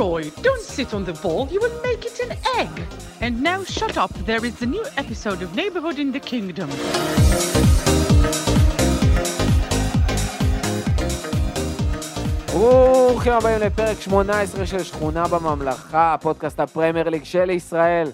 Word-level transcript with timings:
Leroy, 0.00 0.30
don't 0.40 0.62
sit 0.62 0.94
on 0.94 1.04
the 1.04 1.12
ball, 1.24 1.46
you 1.54 1.60
will 1.60 1.78
make 1.88 2.02
it 2.10 2.18
an 2.26 2.32
egg. 2.60 2.74
And 3.20 3.42
now 3.42 3.62
shut 3.64 3.98
up, 3.98 4.12
there 4.30 4.42
is 4.46 4.62
a 4.62 4.66
new 4.76 4.84
episode 4.96 5.42
of 5.42 5.54
Neighborhood 5.54 5.98
in 5.98 6.10
the 6.12 6.20
Kingdom. 6.20 6.68
ברוכים 12.52 13.32
הבאים 13.32 13.60
לפרק 13.60 14.00
18 14.00 14.66
של 14.66 14.82
שכונה 14.82 15.28
בממלכה, 15.28 16.14
הפודקאסט 16.14 16.60
הפרמייר 16.60 17.08
ליג 17.08 17.24
של 17.24 17.50
ישראל. 17.50 18.10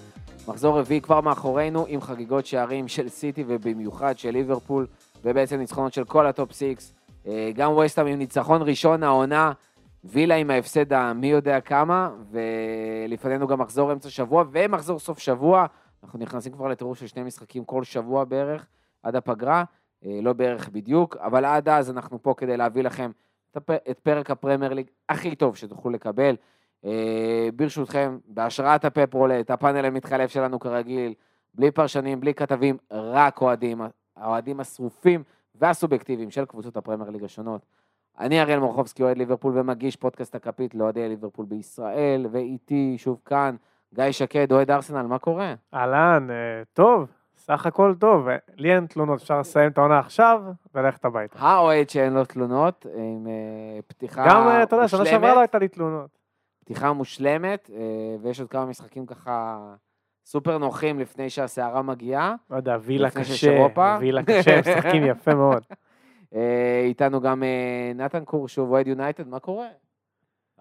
מחזור 0.47 0.79
רביעי 0.79 1.01
כבר 1.01 1.21
מאחורינו 1.21 1.85
עם 1.87 2.01
חגיגות 2.01 2.45
שערים 2.45 2.87
של 2.87 3.09
סיטי 3.09 3.43
ובמיוחד 3.47 4.17
של 4.17 4.31
ליברפול, 4.31 4.87
ובעצם 5.25 5.55
ניצחונות 5.55 5.93
של 5.93 6.03
כל 6.03 6.27
ה 6.27 6.33
top 6.33 6.51
six. 6.51 6.93
אה, 7.27 7.51
גם 7.55 7.71
ווסטהאם 7.71 8.07
עם 8.07 8.19
ניצחון 8.19 8.61
ראשון 8.61 9.03
העונה, 9.03 9.51
וילה 10.03 10.35
עם 10.35 10.49
ההפסד 10.49 10.93
המי 10.93 11.27
יודע 11.27 11.61
כמה, 11.61 12.09
ולפנינו 12.31 13.47
גם 13.47 13.59
מחזור 13.59 13.93
אמצע 13.93 14.09
שבוע 14.09 14.43
ומחזור 14.51 14.99
סוף 14.99 15.19
שבוע. 15.19 15.65
אנחנו 16.03 16.19
נכנסים 16.19 16.53
כבר 16.53 16.67
לטירוף 16.67 16.99
של 16.99 17.07
שני 17.07 17.23
משחקים 17.23 17.65
כל 17.65 17.83
שבוע 17.83 18.23
בערך, 18.23 18.67
עד 19.03 19.15
הפגרה, 19.15 19.63
אה, 20.05 20.19
לא 20.21 20.33
בערך 20.33 20.69
בדיוק, 20.69 21.17
אבל 21.17 21.45
עד 21.45 21.69
אז 21.69 21.89
אנחנו 21.89 22.23
פה 22.23 22.33
כדי 22.37 22.57
להביא 22.57 22.83
לכם 22.83 23.11
את 23.57 23.99
פרק 24.03 24.31
הפרמייר 24.31 24.73
ליג 24.73 24.87
הכי 25.09 25.35
טוב 25.35 25.55
שתוכלו 25.55 25.91
לקבל. 25.91 26.35
אה, 26.85 27.49
ברשותכם, 27.55 28.17
בהשראת 28.27 28.85
הפפ 28.85 29.13
רולט, 29.13 29.51
הפאנל 29.51 29.85
המתחלף 29.85 30.31
שלנו 30.31 30.59
כרגיל, 30.59 31.13
בלי 31.53 31.71
פרשנים, 31.71 32.19
בלי 32.19 32.33
כתבים, 32.33 32.77
רק 32.91 33.41
אוהדים, 33.41 33.81
האוהדים 34.15 34.59
השרופים 34.59 35.23
והסובייקטיביים 35.55 36.31
של 36.31 36.45
קבוצות 36.45 36.77
הפרמייר 36.77 37.09
ליג 37.09 37.23
השונות. 37.23 37.65
אני 38.19 38.41
אריאל 38.41 38.59
מורחובסקי, 38.59 39.03
אוהד 39.03 39.17
ליברפול 39.17 39.59
ומגיש 39.59 39.95
פודקאסט 39.95 40.35
הכפית 40.35 40.75
לאוהדי 40.75 41.09
ליברפול 41.09 41.45
בישראל, 41.45 42.27
ואיתי 42.31 42.95
שוב 42.97 43.21
כאן, 43.25 43.55
גיא 43.93 44.11
שקד, 44.11 44.51
אוהד 44.51 44.71
ארסנל, 44.71 45.01
מה 45.01 45.19
קורה? 45.19 45.53
אהלן, 45.73 46.27
אה, 46.29 46.63
טוב, 46.73 47.07
סך 47.37 47.65
הכל 47.65 47.93
טוב. 47.99 48.27
אה, 48.27 48.37
לי 48.55 48.75
אין 48.75 48.85
תלונות, 48.85 49.21
אפשר 49.21 49.39
לסיים 49.39 49.71
את 49.71 49.77
העונה 49.77 49.99
עכשיו 49.99 50.41
וללכת 50.75 51.05
הביתה. 51.05 51.39
האוהד 51.39 51.89
שאין 51.89 52.13
לו 52.13 52.25
תלונות, 52.25 52.85
עם 52.95 53.27
אה, 53.27 53.81
פתיחה 53.87 54.25
גם, 54.29 54.47
אה, 54.47 54.63
אתה 54.63 54.75
יודע, 54.75 54.87
שנה 54.87 55.05
שעברה 55.05 55.19
לא 55.19 55.27
מושלמת, 55.27 55.37
הייתה 55.41 55.59
לי 55.59 55.67
תלונות. 55.67 56.09
פתיחה 56.59 56.93
מושלמת, 56.93 57.69
ויש 58.21 58.39
עוד 58.39 58.49
כמה 58.49 58.65
משחקים 58.65 59.05
ככה 59.05 59.59
סופר 60.25 60.57
נוחים 60.57 60.99
לפני 60.99 61.29
שהסערה 61.29 61.81
מגיעה. 61.81 62.35
לא 62.49 62.55
יודע, 62.55 62.77
וילה 62.81 63.09
קשה. 63.09 63.67
וילה 63.99 64.23
קשה, 64.23 64.59
משחקים 64.59 65.03
יפה 65.11 65.35
מאוד. 65.35 65.63
אה, 66.35 66.81
איתנו 66.85 67.21
גם 67.21 67.43
אה, 67.43 67.91
נתן 67.95 68.25
קור, 68.25 68.47
שוב 68.47 68.71
אוהד 68.71 68.87
יונייטד, 68.87 69.27
מה 69.27 69.39
קורה? 69.39 69.67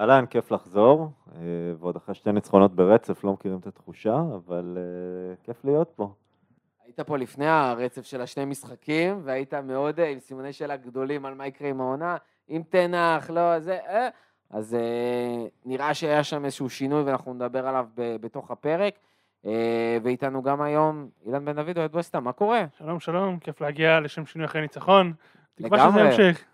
אהלן, 0.00 0.27
כיף 0.27 0.50
לחזור, 0.50 1.09
אה, 1.34 1.41
ועוד 1.78 1.97
אחרי 1.97 2.14
שתי 2.14 2.33
ניצחונות 2.33 2.75
ברצף, 2.75 3.25
לא 3.25 3.33
מכירים 3.33 3.59
את 3.59 3.67
התחושה, 3.67 4.20
אבל 4.34 4.78
כיף 5.42 5.64
להיות 5.64 5.92
פה. 5.97 6.12
היית 6.84 7.00
פה 7.00 7.17
לפני 7.17 7.47
הרצף 7.47 8.05
של 8.05 8.20
השני 8.20 8.44
משחקים, 8.44 9.20
והיית 9.25 9.55
מאוד 9.55 10.00
עם 10.00 10.19
סימני 10.19 10.53
שאלה 10.53 10.77
גדולים 10.77 11.27
על 11.27 11.34
מה 11.34 11.47
יקרה 11.47 11.69
עם 11.69 11.81
העונה, 11.81 12.17
אם 12.50 12.62
תנח, 12.69 13.31
לא, 13.31 13.61
זה, 13.61 13.78
אה. 13.89 14.09
אז 14.50 14.75
אה, 14.75 15.47
נראה 15.64 15.94
שהיה 15.94 16.25
שם 16.25 16.44
איזשהו 16.44 16.70
שינוי 16.70 17.03
ואנחנו 17.03 17.34
נדבר 17.34 17.67
עליו 17.67 17.87
ב- 17.94 18.17
בתוך 18.17 18.50
הפרק. 18.50 18.98
אה, 19.47 19.98
ואיתנו 20.03 20.42
גם 20.42 20.62
היום 20.62 21.09
אילן 21.27 21.44
בן 21.44 21.53
דוד, 21.53 21.78
אוהד 21.78 21.94
ווסטה, 21.94 22.20
מה 22.20 22.33
קורה? 22.33 22.64
שלום 22.78 23.00
שלום, 23.00 23.39
כיף 23.39 23.61
להגיע 23.61 24.00
לשם 24.00 24.27
שינוי 24.27 24.47
אחרי 24.47 24.61
ניצחון. 24.61 25.12
תקווה 25.56 25.90
שזה. 25.90 26.00
ימשיך. 26.00 26.44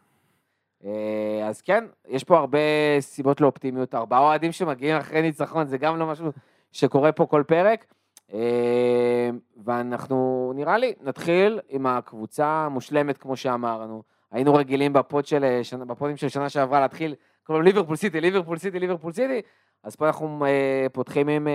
אה, 0.85 1.49
אז 1.49 1.63
כן, 1.63 1.85
יש 2.09 2.25
פה 2.25 2.39
הרבה 2.39 2.59
סיבות 3.01 3.41
לאופטימיות. 3.41 3.95
ארבעה 3.95 4.21
אוהדים 4.21 4.53
שמגיעים 4.53 4.97
אחרי 4.97 5.23
ניצחון, 5.23 5.67
זה 5.67 5.79
גם 5.79 5.99
לא 5.99 6.07
משהו 6.07 6.27
שקורה 6.73 7.13
פה 7.13 7.27
כל 7.27 7.43
פרק. 7.47 7.85
אה, 8.33 9.31
ואנחנו, 9.65 10.53
נראה 10.55 10.79
לי, 10.79 10.93
נתחיל 11.01 11.61
עם 11.69 11.87
הקבוצה 11.87 12.47
המושלמת, 12.47 13.19
כמו 13.19 13.37
שאמרנו. 13.37 14.03
היינו 14.31 14.55
רגילים 14.55 14.93
בפוד 14.93 15.27
של, 15.27 15.45
אה, 15.45 15.85
בפודים 15.87 16.17
של 16.17 16.29
שנה 16.29 16.49
שעברה 16.49 16.81
להתחיל, 16.81 17.15
הזמן 17.49 17.65
ליברפול 17.65 17.97
סיטי, 17.97 18.21
ליברפול 18.21 18.59
סיטי, 18.59 18.79
ליברפול 18.79 19.13
סיטי. 19.13 19.41
אז 19.83 19.97
פה 19.97 20.07
אנחנו 20.07 20.45
אה, 20.47 20.87
פותחים 20.93 21.29
עם, 21.29 21.49
אה, 21.49 21.53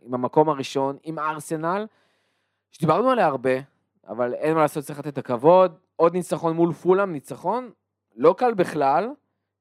עם 0.00 0.14
המקום 0.14 0.48
הראשון, 0.48 0.96
עם 1.02 1.18
ארסנל, 1.18 1.86
שדיברנו 2.70 3.10
עליה 3.10 3.26
הרבה, 3.26 3.50
אבל 4.08 4.34
אין 4.34 4.54
מה 4.54 4.60
לעשות, 4.60 4.84
צריך 4.84 4.98
לתת 4.98 5.08
את 5.08 5.18
הכבוד. 5.18 5.78
עוד 6.00 6.14
ניצחון 6.14 6.56
מול 6.56 6.72
פולאם, 6.72 7.12
ניצחון 7.12 7.70
לא 8.16 8.34
קל 8.38 8.54
בכלל, 8.54 9.08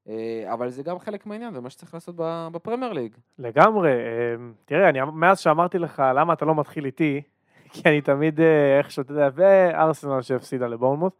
אה, 0.08 0.54
אבל 0.54 0.70
זה 0.70 0.84
גם 0.84 1.00
חלק 1.00 1.26
מהעניין, 1.26 1.54
זה 1.54 1.62
מה 1.62 1.70
שצריך 1.70 1.94
לעשות 1.94 2.16
בפרמייר 2.52 2.94
ליג. 2.94 3.16
לגמרי, 3.40 3.92
אה, 3.92 4.36
תראה, 4.66 4.90
אני, 4.90 5.00
מאז 5.14 5.40
שאמרתי 5.40 5.80
לך 5.80 6.04
למה 6.16 6.34
אתה 6.34 6.46
לא 6.46 6.56
מתחיל 6.56 6.86
איתי, 6.86 7.22
כי 7.74 7.82
אני 7.86 8.02
תמיד 8.02 8.40
אה, 8.40 8.78
איכשהו, 8.78 9.02
אתה 9.02 9.12
יודע, 9.12 9.30
וארסנל 9.34 10.22
שהפסידה 10.22 10.68
לבורנמוט, 10.68 11.14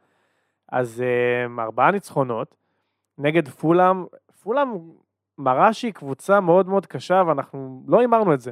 אז 0.72 1.04
ארבעה 1.60 1.92
ניצחונות 1.92 2.56
נגד 3.18 3.48
פולאם, 3.48 4.06
פולאם 4.44 4.68
מראה 5.38 5.74
שהיא 5.74 5.94
קבוצה 5.94 6.40
מאוד 6.40 6.68
מאוד 6.68 6.86
קשה, 6.86 7.24
ואנחנו 7.28 7.84
לא 7.88 8.00
הימרנו 8.00 8.34
את 8.34 8.42
זה 8.42 8.52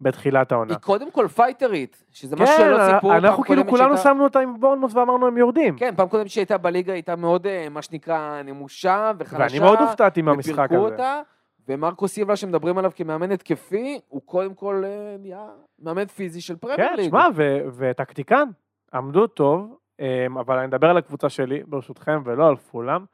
בתחילת 0.00 0.52
העונה. 0.52 0.72
היא 0.72 0.78
קודם 0.78 1.10
כל 1.10 1.28
פייטרית, 1.28 2.04
שזה 2.12 2.36
משהו 2.36 2.56
שלא 2.56 2.76
ציפו. 2.86 3.08
כן, 3.08 3.14
אנחנו 3.14 3.42
כאילו 3.42 3.66
כולנו 3.66 3.96
שמנו 3.96 4.24
אותה 4.24 4.40
עם 4.40 4.60
בורנמוט 4.60 4.94
ואמרנו 4.94 5.26
הם 5.26 5.36
יורדים. 5.38 5.76
כן, 5.76 5.94
פעם 5.96 6.08
קודמת 6.08 6.28
שהייתה 6.28 6.58
בליגה 6.58 6.92
הייתה 6.92 7.16
מאוד, 7.16 7.46
אה, 7.46 7.68
מה 7.70 7.82
שנקרא, 7.82 8.42
נמושה 8.42 9.12
וחלשה. 9.18 9.42
ואני 9.42 9.58
מאוד 9.58 9.78
הופתעתי 9.78 10.22
מהמשחק 10.22 10.68
הזה. 10.70 10.78
אותה, 10.78 11.20
ומרקו 11.68 12.08
סילבה 12.08 12.36
שמדברים 12.36 12.78
עליו 12.78 12.90
כמאמן 12.94 13.32
התקפי, 13.32 14.00
הוא 14.08 14.22
קודם 14.24 14.54
כל 14.54 14.82
אה, 14.86 15.16
נהיה 15.18 15.44
מאמן 15.78 16.06
פיזי 16.06 16.40
של 16.40 16.56
פרמייר 16.56 16.88
כן, 16.88 16.94
ליג. 16.96 17.10
שמע, 17.10 17.26
ו- 17.34 17.58
וטקטיקן, 17.76 18.48
עמדו 18.94 19.26
טוב, 19.26 19.76
אמ, 20.00 20.38
אבל 20.38 20.58
אני 20.58 20.66
אדבר 20.66 20.90
על 20.90 20.96
הקבוצה 20.96 21.28
שלי, 21.28 21.62
ברשותכם, 21.66 22.22
ולא 22.24 22.48
על 22.48 22.56
פולאם. 22.56 23.04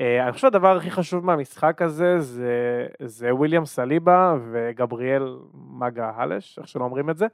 אה, 0.00 0.24
אני 0.24 0.32
חושב 0.32 0.42
שהדבר 0.42 0.76
הכי 0.76 0.90
חשוב 0.90 1.24
מהמשחק 1.24 1.82
הזה 1.82 2.20
זה, 2.20 2.86
זה 3.02 3.34
וויליאם 3.34 3.64
סליבה 3.64 4.36
וגבריאל 4.50 5.38
מגה 5.54 6.12
הלש, 6.16 6.58
איך 6.58 6.68
שלא 6.68 6.84
אומרים 6.84 7.10
את 7.10 7.16
זה. 7.16 7.26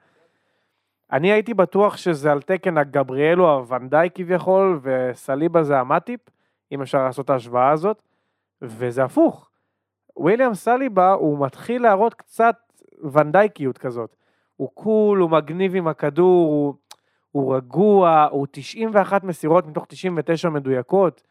אני 1.12 1.32
הייתי 1.32 1.54
בטוח 1.54 1.97
שזה 1.97 2.32
על 2.32 2.43
תקן 2.43 2.78
הגבריאל 2.78 3.43
או 3.43 3.54
הוונדאי 3.54 4.09
כביכול, 4.15 4.81
וסליבה 4.82 5.62
זה 5.62 5.78
המטיפ, 5.78 6.20
אם 6.72 6.82
אפשר 6.82 7.04
לעשות 7.04 7.25
את 7.25 7.31
ההשוואה 7.31 7.70
הזאת, 7.70 8.03
וזה 8.62 9.04
הפוך. 9.04 9.50
וויליאם 10.16 10.54
סליבה, 10.54 11.12
הוא 11.12 11.47
מתחיל 11.47 11.82
להראות 11.82 12.15
קצת 12.15 12.56
ונדייקיות 13.12 13.78
כזאת. 13.78 14.16
הוא 14.56 14.69
קול, 14.75 15.19
הוא 15.19 15.31
מגניב 15.31 15.76
עם 15.76 15.88
הכדור, 15.88 16.49
הוא, 16.49 16.75
הוא 17.31 17.56
רגוע, 17.56 18.28
הוא 18.31 18.47
91 18.50 19.25
מסירות 19.25 19.66
מתוך 19.66 19.87
99 19.88 20.49
מדויקות. 20.49 21.22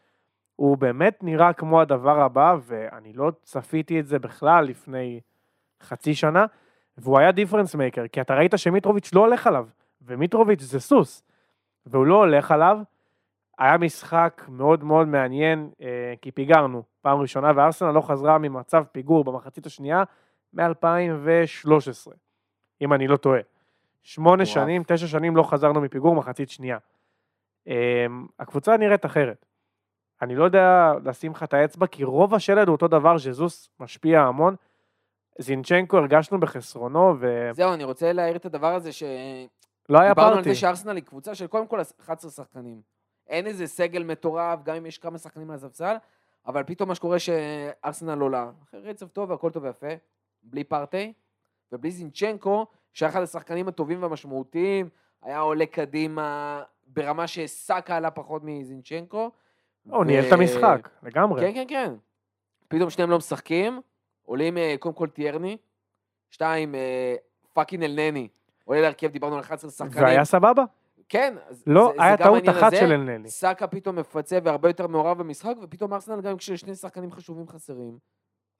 הוא 0.60 0.78
באמת 0.78 1.22
נראה 1.22 1.52
כמו 1.52 1.80
הדבר 1.80 2.20
הבא, 2.20 2.56
ואני 2.62 3.12
לא 3.12 3.32
צפיתי 3.42 4.00
את 4.00 4.06
זה 4.06 4.18
בכלל 4.18 4.64
לפני 4.64 5.20
חצי 5.82 6.14
שנה, 6.14 6.46
והוא 6.98 7.18
היה 7.18 7.32
difference 7.32 7.74
maker, 7.74 8.08
כי 8.08 8.20
אתה 8.20 8.34
ראית 8.34 8.52
שמיטרוביץ' 8.56 9.14
לא 9.14 9.20
הולך 9.20 9.46
עליו, 9.46 9.66
ומיטרוביץ' 10.02 10.60
זה 10.60 10.80
סוס, 10.80 11.22
והוא 11.86 12.06
לא 12.06 12.14
הולך 12.14 12.50
עליו. 12.50 12.78
היה 13.58 13.78
משחק 13.78 14.42
מאוד 14.48 14.84
מאוד 14.84 15.08
מעניין, 15.08 15.70
אה, 15.82 16.14
כי 16.22 16.30
פיגרנו 16.30 16.82
פעם 17.02 17.18
ראשונה, 17.18 17.52
וארסנל 17.56 17.90
לא 17.90 18.00
חזרה 18.00 18.38
ממצב 18.38 18.84
פיגור 18.92 19.24
במחצית 19.24 19.66
השנייה 19.66 20.02
מ-2013, 20.52 22.12
אם 22.80 22.92
אני 22.92 23.08
לא 23.08 23.16
טועה. 23.16 23.40
שמונה. 24.02 24.46
שנים, 24.46 24.82
תשע 24.86 25.06
שנים 25.06 25.36
לא 25.36 25.42
חזרנו 25.42 25.80
מפיגור 25.80 26.14
מחצית 26.14 26.50
שנייה. 26.50 26.78
אה, 27.68 28.06
הקבוצה 28.40 28.76
נראית 28.76 29.06
אחרת. 29.06 29.49
אני 30.22 30.34
לא 30.34 30.44
יודע 30.44 30.92
לשים 31.04 31.32
לך 31.32 31.42
את 31.42 31.54
האצבע, 31.54 31.86
כי 31.86 32.04
רוב 32.04 32.34
השלד 32.34 32.68
הוא 32.68 32.72
אותו 32.72 32.88
דבר, 32.88 33.18
ז'זוס 33.18 33.68
משפיע 33.80 34.20
המון. 34.20 34.56
זינצ'נקו 35.38 35.96
הרגשנו 35.96 36.40
בחסרונו, 36.40 37.14
ולא 37.20 37.52
זהו, 37.52 37.74
אני 37.74 37.84
רוצה 37.84 38.12
להעיר 38.12 38.36
את 38.36 38.46
הדבר 38.46 38.74
הזה, 38.74 38.92
ש... 38.92 39.02
היה 39.88 40.08
דיברנו 40.08 40.36
על. 40.36 40.44
זה 40.44 40.54
שארסנל 40.54 40.96
היא 40.96 41.04
קבוצה 41.04 41.34
של 41.34 41.46
קודם 41.46 41.66
כל 41.66 41.80
11 42.00 42.30
שחקנים. 42.30 42.80
אין 43.26 43.46
איזה 43.46 43.66
סגל 43.66 44.02
מטורף, 44.02 44.62
גם 44.62 44.76
אם 44.76 44.86
יש 44.86 44.98
כמה 44.98 45.18
שחקנים 45.18 45.50
על 45.50 45.56
הספסל, 45.56 45.96
אבל 46.46 46.62
פתאום 46.62 46.88
מה 46.88 46.94
שקורה 46.94 47.18
שארסנל 47.18 48.20
עולה. 48.20 48.50
אחרי 48.64 48.80
רצף 48.80 49.08
טוב 49.08 49.30
והכל 49.30 49.50
טוב 49.50 49.64
ויפה, 49.64 49.86
בלי 50.42 50.64
פרטי, 50.64 51.12
ובלי 51.72 51.90
זינצ'נקו, 51.90 52.66
שהיה 52.92 53.10
אחד 53.10 53.22
השחקנים 53.22 53.68
הטובים 53.68 54.02
והמשמעותיים, 54.02 54.88
היה 55.22 55.38
עולה 55.38 55.66
קדימה 55.66 56.62
ברמה 56.86 57.26
שסאקה 57.26 57.96
עלה 57.96 58.10
פחות 58.10 58.42
מזינצ'נקו. 58.44 59.30
הוא 59.88 60.04
ניהל 60.04 60.26
את 60.26 60.32
המשחק, 60.32 60.88
לגמרי. 61.02 61.40
כן, 61.40 61.54
כן, 61.54 61.64
כן. 61.68 61.94
פתאום 62.68 62.90
שניהם 62.90 63.10
לא 63.10 63.16
משחקים, 63.16 63.80
עולים 64.22 64.58
אה, 64.58 64.74
קודם 64.78 64.94
כל 64.94 65.08
טיירני, 65.08 65.56
שתיים, 66.30 66.74
אה, 66.74 67.14
fucking 67.52 67.84
אלנני, 67.84 68.28
עולה 68.64 68.80
להרכב, 68.80 69.10
דיברנו 69.10 69.34
על 69.34 69.40
11 69.40 69.70
שחקנים. 69.70 70.04
והיה 70.04 70.24
סבבה? 70.24 70.64
כן, 71.08 71.34
לא, 71.66 71.92
זה, 71.96 72.02
היה 72.02 72.16
זה 72.16 72.24
טעות 72.24 72.48
אחת. 72.48 72.72
של 72.74 72.92
אלנני. 72.92 73.28
סאקה 73.28 73.66
פתאום 73.66 73.96
מפצה 73.96 74.38
והרבה 74.44 74.68
יותר 74.68 74.86
מעורב 74.86 75.18
במשחק, 75.18 75.54
ופתאום 75.62 75.94
ארסנל 75.94 76.20
גם 76.20 76.36
כששני 76.36 76.74
שחקנים 76.74 77.12
חשובים 77.12 77.48
חסרים. 77.48 77.98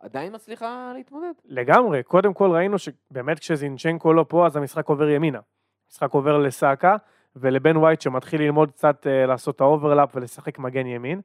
עדיין 0.00 0.34
מצליחה 0.34 0.92
להתמודד. 0.94 1.32
לגמרי, 1.44 2.02
קודם 2.02 2.34
כל 2.34 2.50
ראינו 2.50 2.76
שבאמת 2.78 3.38
כשזינצ'נקו 3.38 4.12
לא 4.12 4.24
פה, 4.28 4.46
אז 4.46 4.56
המשחק 4.56 4.88
עובר 4.88 5.08
ימינה. 5.08 5.40
המשחק 5.86 6.10
עובר 6.10 6.38
לסאקה 6.38 6.96
ולבן 7.36 7.76
ווייט 7.76 8.00
שמתחיל 8.00 8.42
ללמוד 8.42 8.70
קצת 8.70 9.06
אה, 9.06 9.28
לעשות 9.28 9.56
את 9.56 9.60
ה 9.60 9.67
overlap 9.67 10.16
ולשחק 10.16 10.58
מגן 10.58 10.86
ימין. 10.86 11.20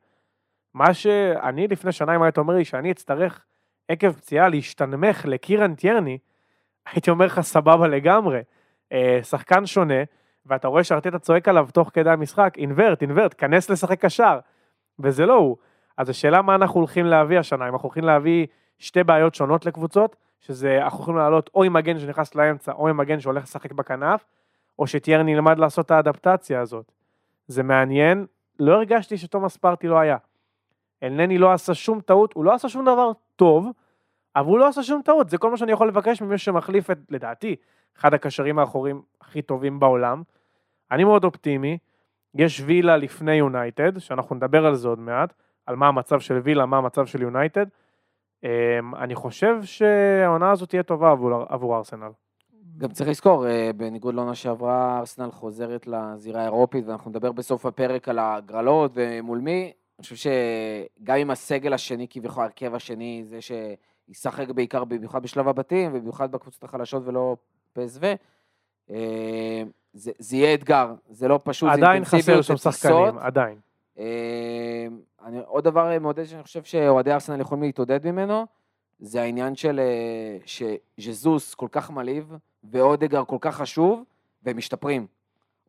מה 0.74 0.94
שאני 0.94 1.68
לפני 1.68 1.92
שנה, 1.92 2.16
אם 2.16 2.22
היית 2.22 2.38
אומר 2.38 2.54
לי 2.54 2.66
שאני 2.66 2.92
אצטרך 2.92 3.46
עקב 3.88 4.12
פציעה 4.12 4.50
להשתנמך 4.50 5.26
לקירן 5.26 5.76
טיירני, 5.76 6.18
הייתי 6.86 7.10
אומר 7.10 7.26
לך 7.26 7.42
סבבה 7.42 7.88
לגמרי. 7.88 8.42
אה, 8.94 9.24
שחקן 9.24 9.66
שונה, 9.66 10.04
ואתה 10.46 10.68
רואה 10.68 10.84
שארטטה 10.84 11.20
צועק 11.20 11.48
עליו 11.48 11.68
תוך 11.74 11.90
כדי 11.94 12.10
המשחק, 12.10 12.54
invert, 12.58 13.02
invert, 13.02 13.36
כנס 13.38 13.70
לשחק 13.70 14.06
קשר. 14.06 14.40
וזה 15.00 15.26
לא 15.26 15.34
הוא. 15.34 15.58
אז 15.98 16.10
השאלה 16.10 16.42
מה 16.42 16.56
אנחנו 16.56 16.80
הולכים 16.80 17.06
להביא 17.06 17.40
השנה, 17.40 17.68
אם 17.68 17.74
אנחנו 17.74 17.88
הולכים 17.88 18.04
להביא 18.04 18.48
שתי 18.80 19.04
בעיות 19.04 19.36
שונות 19.36 19.66
לקבוצות, 19.66 20.16
שזה 20.40 20.84
אנחנו 20.84 21.00
יכולים 21.00 21.18
לעלות 21.20 21.50
או 21.56 21.64
עם 21.64 21.74
מגן 21.74 22.00
שנכנס 22.00 22.36
לאמצע, 22.36 22.72
או 22.72 22.88
עם 22.88 22.98
מגן 22.98 23.20
שהולך 23.20 23.44
לשחק 23.44 23.72
בכנף, 23.72 24.26
או 24.80 24.88
שטיירני 24.88 25.32
ילמד 25.34 25.60
לעשות 25.60 25.86
את 25.86 25.92
האדפטציה 25.92 26.62
הזאת. 26.62 26.92
זה 27.48 27.64
מעניין, 27.64 28.26
לא 28.60 28.74
הרגשתי 28.74 29.18
שתומאס 29.18 29.58
פרטי 29.58 29.88
לא 29.88 30.00
היה. 30.00 30.18
אלנני 31.04 31.38
לא 31.38 31.52
עשה 31.52 31.74
שום 31.74 32.02
טעות, 32.02 32.34
הוא 32.34 32.46
לא 32.46 32.54
עשה 32.54 32.70
שום 32.70 32.86
דבר 32.86 33.12
טוב, 33.36 33.68
אבל 34.36 34.46
הוא 34.46 34.60
לא 34.60 34.68
עשה 34.68 34.84
שום 34.84 35.02
טעות, 35.02 35.30
זה 35.30 35.38
כל 35.38 35.52
מה 35.52 35.58
שאני 35.58 35.72
יכול 35.72 35.88
לבקש 35.88 36.22
ממי 36.22 36.38
שמחליף 36.38 36.92
את, 36.92 36.98
לדעתי, 37.10 37.56
אחד 37.98 38.14
הקשרים 38.14 38.60
האחוריים 38.60 39.02
הכי 39.22 39.42
טובים 39.42 39.80
בעולם. 39.80 40.24
אני 40.92 41.04
מאוד 41.04 41.24
אופטימי, 41.24 41.78
יש 42.36 42.62
וילה 42.66 42.98
לפני 42.98 43.34
יונייטד, 43.34 44.00
שאנחנו 44.00 44.36
נדבר 44.36 44.66
על 44.66 44.76
זה 44.76 44.88
עוד 44.88 45.00
מעט, 45.00 45.34
על 45.66 45.76
מה 45.76 45.88
המצב 45.88 46.20
של 46.20 46.38
וילה, 46.38 46.66
מה 46.66 46.78
המצב 46.78 47.06
של 47.06 47.22
יונייטד. 47.22 47.66
אמ, 48.44 48.96
אני 48.96 49.16
חושב 49.16 49.64
שהעונה 49.64 50.52
הזאת 50.52 50.70
תהיה 50.70 50.84
טובה 50.84 51.12
עבור, 51.12 51.46
עבור 51.50 51.78
ארסנל. 51.78 52.10
גם 52.78 52.90
צריך 52.90 53.10
לזכור, 53.10 53.48
אה, 53.48 53.72
בניגוד 53.78 54.16
לעונה 54.16 54.36
שעברה, 54.36 55.00
ארסנל 55.00 55.32
חוזרת 55.32 55.88
לזירה 55.88 56.42
האירופית, 56.42 56.86
ואנחנו 56.88 57.10
נדבר 57.10 57.32
בסוף 57.32 57.66
הפרק 57.66 58.10
על 58.10 58.20
הגרלות 58.20 58.92
ומול 58.96 59.40
מי. 59.40 59.72
אני 60.00 60.04
חושב 60.04 60.16
שגם 60.16 61.18
עם 61.18 61.32
הסגל 61.32 61.74
השני, 61.74 62.08
כביכול 62.10 62.44
ההרכב 62.44 62.76
השני, 62.76 63.24
זה 63.24 63.40
שישחק 63.42 64.50
בעיקר, 64.50 64.84
במיוחד 64.84 65.24
בשלב 65.24 65.48
הבתים, 65.48 65.92
ובמיוחד 65.94 66.32
בקבוצות 66.32 66.64
החלשות 66.64 67.04
ולא 67.06 67.38
פסו, 67.74 68.00
אה, 68.90 69.64
זה, 69.94 70.12
זה 70.20 70.36
יהיה 70.36 70.54
אתגר, 70.54 70.94
זה 71.10 71.28
לא 71.28 71.40
פשוט, 71.44 71.70
זה 71.70 71.74
עדיין 71.74 72.06
חסר 72.06 72.18
אינטנסיביות, 72.18 72.46
שם 72.46 72.58
שחקנים. 72.58 73.18
עדיין. 73.18 73.60
אה, 74.00 74.88
אני, 75.26 75.40
עוד 75.46 75.64
דבר 75.64 76.00
מעודד 76.00 76.24
שאני 76.24 76.44
חושב 76.44 76.64
שאוהדי 76.64 77.12
ארסנל 77.12 77.42
יכולים 77.42 77.64
להתעודד 77.64 78.08
ממנו, 78.08 78.46
זה 79.00 79.22
העניין 79.22 79.56
של 79.56 79.80
שז'זוס 80.46 81.54
כל 81.54 81.68
כך 81.72 81.92
מעליב, 81.92 82.34
ואודגר 82.72 83.24
כל 83.26 83.38
כך 83.42 83.56
חשוב, 83.56 84.04
והם 84.44 84.58
משתפרים. 84.58 85.08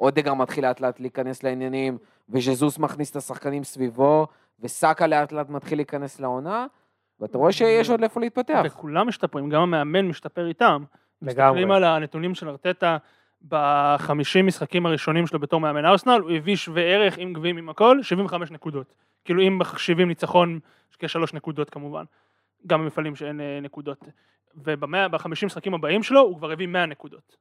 אודגר 0.00 0.34
מתחיל 0.34 0.66
לאט 0.66 0.81
לאט 0.81 1.00
להיכנס 1.00 1.43
לעניינים, 1.43 1.98
וז'זוס 2.28 2.78
מכניס 2.78 3.10
את 3.10 3.16
השחקנים 3.16 3.64
סביבו, 3.64 4.26
וסאקה 4.60 5.06
לאט 5.06 5.32
לאט 5.32 5.48
מתחיל 5.48 5.78
להיכנס 5.78 6.20
לעונה, 6.20 6.66
ואתה 7.20 7.38
רואה 7.38 7.52
שיש 7.52 7.90
עוד 7.90 8.00
לאיפה 8.00 8.20
להתפתח. 8.20 8.62
וכולם 8.64 9.08
משתפרים, 9.08 9.48
גם 9.48 9.62
המאמן 9.62 10.08
משתפר 10.08 10.46
איתם. 10.46 10.84
לגמרי. 11.22 11.50
מסתכלים 11.50 11.70
על 11.70 11.84
הנתונים 11.84 12.34
של 12.34 12.48
ארטטה 12.48 12.96
בחמישים 13.49 14.46
משחקים 14.46 14.87
הראשונים 14.87 15.26
שלו 15.26 15.38
בתור 15.40 15.60
מאמן 15.60 15.84
ארסנל, 15.84 16.20
הוא 16.20 16.31
הביא 16.31 16.56
שווה 16.56 16.82
ערך 16.82 17.19
עם 17.19 17.32
גביעים 17.32 17.56
עם 17.56 17.69
הכל, 17.69 18.02
75 18.02 18.50
נקודות. 18.50 18.94
כאילו 19.25 19.42
אם 19.42 19.58
מחשיבים 19.58 20.08
ניצחון, 20.08 20.58
כשלוש 20.99 21.34
נקודות 21.34 21.70
כמובן, 21.70 22.04
גם 22.66 22.81
במפעלים 22.81 23.16
שאין 23.16 23.40
אה, 23.40 23.58
נקודות. 23.62 24.04
ובחמישים 24.56 25.46
משחקים 25.46 25.74
הבאים 25.74 26.02
שלו 26.02 26.20
הוא 26.20 26.38
כבר 26.38 26.50
הביא 26.50 26.66
100 26.66 26.86
נקודות. 26.86 27.36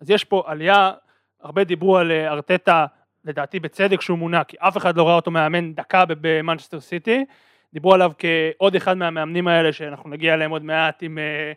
אז 0.00 0.10
יש 0.10 0.24
פה 0.24 0.42
עלייה, 0.46 0.92
הרבה 1.40 1.64
דיברו 1.64 1.98
על 1.98 2.10
אה, 2.10 2.28
ארטטה, 2.28 2.86
לדעתי 3.24 3.60
בצדק 3.60 4.00
שהוא 4.00 4.18
מונה, 4.18 4.44
כי 4.44 4.56
אף 4.60 4.76
אחד 4.76 4.96
לא 4.96 5.06
ראה 5.06 5.14
אותו 5.14 5.30
מאמן 5.30 5.74
דקה 5.74 6.04
במנצ'סטר 6.08 6.80
סיטי, 6.80 7.24
דיברו 7.72 7.94
עליו 7.94 8.12
כעוד 8.18 8.74
אחד 8.74 8.94
מהמאמנים 8.94 9.48
האלה 9.48 9.72
שאנחנו 9.72 10.10
נגיע 10.10 10.34
אליהם 10.34 10.50
עוד 10.50 10.64
מעט 10.64 11.02
עם, 11.02 11.18
אה, 11.18 11.52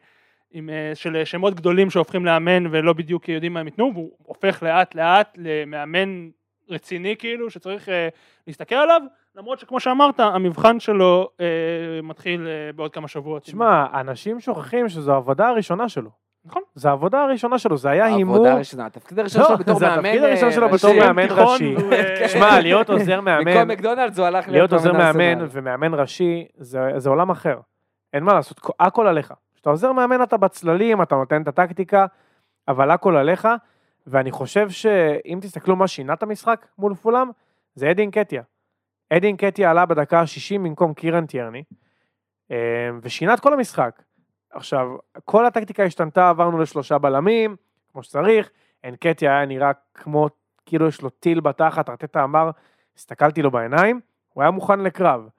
עם 0.51 0.69
אה, 0.69 0.91
של 0.95 1.25
שמות 1.25 1.53
גדולים 1.53 1.89
שהופכים 1.89 2.25
לאמן 2.25 2.67
ולא 2.71 2.93
בדיוק 2.93 3.29
יודעים 3.29 3.53
מה 3.53 3.59
הם 3.59 3.67
ייתנו, 3.67 3.91
והוא 3.93 4.11
הופך 4.23 4.63
לאט 4.63 4.95
לאט 4.95 5.37
למאמן 5.37 6.29
רציני 6.69 7.15
כאילו 7.17 7.49
שצריך 7.49 7.89
להסתכל 8.47 8.75
עליו, 8.75 9.01
למרות 9.35 9.59
שכמו 9.59 9.79
שאמרת 9.79 10.19
המבחן 10.19 10.79
שלו 10.79 11.29
מתחיל 12.03 12.47
בעוד 12.75 12.93
כמה 12.93 13.07
שבועות. 13.07 13.43
תשמע, 13.43 13.85
אנשים 13.99 14.39
שוכחים 14.39 14.89
שזו 14.89 15.13
העבודה 15.13 15.47
הראשונה 15.47 15.89
שלו. 15.89 16.09
נכון. 16.45 16.61
זו 16.75 16.89
העבודה 16.89 17.23
הראשונה 17.23 17.59
שלו, 17.59 17.77
זה 17.77 17.89
היה 17.89 18.05
הימור. 18.05 18.35
העבודה 18.35 18.53
הראשונה, 18.53 18.85
התפקיד 18.85 19.19
הראשון 19.19 19.43
שלו 19.47 19.57
בתור 19.57 19.79
זה 19.79 19.85
מאמן 19.85 19.99
התפקיד 20.05 20.23
הראשון 20.23 20.47
אה, 20.47 20.53
שלו 20.53 20.69
בתור 20.69 20.89
ראשי. 20.89 20.99
מאמן 20.99 21.27
ראשי. 21.29 21.75
אה, 21.91 22.27
שמע, 22.33 22.59
להיות 22.59 22.89
עוזר 22.89 23.21
מאמן, 23.21 23.67
מקדונלדס 23.67 24.17
הוא 24.17 24.25
הלך 24.25 24.49
להיות 24.49 24.73
עוזר 24.73 24.93
מאמן. 24.93 25.47
ומאמן 25.51 25.93
ראשי, 25.93 26.47
זה 26.57 26.79
זה 26.97 27.09
עולם 27.09 27.29
אחר. 27.29 27.59
אין 28.13 28.23
מה 28.23 28.33
לעשות, 28.33 28.61
הכל 28.79 29.07
עליך. 29.07 29.33
כשאתה 29.55 29.69
עוזר 29.69 29.91
מאמן 29.91 30.23
אתה 30.23 30.37
בצללים, 30.37 31.01
אתה 31.01 31.15
נותן 31.15 31.41
את 31.41 31.47
הטקטיקה, 31.47 32.05
אבל 32.67 32.91
הכל 32.91 33.17
עליך, 33.17 33.47
ואני 34.07 34.31
חושב 34.31 34.69
שאם 34.69 35.39
תסתכלו 35.41 35.75
מה 35.75 35.87
שינה 35.87 36.13
את 36.13 36.23
המשחק 36.23 36.65
מול 36.77 36.95
פולאם, 36.95 37.27
זה 37.75 37.91
אדין 37.91 38.11
קטיה. 38.11 38.41
אדין 39.13 39.37
קטיה 39.37 39.71
עלה 39.71 39.85
בדקה 39.85 40.19
ה-60 40.19 40.59
במקום 40.59 40.93
קירן 40.93 41.25
טיירני, 41.25 41.63
אה, 42.51 42.89
ושינה 43.01 43.33
את 43.33 43.39
כל 43.39 43.53
המשחק. 43.53 44.01
עכשיו, 44.51 44.87
כל 45.25 45.45
הטקטיקה 45.45 45.83
השתנתה, 45.83 46.29
עברנו 46.29 46.59
לשלושה 46.59 46.97
בלמים, 46.97 47.55
כמו 47.91 48.03
שצריך, 48.03 48.49
אנקטיה 48.85 49.31
היה 49.31 49.45
נראה 49.45 49.71
כמו, 49.93 50.27
כאילו 50.65 50.87
יש 50.87 51.01
לו 51.01 51.09
טיל 51.09 51.39
בתחת, 51.39 51.89
ארטטה 51.89 52.23
אמר, 52.23 52.49
הסתכלתי 52.95 53.41
לו 53.41 53.51
בעיניים, 53.51 53.99
הוא 54.33 54.41
היה 54.41 54.51
מוכן 54.51 54.79
לקרב. 54.79 55.29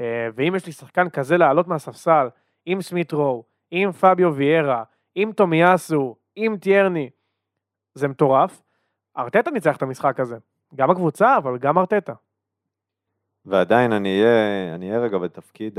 אה, 0.00 0.28
ואם 0.34 0.54
יש 0.56 0.66
לי 0.66 0.72
שחקן 0.72 1.08
כזה 1.08 1.36
לעלות 1.36 1.68
מהספסל, 1.68 2.28
עם 2.66 2.82
סמית 2.82 3.12
רו, 3.12 3.44
עם 3.70 3.92
פביו 3.92 4.34
ויארה, 4.34 4.82
עם 5.14 5.32
תומיאסו, 5.32 6.16
עם 6.36 6.56
טיירני, 6.56 7.10
זה 7.94 8.08
מטורף. 8.08 8.62
ארטטה 9.16 9.50
ניצח 9.50 9.76
את 9.76 9.82
המשחק 9.82 10.20
הזה. 10.20 10.36
גם 10.74 10.90
הקבוצה, 10.90 11.36
אבל 11.36 11.58
גם 11.58 11.78
ארטטה. 11.78 12.12
ועדיין 13.46 13.92
אני 13.92 14.22
אהיה, 14.22 14.74
אני 14.74 14.88
אהיה 14.88 15.00
רגע 15.00 15.18
בתפקיד 15.18 15.78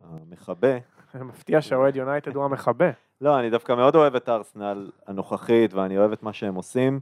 המכבה. 0.00 0.78
מפתיע 1.14 1.62
שהאוהד 1.62 1.96
יונייטד 1.96 2.36
הוא 2.36 2.44
המכבה. 2.44 2.90
לא, 3.20 3.40
אני 3.40 3.50
דווקא 3.50 3.72
מאוד 3.72 3.94
אוהב 3.94 4.14
את 4.14 4.28
ארסנל 4.28 4.90
הנוכחית, 5.06 5.74
ואני 5.74 5.98
אוהב 5.98 6.12
את 6.12 6.22
מה 6.22 6.32
שהם 6.32 6.54
עושים, 6.54 7.00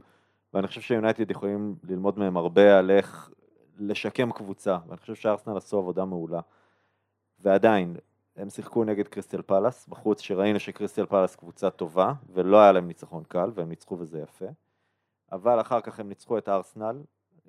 ואני 0.53 0.67
חושב 0.67 0.81
שיונייטד 0.81 1.31
יכולים 1.31 1.75
ללמוד 1.83 2.19
מהם 2.19 2.37
הרבה 2.37 2.79
על 2.79 2.91
איך 2.91 3.29
לשקם 3.77 4.31
קבוצה, 4.31 4.77
ואני 4.87 4.97
חושב 4.97 5.15
שארסנל 5.15 5.57
עשו 5.57 5.77
עבודה 5.77 6.05
מעולה. 6.05 6.39
ועדיין, 7.39 7.95
הם 8.35 8.49
שיחקו 8.49 8.83
נגד 8.83 9.07
קריסטל 9.07 9.41
פלאס, 9.41 9.87
בחוץ 9.87 10.21
שראינו 10.21 10.59
שקריסטל 10.59 11.05
פלאס 11.05 11.35
קבוצה 11.35 11.69
טובה, 11.69 12.13
ולא 12.33 12.61
היה 12.61 12.71
להם 12.71 12.87
ניצחון 12.87 13.23
קל, 13.27 13.51
והם 13.53 13.69
ניצחו 13.69 13.99
וזה 13.99 14.19
יפה. 14.19 14.45
אבל 15.31 15.61
אחר 15.61 15.81
כך 15.81 15.99
הם 15.99 16.09
ניצחו 16.09 16.37
את 16.37 16.49
ארסנל, 16.49 17.01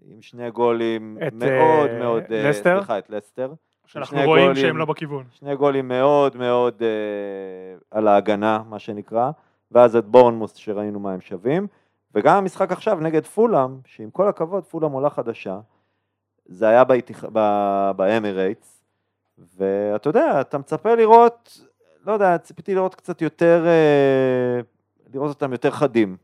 עם 0.07 0.23
שני 0.23 0.51
גולים 0.51 1.19
את, 1.27 1.33
מאוד 1.33 1.89
אה, 1.91 1.99
מאוד, 1.99 2.23
אה, 2.33 2.49
לסטר? 2.51 2.77
סליחה, 2.79 2.99
את 2.99 3.11
לסטר. 3.11 3.53
שאנחנו 3.87 4.17
רואים 4.25 4.45
גולים. 4.47 4.57
שהם 4.63 4.77
לא 4.77 4.85
בכיוון. 4.85 5.25
שני 5.33 5.57
גולים 5.57 5.89
מאוד 5.89 6.37
מאוד 6.37 6.83
אה, 6.83 6.89
על 7.91 8.09
ההגנה, 8.09 8.63
מה 8.69 8.79
שנקרא, 8.79 9.31
ואז 9.73 9.97
את 9.97 10.05
בורנמוס 10.05 10.55
שראינו 10.55 11.01
מה 11.01 11.13
הם 11.13 11.21
שווים, 11.21 11.67
וגם 12.15 12.37
המשחק 12.37 12.73
עכשיו 12.73 13.01
נגד 13.01 13.27
פולאם, 13.27 13.79
שעם 13.87 14.11
כל 14.11 14.29
הכבוד, 14.29 14.65
פולאם 14.65 14.93
עולה 14.93 15.11
חדשה, 15.11 15.59
זה 16.47 16.69
היה 16.69 16.85
באיתיח- 16.85 17.25
ב- 17.33 17.91
באמירייטס, 17.97 18.83
ואתה 19.57 20.09
יודע, 20.09 20.41
אתה 20.41 20.59
מצפה 20.59 20.95
לראות, 20.95 21.61
לא 22.07 22.13
יודע, 22.13 22.39
ציפיתי 22.39 22.75
לראות 22.75 22.95
קצת 22.95 23.23
יותר, 23.23 23.67
לראות 25.15 25.29
אותם 25.29 25.53
יותר 25.53 25.71
חדים. 25.71 26.17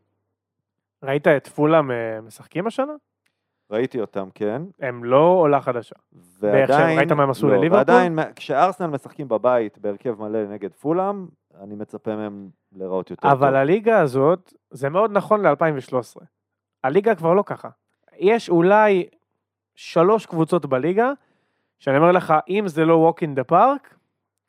ראית 1.02 1.26
את 1.28 1.46
פולאם 1.46 1.90
משחקים 2.22 2.66
השנה? 2.66 2.92
ראיתי 3.70 4.00
אותם, 4.00 4.28
כן, 4.34 4.62
הם 4.80 5.04
לא 5.04 5.18
עולה 5.18 5.60
חדשה. 5.60 5.96
ועדיין, 6.40 6.98
ראית 6.98 7.12
מה 7.12 7.22
הם 7.22 7.30
עשו 7.30 7.48
לא, 7.48 7.56
לליברפול? 7.56 7.78
ועדיין, 7.78 8.18
כשארסנל 8.36 8.86
משחקים 8.86 9.28
בבית 9.28 9.78
בהרכב 9.78 10.22
מלא 10.22 10.44
נגד 10.44 10.72
פולאם, 10.72 11.26
אני 11.60 11.74
מצפה 11.74 12.16
מהם 12.16 12.48
להיראות 12.72 13.10
יותר 13.10 13.22
טוב. 13.22 13.42
אבל 13.42 13.56
הליגה 13.56 14.00
הזאת, 14.00 14.52
זה 14.70 14.88
מאוד 14.88 15.12
נכון 15.12 15.46
ל-2013. 15.46 16.24
הליגה 16.84 17.14
כבר 17.14 17.34
לא 17.34 17.42
ככה. 17.46 17.68
יש 18.18 18.48
אולי 18.48 19.06
שלוש 19.74 20.26
קבוצות 20.26 20.66
בליגה, 20.66 21.12
שאני 21.78 21.96
אומר 21.96 22.12
לך, 22.12 22.34
אם 22.48 22.64
זה 22.68 22.84
לא 22.84 23.12
walk 23.12 23.22
in 23.22 23.40
the 23.40 23.52
park, 23.52 23.95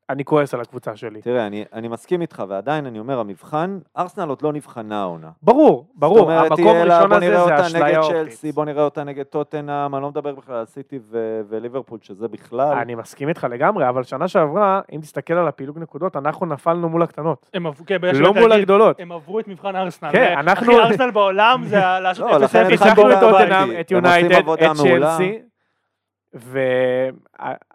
אני 0.09 0.25
כועס 0.25 0.53
על 0.53 0.61
הקבוצה 0.61 0.95
שלי. 0.95 1.21
תראה, 1.21 1.47
אני, 1.47 1.65
אני 1.73 1.87
מסכים 1.87 2.21
איתך, 2.21 2.43
ועדיין 2.47 2.85
אני 2.85 2.99
אומר, 2.99 3.19
המבחן, 3.19 3.79
ארסנל 3.97 4.29
עוד 4.29 4.41
לא 4.41 4.53
נבחנה 4.53 5.01
העונה. 5.01 5.29
ברור, 5.43 5.87
ברור, 5.95 6.17
זאת 6.17 6.23
אומרת, 6.23 6.51
המקום 6.51 6.67
הראשון 6.75 7.09
בוא 7.09 7.17
הזה 7.17 7.25
נראה 7.25 7.45
זה 7.45 7.55
אותה 7.55 7.79
נגד. 7.79 8.01
צ'לסי, 8.01 8.51
בוא 8.51 8.65
נראה 8.65 8.83
אותה 8.83 9.03
נגד 9.03 9.23
טוטנאם, 9.23 9.95
אני 9.95 10.01
לא 10.03 10.09
מדבר 10.09 10.35
בכלל 10.35 10.55
על 10.55 10.65
סיטי 10.65 10.99
ו- 11.11 11.41
וליברפול, 11.49 11.99
שזה 12.01 12.27
בכלל... 12.27 12.77
אני 12.77 12.95
מסכים 12.95 13.29
איתך 13.29 13.47
לגמרי, 13.49 13.89
אבל 13.89 14.03
שנה 14.03 14.27
שעברה, 14.27 14.81
אם 14.91 14.99
תסתכל 15.01 15.33
על 15.33 15.47
הפילוג 15.47 15.79
נקודות, 15.79 16.15
אנחנו 16.15 16.45
נפלנו 16.45 16.89
מול 16.89 17.01
הקטנות. 17.01 17.49
הם 17.53 17.67
עברו, 17.67 17.85
כן, 17.85 17.97
בגלל 18.01 18.21
לא 18.21 18.33
מול 18.33 18.51
הגדולות. 18.51 18.99
הם 18.99 19.11
עברו 19.11 19.39
את 19.39 19.47
מבחן 19.47 19.75
ארסנל. 19.75 20.11
כן, 20.11 20.35
אנחנו- 20.37 20.73
אחי, 20.73 20.81
ארסנל 20.81 21.11
בעולם 21.11 21.61
זה 21.65 21.79
לעשות 22.01 22.25
לא, 22.31 22.35
0-0. 22.37 22.43
לכן 22.43 22.67
ניצחנו 22.67 23.11
את. 23.11 23.19
טוטנאם, 23.19 23.79
את 23.79 23.91
יונייטד, 23.91 24.49
את. 24.49 24.59
צ'לסי, 24.75 25.39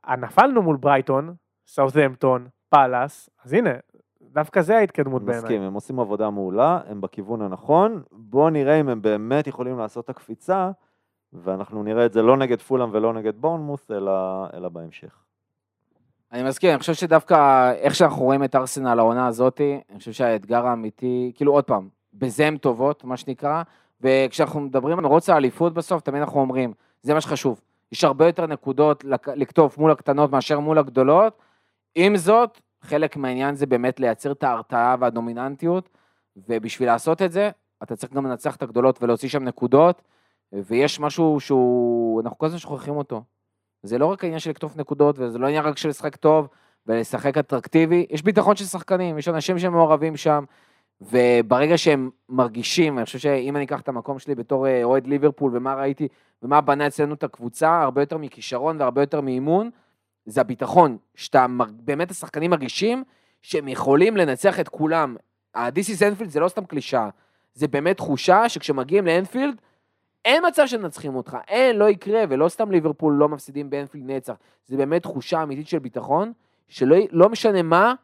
ונפלנו 0.09 0.63
מול 0.63 0.77
ברייטון, 0.77 1.35
סאות'המפטון, 1.73 2.49
פאלאס, 2.69 3.31
אז 3.45 3.53
הנה, 3.53 3.71
דווקא 4.23 4.63
זה 4.63 4.77
ההתקדמות 4.77 5.23
בעיניי. 5.23 5.43
מסכים, 5.43 5.63
הם 5.63 5.75
עושים 5.75 6.01
עבודה 6.01 6.31
מעולה, 6.31 6.81
הם 6.87 7.01
בכיוון 7.01 7.43
הנכון, 7.43 8.03
בואו 8.13 8.51
נראה 8.51 8.81
אם 8.81 8.89
הם 8.89 9.03
באמת 9.03 9.47
יכולים 9.47 9.79
לעשות 9.79 10.05
את 10.05 10.11
הקפיצה, 10.11 10.71
ואנחנו 11.33 11.83
נראה 11.83 12.07
את 12.07 12.13
זה 12.13 12.23
לא 12.23 12.37
נגד 12.37 12.61
פולאם 12.61 12.89
ולא 12.93 13.13
נגד 13.13 13.37
בורנמוס, 13.37 13.91
אלא, 13.91 14.47
אלא 14.55 14.69
בהמשך. 14.69 15.25
אני 16.33 16.43
מסכים, 16.43 16.71
אני 16.71 16.79
חושב 16.79 16.95
שדווקא 16.95 17.73
איך 17.73 17.95
שאנחנו 17.95 18.23
רואים 18.23 18.45
את 18.45 18.55
ארסנל 18.55 18.99
העונה 18.99 19.27
הזאתי, 19.27 19.81
אני 19.91 19.99
חושב 19.99 20.13
שהאתגר 20.13 20.67
האמיתי, 20.67 21.33
כאילו 21.35 21.53
עוד 21.53 21.65
פעם, 21.65 21.89
בזה 22.15 22.47
הן 22.47 22.57
טובות, 22.57 23.05
מה 23.05 23.17
שנקרא, 23.17 23.63
וכשאנחנו 24.01 24.61
מדברים 24.61 24.99
על 24.99 25.05
מרוץ 25.05 25.29
האליפות 25.29 25.75
בסוף, 25.75 26.03
תמיד 26.03 26.23
אנחנו 26.23 26.41
אומרים, 26.41 26.73
זה 27.03 27.15
מה 27.15 27.21
שחשוב. 27.21 27.61
יש 27.93 28.05
הרבה 28.05 28.27
יותר 28.27 28.47
נקודות 28.47 29.05
לקטוף 29.37 29.79
מול 29.79 29.91
הקטנות 29.91 30.31
מאשר 30.31 30.61
מול 30.61 30.79
הגדולות. 30.79 31.39
עם 31.95 32.17
זאת, 32.17 32.61
חלק 32.83 33.17
מהעניין 33.17 33.55
זה 33.55 33.67
באמת 33.67 34.01
לייצר 34.01 34.33
את 34.33 34.43
ההרתעה 34.43 34.97
והדומיננטיות, 35.01 35.89
ובשביל 36.49 36.89
לעשות 36.89 37.23
את 37.23 37.33
זה, 37.33 37.51
אתה 37.83 37.97
צריך 37.97 38.13
גם 38.13 38.27
לנצח 38.27 38.57
את 38.57 38.63
הגדולות 38.63 39.03
ולהוציא 39.03 39.29
שם 39.29 39.45
נקודות, 39.45 40.03
ויש 40.53 41.01
משהו 41.01 41.41
שהוא, 41.41 42.21
אנחנו 42.21 42.39
כל 42.39 42.47
הזמן 42.47 42.59
שוכחים 42.59 42.97
אותו. 42.97 43.23
זה 43.83 43.99
לא 43.99 44.07
רק 44.07 44.25
העניין 44.25 44.41
של 44.41 44.51
לקטוף 44.51 44.77
נקודות, 44.77 45.19
וזה 45.19 45.39
לא 45.39 45.47
עניין 45.47 45.65
רק 45.65 45.79
של 45.79 45.89
לשחק 45.89 46.17
טוב 46.17 46.49
ולשחק 46.87 47.39
אטרקטיבי, 47.39 48.07
יש 48.11 48.23
ביטחון 48.23 48.57
של 48.57 48.65
שחקנים, 48.65 49.19
יש 49.19 49.29
אנשים 49.29 49.59
שמעורבים 49.59 50.17
שם, 50.17 50.45
וברגע 51.01 51.79
שהם 51.79 52.11
מרגישים, 52.29 52.99
אני 52.99 53.05
חושב 53.05 53.19
שאם 53.19 53.57
אני 53.57 53.65
אקח 53.65 53.81
את 53.81 53.89
המקום 53.89 54.19
שלי 54.19 54.35
בתור 54.35 54.67
אה, 54.67 54.85
אוהד 54.85 55.07
ליברפול, 55.07 55.57
ומה 55.57 55.75
ראיתי, 55.75 56.09
ומה 56.43 56.61
בנה 56.61 56.87
אצלנו 56.87 57.15
את 57.15 57.25
הקבוצה, 57.25 57.83
הרבה 57.83 58.03
יותר 58.03 58.19
מכישרון 58.19 58.81
והרבה 58.81 59.03
יותר 59.03 59.21
מאימון, 59.21 59.71
זה 60.27 60.41
הביטחון, 60.41 60.97
שאתה, 61.15 61.47
באמת 61.71 62.11
השחקנים 62.11 62.51
מרגישים 62.51 63.05
שהם 63.43 63.69
יכולים 63.69 64.17
לנצח 64.17 64.61
את 64.61 64.69
כולם. 64.69 65.17
ה-This 65.55 65.89
is 65.97 66.21
Enfield 66.21 66.29
זה 66.29 66.41
לא 66.41 66.49
סתם 66.49 66.65
קלישאה, 66.65 67.09
זה 67.55 67.69
באמת 67.69 67.97
תחושה 67.97 68.49
שכשמגיעים 68.49 69.07
לאנפילד, 69.07 69.61
אין 70.25 70.47
מצב 70.47 70.67
שמנצחים 70.67 71.15
אותך, 71.15 71.37
אין, 71.49 71.77
לא 71.77 71.89
יקרה, 71.89 72.25
ולא 72.29 72.49
סתם 72.49 72.71
ליברפול 72.71 73.15
לא 73.15 73.29
מפסידים 73.29 73.71
באנפילד 73.71 74.11
נצח, 74.11 74.35
זה 74.67 74.77
באמת 74.77 75.03
תחושה 75.03 75.43
אמיתית 75.43 75.69
של 75.69 75.79
ביטחון, 75.79 76.33
שלא 76.69 76.97
לא 77.11 77.29
משנה 77.29 77.63
מה, 77.63 77.95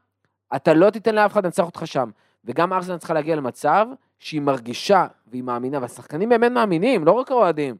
אתה 0.57 0.75
לא 0.75 0.91
תיתן 0.91 1.15
לאף 1.15 1.33
אחד 1.33 1.45
לנצח 1.45 1.65
אותך 1.65 1.87
שם. 1.87 2.11
וגם 2.45 2.73
ארסנל 2.73 2.99
צריכה 2.99 3.15
להגיע 3.15 3.37
למצב 3.37 3.87
שהיא 4.19 4.41
מרגישה 4.41 5.07
והיא 5.27 5.43
מאמינה, 5.43 5.79
והשחקנים 5.81 6.29
באמת 6.29 6.53
מאמינים, 6.53 7.05
לא 7.05 7.13
רק 7.13 7.31
האוהדים, 7.31 7.77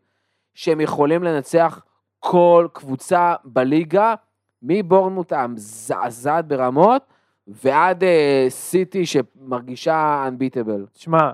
שהם 0.55 0.81
יכולים 0.81 1.23
לנצח 1.23 1.85
כל 2.19 2.69
קבוצה 2.73 3.35
בליגה, 3.45 4.15
מבורנמוט 4.63 5.33
המזעזעת 5.33 6.47
ברמות, 6.47 7.03
ועד 7.49 8.05
אה, 8.05 8.47
סיטי 8.49 9.07
שמרגישה 9.07 10.29
unbeatable. 10.29 10.87
תשמע, 10.93 11.31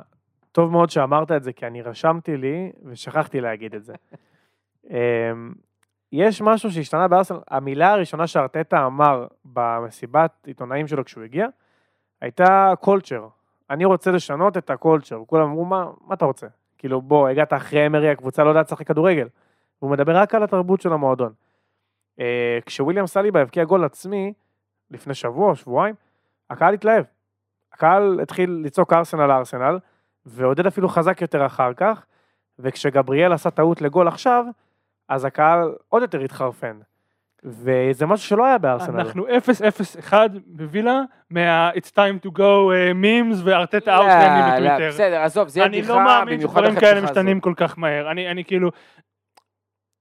טוב 0.52 0.70
מאוד 0.70 0.90
שאמרת 0.90 1.32
את 1.32 1.42
זה, 1.42 1.52
כי 1.52 1.66
אני 1.66 1.82
רשמתי 1.82 2.36
לי 2.36 2.72
ושכחתי 2.84 3.40
להגיד 3.40 3.74
את 3.74 3.84
זה. 3.84 3.94
אמ, 4.90 5.52
יש 6.12 6.42
משהו 6.42 6.70
שהשתנה 6.70 7.08
בארסנל, 7.08 7.38
המילה 7.50 7.92
הראשונה 7.92 8.26
שארטטה 8.26 8.86
אמר 8.86 9.26
במסיבת 9.44 10.30
עיתונאים 10.46 10.86
שלו 10.86 11.04
כשהוא 11.04 11.24
הגיע, 11.24 11.46
הייתה 12.20 12.72
קולצ'ר. 12.80 13.28
אני 13.70 13.84
רוצה 13.84 14.10
לשנות 14.10 14.56
את 14.56 14.70
הקולצ'ר. 14.70 15.22
כולם 15.26 15.42
אמרו, 15.42 15.64
מה, 15.64 15.86
מה 16.06 16.14
אתה 16.14 16.24
רוצה? 16.24 16.46
כאילו, 16.78 17.02
בוא, 17.02 17.28
הגעת 17.28 17.52
אחרי 17.52 17.86
אמרי, 17.86 18.10
הקבוצה 18.10 18.44
לא 18.44 18.48
יודעת 18.48 18.66
לשחק 18.66 18.86
כדורגל. 18.86 19.28
הוא 19.78 19.90
מדבר 19.90 20.16
רק 20.16 20.34
על 20.34 20.42
התרבות 20.42 20.80
של 20.80 20.92
המועדון. 20.92 21.32
אה, 22.20 22.58
כשוויליאם 22.66 23.06
סליבה 23.06 23.40
הבקיע 23.40 23.64
גול 23.64 23.84
עצמי, 23.84 24.32
לפני 24.90 25.14
שבוע 25.14 25.50
או 25.50 25.56
שבועיים, 25.56 25.94
הקהל 26.50 26.74
התלהב. 26.74 27.04
הקהל 27.72 28.20
התחיל 28.22 28.60
לצעוק 28.64 28.92
ארסנל 28.92 29.30
ארסנל, 29.30 29.78
ועודד 30.26 30.66
אפילו 30.66 30.88
חזק 30.88 31.22
יותר 31.22 31.46
אחר 31.46 31.72
כך, 31.74 32.06
וכשגבריאל 32.58 33.32
עשה 33.32 33.50
טעות 33.50 33.82
לגול 33.82 34.08
עכשיו, 34.08 34.44
אז 35.08 35.24
הקהל 35.24 35.74
עוד 35.88 36.02
יותר 36.02 36.20
התחרפן. 36.20 36.78
וזה 37.44 38.06
משהו 38.06 38.28
שלא 38.28 38.46
היה 38.46 38.58
בארסנל. 38.58 39.00
אנחנו 39.00 39.26
0-0-1 40.10 40.12
בווילה 40.46 41.00
מה 41.30 41.70
It's 41.70 41.90
time 41.90 42.26
to 42.26 42.30
go 42.30 42.38
uh, 42.38 42.94
memes 43.02 43.36
וארטטה 43.44 43.96
לא, 43.96 43.96
אאוטלנדים 43.96 44.64
לא, 44.64 44.70
בטוויטר. 44.70 44.88
בסדר, 44.88 45.20
עזוב, 45.20 45.48
זה 45.48 45.60
יהיה 45.60 45.66
אני 45.66 45.78
בדיחה, 45.78 45.92
לא 45.92 46.04
מאמין 46.04 46.36
במיוחד 46.36 46.60
שדברים 46.60 46.76
אחרי 46.76 46.88
כאלה 46.88 47.00
משתנים. 47.00 47.40
כל 47.40 47.52
כך 47.56 47.78
מהר. 47.78 48.10
אני, 48.10 48.30
אני 48.30 48.44
כאילו, 48.44 48.70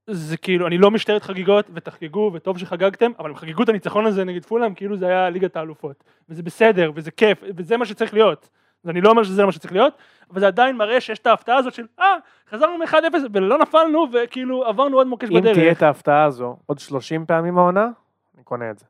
זה 0.07 0.37
כאילו, 0.37 0.67
אני 0.67 0.77
לא 0.77 0.91
משטרת 0.91 1.23
חגיגות, 1.23 1.65
ותחגגו, 1.73 2.31
וטוב 2.33 2.57
שחגגתם, 2.57 3.11
אבל 3.19 3.29
הם 3.29 3.35
חגגו 3.35 3.63
את 3.63 3.69
הניצחון 3.69 4.05
הזה 4.05 4.23
נגד 4.23 4.45
פולאם, 4.45 4.73
כאילו 4.73 4.97
זה 4.97 5.07
היה 5.07 5.29
ליגת 5.29 5.55
האלופות. 5.55 6.03
וזה 6.29 6.43
בסדר, 6.43 6.91
וזה 6.95 7.11
כיף, 7.11 7.43
וזה 7.55 7.77
מה 7.77 7.85
שצריך 7.85 8.13
להיות. 8.13 8.49
אז 8.83 8.89
אני 8.89 9.01
לא 9.01 9.09
אומר 9.09 9.23
שזה 9.23 9.45
מה 9.45 9.51
שצריך 9.51 9.73
להיות, 9.73 9.93
אבל 10.31 10.39
זה 10.39 10.47
עדיין 10.47 10.77
מראה 10.77 11.01
שיש 11.01 11.19
את 11.19 11.27
ההפתעה 11.27 11.57
הזאת 11.57 11.73
של, 11.73 11.85
אה, 11.99 12.15
חזרנו 12.49 12.77
מ-1-0 12.77 13.15
ולא 13.33 13.57
נפלנו, 13.57 14.07
וכאילו 14.13 14.65
עברנו 14.65 14.97
עוד 14.97 15.07
מוקש 15.07 15.29
אם 15.31 15.41
תהיה 15.41 15.53
בדרך. 15.53 15.77
את 15.77 15.83
ההפתעה 15.83 16.23
הזו 16.23 16.57
עוד 16.65 16.79
30 16.79 17.25
פעמים 17.25 17.57
העונה, 17.57 17.87
אני 18.35 18.43
קונה 18.43 18.69
את 18.69 18.79
זה. 18.79 18.85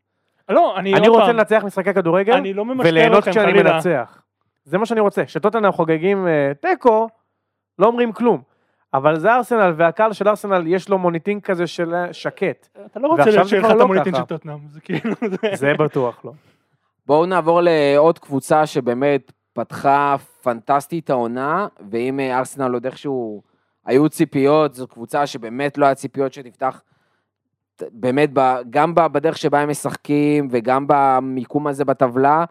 לא, 0.49 0.77
אני 0.77 0.93
אני 0.93 1.07
רוצה 1.07 1.25
פעם, 1.25 1.35
לנצח 1.35 1.63
משחקי 1.65 1.93
כדורגל, 1.93 2.33
אני 2.33 2.53
לא 2.53 2.65
וליהנות 2.79 3.27
כשאני 3.27 3.51
חלילה. 3.51 3.73
מנצח. 3.73 4.21
זה 4.65 4.77
מה 4.77 4.85
שאני 4.85 4.99
רוצה. 4.99 5.25
כשטוטנאם 5.25 5.71
חוגגים 5.71 6.27
אה, 6.27 6.51
תיקו, 6.61 7.09
לא 7.79 7.87
אומרים 7.87 8.11
כלום. 8.11 8.52
אבל 8.93 9.19
זה 9.19 9.33
ארסנל, 9.33 9.73
והקהל 9.77 10.13
של 10.13 10.27
ארסנל 10.27 10.67
יש 10.67 10.89
לו 10.89 10.97
מוניטין 10.97 11.39
כזה 11.39 11.67
של 11.67 11.93
שקט. 12.11 12.67
אתה 12.85 12.99
לא 12.99 13.07
רוצה 13.07 13.23
שיהיה 13.23 13.61
לך 13.61 13.71
את 13.71 13.75
לא 13.75 13.83
המוניטין. 13.83 14.15
של 14.15 14.23
טוטנאם, 14.23 14.57
זה 14.67 14.81
כאילו, 14.81 15.15
זה... 15.53 15.73
בטוח 15.79 16.25
לא. 16.25 16.31
בואו 17.05 17.25
נעבור 17.25 17.61
לעוד 17.63 18.19
קבוצה 18.19 18.65
שבאמת 18.65 19.31
פתחה 19.53 20.15
פנטסטית 20.41 21.09
העונה, 21.09 21.67
ואם 21.91 22.19
אה, 22.19 22.39
ארסנל 22.39 22.73
עוד 22.73 22.85
איכשהו 22.85 23.41
היו 23.85 24.09
ציפיות, 24.09 24.73
זו 24.73 24.87
קבוצה 24.87 25.27
שבאמת 25.27 25.77
לא 25.77 25.85
היה 25.85 25.95
ציפיות 25.95 26.33
שתפתח, 26.33 26.81
באמת, 27.91 28.29
גם 28.69 28.95
בדרך 28.95 29.37
שבה 29.37 29.59
הם 29.59 29.69
משחקים, 29.69 30.47
וגם 30.51 30.85
במיקום 30.87 31.67
הזה 31.67 31.85
בטבלה, 31.85 32.45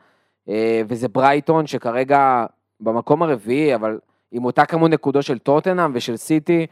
אה, 0.49 0.83
וזה 0.89 1.09
ברייטון, 1.09 1.67
שכרגע 1.67 2.47
במקום 2.81 3.23
הרביעי, 3.23 3.75
אבל 3.75 3.99
עם 4.33 4.45
אותה 4.45 4.67
כמות 4.67 4.91
נקודות 4.91 5.25
של 5.25 5.39
טוטנאם 5.39 5.91
ושל 5.95 6.17
סיטי, 6.17 6.67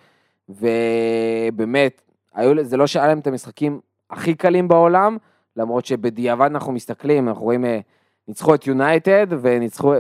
ובאמת, 0.49 2.02
היו, 2.35 2.64
זה 2.64 2.76
לא 2.76 2.87
שהיה 2.87 3.07
להם 3.07 3.19
את 3.19 3.26
המשחקים 3.26 3.81
הכי 4.11 4.35
קלים 4.35 4.69
בעולם, 4.69 5.17
למרות 5.57 5.87
שבדיעבד 5.87 6.47
אנחנו 6.47 6.73
מסתכלים, 6.73 7.29
אנחנו 7.29 7.45
רואים, 7.45 7.64
אה, 7.64 7.81
ניצחו 8.29 8.55
את 8.55 8.67
יונייטד, 8.67 9.26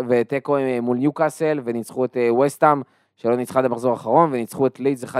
ותיקו 0.08 0.56
אה, 0.56 0.80
מול 0.80 0.96
ניוקאסל, 0.96 1.60
וניצחו 1.64 2.04
את 2.04 2.16
אה, 2.16 2.34
וסטאם, 2.34 2.82
שלא 3.16 3.36
ניצחה 3.36 3.58
עד 3.58 3.64
המחזור 3.64 3.90
האחרון, 3.90 4.30
וניצחו 4.32 4.66
את 4.66 4.80
לידס 4.80 5.04
1-0, 5.04 5.14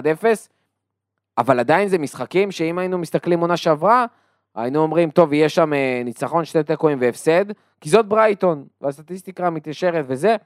אבל 1.39 1.61
עדיין 1.61 1.89
זה 1.89 1.99
משחקים 1.99 2.51
שאם 2.51 2.79
היינו 2.79 2.99
מסתכלים 2.99 3.41
עונה 3.41 3.57
שעברה, 3.57 4.07
היינו 4.55 4.79
אומרים, 4.79 5.11
טוב, 5.11 5.33
יהיה 5.33 5.49
שם 5.49 5.73
ניצחון, 6.05 6.45
שתי 6.45 6.63
תיקואים 6.63 6.99
והפסד, 7.01 7.45
כי 7.81 7.91
זאת 7.91 8.07
ברייטון, 8.07 8.65
והסטטיסטיקה 8.81 9.51
מתיישרת 9.51 10.05
וזה, 10.09 10.37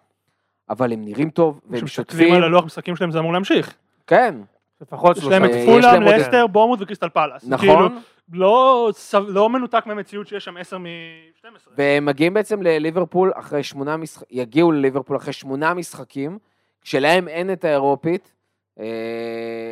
אבל 0.70 0.92
הם 0.92 1.04
נראים 1.04 1.30
טוב, 1.30 1.60
והם 1.66 1.76
כשמסתכלים 1.76 2.20
שוטפים, 2.20 2.34
על 2.34 2.44
הלוח 2.44 2.64
משחקים 2.64 2.96
שלהם 2.96 3.10
זה 3.10 3.18
אמור 3.18 3.32
להמשיך. 3.32 3.74
כן, 4.06 4.34
לפחות 4.80 5.16
יש 5.16 5.24
להם 5.24 5.44
את 5.44 5.50
פולאם, 5.66 6.02
לסטר, 6.02 6.46
בורמוט 6.46 6.80
וקריסטל 6.82 7.08
פלאס. 7.08 7.44
נכון, 7.48 7.66
כאילו, 7.66 7.88
לא 8.32 8.90
לא 9.28 9.48
מנותק 9.48 9.86
מהמציאות 9.86 10.26
שיש 10.26 10.44
שם 10.44 10.56
10 10.56 10.78
מ-12. 10.78 11.46
והם 11.76 12.04
מגיעים 12.04 12.34
בעצם 12.34 12.62
לליברפול 12.62 13.32
אחרי 13.34 13.62
שמונה 13.62 13.96
משחקים, 13.96 14.40
יגיעו 14.40 14.72
לליברפול 14.72 15.16
אחרי 15.16 15.32
שמונה 15.32 15.74
משחקים, 15.74 16.38
כשלהם 16.82 17.28
אין 17.28 17.52
את 17.52 17.64
האירופית, 17.64 18.32
אה, 18.80 18.84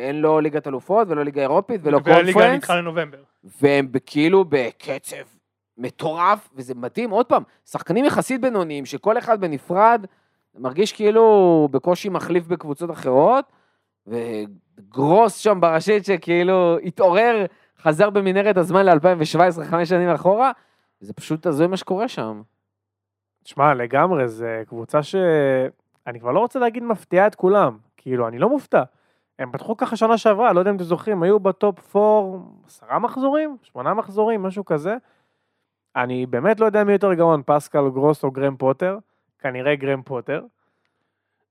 אין 0.07 0.21
לו 0.21 0.39
ליגת 0.39 0.67
אלופות 0.67 1.07
ולא 1.09 1.25
ליגה 1.25 1.41
אירופית 1.41 1.81
ולא 1.83 1.99
והליגה 2.03 2.33
קונפרנס, 2.33 2.55
נדחה 2.55 2.75
לנובמבר. 2.75 3.17
והם 3.61 3.87
כאילו 4.05 4.45
בקצב 4.49 5.15
מטורף, 5.77 6.49
וזה 6.55 6.75
מדהים, 6.75 7.09
עוד 7.09 7.25
פעם, 7.25 7.43
שחקנים 7.65 8.05
יחסית 8.05 8.41
בינוניים, 8.41 8.85
שכל 8.85 9.17
אחד 9.17 9.41
בנפרד 9.41 10.05
מרגיש 10.57 10.93
כאילו 10.93 11.67
בקושי 11.71 12.09
מחליף 12.09 12.47
בקבוצות 12.47 12.91
אחרות, 12.91 13.45
וגרוס 14.07 15.37
שם 15.37 15.61
בראשית 15.61 16.05
שכאילו 16.05 16.77
התעורר, 16.77 17.45
חזר 17.81 18.09
במנהרת 18.09 18.57
הזמן 18.57 18.85
ל-2017, 18.85 19.63
חמש 19.63 19.89
שנים 19.89 20.09
אחורה, 20.09 20.51
זה 20.99 21.13
פשוט 21.13 21.45
הזוי 21.45 21.67
מה 21.67 21.77
שקורה 21.77 22.07
שם. 22.07 22.41
שמע, 23.45 23.73
לגמרי, 23.73 24.27
זה 24.27 24.63
קבוצה 24.67 25.03
ש... 25.03 25.15
אני 26.07 26.19
כבר 26.19 26.31
לא 26.31 26.39
רוצה 26.39 26.59
להגיד 26.59 26.83
מפתיעה 26.83 27.27
את 27.27 27.35
כולם. 27.35 27.77
כאילו, 27.97 28.27
אני 28.27 28.39
לא 28.39 28.49
מופתע. 28.49 28.83
הם 29.39 29.51
פתחו 29.51 29.77
ככה 29.77 29.95
שנה 29.95 30.17
שעברה, 30.17 30.53
לא 30.53 30.59
יודע 30.59 30.71
אם 30.71 30.75
אתם 30.75 30.83
זוכרים, 30.83 31.23
היו 31.23 31.39
ב 31.39 31.53
top 31.53 31.95
4 31.95 32.37
עשרה 32.65 32.99
מחזורים? 32.99 33.57
שמונה 33.61 33.93
מחזורים? 33.93 34.43
משהו 34.43 34.65
כזה. 34.65 34.95
אני 35.95 36.25
באמת 36.25 36.59
לא 36.59 36.65
יודע 36.65 36.83
מי 36.83 36.93
יותר 36.93 37.13
גאון, 37.13 37.41
פסקל 37.45 37.89
גרוס 37.89 38.23
או 38.23 38.31
גרם 38.31 38.57
פוטר. 38.57 38.97
כנראה 39.43 39.75
גרהם 39.75 40.01
פוטר. 40.01 40.41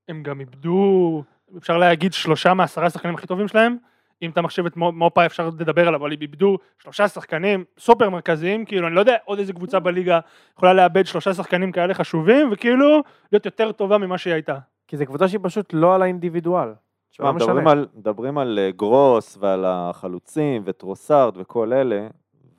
הם 0.09 0.23
גם 0.23 0.39
איבדו, 0.39 1.23
אפשר 1.57 1.77
להגיד 1.77 2.13
שלושה 2.13 2.53
מעשרה 2.53 2.89
שחקנים 2.89 3.15
הכי 3.15 3.27
טובים 3.27 3.47
שלהם, 3.47 3.77
אם 4.21 4.29
אתה 4.29 4.41
מחשב 4.41 4.65
את 4.65 4.77
מו- 4.77 4.91
מופה 4.91 5.25
אפשר 5.25 5.47
לדבר 5.47 5.87
עליו, 5.87 5.99
אבל 5.99 6.13
הם 6.13 6.21
איבדו 6.21 6.57
שלושה 6.79 7.07
שחקנים 7.07 7.63
סופר 7.79 8.09
מרכזיים, 8.09 8.65
כאילו 8.65 8.87
אני 8.87 8.95
לא 8.95 8.99
יודע 8.99 9.15
עוד 9.25 9.39
איזה 9.39 9.53
קבוצה 9.53 9.79
בליגה 9.79 10.19
יכולה 10.57 10.73
לאבד 10.73 11.05
שלושה 11.05 11.33
שחקנים 11.33 11.71
כאלה 11.71 11.93
חשובים, 11.93 12.49
וכאילו 12.51 13.01
להיות 13.31 13.45
יותר 13.45 13.71
טובה 13.71 13.97
ממה 13.97 14.17
שהיא 14.17 14.33
הייתה. 14.33 14.57
כי 14.87 14.97
זו 14.97 15.05
קבוצה 15.05 15.27
שהיא 15.27 15.39
פשוט 15.43 15.73
לא 15.73 15.95
על 15.95 16.01
האינדיבידואל. 16.01 16.73
תשמע, 17.11 17.25
לא. 17.25 17.33
מדברים 17.33 17.67
על, 17.67 17.87
מדברים 17.95 18.37
על 18.37 18.59
אה, 18.59 18.71
גרוס 18.71 19.37
ועל 19.39 19.65
החלוצים 19.67 20.61
וטרוסארד 20.65 21.37
וכל 21.37 21.73
אלה, 21.73 22.07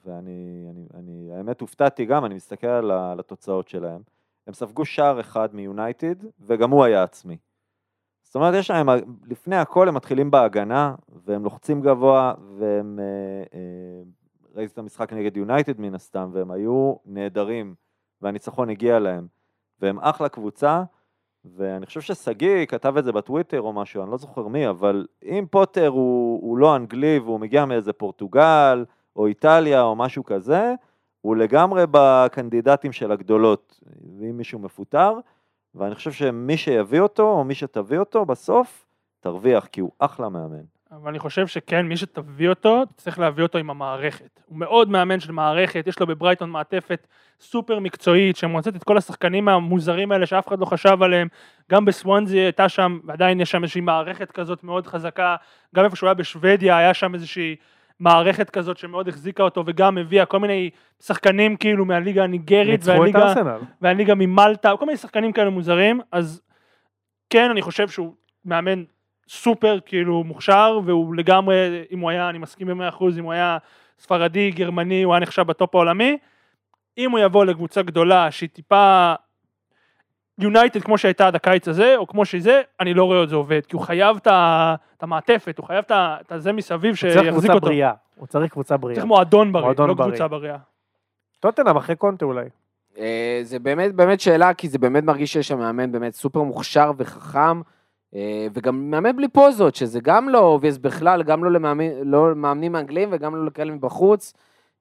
ואני, 0.07 0.67
אני, 0.71 0.87
אני, 0.95 1.31
האמת 1.37 1.61
הופתעתי 1.61 2.05
גם, 2.05 2.25
אני 2.25 2.35
מסתכל 2.35 2.67
על 2.67 3.21
התוצאות 3.21 3.69
שלהם. 3.69 4.01
הם 4.47 4.55
ספגו 4.55 4.85
שער 4.85 5.21
אחד 5.21 5.55
מיונייטד, 5.55 6.15
וגם 6.41 6.71
הוא 6.71 6.85
היה 6.85 7.03
עצמי. 7.03 7.37
זאת 8.23 8.35
אומרת, 8.35 8.55
יש 8.55 8.71
להם, 8.71 8.89
לפני 9.27 9.57
הכל 9.57 9.89
הם 9.89 9.95
מתחילים 9.95 10.31
בהגנה, 10.31 10.95
והם 11.25 11.45
לוחצים 11.45 11.81
גבוה, 11.81 12.35
והם... 12.59 12.99
אה, 13.03 13.59
אה, 13.59 14.03
ראיתי 14.55 14.73
את 14.73 14.79
המשחק 14.79 15.13
נגד 15.13 15.37
יונייטד 15.37 15.81
מן 15.81 15.95
הסתם, 15.95 16.31
והם 16.33 16.51
היו 16.51 16.95
נהדרים, 17.05 17.75
והניצחון 18.23 18.71
הגיע 18.71 18.99
להם. 18.99 19.27
והם 19.81 19.99
אחלה 19.99 20.29
קבוצה, 20.29 20.83
ואני 21.45 21.87
חושב 21.87 22.01
ששגיא 22.01 22.67
כתב 22.67 22.97
את 22.97 23.05
זה 23.05 23.13
בטוויטר 23.13 23.61
או 23.61 23.73
משהו, 23.73 24.03
אני 24.03 24.11
לא 24.11 24.17
זוכר 24.17 24.49
מי, 24.49 24.69
אבל 24.69 25.07
אם 25.23 25.45
פוטר 25.51 25.89
הוא, 25.89 26.41
הוא 26.43 26.59
לא 26.59 26.77
אנגלי 26.77 27.19
והוא 27.19 27.41
מגיע 27.41 27.65
מאיזה 27.65 27.93
פורטוגל 27.93 28.85
או 29.17 29.27
איטליה 29.27 29.83
או 29.83 29.97
משהו 29.97 30.25
כזה, 30.25 30.75
הוא 31.25 31.37
לגמרי 31.37 31.85
בקנדידטים 31.91 32.93
של 32.93 33.13
הגדולות, 33.13 33.81
ואם 34.19 34.37
מישהו 34.37 34.59
מפוטר, 34.59 35.13
ואני 35.75 35.95
חושב 35.95 36.13
שמי 36.13 36.57
שיביא 36.57 37.01
אותו 37.01 37.23
או 37.23 37.45
מי 37.45 37.55
שתביא 37.55 37.99
אותו 37.99 38.25
בסוף, 38.25 38.87
תרוויח, 39.21 39.67
כי 39.67 39.81
הוא 39.81 39.91
אחלה 39.99 40.29
מאמן. 40.29 40.63
אבל 40.93 41.09
אני 41.09 41.19
חושב 41.19 41.47
שכן, 41.47 41.87
מי 41.87 41.97
שתביא 41.97 42.49
אותו, 42.49 42.83
צריך 42.97 43.19
להביא 43.19 43.43
אותו 43.43 43.59
עם 43.59 43.71
המערכת. 43.71 44.41
הוא 44.47 44.59
מאוד 44.59 44.91
מאמן 44.91 45.21
של 45.21 45.33
מערכת, 45.33 45.87
יש 45.87 46.01
לו 46.01 46.07
בברייטון 46.07 46.51
מעטפת 46.51 47.07
סופר 47.41 47.79
מקצועית, 47.79 48.37
שמוצאת 48.37 48.77
את 48.77 48.85
כל 48.85 48.99
השחקנים 48.99 49.49
המוזרים 49.49 50.13
האלה 50.13 50.27
שאף 50.27 50.49
אחד 50.49 50.59
לא 50.59 50.65
חשב 50.65 51.03
עליהם. 51.03 51.29
גם 51.71 51.85
בסוונזי 51.85 52.39
הייתה 52.39 52.69
שם, 52.69 52.99
ועדיין 53.05 53.41
יש 53.41 53.51
שם 53.51 53.63
איזושהי 53.63 53.81
מערכת 53.81 54.31
כזאת 54.31 54.65
מאוד 54.65 54.87
חזקה. 54.87 55.37
גם 55.75 55.85
איפה 55.85 55.97
שהוא 55.97 56.07
היה 56.07 56.15
בשוודיה, 56.15 56.77
היה 56.79 56.95
שם 56.95 57.15
איזושהי 57.15 57.57
מערכת 58.05 58.51
כזאת 58.51 58.79
שמאוד 58.79 59.09
החזיקה 59.09 59.43
אותו, 59.43 59.63
וגם 59.67 59.99
הביאה 59.99 60.27
כל 60.27 60.39
מיני 60.39 60.71
שחקנים 61.03 61.57
כאילו 61.57 61.85
מהליגה 61.85 62.25
הניגרית, 62.25 62.81
והליגה... 62.85 63.33
והליגה 63.81 64.15
ממלטה, 64.15 64.73
כל 64.79 64.87
מיני 64.87 64.99
שחקנים 64.99 65.33
כאלה 65.33 65.51
מוזרים, 65.51 66.01
אז 66.13 66.43
כן, 67.31 67.51
אני 67.51 67.63
חושב 67.63 67.89
שהוא 67.89 68.15
מאמן 68.45 68.85
סופר 69.29 69.79
כאילו 69.87 70.25
מוכשר, 70.25 70.81
והוא 70.85 71.15
לגמרי, 71.15 71.85
אם 71.91 72.01
הוא 72.01 72.11
היה, 72.11 72.29
אני 72.29 72.39
מסכים 72.39 72.67
במאה 72.67 72.89
אחוז, 72.89 73.19
אם 73.19 73.25
הוא 73.25 73.33
היה 73.33 73.59
ספרדי, 73.99 74.51
גרמני, 74.51 75.03
הוא 75.03 75.15
היה 75.15 75.21
נחשב 75.21 75.43
בטופ 75.43 75.75
העולמי. 75.75 76.19
אם 76.99 77.11
הוא 77.11 77.19
יבוא 77.19 77.45
לקבוצה 77.45 77.83
גדולה 77.83 78.31
שהיא 78.31 78.49
טיפה 78.49 79.15
יונייטד 80.39 80.83
כמו 80.83 80.99
שהייתה 80.99 81.27
עד 81.27 81.35
הקיץ 81.35 81.69
הזה, 81.69 81.97
או 81.97 82.07
כמו 82.07 82.25
שזה, 82.25 82.61
אני 82.81 82.95
לא 82.95 83.05
רואה 83.05 83.23
את 83.23 83.29
זה 83.29 83.35
עובד, 83.35 83.61
כי 83.69 83.77
הוא 83.77 83.83
חייב 83.83 84.17
את 84.27 85.03
המעטפת, 85.03 85.59
הוא 85.59 85.67
חייב 85.67 85.85
את 85.87 85.91
ה- 85.91 86.17
את 86.21 86.33
הזה 86.33 86.53
מסביב 86.53 86.91
הוא 86.91 86.97
צריך 86.97 87.13
שיחזיק 87.13 87.31
קבוצה 87.33 87.53
אותו. 87.53 87.67
בריאה. 87.67 87.93
הוא 88.17 88.27
צריך 88.27 88.53
קבוצה 88.53 88.77
בריאה. 88.77 88.95
צריך 88.95 89.07
מועדון 89.07 89.53
בריא, 89.53 89.65
מועדון 89.65 89.89
לא 89.89 89.95
בריא. 89.95 90.09
קבוצה 90.09 90.29
בריאה. 90.29 90.57
טוטנאם 91.41 91.77
אחרי 91.77 91.97
קונטה 91.97 92.25
אולי. 92.25 92.45
אה, 92.99 93.41
זה 93.43 93.59
באמת 93.59 93.95
באמת 93.95 94.21
שאלה, 94.21 94.55
כי 94.55 94.69
זה 94.69 94.79
באמת 94.79 95.05
מרגיש 95.05 95.33
שיש 95.33 95.49
שם 95.49 95.59
מאמן 95.59 95.93
באמת 95.93 96.15
סופר 96.15 96.43
מוכשר 96.43 96.93
וחכם, 96.97 97.61
אה, 98.15 98.47
וגם 98.55 98.91
מאמן 98.91 99.17
בלי 99.17 99.29
פוזות, 99.29 99.75
שזה 99.75 100.01
גם 100.03 100.29
לא 100.29 100.39
obvious 100.39 100.79
בכלל, 100.79 101.23
גם 101.23 101.45
לא 101.45 101.51
למאמנים 101.51 102.73
לא 102.73 102.79
האנגלים 102.79 103.09
וגם 103.13 103.37
לא 103.37 103.47
לכאלה 103.47 103.73
מבחוץ. 103.73 104.35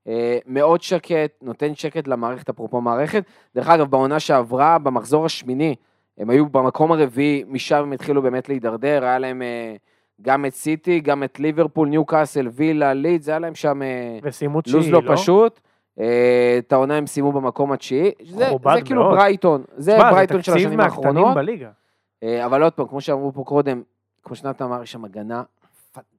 אה, 0.07 0.37
מאוד 0.45 0.81
שקט, 0.81 1.31
נותן 1.41 1.75
שקט 1.75 2.07
למערכת, 2.07 2.49
אפרופו 2.49 2.81
מערכת. 2.81 3.23
דרך 3.55 3.69
אגב, 3.69 3.89
בעונה 3.89 4.19
שעברה, 4.19 4.79
במחזור 4.79 5.25
השמיני, 5.25 5.75
הם 6.17 6.29
היו 6.29 6.49
במקום 6.49 6.91
הרביעי, 6.91 7.43
משם 7.47 7.75
הם 7.75 7.91
התחילו 7.91 8.21
באמת 8.21 8.49
להידרדר, 8.49 9.03
היה 9.03 9.19
להם 9.19 9.41
אה, 9.41 9.75
גם 10.21 10.45
את 10.45 10.53
סיטי, 10.53 10.99
גם 10.99 11.23
את 11.23 11.39
ליברפול, 11.39 11.87
ניו 11.87 12.05
קאסל, 12.05 12.47
וילה, 12.51 12.93
לידס, 12.93 13.29
היה 13.29 13.39
להם 13.39 13.55
שם... 13.55 13.81
אה, 13.81 14.19
לוז 14.67 14.89
לא 14.89 15.01
פשוט. 15.07 15.59
אה, 15.99 16.55
את 16.57 16.73
העונה 16.73 16.95
הם 16.95 17.07
סיימו 17.07 17.31
במקום 17.31 17.71
התשיעי. 17.71 18.11
זה, 18.23 18.45
זה 18.75 18.81
כאילו. 18.85 19.03
ברייטון, 19.03 19.63
זה 19.75 19.97
ברייטון 19.97 20.41
של 20.41 20.53
השנים 20.53 20.79
האחרונות. 20.79 21.37
אבל 22.45 22.63
עוד 22.63 22.73
פעם, 22.73 22.87
כמו 22.87 23.01
שאמרו 23.01 23.33
פה 23.33 23.43
קודם, 23.43 23.81
כמו 24.23 24.35
שנתן 24.35 24.65
אמר, 24.65 24.83
יש 24.83 24.91
שם 24.91 25.05
הגנה 25.05 25.43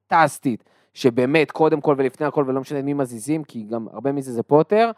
פנטסטית, 0.08 0.64
שבאמת, 0.94 1.50
קודם 1.50 1.80
כל 1.80 1.94
ולפני 1.98 2.26
הכל, 2.26 2.44
ולא 2.46 2.60
משנה 2.60 2.82
מי 2.82 2.92
מזיזים, 2.94 3.44
כי 3.44 3.62
גם 3.62 3.86
הרבה 3.92 4.12
מזה 4.12 4.32
זה 4.32 4.42
פוטר, 4.42 4.90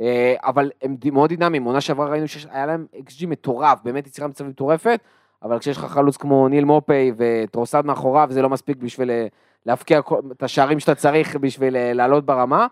אה, 0.00 0.34
אבל 0.42 0.70
הם 0.82 0.96
מאוד 1.12 1.28
דינמיים, 1.28 1.64
עונה 1.64 1.80
שעברה 1.80 2.08
ראינו 2.08 2.28
שהיה 2.28 2.66
להם 2.66 2.86
XG 2.94 3.26
מטורף, 3.26 3.78
באמת 3.84 4.06
יצירה 4.06 4.28
מצבים 4.28 4.50
מטורפת, 4.50 5.00
אבל 5.42 5.58
כשיש 5.58 5.76
לך 5.78 5.84
חלוץ 5.84 6.16
כמו 6.16 6.48
ניל 6.48 6.64
מופי 6.64 7.12
וטרוסד 7.16 7.82
מאחוריו, 7.86 8.28
זה 8.30 8.42
לא 8.42 8.48
מספיק 8.48 8.76
בשביל 8.76 9.10
אה, 9.10 9.26
להבקיע 9.66 10.02
כל- 10.02 10.20
את 10.32 10.42
השערים 10.42 10.80
שאתה 10.80 10.94
צריך 10.94 11.36
בשביל 11.36 11.76
אה, 11.76 11.92
לעלות 11.92 12.26
ברמה. 12.26 12.66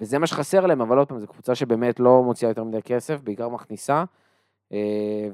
וזה 0.00 0.18
מה 0.18 0.26
שחסר 0.26 0.66
להם, 0.66 0.80
אבל 0.80 0.98
עוד 0.98 1.08
פעם, 1.08 1.18
זו 1.18 1.26
קבוצה 1.26 1.54
שבאמת 1.54 2.00
לא 2.00 2.22
מוציאה 2.22 2.50
יותר 2.50 2.64
מדי 2.64 2.82
כסף, 2.82 3.20
בעיקר 3.20 3.48
מכניסה. 3.48 4.04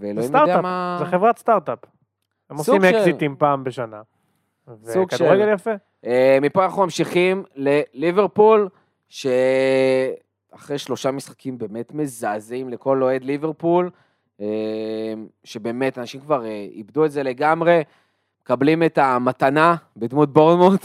ואלוהים 0.01 0.17
יודע 0.37 0.61
מה... 0.61 0.97
זה 0.99 1.05
חברת 1.05 1.39
סטארט-אפ. 1.39 1.79
הם 2.51 2.57
עושים 2.57 2.75
אקזיטים 2.99 3.37
פעם 3.37 3.65
בשנה. 3.65 4.03
סוג 4.85 5.11
של- 5.11 5.17
וכדורגל 5.25 5.53
יפה. 5.55 5.71
אה, 6.07 6.39
מפה 6.43 6.65
אנחנו 6.65 6.83
ממשיכים 6.83 7.45
לליברפול, 7.55 8.69
שאחרי 9.09 10.79
שלושה 10.79 11.11
משחקים 11.11 11.59
באמת 11.59 11.95
מזעזעים 11.95 12.69
לכל 12.69 13.03
אוהד 13.03 13.25
ליברפול, 13.25 13.91
אה, 14.41 14.47
שבאמת 15.45 15.99
אנשים 15.99 16.21
כבר 16.21 16.45
אה, 16.47 16.67
איבדו 16.75 17.05
את 17.05 17.13
זה 17.13 17.23
לגמרי, 17.23 17.83
מקבלים 18.43 18.83
את 18.83 18.99
המתנה 18.99 19.75
בדמות 19.97 20.33
בורנמוט, 20.33 20.81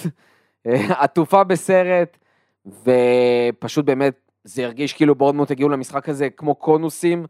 אה, 0.68 1.04
עטופה 1.04 1.44
בסרט, 1.44 2.18
ופשוט 2.84 3.86
באמת 3.86 4.13
זה 4.44 4.66
הרגיש 4.66 4.94
כאילו 4.94 5.16
בורנמוט 5.16 5.52
הגיעו 5.52 5.70
למשחק 5.70 6.10
הזה 6.10 6.30
כמו 6.30 6.56
קונוסים, 6.56 7.26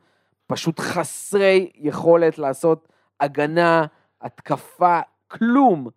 פשוט 0.48 0.80
חסרי 0.80 1.72
יכולת 1.76 2.38
לעשות 2.38 2.88
הגנה, 3.20 3.86
התקפה, 4.22 5.00
כלום. 5.28 5.88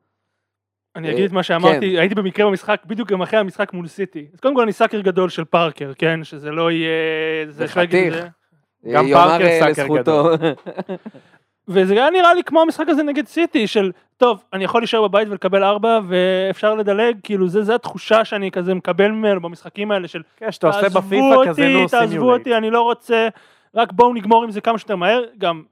אני 0.96 1.08
אה, 1.08 1.12
אגיד 1.12 1.24
את 1.24 1.32
מה 1.32 1.38
כן. 1.38 1.42
שאמרתי, 1.42 1.86
הייתי 1.98 2.14
במקרה 2.14 2.46
במשחק, 2.46 2.82
בדיוק 2.86 3.12
גם 3.12 3.22
אחרי 3.22 3.38
המשחק 3.38 3.72
מול 3.72 3.86
סיטי. 3.86 4.26
אז 4.34 4.40
קודם 4.40 4.54
כל 4.54 4.62
אני 4.62 4.72
סאקר 4.72 5.00
גדול 5.00 5.28
של 5.28 5.44
פארקר, 5.44 5.92
כן? 5.98 6.24
שזה 6.24 6.50
לא 6.50 6.70
יהיה... 6.70 6.90
זה 7.48 7.64
וחתיך. 7.64 8.14
זה. 8.14 8.28
גם 8.92 9.06
פארקר 9.12 9.44
אה, 9.44 9.58
סאקר 9.60 9.82
לזכותו. 9.82 10.30
וזה 11.68 11.94
היה 11.94 12.10
נראה 12.10 12.34
לי 12.34 12.44
כמו 12.44 12.60
המשחק 12.60 12.88
הזה 12.88 13.02
נגד 13.02 13.26
סיטי, 13.26 13.66
של 13.66 13.92
טוב, 14.16 14.44
אני 14.52 14.64
יכול 14.64 14.80
להישאר 14.80 15.08
בבית 15.08 15.28
ולקבל 15.28 15.64
ארבע, 15.64 16.00
ואפשר 16.08 16.74
לדלג, 16.74 17.16
כאילו 17.22 17.48
זה, 17.48 17.62
זה 17.62 17.74
התחושה 17.74 18.24
שאני 18.24 18.50
כזה 18.50 18.74
מקבל 18.74 19.10
ממנו 19.10 19.40
במשחקים 19.40 19.90
האלה 19.90 20.08
של 20.08 20.22
כן, 20.36 20.52
שאתה 20.52 20.66
עושה 20.66 20.80
תעזבו 20.80 21.00
בפיפא 21.00 21.50
כזה, 21.50 21.62
אותי, 21.62 21.72
נו, 21.72 21.88
תעזבו. 21.88 22.32
אותי, 22.32 22.56
אני 22.56 22.70
לא 22.70 22.82
רוצה, 22.82 23.28
רק 23.74 23.92
בואו 23.92 24.14
נגמור 24.14 24.44
עם 24.44 24.50
זה 24.50 24.60
כמה 24.60 24.78
שיותר 24.78 24.96
מהר, 24.96 25.24
גם, 25.38 25.62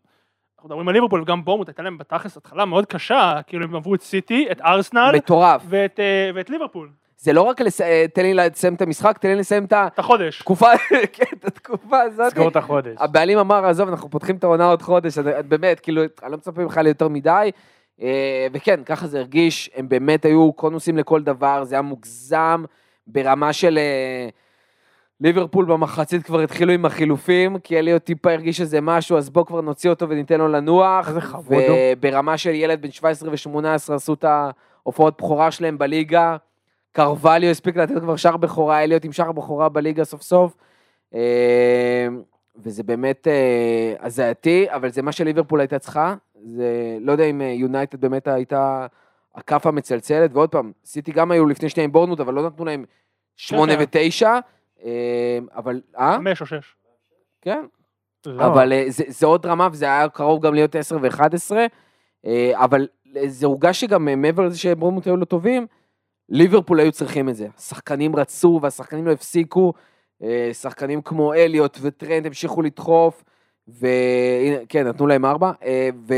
אנחנו 0.59 0.69
מדברים 0.69 0.89
על 0.89 0.95
ליברפול 0.95 1.23
וגם 1.23 1.45
בורמוט 1.45 1.69
הייתה 1.69 1.83
להם 1.83 1.99
בתכלס 1.99 2.37
התחלה 2.37 2.65
מאוד 2.65 2.87
קשה, 2.87 3.41
כאילו 3.47 3.65
הם 3.65 3.77
עברו 3.77 3.95
את 3.95 4.03
סיטי, 4.03 4.47
את 4.51 4.61
ארסנל, 4.61 5.13
מטורף. 5.17 5.63
ואת, 5.69 6.01
אה, 6.01 6.31
ואת 6.35 6.51
ליברפול, 6.51 6.91
זה 7.17 7.33
לא 7.33 7.43
רק 7.43 7.61
לס... 7.61 7.81
אה, 7.81 8.05
תן 8.15 8.23
לי 8.23 8.35
לסיים 8.35 8.75
את 8.75 8.83
המשחק, 8.83 9.19
תן 9.19 9.29
לי 9.29 9.35
לסיים 9.35 9.65
את 9.65 9.73
את 9.73 9.99
החודש. 9.99 10.41
התקופה, 10.41 10.67
כן, 11.13 11.25
את 11.39 11.45
התקופה 11.45 12.01
הזאת. 12.01 12.33
סגור 12.33 12.49
את 12.49 12.57
החודש. 12.57 12.97
הבעלים 12.99 13.39
אמר, 13.39 13.67
עזוב, 13.67 13.89
אנחנו 13.89 14.11
פותחים 14.11 14.37
את 14.37 14.45
העונה 14.45 14.67
עוד 14.67 14.83
חודש, 14.83 15.19
אז 15.19 15.25
באמת, 15.49 15.81
כאילו, 15.81 16.03
אני 16.23 16.31
לא 16.31 16.37
מצפה 16.37 16.63
ממך 16.63 16.77
ליותר 16.77 17.09
מדי. 17.09 17.51
אה, 18.03 18.47
וכן, 18.53 18.81
ככה 18.85 19.07
זה 19.07 19.19
הרגיש, 19.19 19.71
הם 19.75 19.89
באמת 19.89 20.25
היו 20.25 20.53
קונוסים 20.53 20.99
לכל 20.99 21.23
דבר, 21.23 21.65
זה 21.65 21.75
היה 21.75 21.83
מוגזם 21.83 22.65
ברמה 23.07 23.53
של... 23.53 23.79
אה, 23.79 24.29
ליברפול 25.21 25.65
במחצית 25.65 26.23
כבר 26.23 26.41
התחילו 26.41 26.73
עם 26.73 26.85
החילופים, 26.85 27.59
כי 27.59 27.79
אליוט 27.79 28.05
טיפה 28.05 28.33
הרגיש 28.33 28.61
איזה 28.61 28.81
משהו, 28.81 29.17
אז 29.17 29.31
בוא 29.31 29.45
כבר 29.45 29.61
נוציא 29.61 29.91
אותו 29.91 30.09
וניתן 30.09 30.39
לו 30.39 30.49
לנוח. 30.49 31.09
איזה 31.09 31.21
חמוד 31.21 31.63
הוא. 31.69 31.77
וברמה 31.97 32.39
של 32.39 32.51
ילד 32.51 32.83
בן 32.83 32.91
17 32.91 33.31
ו-18 33.31 33.95
עשו 33.95 34.15
את 34.15 34.25
ההופעות 34.25 35.19
בכורה 35.19 35.51
שלהם 35.51 35.79
בליגה. 35.79 36.37
קרווליו 36.93 37.51
הספיק 37.51 37.77
לתת 37.77 37.99
כבר 38.01 38.17
שער 38.17 38.37
בכורה, 38.37 38.83
אליוט 38.85 39.05
עם 39.05 39.13
שער 39.13 39.33
בכורה 39.33 39.69
בליגה 39.69 40.05
סוף 40.05 40.23
סוף. 40.23 40.57
אה, 41.15 42.09
וזה 42.57 42.83
באמת 42.83 43.29
אה, 43.29 43.95
הזייתי, 44.01 44.67
אבל 44.69 44.91
זה 44.91 45.03
מה 45.03 45.13
שליברפול 45.13 45.61
הייתה 45.61 45.79
צריכה. 45.79 46.15
זה, 46.45 46.99
לא 47.01 47.13
יודע 47.13 47.25
אם 47.25 47.41
יונייטד 47.41 48.01
באמת 48.01 48.29
הייתה 48.29 48.87
הכאפה 49.35 49.69
המצלצלת, 49.69 50.31
ועוד 50.33 50.49
פעם, 50.49 50.73
סיטי 50.85 51.13
גם 51.13 51.31
היו 51.31 51.47
לפני 51.47 51.69
שנייה 51.69 51.85
עם 51.85 51.93
בורנות, 51.93 52.21
אבל 52.21 52.35
לא 52.35 52.47
נתנו 52.47 52.65
להם 52.65 52.85
שמונה 53.37 53.77
כן. 53.77 53.83
ותשע. 53.83 54.39
אה, 54.85 55.39
אבל, 55.57 55.81
אה? 55.99 56.17
חמש 56.17 56.41
או 56.41 56.47
שש. 56.47 56.75
כן. 57.43 57.65
לא. 58.27 58.47
אבל 58.47 58.73
אה, 58.73 58.85
זה, 58.89 59.05
זה 59.09 59.27
עוד 59.27 59.47
רמה, 59.47 59.69
וזה 59.73 59.85
היה 59.85 60.09
קרוב 60.09 60.47
גם 60.47 60.55
להיות 60.55 60.77
10 60.77 60.97
ו-11, 61.03 61.53
אבל 62.55 62.87
זה 63.27 63.47
הורגש 63.47 63.81
שגם 63.81 64.09
אה, 64.09 64.17
מעבר 64.17 64.43
לזה 64.43 64.59
שברומוט 64.59 65.07
היו 65.07 65.17
לא 65.17 65.25
טובים, 65.25 65.67
ליברפול 66.29 66.81
היו 66.81 66.93
צריכים 66.93 67.29
את 67.29 67.37
זה. 67.37 67.47
השחקנים 67.57 68.17
רצו 68.17 68.61
והשחקנים 68.63 69.07
לא 69.07 69.13
הפסיקו, 69.13 69.73
אה, 70.23 70.51
שחקנים 70.53 71.03
כמו 71.03 71.35
אליוט 71.35 71.79
וטרנד 71.83 72.27
המשיכו 72.27 72.63
לדחוף, 72.63 73.25
וכן, 73.69 74.87
נתנו 74.87 75.07
להם 75.07 75.25
ארבע, 75.25 75.53
אה, 75.63 75.89
ו, 76.09 76.15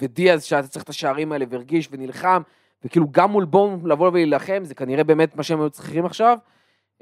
ודיאז 0.00 0.44
שאתה 0.44 0.68
צריך 0.68 0.84
את 0.84 0.88
השערים 0.88 1.32
האלה 1.32 1.44
והרגיש 1.48 1.88
ונלחם, 1.92 2.42
וכאילו 2.84 3.06
גם 3.10 3.30
מול 3.30 3.44
בום 3.44 3.86
לבוא 3.86 4.08
ולהילחם, 4.08 4.64
זה 4.64 4.74
כנראה 4.74 5.04
באמת 5.04 5.36
מה 5.36 5.42
שהם 5.42 5.60
היו 5.60 5.70
צריכים 5.70 6.06
עכשיו. 6.06 6.38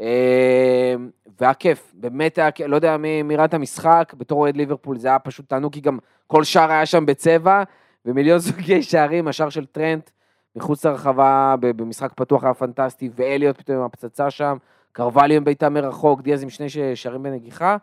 אה, 0.00 0.94
והיה 1.40 1.54
כיף, 1.54 1.92
באמת 1.94 2.38
היה 2.38 2.50
כיף, 2.50 2.66
לא 2.66 2.76
יודע 2.76 2.96
מי 2.96 3.36
ראה 3.36 3.44
את 3.44 3.54
המשחק, 3.54 4.12
בתור 4.16 4.40
אוהד 4.40 4.56
ליברפול 4.56 4.98
זה 4.98 5.08
היה 5.08 5.18
פשוט 5.18 5.48
תענוג, 5.48 5.72
כי 5.72 5.80
גם 5.80 5.98
כל 6.26 6.44
שער 6.44 6.70
היה 6.70 6.86
שם 6.86 7.06
בצבע, 7.06 7.62
ומיליון 8.06 8.40
סוגי 8.48 8.82
שערים, 8.82 9.28
השער 9.28 9.48
של 9.48 9.66
טרנט 9.66 10.10
מחוץ 10.56 10.86
לרחבה, 10.86 11.54
במשחק 11.60 12.12
פתוח 12.16 12.44
היה 12.44 12.54
פנטסטי, 12.54 13.10
ואליוט 13.14 13.58
פתאום 13.58 13.76
עם 13.76 13.84
הפצצה 13.84 14.30
שם, 14.30 14.56
קרווליו 14.92 15.36
עם 15.36 15.44
בעיטה 15.44 15.68
מרחוק, 15.68 16.20
דיאז 16.20 16.42
עם 16.42 16.50
שני 16.50 16.66
שערים 16.94 17.22
בנגיחה, 17.22 17.76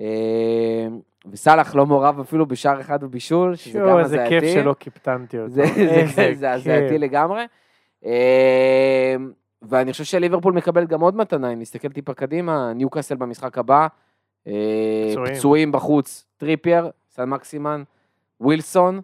אה, 0.00 0.86
וסאלח 1.30 1.74
לא 1.74 1.86
מעורב 1.86 2.20
אפילו 2.20 2.46
בשער 2.46 2.80
אחד 2.80 3.04
בבישול, 3.04 3.56
שזה 3.56 3.78
גם 3.78 3.98
איזה 3.98 4.22
הזייתי. 4.22 4.46
כיף 4.46 4.54
שלא 4.54 4.74
קיפטנתי 4.78 5.38
אותו. 5.38 5.50
זה, 5.54 5.64
זה, 5.74 6.04
זה, 6.14 6.34
זה 6.34 6.52
הזייתי. 6.52 6.98
לגמרי. 6.98 7.44
ואני 9.62 9.92
חושב 9.92 10.04
שליברפול 10.04 10.52
מקבלת 10.52 10.88
גם 10.88 11.00
עוד 11.00 11.16
מתנה, 11.16 11.52
אם 11.52 11.60
נסתכל 11.60 11.88
טיפה 11.88 12.14
קדימה, 12.14 12.72
ניוקאסל 12.72 13.16
במשחק 13.16 13.58
הבא, 13.58 13.86
אה, 14.46 15.08
פצועים. 15.10 15.34
פצועים 15.34 15.72
בחוץ, 15.72 16.26
טריפייר, 16.36 16.90
סן 17.10 17.28
מקסימן, 17.28 17.82
ווילסון 18.40 19.00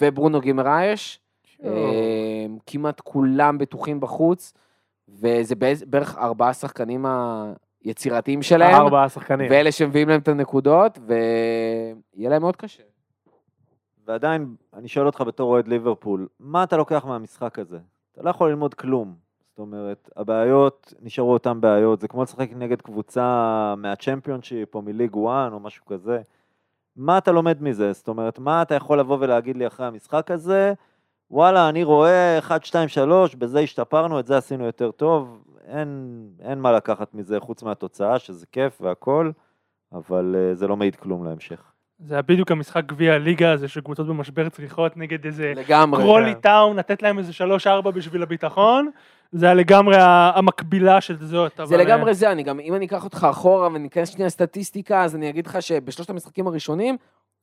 וברונו 0.00 0.40
גימרייש. 0.40 1.20
אה, 1.64 2.46
כמעט 2.66 3.00
כולם 3.00 3.58
בטוחים 3.58 4.00
בחוץ, 4.00 4.54
וזה 5.08 5.54
בערך 5.86 6.18
ארבעה 6.18 6.52
שחקנים 6.54 7.06
היצירתיים 7.84 8.42
שלהם, 8.42 8.74
ארבעה 8.74 9.08
שחקנים. 9.08 9.50
ואלה 9.50 9.72
שמביאים 9.72 10.08
להם 10.08 10.20
את 10.20 10.28
הנקודות, 10.28 10.98
ויהיה 11.06 12.30
להם 12.30 12.42
מאוד 12.42 12.56
קשה. 12.56 12.82
ועדיין, 14.06 14.54
אני 14.74 14.88
שואל 14.88 15.06
אותך 15.06 15.20
בתור 15.20 15.50
אוהד 15.50 15.68
ליברפול, 15.68 16.28
מה 16.40 16.64
אתה 16.64 16.76
לוקח 16.76 17.04
מהמשחק 17.04 17.58
הזה? 17.58 17.78
אתה 18.12 18.22
לא 18.22 18.30
יכול 18.30 18.48
ללמוד 18.48 18.74
כלום. 18.74 19.25
זאת 19.56 19.60
אומרת, 19.60 20.10
הבעיות 20.16 20.94
נשארו 21.00 21.32
אותן 21.32 21.60
בעיות, 21.60 22.00
זה 22.00 22.08
כמו 22.08 22.22
לשחק 22.22 22.48
נגד 22.56 22.82
קבוצה 22.82 23.74
מהצ'מפיונשיפ 23.76 24.74
או 24.74 24.82
מליג 24.82 25.10
1 25.10 25.52
או 25.52 25.60
משהו 25.60 25.84
כזה. 25.84 26.20
מה 26.96 27.18
אתה 27.18 27.32
לומד 27.32 27.62
מזה? 27.62 27.92
זאת 27.92 28.08
אומרת, 28.08 28.38
מה 28.38 28.62
אתה 28.62 28.74
יכול 28.74 29.00
לבוא 29.00 29.16
ולהגיד 29.20 29.56
לי 29.56 29.66
אחרי 29.66 29.86
המשחק 29.86 30.30
הזה? 30.30 30.72
וואלה, 31.30 31.68
אני 31.68 31.84
רואה 31.84 32.38
1, 32.38 32.64
2, 32.64 32.88
3, 32.88 33.34
בזה 33.34 33.60
השתפרנו, 33.60 34.20
את 34.20 34.26
זה 34.26 34.36
עשינו 34.36 34.64
יותר 34.64 34.90
טוב. 34.90 35.44
אין, 35.66 36.20
אין 36.40 36.58
מה 36.58 36.72
לקחת 36.72 37.14
מזה 37.14 37.40
חוץ 37.40 37.62
מהתוצאה, 37.62 38.18
שזה 38.18 38.46
כיף 38.52 38.78
והכל, 38.80 39.30
אבל 39.92 40.36
uh, 40.52 40.54
זה 40.54 40.66
לא 40.66 40.76
מעיד 40.76 40.96
כלום 40.96 41.24
להמשך. 41.24 41.72
זה 41.98 42.14
היה 42.14 42.22
בדיוק 42.22 42.50
המשחק 42.50 42.86
גביע 42.86 43.14
הליגה 43.14 43.52
הזה 43.52 43.68
שקבוצות 43.68 44.06
במשבר 44.06 44.48
צריכות 44.48 44.96
נגד 44.96 45.24
איזה 45.24 45.52
לגמרי. 45.56 46.02
קרולי 46.02 46.34
טאון, 46.34 46.76
לתת 46.76 47.02
להם 47.02 47.18
איזה 47.18 47.32
שלוש 47.32 47.66
ארבע 47.66 47.90
בשביל 47.90 48.22
הביטחון. 48.22 48.90
זה 49.32 49.46
היה 49.46 49.54
לגמרי 49.54 49.96
המקבילה 50.00 51.00
של 51.00 51.16
זאת. 51.26 51.52
זה 51.56 51.62
אבל, 51.62 51.78
לגמרי 51.84 52.08
אה, 52.08 52.14
זה, 52.14 52.32
אני 52.32 52.42
גם, 52.42 52.60
אם 52.60 52.74
אני 52.74 52.86
אקח 52.86 53.04
אותך 53.04 53.26
אחורה 53.30 53.68
וניכנס 53.72 54.08
שנייה 54.08 54.30
סטטיסטיקה, 54.30 55.02
אז 55.04 55.16
אני 55.16 55.28
אגיד 55.30 55.46
לך 55.46 55.62
שבשלושת 55.62 56.10
המשחקים 56.10 56.46
הראשונים, 56.46 56.96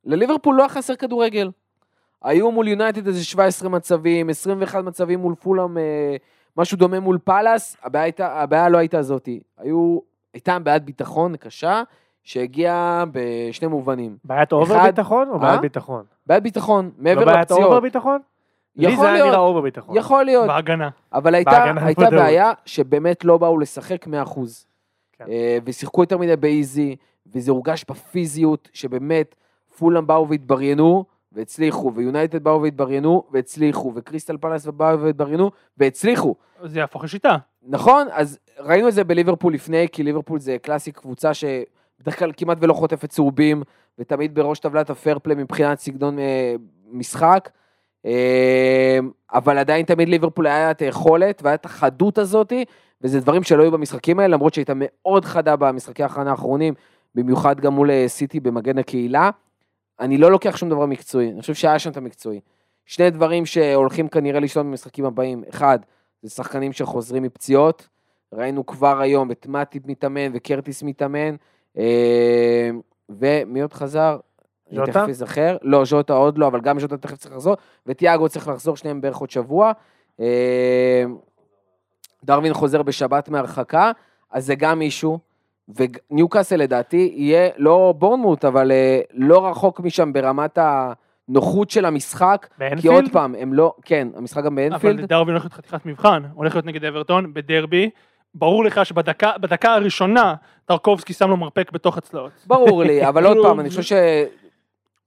לליברפול 0.06 0.56
לא 0.56 0.62
היה 0.62 0.70
חסר 0.70 0.96
כדורגל. 0.96 1.52
היו 2.24 2.52
מול 2.52 2.68
יונייטד 2.68 3.08
איזה 3.08 3.24
17 3.24 3.70
מצבים, 3.70 4.30
21 4.30 4.84
מצבים 4.84 5.20
מול 5.20 5.36
פולאם, 5.36 5.78
אה, 5.78 6.16
משהו 6.58 6.78
דומה 6.78 7.00
מול 7.00 7.18
פאלאס, 7.24 7.78
הבעיה, 7.84 8.04
הייתה, 8.04 8.42
הבעיה 8.42 8.70
לא 8.70 8.78
הייתה 8.78 9.02
זאתי. 9.02 9.40
היו, 9.58 10.00
הייתה 10.34 10.60
בעיית 10.60 10.84
ביטחון 10.84 11.36
קשה, 11.38 11.84
שהגיעה 12.24 13.04
בשני 13.12 13.68
מובנים. 13.68 14.18
בעיית 14.24 14.52
אובר 14.52 14.76
אחד- 14.78 14.86
ביטחון 14.86 15.28
או 15.30 15.34
אה? 15.34 15.40
בעיית 15.40 15.62
ביטחון? 15.62 16.04
בעיית 16.28 16.44
ביטחון, 16.44 16.92
מעבר 16.98 17.20
לא 17.20 17.26
בעיית 17.26 17.52
אובר 17.52 17.62
לפציעות. 17.64 17.84
ביטחון? 17.84 18.20
לי 18.76 18.98
זה 18.98 19.12
היה. 19.12 19.26
נראה 19.26 19.38
אובר 19.38 19.62
ביטחון. 19.62 19.98
יכול 19.98 20.24
להיות, 20.24 20.48
בהגנה. 20.48 20.90
אבל 21.14 21.36
הייתה, 21.36 21.52
בהגנה 21.52 21.86
הייתה. 21.86 22.10
בעיה 22.10 22.52
שבאמת 22.66 23.26
לא 23.26 23.38
באו 23.38 23.58
לשחק 23.58 24.08
100%. 24.08 24.10
כן. 25.14 25.26
אה, 25.30 25.58
ושיחקו 25.66 26.02
יותר 26.02 26.18
מדי 26.18 26.36
באיזי, 26.36 26.96
וזה 27.34 27.52
הורגש 27.52 27.86
בפיזיות, 27.90 28.70
שבאמת 28.74 29.36
פולאם 29.78 30.08
באו 30.08 30.30
והתבריינו, 30.30 31.06
והצליחו, 31.32 31.92
ויונייטד 31.96 32.44
באו 32.44 32.62
והתבריינו, 32.62 33.24
והצליחו, 33.32 33.92
וקריסטל 33.96 34.38
פלאס 34.38 34.66
באו 34.66 35.00
והתבריינו, 35.00 35.52
והצליחו. 35.78 36.36
זה 36.64 36.80
יהפוך 36.80 37.04
לשיטה. 37.04 37.38
נכון? 37.64 38.08
אז 38.12 38.40
ראינו 38.60 38.88
את 38.88 38.94
זה 38.94 39.04
בליברפול 39.04 39.54
לפני, 39.54 39.88
כי 39.92 40.04
ליברפול 40.04 40.40
זה 40.40 40.58
קלאסי 40.62 40.92
קבוצה 40.92 41.34
שבדרך 41.34 42.20
כלל 42.20 42.32
כמעט 42.38 42.58
ולא 42.62 42.74
חוטפת 42.74 43.10
צהובים, 43.10 43.64
ותמיד 44.00 44.36
בראש 44.36 44.60
טבלת 44.60 44.90
הפרפליי 44.90 45.36
מבחינת 45.36 45.80
סגנון 45.80 46.20
אה, 46.20 46.56
משחק. 46.92 47.50
אה, 48.06 49.00
אבל 49.34 49.58
עדיין 49.58 49.86
תמיד 49.86 50.10
ליברפול 50.10 50.48
היה 50.48 50.72
את 50.72 50.82
היכולת 50.82 51.42
והיה 51.44 51.56
את 51.56 51.66
החדות 51.66 52.18
הזאתי, 52.18 52.66
וזה 53.02 53.20
דברים 53.20 53.44
שלא 53.44 53.64
היו 53.64 53.72
במשחקים 53.72 54.20
האלה, 54.20 54.34
למרות 54.34 54.54
שהייתה 54.54 54.74
מאוד 54.76 55.26
חדה 55.26 55.56
במשחקי 55.56 56.04
ההכנה 56.04 56.32
האחרונים, 56.32 56.74
במיוחד 57.16 57.60
גם 57.60 57.74
מול 57.74 57.92
אה, 57.92 58.06
סיטי 58.08 58.40
במגן 58.40 58.78
הקהילה. 58.78 59.30
אני 60.00 60.18
לא 60.18 60.32
לוקח 60.32 60.58
שום 60.58 60.70
דבר 60.70 60.86
מקצועי, 60.86 61.32
אני 61.32 61.42
חושב 61.42 61.54
שהיה 61.54 61.80
שם 61.80 61.92
את 61.92 61.98
המקצועי. 61.98 62.40
שני 62.86 63.10
דברים 63.10 63.46
שהולכים 63.46 64.08
כנראה 64.08 64.40
לשלוט 64.40 64.66
במשחקים 64.66 65.06
הבאים, 65.06 65.44
אחד, 65.50 65.80
זה 66.22 66.30
שחקנים 66.30 66.74
שחוזרים 66.74 67.24
מפציעות, 67.24 67.88
ראינו 68.34 68.66
כבר 68.66 69.02
היום 69.02 69.32
את 69.32 69.48
מאטיפ 69.48 69.84
מתאמן 69.86 70.32
וקרטיס 70.34 70.84
מתאמן, 70.84 71.36
אה, 71.78 72.70
ומי 73.10 73.62
עוד 73.62 73.74
חזר? 73.74 74.18
אני 74.78 74.86
ז'וטה? 74.86 75.00
תכף 75.00 75.10
אזכר, 75.10 75.58
לא, 75.62 75.86
ז'וטה 75.86 76.14
עוד 76.14 76.38
לא, 76.38 76.48
אבל 76.48 76.62
גם 76.62 76.80
ז'וטה 76.80 76.98
תכף 76.98 77.18
צריך 77.18 77.34
לחזור, 77.34 77.56
וטיאגו 77.88 78.30
צריך 78.30 78.48
לחזור, 78.48 78.78
שניהם 78.78 79.02
בערך 79.02 79.18
עוד 79.18 79.30
שבוע. 79.30 79.72
אה, 80.20 81.04
דרווין 82.24 82.54
חוזר 82.54 82.82
בשבת 82.84 83.30
מהרחקה, 83.30 83.92
אז 84.32 84.46
זה 84.46 84.56
גם 84.56 84.80
מישהו, 84.80 85.20
וניוקאסל 85.76 86.56
לדעתי 86.56 87.14
יהיה 87.16 87.50
לא 87.58 87.94
בורנמוט, 87.98 88.46
אבל 88.46 88.72
אה, 88.72 89.00
לא 89.14 89.48
רחוק 89.48 89.80
משם 89.80 90.14
ברמת 90.14 90.58
הנוחות 90.58 91.70
של 91.70 91.86
המשחק, 91.86 92.48
כי 92.58 92.64
עוד 92.64 92.70
באנפילד? 92.70 93.12
פעם, 93.12 93.36
הם 93.36 93.54
לא, 93.54 93.74
כן, 93.86 94.08
המשחק 94.16 94.44
גם 94.44 94.60
אבל 94.60 94.70
באנפילד, 94.70 95.06
דרווין 95.06 95.36
הולך 95.36 95.44
להיות 95.44 95.54
חתיכת 95.54 95.86
מבחן. 95.86 96.24
הולך 96.34 96.56
להיות 96.56 96.66
נגד 96.66 96.86
אברטון 96.86 97.34
בדרבי. 97.34 97.90
ברור 98.36 98.64
לך 98.64 98.86
שבדקה 98.86 99.32
בדקה 99.42 99.74
הראשונה 99.74 100.36
טרקובסקי 100.66 101.14
שם 101.14 101.30
לו 101.30 101.38
מרפק 101.38 101.72
בתוך 101.72 101.98
הצלעות. 101.98 102.32
ברור 102.48 102.84
לי, 102.84 103.08
אבל 103.08 103.26
עוד 103.26 103.34
כאילו, 103.34 103.44
פעם, 103.44 103.60
אני 103.60 103.70
חושב 103.70 103.82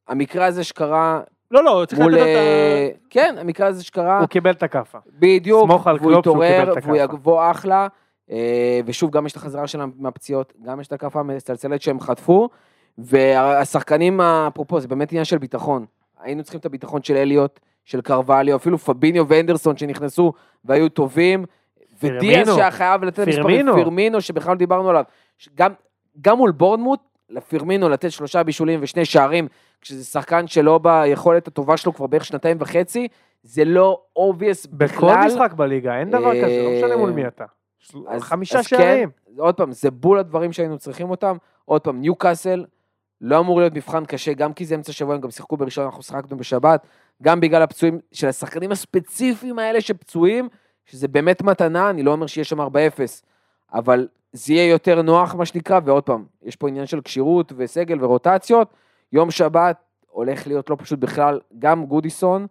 שהמקרה 0.09 0.47
הזה 0.47 0.65
שקרה 0.65 1.21
לא, 1.51 1.65
לא, 1.65 1.85
צריך 1.89 2.01
מול... 2.01 2.13
לתת 2.13 2.23
את 2.23 2.27
אה, 2.27 2.89
כן, 3.11 3.35
המקרה 3.39 3.67
הזה 3.67 3.85
שקרה, 3.85 4.19
הוא 4.19 4.27
קיבל 4.27 4.51
את 4.51 4.63
הכאפה. 4.63 4.99
בדיוק, 5.19 5.71
סמוך 5.71 5.87
על 5.87 5.97
והוא 6.01 6.13
קלופ 6.13 6.25
שהוא 6.25 6.45
קיבל 6.45 6.73
את 6.73 6.85
והוא 6.85 6.97
הכאפה. 6.97 7.17
יבוא 7.17 7.51
אחלה, 7.51 7.87
אה, 8.31 8.81
ושוב, 8.87 9.11
גם 9.11 9.27
יש 9.27 9.33
את 9.33 9.37
החזרה 9.37 9.67
שלהם 9.67 9.93
מהפציעות, 9.99 10.53
גם 10.63 10.81
יש 10.81 10.87
את 10.87 10.93
הכאפה 10.93 11.21
המצלצלת 11.21 11.83
שהם 11.83 12.01
חטפו, 12.01 12.49
והשחקנים, 12.99 14.21
אפרופו, 14.21 14.81
זה 14.81 14.89
באמת 14.89 15.13
עניין 15.13 15.25
של 15.25 15.39
ביטחון. 15.39 15.87
היינו 16.21 16.43
צריכים 16.43 16.61
את 16.61 16.67
הביטחון 16.67 17.03
של 17.03 17.17
אליוט, 17.17 17.61
של 17.85 18.01
קרווליו, 18.01 18.57
אפילו 18.57 18.79
פביניו 18.79 19.29
ואנדרסון 19.29 19.77
שנכנסו 19.77 20.33
והיו 20.65 20.89
טובים, 20.89 21.45
ודיאס. 22.03 22.49
שהיה 22.55 22.71
חייב 22.71 23.05
לתת 23.05 23.19
מספרים, 23.19 23.47
פירמינו. 23.47 23.75
פירמינו, 23.75 24.21
שבכלל 24.21 24.57
דיברנו 24.57 24.91
עליו. 24.91 25.05
גם, 25.55 25.73
גם 26.21 26.37
מול 26.37 26.51
בורנמוט, 26.51 27.01
לפירמינו 27.31 27.89
לתת 27.89 28.11
שלושה 28.13 28.43
בישולים 28.43 28.81
ושני 28.83 29.05
שערים, 29.05 29.49
כשזה 29.81 30.05
שחקן 30.05 30.47
שלא 30.47 30.79
ביכולת 30.79 31.49
הטובה 31.49 31.77
שלו 31.77 31.93
כבר 31.95 32.07
בערך 32.07 32.25
שנתיים 32.25 32.57
וחצי, 32.61 33.09
זה 33.43 33.65
לא 33.65 34.01
בכל 34.15 34.67
בכלל. 34.77 35.27
משחק 35.27 35.53
בליגה, 35.53 35.99
אין 35.99 36.11
דבר 36.11 36.43
כזה, 36.45 36.63
לא 36.65 36.71
משנה 36.79 36.97
מול 36.97 37.11
מי 37.11 37.27
אתה. 37.27 37.45
אז- 38.09 38.23
חמישה 38.23 38.59
אז 38.59 38.67
כן, 38.67 38.77
שערים. 38.77 39.11
עוד 39.39 39.55
פעם, 39.55 39.73
זה 39.73 39.91
בול 39.91 40.19
הדברים 40.19 40.53
שהיינו 40.53 40.79
צריכים 40.79 41.11
אותם. 41.11 41.37
עוד 41.65 41.81
פעם, 41.83 42.01
ניו 42.01 42.15
קאסל 42.15 42.65
לא 43.21 43.39
אמור 43.39 43.61
להיות 43.61 43.75
מבחן 43.75 44.05
קשה, 44.05 44.33
גם 44.33 44.53
כי 44.53 44.65
זה 44.65 44.75
אמצע 44.75 44.93
שבוע, 44.93 45.15
הם 45.15 45.21
גם 45.21 45.31
שיחקו 45.31 45.57
בראשון, 45.57 45.85
אנחנו 45.85 46.03
שיחקנו 46.03 46.37
בשבת, 46.37 46.87
גם 47.23 47.41
בגלל 47.41 47.63
הפצועים 47.63 47.99
של 48.13 48.29
השחקנים 48.29 48.73
הספציפיים 48.73 49.59
האלה 49.59 49.81
שפצועים, 49.81 50.49
שזה 50.87 51.09
באמת 51.09 51.43
מתנה, 51.43 51.91
אני 51.91 52.03
לא 52.03 52.13
אומר 52.13 52.27
שיהיה 52.27 52.45
שם 52.45 52.61
4-0, 52.61 52.65
אבל 53.73 54.09
זה 54.37 54.53
יהיה 54.53 54.71
יותר 54.71 55.03
נוח, 55.03 55.35
מה 55.35 55.47
שנקרא, 55.47 55.81
ועוד 55.85 56.03
פעם, 56.03 56.25
יש 56.43 56.57
פה 56.57 56.69
עניין 56.69 56.87
של 56.87 57.01
כשירות 57.01 57.53
וסגל 57.57 58.05
ורוטציות. 58.05 58.75
יום 59.13 59.31
שבת 59.31 59.77
הולך 60.09 60.47
להיות 60.47 60.71
לא 60.71 60.77
פשוט 60.79 60.99
בכלל, 60.99 61.41
גם 61.59 61.87
גודיסון, 61.87 62.47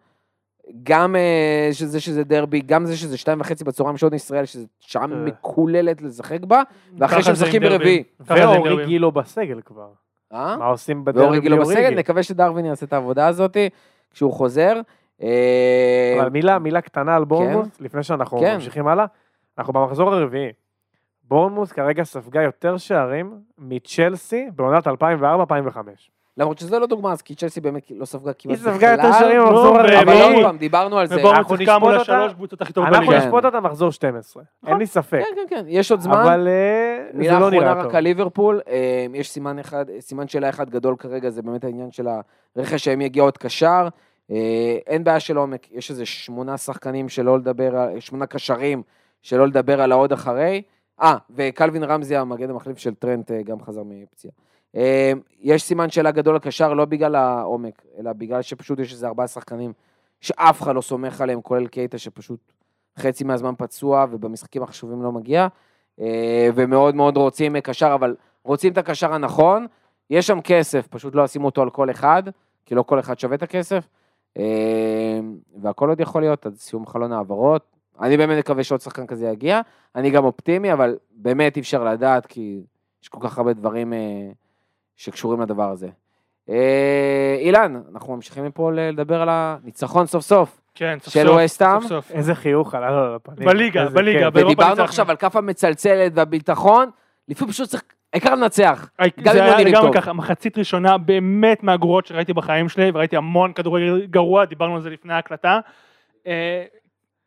גם 0.84 1.16
אה, 1.16 1.70
שזה 1.72 2.00
שזה 2.00 2.24
דרבי, 2.24 2.62
גם 2.62 2.86
זה 2.86 2.98
שזה 2.98 3.18
שתיים 3.18 3.42
וחצי 3.42 3.64
בצהריים 3.64 3.98
שעון 3.98 4.14
ישראל, 4.14 4.46
שזו 4.46 4.66
שעה 4.80 5.08
מקוללת 5.08 6.02
לשחק 6.02 6.40
בה, 6.42 6.62
ואחרי 6.98 7.18
ככה 7.18 7.24
שהם 7.24 7.36
זה 7.36 7.46
עם 7.46 7.50
משחקים 7.50 7.62
דרבים. 7.64 8.04
ברביעי. 8.20 8.46
ואורי. 8.46 8.86
גילו 8.86 9.12
בסגל 9.12 9.62
כבר. 9.66 9.90
אה? 10.34 10.58
מה 10.58 10.66
עושים 10.66 11.06
בדרבי 11.06 11.26
ואורי 11.26 11.40
גילו 11.40 11.58
בסגל? 11.58 11.96
נקווה 11.96 12.24
שדרווין 12.24 12.66
יעשה 12.66 12.86
את 12.86 12.94
העבודה 12.94 13.28
הזאת 13.28 13.58
כשהוא 14.12 14.34
חוזר. 14.34 14.82
אה, 15.22 16.18
אבל 16.20 16.30
מילה, 16.30 16.60
מילה 16.60 16.82
קטנה 16.82 17.16
על 17.16 17.26
בורנמוס, 17.26 17.68
לפני 17.80 18.04
שאנחנו 18.04 18.40
כן. 18.40 18.54
ממשיכים 18.54 18.88
הלאה. 18.88 19.06
אנחנו 19.58 19.74
במחזור 19.74 20.14
הרביעי. 20.14 20.52
בורנמוס 21.28 21.72
כרגע 21.72 22.04
ספגה 22.04 22.42
יותר 22.42 22.78
שערים 22.78 23.34
מצ'לסי 23.58 24.48
בעונת 24.56 24.88
2004-2005. 24.88 24.92
למרות 26.38 26.58
שזה 26.58 26.80
לא 26.80 26.88
דוגמה, 26.88 27.12
אז 27.12 27.22
כי 27.22 27.36
צ'לסי 27.36 27.62
באמת 27.62 27.92
לא 27.96 28.06
ספגה 28.06 28.34
כמעט 28.34 28.58
היא 28.58 28.64
בכלל. 28.64 28.74
ספגה 28.74 28.92
יותר 28.92 29.12
שערים 29.20 29.42
במחזור 29.42 29.76
ו- 29.76 29.80
אבל 29.80 29.94
הרביעי. 29.96 30.34
עוד 30.34 30.44
פעם, 30.46 30.58
דיברנו 30.58 30.98
על 30.98 31.08
זה. 31.08 31.16
ובואו 31.16 31.34
נשפוט 31.42 31.60
אותה. 31.62 31.96
השלוש 32.02 32.34
קבוצות 32.34 32.62
הכי 32.62 32.74
טובות 32.74 32.90
אנחנו 32.90 33.08
בליגה. 33.08 33.26
נשפוט 33.26 33.46
אותה 33.46 33.60
מחזור 33.60 33.92
12, 33.92 34.44
אין 34.68 34.78
לי 34.78 34.86
ספק. 34.86 35.20
כן, 35.20 35.36
כן, 35.50 35.56
כן, 35.56 35.66
יש 35.68 35.92
עוד 35.92 36.00
זמן. 36.00 36.14
אבל 36.14 36.48
אה, 36.48 37.06
זה 37.12 37.18
מילה 37.18 37.34
לא 37.34 37.38
אחרונה 37.38 37.58
נראה 37.58 37.74
רק 37.74 37.84
טוב. 37.84 37.96
על 37.96 38.04
ליברפול, 38.04 38.62
אה, 38.68 39.06
יש 39.14 39.30
סימן 39.30 39.60
אחד, 39.60 39.86
סימן 40.00 40.28
שאלה 40.28 40.50
אחד 40.50 40.70
גדול 40.70 40.96
כרגע, 40.96 41.30
זה 41.30 41.42
באמת 41.42 41.64
העניין 41.64 41.92
של 41.92 42.08
הרכש 42.56 42.84
שהם 42.84 43.02
יגיע 43.02 43.24
עוד 43.24 43.38
קשר. 43.38 43.88
אה, 44.32 44.78
אין 44.88 45.04
בעיה 45.04 45.20
של 45.20 45.38
עומק, 45.38 45.72
יש 45.72 45.92
איזה 45.92 46.06
שמונה 46.06 46.58
שחקנים 46.58 47.10
שלא 47.10 47.38
לדבר, 47.38 48.00
שמונה 48.00 48.26
קשרים 48.26 48.82
שלא 49.22 49.48
לדבר 49.48 49.82
על 49.82 49.92
העוד 49.92 50.12
אחרי. 50.14 50.62
אה, 51.02 51.18
וקלווין 51.30 51.84
רמזי, 51.84 52.16
המגן 52.16 52.50
המחליף 52.50 52.78
של 52.78 52.96
טרנט, 52.96 53.32
אה, 53.32 53.44
גם 53.44 53.62
חזר 53.62 53.82
מפציעה. 53.86 54.34
אה, 54.76 55.12
יש 55.40 55.64
סימן 55.64 55.90
שאלה 55.90 56.12
גדול 56.12 56.36
לקשר, 56.36 56.74
לא 56.74 56.86
בגלל 56.86 57.16
העומק, 57.16 57.86
אלא 57.98 58.14
בגלל 58.14 58.42
שפשוט 58.42 58.80
יש 58.80 58.92
איזה 58.92 59.08
ארבעה 59.08 59.28
שחקנים 59.28 59.74
שאף 60.22 60.62
אחד 60.62 60.76
לא 60.76 60.82
סומך 60.82 61.22
עליהם, 61.22 61.42
כולל 61.42 61.68
קייטה 61.68 61.98
שפשוט 61.98 62.40
חצי 63.00 63.24
מהזמן 63.24 63.54
פצוע 63.58 64.06
ובמשחקים 64.12 64.64
החשובים 64.64 65.04
לא 65.04 65.12
מגיע. 65.12 65.48
אה, 66.00 66.50
ומאוד 66.56 66.96
מאוד 66.96 67.18
רוצים 67.18 67.60
קשר, 67.60 67.92
אבל 67.94 68.16
רוצים 68.44 68.74
את 68.74 68.78
הקשר 68.78 69.14
הנכון. 69.14 69.66
יש 70.10 70.28
שם 70.28 70.42
כסף, 70.42 70.88
פשוט 70.88 71.16
לא 71.16 71.24
ישימו 71.24 71.46
אותו 71.46 71.62
על 71.62 71.70
כל 71.70 71.90
אחד, 71.90 72.24
כי 72.66 72.76
לא 72.76 72.84
כל 72.84 73.00
אחד 73.00 73.20
שווה 73.20 73.36
את 73.36 73.44
הכסף. 73.44 73.88
והכל 75.62 75.90
עוד 75.90 76.00
יכול 76.00 76.22
להיות 76.22 76.46
עד 76.46 76.56
סיום 76.56 76.86
חלון 76.86 77.12
העברות. 77.12 77.75
אני 78.02 78.18
באמת 78.18 78.38
מקווה 78.38 78.64
שעוד 78.64 78.82
שחקן 78.82 79.08
כזה 79.08 79.28
יגיע. 79.28 79.62
אני 79.96 80.10
גם 80.10 80.26
אופטימי, 80.26 80.74
אבל 80.74 80.96
באמת 81.12 81.56
אי 81.56 81.62
אפשר 81.62 81.84
לדעת, 81.84 82.26
כי 82.26 82.62
יש 83.04 83.10
כל 83.10 83.20
כך 83.22 83.38
הרבה 83.38 83.54
דברים 83.54 83.94
אה, 83.94 84.00
שקשורים 84.96 85.42
לדבר 85.42 85.70
הזה. 85.70 85.90
אה, 86.50 87.36
אילן, 87.40 87.82
אנחנו 87.94 88.16
ממשיכים 88.16 88.46
מפה 88.46 88.72
לדבר 88.74 89.22
על 89.22 89.30
הניצחון 89.32 90.06
סוף 90.06 90.24
סוף. 90.24 90.62
כן, 90.76 90.98
סוף 91.02 91.14
של 91.14 91.28
סוף. 91.88 92.12
איזה 92.12 92.36
חיוך 92.36 92.76
עלה 92.76 92.92
לו 92.92 92.98
על 92.98 93.16
הפנים. 93.16 93.48
בליגה, 93.48 93.84
איזה 93.84 93.96
בליגה. 93.96 94.30
באירופה 94.30 94.62
ודיברנו. 94.62 94.84
עכשיו 94.84 95.10
על 95.10 95.16
כף 95.16 95.36
המצלצלת 95.36 96.12
והביטחון, 96.16 96.90
לפעמים 97.28 97.54
פשוט 97.54 97.70
צריך, 97.70 97.84
העיקר 98.14 98.36
לנצח. 98.36 98.90
גם 99.02 99.34
זה 99.34 99.44
אם 99.44 99.50
לא 99.50 99.56
היה 99.56 99.68
לגמרי 99.68 99.88
טוב. 99.88 99.94
ככה, 99.94 100.14
מחצית 100.14 100.58
ראשונה 100.58 100.98
באמת 100.98 101.64
מהגרועות 101.64 102.06
שראיתי 102.06 102.34
בחיים 102.34 102.70
שלי, 102.70 102.92
וראיתי 102.94 103.18
המון 103.18 103.54
כדורגל 103.54 104.06
גרוע, 104.06 104.46
דיברנו 104.46 104.76
על 104.76 104.82
זה 104.82 104.90
לפני 104.90 105.14
ההקלטה. 105.14 105.60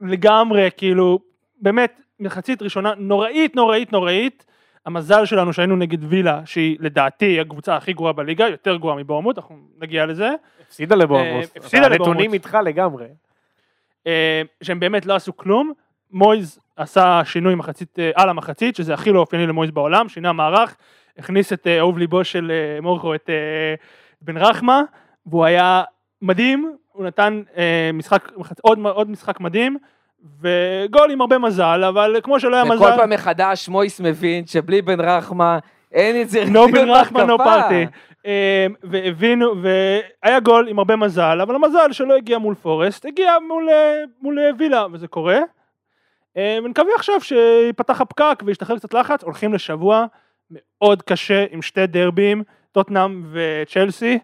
לגמרי, 0.01 0.69
כאילו, 0.77 1.19
באמת, 1.61 2.01
מחצית 2.21 2.63
ראשונה 2.63 2.93
נוראית, 2.97 3.57
נוראית, 3.57 3.93
נוראית. 3.93 4.45
המזל 4.87 5.25
שלנו 5.25 5.53
שהיינו 5.53 5.77
נגד 5.77 6.05
וילה, 6.05 6.41
שהיא 6.45 6.77
לדעתי 6.81 7.41
הקבוצה 7.41 7.77
הכי 7.77 7.93
גרועה 7.93 8.13
בליגה, 8.13 8.49
יותר 8.49 8.77
גרועה 8.77 8.97
מבורמוט, 8.97 9.39
אנחנו 9.39 9.57
נגיע 9.79 10.07
לזה. 10.07 10.31
הפסידה 10.67 10.97
לבורנמוס. 10.97 11.45
אה, 11.45 11.51
הפסידה 11.57 11.87
הנתונים 11.87 12.11
לבורנמוס. 12.11 12.35
איתך 12.35 12.59
לגמרי. 12.65 13.07
אה, 14.07 14.43
שהם 14.63 14.81
באמת 14.81 15.07
לא 15.07 15.15
עשו 15.15 15.37
כלום. 15.37 15.73
מויז 16.11 16.59
עשה 16.77 17.21
שינוי 17.25 17.55
מחצית, 17.55 17.99
אה, 17.99 18.11
על 18.15 18.29
המחצית, 18.29 18.77
שזה 18.77 18.95
הכי 18.95 19.13
לא 19.13 19.21
אופייני 19.21 19.47
למויז 19.47 19.71
בעולם, 19.71 20.09
שינה 20.09 20.33
מערך, 20.33 20.77
הכניס 21.19 21.53
את 21.53 21.67
אה, 21.67 21.79
אהוב 21.79 21.99
ליבו 21.99 22.25
של 22.25 22.53
מורכו, 22.83 23.15
את 23.15 23.31
בן 24.23 24.37
רחמה, 24.37 24.83
והוא 25.27 25.45
היה 25.45 25.83
מדהים, 26.23 26.77
הוא 26.93 27.05
נתן 27.05 27.43
אה, 27.57 27.91
משחק, 27.95 28.33
עוד, 28.63 28.79
עוד 28.85 29.11
משחק 29.11 29.41
מדהים, 29.41 29.77
וגול 30.41 31.11
עם 31.11 31.21
הרבה 31.21 31.39
מזל, 31.39 31.85
אבל 31.89 32.17
כמו 32.23 32.41
שלא 32.41 32.57
היה 32.57 32.65
וכל 32.65 32.75
מזל, 32.75 32.97
פעם 32.97 33.11
מחדש 33.11 33.69
מויס 33.69 34.01
מבין 34.01 34.47
שבלי 34.47 34.83
בן 34.83 35.01
רחמה 35.01 35.59
אין 35.93 36.23
את 36.23 36.29
זה. 36.29 36.45
נו 36.45 36.67
בן 36.67 36.75
רצינות 36.75 36.97
רחמן 36.97 37.27
נו 37.27 37.39
בהתקפה. 37.39 37.61
פארטי. 37.61 37.87
אה, 38.27 38.67
והבינו, 38.83 39.55
והיה 39.63 40.41
גול 40.41 40.69
עם 40.69 40.79
הרבה 40.79 40.97
מזל, 40.97 41.41
אבל 41.43 41.55
המזל 41.55 41.93
שלא 41.93 42.17
הגיע 42.17 42.39
מול 42.39 42.55
פורסט, 42.55 43.07
הגיע 43.07 43.33
מול, 43.49 43.71
אה, 43.71 44.05
מול 44.23 44.39
אה, 44.39 44.51
וילה, 44.59 44.87
וזה 44.93 45.09
קורה. 45.09 45.39
ונקווה 46.65 46.95
עכשיו 46.97 47.21
שיפתח 47.21 48.01
הפקק 48.01 48.43
וישתחרר 48.47 48.79
קצת 48.79 48.95
לחץ, 48.95 49.25
הולכים 49.25 49.55
לשבוע 49.55 50.07
מאוד 50.51 51.03
קשה 51.03 51.45
עם 51.51 51.63
שתי 51.63 51.87
דרבים, 51.87 52.43
טוטנאם 52.73 53.25
וצ'לסי. 53.33 54.19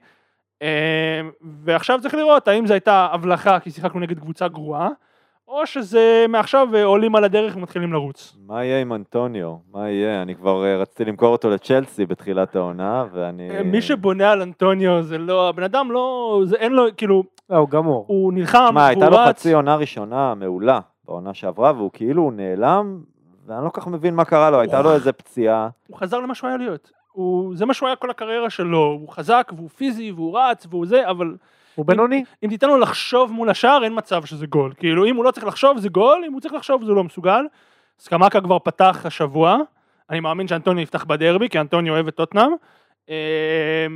אה, 0.65 1.29
ועכשיו 1.65 1.99
צריך 2.03 2.15
לראות 2.15 2.49
האם 2.49 2.67
זו 2.67 2.75
הייתה 2.75 3.09
הבלחה 3.13 3.61
כי 3.61 3.71
שיחקנו 3.71 4.01
נגד 4.01 4.19
קבוצה 4.19 4.49
גרועה, 4.49 4.89
או 5.49 5.67
שזה 5.67 6.27
מעכשיו 6.29 6.69
אה, 6.75 6.85
עולים 6.85 7.17
על 7.17 7.25
הדרך 7.25 7.57
ומתחילים 7.57 7.93
לרוץ. 7.93 8.37
מה 8.47 8.65
יהיה 8.65 8.81
עם 8.81 8.93
אנטוניו? 8.93 9.57
מה 9.73 9.91
יהיה? 9.91 10.23
אני 10.23 10.35
כבר 10.35 10.65
אה, 10.65 10.77
רציתי 10.77 11.05
למכור 11.05 11.29
אותו 11.33 11.51
לצ'לסי 11.51 12.07
בתחילת 12.07 12.57
העונה, 12.57 13.05
ואני... 13.13 13.51
אה, 13.51 13.63
מי 13.63 13.83
שבונה 13.83 14.31
על 14.31 14.43
אנטוניו 14.43 15.03
זה 15.03 15.19
לא, 15.19 15.49
הבן 15.49 15.63
אדם 15.63 15.91
לא, 15.91 16.41
זה 16.45 16.57
אין 16.57 16.73
לו, 16.73 16.85
כאילו, 16.97 17.25
לא, 17.51 17.57
הוא 17.57 17.69
גמור. 17.69 18.05
הוא 18.09 18.33
נלחם, 18.33 18.67
שמע, 18.71 18.87
הייתה 18.87 19.11
לו. 19.11 19.17
חצי 19.29 19.53
עונה 19.53 19.77
ראשונה 19.77 20.35
מעולה 20.35 20.81
בעונה 21.05 21.35
שעברה, 21.35 21.73
והוא 21.73 21.91
כאילו 21.93 22.31
נעלם, 22.31 23.01
ואני 23.47 23.65
לא 23.65 23.71
כל 23.71 23.81
כך 23.81 23.87
מבין 23.87 24.15
מה 24.15 24.25
קרה 24.25 24.51
לו, 24.51 24.61
הייתה 24.61 24.83
לו 24.83 24.95
איזה 24.95 25.13
פציעה. 25.13 25.69
הוא 25.89 25.99
חזר 25.99 26.19
למה 26.19 26.35
שהוא 26.35 26.49
היה 26.49 26.57
להיות. 26.57 26.93
הוא, 27.15 27.57
זה 27.57 27.67
מה 27.67 27.75
שהוא 27.75 27.87
היה 27.87 27.97
כל 27.97 28.11
הקריירה 28.11 28.51
שלו, 28.51 28.79
הוא 28.79 29.09
חזק 29.09 29.53
והוא 29.57 29.69
פיזי 29.69 30.13
והוא 30.13 30.39
רץ 30.39 30.67
והוא 30.71 30.87
זה, 30.87 31.11
אבל 31.11 31.37
הוא 31.75 31.87
בינוני. 31.87 32.25
אם 32.43 32.49
תיתן 32.49 32.69
לו 32.69 32.79
לחשוב 32.79 33.33
מול 33.33 33.51
השער 33.51 33.85
אין 33.85 33.93
מצב 33.97 34.25
שזה 34.25 34.47
גול. 34.47 34.73
כאילו 34.77 35.07
אם 35.07 35.17
הוא 35.17 35.25
לא 35.25 35.31
צריך 35.31 35.47
לחשוב 35.47 35.79
זה 35.79 35.89
גול, 35.89 36.25
אם 36.27 36.33
הוא 36.33 36.41
צריך 36.41 36.55
לחשוב 36.55 36.85
זה 36.85 36.93
לא 36.93 37.05
מסוגל. 37.05 37.45
סקמקה 37.99 38.41
כבר 38.41 38.59
פתח 38.59 39.03
השבוע, 39.05 39.57
אני 40.11 40.21
מאמין 40.21 40.49
שאנטוניו 40.49 40.83
יפתח 40.83 41.05
בדרבי, 41.05 41.49
כי 41.49 41.61
אנטוניו 41.61 41.95
אוהב 41.95 42.09
את 42.09 42.17
טוטנאם, 42.17 42.53
אה, 43.11 43.87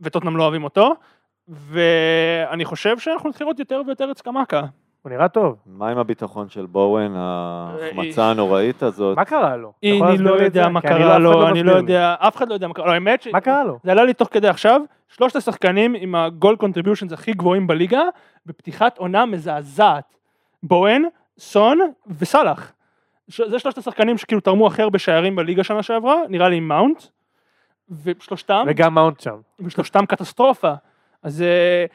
וטוטנאם 0.00 0.36
לא 0.36 0.42
אוהבים 0.42 0.64
אותו, 0.64 0.94
ואני 1.48 2.64
חושב 2.64 2.98
שאנחנו 2.98 3.28
נתחיל 3.28 3.44
לראות 3.44 3.58
יותר 3.58 3.82
ויותר 3.86 4.10
את 4.10 4.18
סקמקה. 4.18 4.62
הוא 5.06 5.12
נראה 5.12 5.28
טוב. 5.28 5.56
מה 5.66 5.88
עם 5.88 5.98
הביטחון 5.98 6.48
של 6.48 6.66
בואוין, 6.66 7.12
ההחמצה 7.16 8.30
הנוראית 8.30 8.82
הזאת? 8.82 9.16
מה 9.16 9.24
קרה 9.24 9.56
לו? 9.56 9.72
אני 9.84 10.18
לא? 10.18 10.30
יודע 10.30 10.68
מה 10.68 10.80
אני 10.80 10.88
קרה 10.88 11.12
אחד 11.12 11.20
לו, 11.20 11.48
אני 11.48 11.62
לא 11.62 11.72
מסביר 11.72 11.72
לי. 11.72 11.78
יודע, 11.78 12.14
אף 12.18 12.36
אחד 12.36 12.48
לא 12.48 12.54
יודע 12.54 12.68
מה 12.68 12.74
קרה 12.74 12.86
לו, 12.86 12.92
האמת 12.92 13.22
ש... 13.22 13.28
מה 13.32 13.40
קרה 13.40 13.64
לו? 13.64 13.78
זה 13.84 13.92
עלה 13.92 14.04
לי 14.04 14.14
תוך 14.14 14.28
כדי 14.30 14.48
עכשיו, 14.48 14.80
שלושת 15.08 15.36
השחקנים 15.36 15.94
עם 15.98 16.14
ה 16.14 16.22
goal 16.22 16.56
contributions 16.56 17.12
הכי 17.12 17.32
גבוהים 17.32 17.66
בליגה, 17.66 18.02
בפתיחת 18.46 18.98
עונה 18.98 19.26
מזעזעת. 19.26 20.16
בואן, 20.62 21.02
סון 21.38 21.78
וסאלח. 22.06 22.72
זה 23.28 23.58
שלושת 23.58 23.78
השחקנים 23.78 24.18
שכאילו 24.18 24.40
תרמו 24.40 24.66
הכי 24.66 24.82
הרבה 24.82 24.98
שערים 24.98 25.36
בליגה 25.36 25.64
שנה 25.64 25.82
שעברה, 25.82 26.16
נראה 26.28 26.48
לי 26.48 26.56
עם 26.56 26.68
מאונט, 26.68 27.02
ושלושתם, 28.04 28.64
וגם 28.68 28.94
מאונט 28.94 29.20
שם. 29.20 29.36
ושלושתם 29.60 30.06
קטסטרופה. 30.06 30.72
אז 31.22 31.42
אה, 31.42 31.86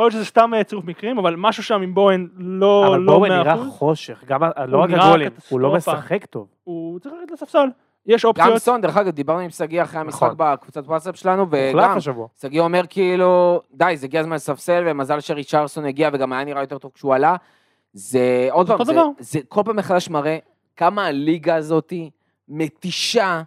יכול 0.00 0.06
להיות 0.06 0.12
שזה 0.12 0.24
סתם 0.24 0.54
אה, 0.54 0.64
צירוף 0.64 0.84
מקרים, 0.84 1.18
אבל 1.18 1.34
משהו 1.36 1.62
שם 1.62 1.82
עם 1.82 1.94
בואן 1.94 2.26
לא 2.36 2.88
אבל 2.88 2.98
לא 2.98 3.20
מאה 3.20 3.28
נראה 3.28 3.54
אחוז. 3.54 3.68
חושך. 3.68 4.24
גם 4.26 4.40
לא 4.66 4.78
רק 4.78 4.90
הגולים, 4.90 5.32
הוא 5.48 5.60
לא. 5.60 5.74
משחק 5.74 6.24
טוב. 6.24 6.46
הוא 6.64 6.98
צריך 6.98 7.14
לרדת 7.14 7.30
לספסל. 7.30 7.68
יש 8.06 8.24
גם 8.24 8.28
אופציות. 8.28 8.58
סון, 8.58 8.80
דרך 8.80 8.96
אגב, 8.96 9.10
דיברנו 9.10 9.40
עם 9.40 9.50
שגיא 9.50 9.82
אחרי 9.82 10.00
המשחק 10.00 10.22
נכון. 10.22 10.34
בקבוצת 10.38 10.84
וואטסאפ 10.86 11.16
שלנו, 11.16 11.46
וגם. 11.50 11.98
שגיא 12.40 12.60
אומר 12.60 12.82
כאילו, 12.88 13.60
די, 13.72 13.96
זה 13.96 14.06
הגיע 14.06 14.20
הזמן 14.20 14.34
לספסל, 14.34 14.84
ומזל 14.86 15.20
שריצ'רסון 15.20 15.84
הגיע, 15.84 16.10
וגם 16.12 16.32
היה 16.32 16.44
נראה 16.44 16.62
יותר 16.62 16.78
טוב 16.78 16.90
כשהוא 16.94 17.14
עלה. 17.14 17.36
זה, 17.92 18.48
עוד 18.50 18.66
זה 18.66 18.72
פעם, 18.76 18.86
זה. 18.86 18.94
זה 19.18 19.38
כל 19.48 19.62
פעם 19.64 19.76
מחדש 19.76 20.08
מראה 20.08 20.38
כמה 20.76 21.06
הליגה 21.06 21.56
הזאתי 21.56 22.10
מתישה 22.48 23.42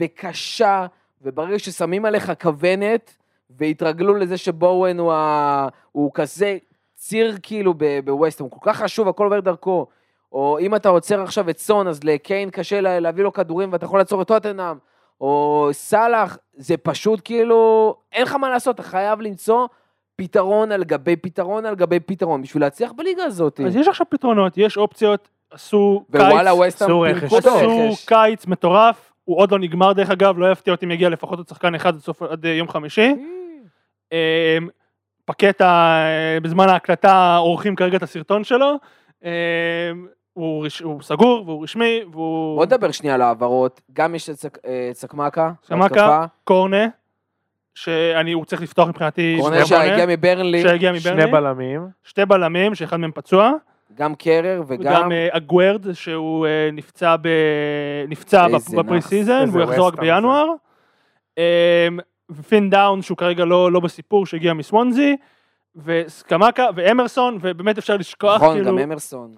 וקשה, 0.00 0.86
וברגע 1.22 1.58
ששמים 1.58 2.04
עליך 2.04 2.32
כוונת, 2.42 3.16
והתרגלו 3.58 4.14
לזה 4.14 4.36
שבואוין 4.36 4.98
הוא, 4.98 5.12
ה... 5.12 5.68
הוא 5.92 6.10
כזה 6.14 6.56
ציר 6.94 7.36
כאילו 7.42 7.74
בווסטהאם, 8.04 8.48
הוא 8.50 8.60
כל 8.60 8.70
כך 8.72 8.76
חשוב, 8.82 9.08
הכל 9.08 9.24
עובר 9.24 9.40
דרכו. 9.40 9.86
או 10.32 10.58
אם 10.60 10.74
אתה 10.74 10.88
עוצר 10.88 11.22
עכשיו 11.22 11.50
את 11.50 11.58
סון, 11.58 11.88
אז 11.88 12.04
לקיין 12.04 12.50
קשה 12.50 12.80
לה- 12.80 13.00
להביא 13.00 13.24
לו 13.24 13.32
כדורים 13.32 13.72
ואתה 13.72 13.84
יכול 13.84 13.98
לעצור 14.00 14.22
את 14.22 14.26
טוטנאם. 14.28 14.76
או 15.20 15.68
סאלח, 15.72 16.38
זה 16.56 16.76
פשוט 16.76 17.20
כאילו, 17.24 17.94
אין 18.12 18.22
לך 18.22 18.34
מה 18.34 18.50
לעשות, 18.50 18.74
אתה 18.74 18.82
חייב 18.82 19.20
למצוא 19.20 19.66
פתרון 20.16 20.72
על 20.72 20.84
גבי 20.84 21.16
פתרון 21.16 21.66
על 21.66 21.74
גבי 21.74 22.00
פתרון, 22.00 22.42
בשביל 22.42 22.62
להצליח 22.62 22.92
בליגה 22.96 23.24
הזאת. 23.24 23.60
אז 23.66 23.76
יש 23.76 23.88
עכשיו 23.88 24.06
פתרונות, 24.10 24.58
יש 24.58 24.76
אופציות, 24.76 25.28
עשו 25.50 26.04
קיץ, 26.12 26.34
עשו 26.82 27.00
רכש. 27.00 27.32
עשו. 27.56 28.06
קיץ 28.06 28.46
מטורף, 28.46 29.12
הוא 29.24 29.38
עוד 29.38 29.52
לא 29.52 29.58
נגמר 29.58 29.92
דרך 29.92 30.10
אגב, 30.10 30.38
לא 30.38 30.52
יפתיע 30.52 30.74
אותי 30.74 30.86
אם 30.86 30.90
יגיע 30.90 31.08
לפחות 31.08 31.38
עוד 31.38 31.48
שחקן 31.48 31.74
אחד 31.74 31.94
עד 31.94 32.00
סוף- 32.00 32.22
עד 32.22 32.46
אה, 32.46 32.50
יום 32.50 32.68
חמישי. 32.68 33.14
פקטה, 35.24 35.66
אה, 36.04 36.40
בזמן 36.40 36.68
ההקלטה 36.68 37.36
עורכים 37.36 37.76
כרגע 37.76 37.96
את 37.96 38.02
הסרטון 38.02 38.44
שלו. 38.44 38.74
אה, 39.24 39.30
הוא 40.32 40.66
רש- 40.66 40.80
הוא 40.82 41.02
סגור 41.02 41.42
והוא 41.46 41.62
רשמי 41.62 42.00
והוא 42.12 42.56
בוא 42.56 42.66
נדבר 42.66 42.90
שנייה 42.90 43.14
על 43.14 43.22
העברות. 43.22 43.80
גם 43.92 44.14
יש 44.14 44.30
את 44.30 44.34
צק- 44.34 44.58
אה, 44.66 44.90
צקמקה. 44.92 45.50
צקמקה. 45.62 45.82
בהתקפה. 45.88 46.24
קורנה, 46.44 46.86
שאני, 47.74 48.32
הוא 48.32 48.44
צריך 48.44 48.62
לפתוח 48.62 48.88
מבחינתי, 48.88 49.36
קורנר 49.40 49.56
שני 49.64 49.66
שהגיע 49.66 50.06
מברנלי, 50.06 50.62
שהגיע 50.62 51.00
שני 51.00 51.12
מברני, 51.14 51.32
בלמים. 51.32 51.86
שתי 52.04 52.24
בלמים 52.24 52.74
שאחד 52.74 52.96
מהם 52.96 53.10
פצוע, 53.14 53.52
גם 53.94 54.14
קרר 54.14 54.62
וגם... 54.66 54.80
וגם 54.80 55.12
אגוורד 55.30 55.92
שהוא 55.92 56.46
אה, 56.46 56.68
נפצע 56.72 57.16
ב... 57.22 57.28
נפצע 58.08 58.46
ב 58.76 59.00
pre-season 59.02 59.44
והוא 59.52 59.62
יחזור 59.62 59.88
רק. 59.88 59.98
בינואר. 59.98 60.46
ופלין 62.30 62.70
דאונס 62.70 63.02
שהוא 63.02 63.16
כרגע 63.16 63.44
לא, 63.44 63.72
לא 63.72 63.80
בסיפור 63.80 64.26
שהגיע 64.26 64.52
מסוונזי, 64.52 65.16
וסקמקה 65.76 66.66
ואמרסון 66.74 67.38
ובאמת 67.40 67.78
אפשר 67.78 67.96
לשכוח 67.96 68.36
נכון, 68.36 68.54
כאילו, 68.54 68.66
גם 68.68 68.78
אמרסון. 68.78 69.34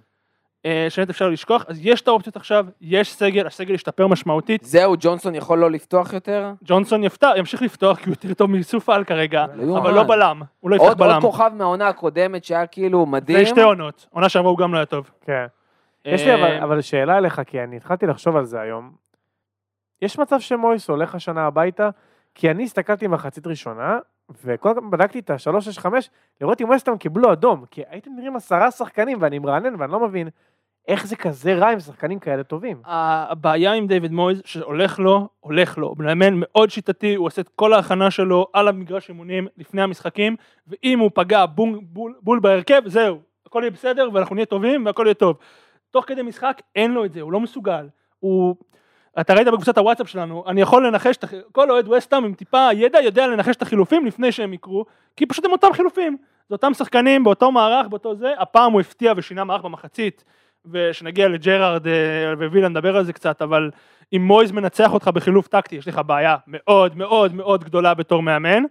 אה, 0.67 0.87
שבאמת 0.89 1.11
אפשר 1.11 1.29
לשכוח, 1.29 1.65
אז 1.69 1.87
יש 1.87 2.01
את 2.01 2.09
האופציות 2.09 2.37
עכשיו, 2.37 2.67
יש 2.81 3.13
סגל, 3.13 3.47
הסגל 3.47 3.75
השתפר 3.75 4.07
משמעותית, 4.07 4.63
זהו, 4.65 4.95
ג'ונסון 5.01 5.35
יכול 5.35 5.59
לא 5.59 5.71
לפתוח 5.71 6.13
יותר? 6.13 6.53
ג'ונסון 6.65 7.05
יפתח, 7.05 7.31
ימשיך 7.37 7.63
לפתוח 7.63 7.99
כי 7.99 8.05
הוא 8.05 8.13
יותר 8.13 8.35
טוב 8.35 8.51
מסופל 8.51 9.05
כרגע, 9.05 9.47
לא. 9.55 9.79
אבל 9.79 9.95
לא 9.95 10.03
בלם, 10.03 10.43
הוא 10.61 10.71
לא 10.71 10.77
יפתח 10.77 10.89
עוד 10.89 11.01
עוד 11.01 11.11
בלם. 11.11 11.21
כוכב 11.21 11.51
מהעונה 11.55 11.89
הקודמת 11.89 12.45
שהיה 12.45 12.67
כאילו 12.67 13.07
מדהים. 13.07 13.39
זה 13.39 13.47
שתי 13.47 13.63
עונות, 13.63 14.07
עונה 14.11 14.29
שעברה 14.29 14.51
הוא 14.51 14.59
גם 14.59 14.73
לא 14.73 14.79
היה 14.79 14.87
טוב. 14.87 15.11
כן. 15.21 15.47
יש 16.05 16.23
לי 16.23 16.35
אבל, 16.35 16.43
אה, 16.43 16.65
אבל 16.65 16.81
שאלה 16.81 17.19
אליך, 17.19 17.41
כי 17.47 17.63
אני 17.63 17.77
התחלתי 17.77 18.07
לחשוב 18.07 18.37
על 18.37 18.45
זה 18.45 18.61
היום. 18.61 18.93
יש 20.03 20.19
מצב 20.19 20.41
שמויס 20.41 20.89
הולך 20.89 21.15
השנה 21.15 21.47
הביתה? 21.47 21.91
כי 22.35 22.51
אני 22.51 22.65
הסתכלתי 22.65 23.07
מחצית 23.07 23.47
ראשונה, 23.47 23.99
וכל 24.45 24.71
הזמן 24.71 24.91
בדקתי 24.91 25.19
את 25.19 25.31
ה-365, 25.31 25.87
לראות 26.41 26.61
אם 26.61 26.69
ווסטהאם 26.69 26.99
קיבלו 26.99 27.33
אדום, 27.33 27.65
כי 27.71 27.83
הייתם 27.89 28.11
נראים 28.17 28.37
עשרה 28.37 28.71
שחקנים, 28.71 29.19
ואני 29.21 29.39
מרענן 29.39 29.75
ואני 29.79 29.93
לא 29.93 30.01
מבין 30.01 30.29
איך 30.89 31.07
זה 31.07 31.17
כזה 31.17 31.55
רע 31.55 31.69
עם 31.71 31.81
שחקנים 31.81 32.19
כאלה 32.19 32.43
טובים. 32.43 32.83
הבעיה 32.85 33.73
עם 33.73 33.87
דיוויד 33.87 34.13
מויז, 34.13 34.43
שהולך 34.45 34.99
לו, 34.99 35.29
הולך 35.41 35.79
לו. 35.79 35.89
הוא 35.89 35.97
מאמן 35.99 36.35
מאוד 36.37 36.71
שיטתי, 36.71 37.15
הוא 37.15 37.27
עושה 37.27 37.43
את 37.43 37.49
כל 37.49 37.73
ההכנה 37.73 38.11
שלו 38.11 38.47
על 38.53 38.69
המגרש 38.69 39.09
אימונים 39.09 39.49
לפני 39.57 39.83
המשחקים, 39.83 40.37
ואם 40.67 40.99
הוא 40.99 41.11
פגע 41.15 41.47
בול, 41.47 41.79
בול, 41.83 42.15
בול 42.23 42.41
בהרכב, 42.41 42.83
זהו, 42.87 43.19
הכל 43.47 43.61
יהיה 43.63 43.71
בסדר 43.71 44.09
ואנחנו 44.13 44.35
נהיה 44.35 44.47
טובים 44.47 44.87
והכל 44.87 45.03
יהיה 45.07 45.15
טוב. 45.15 45.37
תוך 45.91 46.05
כדי 46.09 46.23
משחק 46.23 46.63
אין 46.77 46.91
לו 46.93 47.05
את 47.05 47.13
זה, 47.13 47.21
הוא 47.21 47.33
לא 47.33 47.41
מסוגל. 47.41 47.89
הוא... 48.19 48.57
אתה 49.21 49.35
ראית 49.35 49.49
בקבוצת 49.49 49.79
הוואטסאפ 49.79 50.09
שלנו, 50.09 50.45
אני 50.47 50.61
יכול 50.61 50.87
לנחש, 50.87 51.17
כל 51.53 51.71
אוהד 51.71 51.89
וסטאם 51.89 52.25
עם 52.25 52.35
טיפה 52.35 52.69
ידע 52.73 53.01
יודע 53.01 53.27
לנחש 53.27 53.57
את 53.57 53.63
החילופים 53.63 54.07
לפני 54.07 54.33
שהם 54.33 54.53
יקרו, 54.53 54.85
כי 55.17 55.27
פשוט 55.27 55.45
הם 55.45 55.53
אותם 55.53 55.73
חילופים. 55.73 56.17
זה 56.49 56.55
אותם 56.55 56.75
שחקנים 56.75 57.25
באותו 57.25 57.53
מערך, 57.53 57.87
באותו 57.87 58.15
זה, 58.15 58.35
הפעם 58.39 58.73
הוא 58.73 58.81
הפתיע 58.81 59.13
ושינה 59.17 59.45
מערך 59.45 59.63
במחצית, 59.63 60.25
ושנגיע 60.67 61.29
לג'רארד 61.29 61.87
אה, 61.87 62.33
ווילה 62.51 62.69
נדבר 62.69 62.97
על 62.97 63.05
זה 63.05 63.13
קצת, 63.13 63.43
אבל 63.43 63.71
אם 64.13 64.23
מויז 64.23 64.53
מנצח 64.53 64.95
אותך 64.95 65.09
בחילוף 65.09 65.49
טקטי, 65.49 65.77
יש 65.77 65.89
לך 65.89 66.01
בעיה 66.07 66.37
מאוד 66.47 66.97
מאוד 66.97 67.35
מאוד 67.35 67.65
גדולה 67.65 67.95
בתור 67.95 68.23
מאמן, 68.23 68.63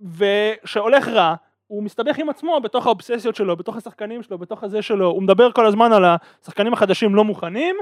וכשהולך 0.00 1.08
רע, 1.08 1.34
הוא 1.66 1.82
מסתבך 1.82 2.18
עם 2.18 2.28
עצמו 2.28 2.60
בתוך 2.60 2.86
האובססיות 2.86 3.36
שלו, 3.36 3.56
בתוך 3.56 3.76
השחקנים 3.76 4.22
שלו, 4.22 4.38
בתוך 4.38 4.64
הזה 4.64 4.82
שלו, 4.82 5.06
הוא 5.06 5.22
מדבר 5.22 5.52
כל 5.52 5.66
הזמן 5.66 5.92
על 5.92 6.04
השחקנים 6.42 6.72
החדשים 6.72 7.14
לא 7.14 7.24
מוכנים, 7.24 7.76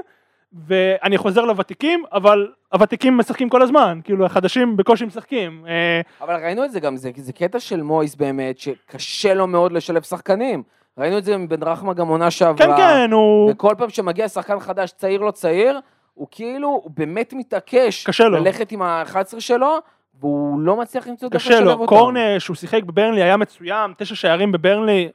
ואני 0.53 1.17
חוזר 1.17 1.45
לוותיקים, 1.45 2.03
אבל 2.13 2.47
הוותיקים 2.73 3.17
משחקים 3.17 3.49
כל 3.49 3.61
הזמן, 3.61 3.99
כאילו 4.03 4.25
החדשים 4.25 4.77
בקושי 4.77 5.05
משחקים. 5.05 5.65
אה, 5.67 6.01
אבל 6.21 6.43
ראינו 6.43 6.65
את 6.65 6.71
זה 6.71 6.79
גם, 6.79 6.97
זה, 6.97 7.11
זה 7.15 7.33
קטע 7.33 7.59
של 7.59 7.81
מויס 7.81 8.15
באמת, 8.15 8.59
שקשה 8.59 9.33
לו 9.33 9.47
מאוד 9.47 9.71
לשלב 9.71 10.01
שחקנים. 10.01 10.63
ראינו 10.97 11.17
את 11.17 11.23
זה 11.23 11.33
עם 11.33 11.47
בן 11.47 11.63
רחמה 11.63 11.93
גם 11.93 12.07
עונה 12.07 12.31
שעברה. 12.31 12.67
כן 12.67 12.77
כן, 12.77 13.11
הוא... 13.11 13.51
וכל 13.51 13.75
פעם 13.77 13.89
שמגיע 13.89 14.27
שחקן 14.27 14.59
חדש, 14.59 14.91
צעיר 14.91 15.21
לא 15.21 15.31
צעיר, 15.31 15.79
הוא 16.13 16.27
כאילו, 16.31 16.67
הוא 16.67 16.91
באמת 16.97 17.33
מתעקש. 17.33 18.05
קשה 18.05 18.23
לו. 18.23 18.37
ללכת 18.37 18.71
עם 18.71 18.81
ה-11 18.81 19.39
שלו, 19.39 19.77
והוא 20.19 20.59
לא 20.59 20.75
מצליח 20.75 21.07
למצוא 21.07 21.27
את 21.27 21.33
קשה 21.33 21.59
לו, 21.59 21.87
קורנה 21.87 22.39
שהוא 22.39 22.55
שיחק 22.55 22.83
בברנלי 22.83 23.23
היה 23.23 23.37
מצוין, 23.37 23.93
תשע 23.97 24.15
שערים 24.15 24.51
בברנלי, 24.51 25.09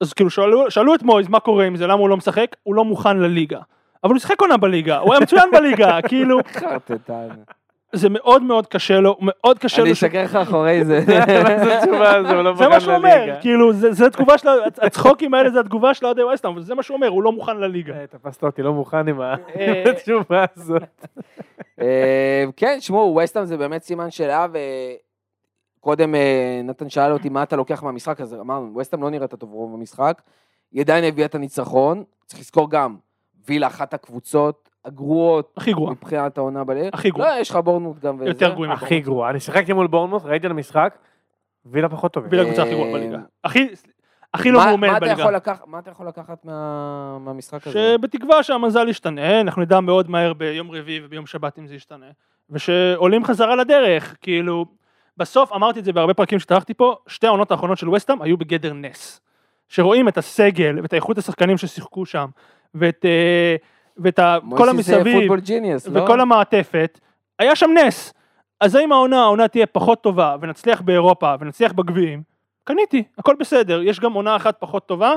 אז 0.00 0.12
כאילו 0.12 0.30
שאלו, 0.30 0.70
שאלו 0.70 0.94
את 0.94 1.02
מויז 1.02 1.28
מה 1.28 1.40
קורה 1.40 1.64
עם 1.64 1.76
זה, 1.76 1.86
למה 1.86 2.00
הוא 2.00 2.08
לא 2.08 2.16
משחק, 2.16 2.56
הוא 2.62 2.74
לא 2.74 2.84
מוכן 2.84 3.16
לליגה. 3.16 3.60
אבל 4.04 4.12
הוא 4.12 4.18
שיחק 4.20 4.40
עונה 4.40 4.56
בליגה, 4.56 4.98
הוא 4.98 5.12
היה 5.14 5.20
מצוין 5.22 5.50
בליגה, 5.52 5.98
כאילו, 6.08 6.38
חרטטן. 6.52 7.28
זה 7.94 8.08
מאוד 8.08 8.42
מאוד 8.42 8.66
קשה 8.66 9.00
לו, 9.00 9.16
מאוד 9.20 9.58
קשה 9.58 9.82
אני 9.82 9.88
לו. 9.90 9.96
ש- 9.96 10.04
אשקר 10.04 10.22
לך 10.24 10.36
אחורי 10.36 10.84
זה. 10.84 11.00
זה 12.28 12.42
לא 12.42 12.54
מה 12.70 12.80
שהוא 12.80 12.94
אומר, 12.94 13.16
לליגה. 13.18 13.40
כאילו, 13.40 13.72
זה 13.72 13.92
זה 13.92 14.06
התגובה 14.06 14.38
של, 14.38 14.48
הצחוקים 14.82 15.34
האלה 15.34 15.50
זה 15.50 15.60
התגובה 15.60 15.94
של 15.94 16.06
אוהדי 16.06 16.22
ווסטהאם, 16.24 16.52
אבל 16.52 16.62
זה 16.62 16.74
מה 16.74 16.82
שהוא 16.82 16.94
אומר, 16.94 17.08
הוא 17.08 17.22
לא 17.22 17.32
מוכן 17.32 17.56
לליגה. 17.56 17.94
אה, 17.94 18.06
תפסת 18.06 18.44
אותי 18.44 18.62
לא 18.62 18.72
מוכן 18.72 19.08
עם 19.08 19.20
אה, 19.20 19.34
התשובה 19.90 20.44
הזאת. 20.56 21.06
אה, 21.80 22.44
כן, 22.56 22.76
שמעו, 22.80 23.18
וסטהאם 23.22 23.44
זה 23.44 23.56
באמת 23.56 23.82
סימן 23.82 24.10
שאלה, 24.10 24.46
וקודם 25.80 26.14
נתן 26.64 26.88
שאל 26.88 27.12
אותי 27.12 27.28
מה 27.28 27.42
אתה 27.42 27.56
לוקח 27.56 27.82
מהמשחק 27.82 28.20
הזה, 28.20 28.40
אמרנו, 28.40 28.76
וסטהאם 28.78 29.02
לא 29.02 29.10
נראית 29.10 29.34
טוב 29.34 29.52
רוב 29.52 29.74
המשחק, 29.74 30.22
היא 30.72 30.80
עדיין 30.82 31.04
הביאה 31.04 31.26
את 31.26 31.34
הניצחון, 31.34 32.04
צריך 32.26 32.40
לזכור 32.40 32.70
גם, 32.70 32.96
וילה 33.48 33.66
אחת 33.66 33.94
הקבוצות 33.94 34.68
הגרועות 34.84 35.54
הכי 35.56 35.72
גרוע, 35.72 35.90
מבחינת 35.90 36.38
העונה 36.38 36.64
בליגה. 36.64 36.88
הכי 36.92 37.10
גרועה. 37.10 37.34
לא, 37.36 37.40
יש 37.40 37.50
לך 37.50 37.56
בורנות 37.56 37.98
גם 37.98 38.14
וזה. 38.20 38.28
יותר 38.28 38.52
גרועים. 38.54 38.72
הכי 38.72 39.00
גרוע. 39.00 39.30
אני 39.30 39.40
שיחקתי 39.40 39.72
מול 39.72 39.86
בורנמוט, 39.86 40.22
ראיתי 40.24 40.46
את 40.46 40.50
המשחק, 40.50 40.94
וילה 41.66 41.88
פחות 41.88 42.12
טובים. 42.12 42.30
וילה 42.32 42.42
הקבוצה 42.42 42.62
הכי 42.62 42.70
גרועה 42.74 42.92
בליגה. 42.92 43.18
הכי, 43.44 43.68
הכי 44.34 44.50
לא 44.50 44.62
אתה 44.62 44.76
בליגה. 44.76 44.86
מה 45.66 45.78
אתה 45.78 45.90
יכול 45.90 46.06
לקחת 46.08 46.44
מה- 46.44 47.18
מהמשחק 47.18 47.66
הזה? 47.66 47.94
שבתקווה 47.98 48.42
שהמזל 48.42 48.88
ישתנה, 48.88 49.40
אנחנו 49.40 49.62
נדע 49.62 49.80
מאוד 49.80 50.10
מהר 50.10 50.32
ביום 50.32 50.70
רביעי 50.70 51.00
וביום 51.04 51.26
שבת 51.26 51.58
אם 51.58 51.66
זה 51.66 51.74
ישתנה, 51.74 52.06
ושעולים 52.50 53.24
חזרה 53.24 53.56
לדרך, 53.56 54.16
כאילו, 54.20 54.66
בסוף 55.16 55.52
אמרתי 55.52 55.80
את 55.80 55.84
זה 55.84 55.92
בהרבה 55.92 56.14
פרקים 56.14 56.38
שטרחתי 56.38 56.74
פה, 56.74 56.96
שתי 57.06 57.26
העונות 57.26 57.50
האחרונות 57.50 57.78
של 57.78 57.88
וסטאם 57.88 58.22
היו 58.22 58.36
בגדר 58.36 58.72
נס. 58.72 59.20
שרואים 59.68 60.08
את 60.08 60.18
הסגל 60.18 60.78
ואת 60.82 60.94
איכות 60.94 61.18
השחקנים 61.18 61.56
ששיחקו 61.58 62.06
שם, 62.06 62.28
ואת, 62.74 63.04
אה, 63.04 63.56
ואת 63.96 64.20
כל 64.56 64.68
המסביב, 64.68 65.34
ג'יניוס, 65.34 65.86
לא? 65.88 66.00
וכל 66.00 66.20
המעטפת, 66.20 67.00
היה 67.38 67.56
שם 67.56 67.70
נס. 67.86 68.14
אז 68.60 68.74
האם 68.74 68.92
העונה, 68.92 69.22
העונה 69.22 69.48
תהיה 69.48 69.66
פחות 69.66 70.02
טובה, 70.02 70.36
ונצליח 70.40 70.80
באירופה, 70.80 71.34
ונצליח 71.40 71.72
בגביעים, 71.72 72.22
קניתי, 72.64 73.02
הכל 73.18 73.34
בסדר, 73.40 73.82
יש 73.82 74.00
גם 74.00 74.12
עונה 74.12 74.36
אחת 74.36 74.56
פחות 74.58 74.86
טובה, 74.86 75.16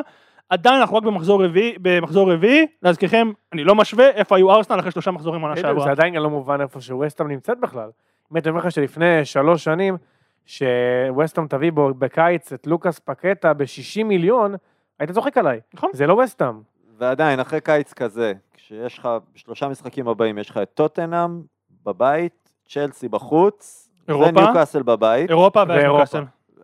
עדיין 0.50 0.80
אנחנו 0.80 0.98
רק 0.98 1.04
במחזור 1.04 1.44
רביעי, 1.46 1.76
במחזור 1.82 2.34
רביעי, 2.34 2.68
להזכירכם, 2.84 3.32
אני 3.54 3.64
לא 3.64 3.76
משווה 3.76 4.10
איפה 4.10 4.36
היו 4.36 4.52
ארסנל 4.52 4.80
אחרי 4.80 4.92
שלושה 4.92 5.12
מחזורים 5.12 5.42
עונה 5.42 5.56
שעברה. 5.56 5.84
זה 5.84 5.92
עדיין 5.92 6.14
גם 6.14 6.24
לא 6.24 6.30
מובן 6.30 6.62
איפה 6.62 6.82
שווסטהאם 6.82 7.28
נמצאת 7.28 7.60
בכלל. 7.60 7.90
באמת, 8.32 8.48
אני 8.48 8.50
אומר 8.50 8.62
לך 8.62 8.72
שלפני 8.72 9.26
שלוש 9.26 9.64
שנים, 9.64 9.98
שווסטהאם 10.46 11.48
תביא 11.48 11.72
בו 11.72 11.94
בקיץ 11.94 12.54
את 12.54 12.68
לוקאס 12.68 13.00
פקטה 13.00 13.54
ב-60 13.54 14.04
מיליון, 14.04 14.56
היית 15.00 15.12
צוחק 15.12 15.38
עליי. 15.38 15.60
נכון. 15.74 15.90
זה 15.94 16.08
לא 16.08 16.14
ווסטהאם. 16.14 16.75
ועדיין, 16.98 17.40
אחרי 17.40 17.62
קיץ 17.62 17.94
כזה, 17.94 18.34
כשיש 18.54 19.00
לך, 19.00 19.10
בשלושה 19.34 19.68
משחקים 19.68 20.08
הבאים, 20.08 20.38
יש 20.38 20.50
לך 20.50 20.58
את 20.58 20.70
טוטנאם 20.74 21.42
בבית, 21.86 22.50
צ'לסי 22.70 23.08
בחוץ, 23.08 23.90
אירופה? 24.08 24.30
וניוקאסל 24.30 24.84
בבית. 24.84 25.30
אירופה 25.30 25.64
ואירופה. 25.68 26.20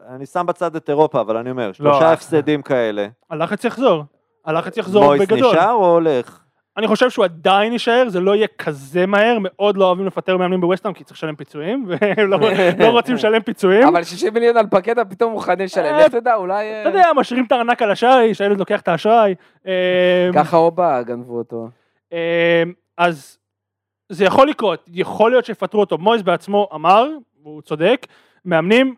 אני 0.10 0.26
שם 0.26 0.46
בצד 0.46 0.76
את 0.76 0.90
אירופה, 0.90 1.22
אבל 1.22 1.38
אני 1.38 1.52
אומר, 1.52 1.72
שלושה 1.74 2.02
אה. 2.02 2.14
הפסדים 2.14 2.62
כאלה. 2.62 3.08
הלחץ 3.30 3.64
יחזור. 3.64 4.04
הלחץ 4.46 4.78
יחזור 4.78 5.04
מויס 5.04 5.22
בגדול. 5.22 5.52
נשאר 5.52 5.72
או 5.72 5.92
הולך? 5.92 6.41
אני 6.78 6.88
חושב 6.88 7.10
שהוא 7.10 7.26
עדיין 7.26 7.74
יישאר, 7.74 8.10
זה 8.10 8.20
לא 8.20 8.36
יהיה 8.36 8.48
כזה 8.48 9.06
מהר, 9.06 9.38
מאוד 9.42 9.78
לא 9.78 9.86
אוהבים 9.86 10.06
לפטר 10.06 10.38
מאמנים 10.38 10.62
בווסטהאם 10.62 10.94
כי 10.94 11.04
צריך 11.04 11.18
לשלם 11.18 11.36
פיצויים, 11.36 11.86
ולא 11.88 12.38
לא 12.80 12.90
רוצים 12.90 13.16
לשלם 13.16 13.42
פיצויים. 13.42 13.88
אבל 13.88 14.04
60 14.04 14.34
מיליון 14.34 14.58
על 14.58 14.68
פקטה 14.72 15.06
פתאום 15.06 15.32
מוכנים 15.32 15.66
לשלם, 15.66 15.96
לך 16.00 16.12
תדע, 16.12 16.36
אולי... 16.36 16.72
אה, 16.72 16.82
אתה 16.82 16.90
יודע, 16.90 17.06
משאירים 17.16 17.46
את 17.46 17.52
הארנק 17.52 17.82
על 17.82 17.92
השי, 17.92 18.34
שהילד 18.34 18.60
לוקח 18.60 18.82
את 18.82 18.88
האשראי. 18.88 19.36
אה, 19.68 20.30
ככה 20.34 20.58
אובה 20.58 21.04
גנבו 21.04 21.38
אותו. 21.38 21.70
אה, 22.14 22.64
אז 22.98 23.38
זה 24.10 24.26
יכול 24.26 24.50
לקרות, 24.50 24.90
יכול 24.94 25.32
להיות 25.32 25.46
שיפטרו 25.46 25.80
אותו. 25.80 25.98
מויס 25.98 26.22
בעצמו 26.22 26.70
אמר, 26.76 27.08
והוא 27.44 27.62
צודק, 27.62 28.08
מאמנים 28.46 28.96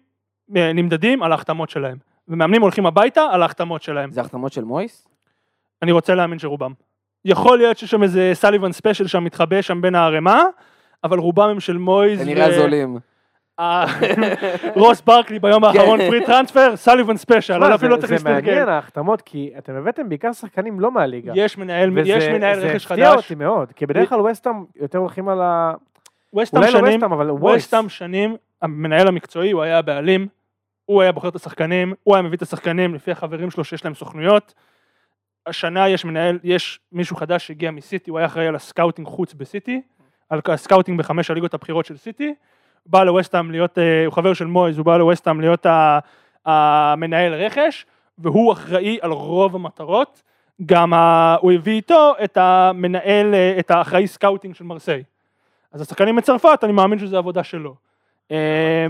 נמדדים 0.49 1.24
על 1.24 1.32
ההחתמות 1.32 1.69
שלהם. 1.69 1.97
ומאמנים 2.28 2.61
הולכים 2.61 2.86
הביתה 2.86 3.21
על 3.32 3.41
ההחתמות 3.41 3.82
שלהם. 3.82 4.11
זה 4.11 4.21
החתמות 4.21 4.53
של 4.53 4.63
מויס? 4.63 5.07
אני 5.82 5.91
רוצה 5.91 6.15
להאמין 6.15 6.39
שרובם. 6.39 6.74
יכול 7.26 7.57
להיות 7.57 7.78
שיש 7.78 7.91
שם 7.91 8.03
איזה 8.03 8.32
Sullivan 8.34 8.71
special 8.71 9.07
שם 9.07 9.24
מתחבא 9.24 9.61
שם 9.61 9.82
בין 9.82 9.95
הערימה, 9.95 10.43
אבל 11.03 11.19
רובם 11.19 11.49
הם 11.49 11.59
של 11.59 11.78
מויז. 11.78 12.19
זה 12.19 12.26
נראה 12.26 12.51
זולים. 12.51 12.97
אה, 13.59 13.86
רוס 14.76 15.01
ברקלי 15.01 15.39
ביום 15.39 15.63
האחרון 15.63 15.99
free 16.09 16.25
transfer, 16.25 16.75
Sullivan 16.75 17.17
special, 17.17 17.63
אפילו 17.76 17.95
לא 17.95 18.01
צריך 18.01 18.15
זה 18.15 18.24
מעניין 18.30 18.55
להסתכל. 18.55 18.69
ההחתמות, 18.69 19.21
כי 19.21 19.51
אתם 19.57 19.76
הבאתם 19.76 20.09
בעיקר 20.09 20.34
שחקנים 20.34 20.80
לא 20.80 20.91
מהליגה. 20.91 21.32
יש 22.05 22.28
מנהל, 22.28 22.59
וזה- 22.59 22.67
רכש 22.69 22.88
זה 22.88 22.93
הפתיע 22.93 23.11
חדש, 23.11 23.24
אותי 23.24 23.36
מאוד, 23.36 23.71
כי 23.71 23.86
בדרך 23.86 24.09
כלל 24.09 24.19
ווסטהאם 24.21 24.63
יותר 24.76 24.97
הולכים 24.97 25.30
על 25.30 25.41
ה... 25.41 25.74
ווסטהאם 26.34 26.63
אולי 26.63 26.74
לא 26.74 26.80
שנים. 26.80 27.01
ווסטהאם 27.30 27.89
שנים, 27.89 28.36
המנהל 28.61 29.07
המקצועי, 29.07 29.51
הוא 29.51 29.61
היה 29.61 29.78
הבעלים, 29.78 30.28
הוא 30.86 31.01
היה 31.01 31.11
בוחר 31.11 31.28
את 31.28 31.36
השחקנים, 31.36 31.93
הוא 32.03 32.15
היה 32.15 32.21
מביא 32.21 32.38
את 32.38 32.41
השחקנים 32.41 32.95
לפי 32.95 33.11
החברים 33.11 33.51
שלו 33.51 33.63
שיש 33.63 33.86
להם 33.86 33.93
סוכנויות. 33.93 34.53
השנה 35.47 35.89
יש 35.89 36.05
מנהל, 36.05 36.39
יש 36.43 36.79
מישהו 36.91 37.15
חדש 37.15 37.47
שהגיע 37.47 37.71
מסיטי, 37.71 38.11
הוא 38.11 38.17
היה 38.19 38.25
אחראי 38.25 38.47
על 38.47 38.55
ה 38.55 38.61
scouting 38.61 39.07
חוץ 39.07 39.33
בסיטי, 39.33 39.81
על 40.29 40.39
ה 40.45 40.51
scouting 40.51 40.99
בחמש 40.99 41.31
הליגות 41.31 41.53
הבכירות 41.53 41.85
של 41.85 41.97
סיטי, 41.97 42.33
בא 42.85 43.03
לווסטהאם 43.03 43.51
להיות, 43.51 43.77
אה, 43.77 44.05
הוא 44.05 44.13
חבר 44.13 44.33
של 44.33 44.45
מויז, 44.45 44.77
הוא 44.77 44.85
בא 44.85 44.97
לווסטהאם 44.97 45.41
להיות 45.41 45.65
המנהל 46.45 47.33
רכש, 47.33 47.85
והוא 48.17 48.53
אחראי 48.53 48.97
על 49.01 49.11
רוב 49.11 49.55
המטרות, 49.55 50.23
גם 50.65 50.93
ה, 50.93 51.35
הוא 51.41 51.51
הביא 51.51 51.73
איתו 51.73 52.13
את 52.23 52.37
המנהל, 52.37 53.33
אה, 53.33 53.55
את 53.59 53.71
האחראי 53.71 54.07
scouting 54.07 54.55
של 54.55 54.63
מרסיי. 54.63 55.03
אז 55.71 55.81
השחקנים 55.81 56.15
מצרפת, 56.15 56.59
אני 56.63 56.71
מאמין 56.71 56.99
שזו 56.99 57.17
עבודה 57.17 57.43
שלו. 57.43 57.75
אה, 58.31 58.87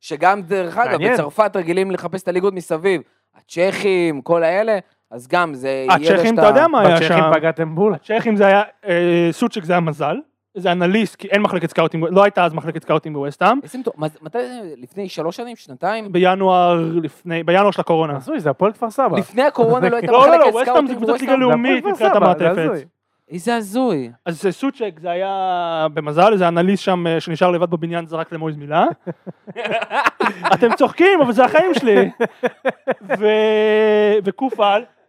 שגם, 0.00 0.42
דרך 0.42 0.76
אגב. 0.76 1.12
בצרפת 1.12 1.56
רגילים 1.56 1.90
לחפש 1.90 2.22
את 2.22 2.28
הליגות 2.28 2.54
מסביב. 2.54 3.02
הצ'כים, 3.34 4.22
כל 4.22 4.42
האלה, 4.42 4.78
אז 5.10 5.28
גם 5.28 5.54
זה... 5.54 5.86
הצ'כים, 5.90 6.38
אתה 6.38 6.46
יודע 6.46 6.68
מה 6.68 6.80
היה 6.80 6.94
בצ'כים 6.96 7.08
שם? 7.08 7.30
פגעתם 7.34 7.74
בול. 7.74 7.94
הצ'כים 7.94 8.36
זה 8.36 8.46
היה, 8.46 8.62
אה, 8.88 9.28
סוצ'ק 9.32 9.64
זה 9.64 9.72
היה 9.72 9.80
מזל, 9.80 10.16
זה 10.54 10.72
אנליסט, 10.72 11.16
כי 11.16 11.28
אין 11.28 11.42
מחלקת 11.42 11.70
scouting, 11.70 12.04
לא 12.10 12.22
הייתה 12.24 12.44
אז 12.44 12.52
מחלקת 12.54 12.82
scouting 12.82 13.16
בווסטהאם. 13.16 13.58
איזה 13.62 13.78
מטור- 13.78 13.94
מה 13.96 14.08
זה- 14.08 14.18
מתי 14.22 14.38
זה? 14.38 14.60
לפני 14.76 15.08
שלוש 15.08 15.36
שנים? 15.36 15.56
שנתיים? 15.56 16.12
בינואר 16.12 16.90
לפני, 17.02 17.42
בינואר 17.42 17.70
של 17.70 17.80
הקורונה. 17.80 18.16
הזוי, 18.16 18.40
זה 18.40 18.50
הפועל 18.50 18.72
כפר 18.72 18.90
סבא. 18.90 19.18
לפני 19.18 19.42
הקורונה 19.42 19.88
לא 19.88 19.96
הייתה 19.96 20.12
לא, 20.12 20.18
לא, 20.18 20.26
לא, 20.26 20.36
מחלקת 20.38 20.54
ווסטהאם 20.54 20.86
זה 20.86 20.92
scouting 20.94 20.96
קבוצת 20.96 21.20
ליגה 21.20 21.32
בווסטהאם? 21.36 21.40
לאומית 21.40 21.72
זה 21.84 21.88
הפועל 21.88 21.92
מבחינת 21.92 22.12
כפר 22.12 22.18
סבא, 22.34 22.38
זה 22.38 22.46
המעטפת. 22.48 22.70
הזוי. 22.70 22.84
איזה 23.30 23.56
הזוי. 23.56 24.10
אז 24.26 24.42
זה 24.42 24.52
סוצ'ק 24.52 24.92
זה 25.00 25.10
היה 25.10 25.86
במזל, 25.94 26.36
זה 26.36 26.48
אנליסט 26.48 26.82
שם 26.84 27.06
אה, 27.06 27.20
שנשאר 27.20 27.50
לבד 27.50 27.70
בבניין 27.70 28.06
זרק 28.06 28.32
למויז 28.32 28.56
מילה. 28.56 28.84
אתם 30.54 30.68
צוחקים, 30.76 31.20
אבל 31.22 31.32
זה 31.32 31.44
החיים 31.44 31.74
שלי. 31.74 32.10
ו- 33.18 34.14
וקופל, 34.24 34.62
אה, 34.62 34.99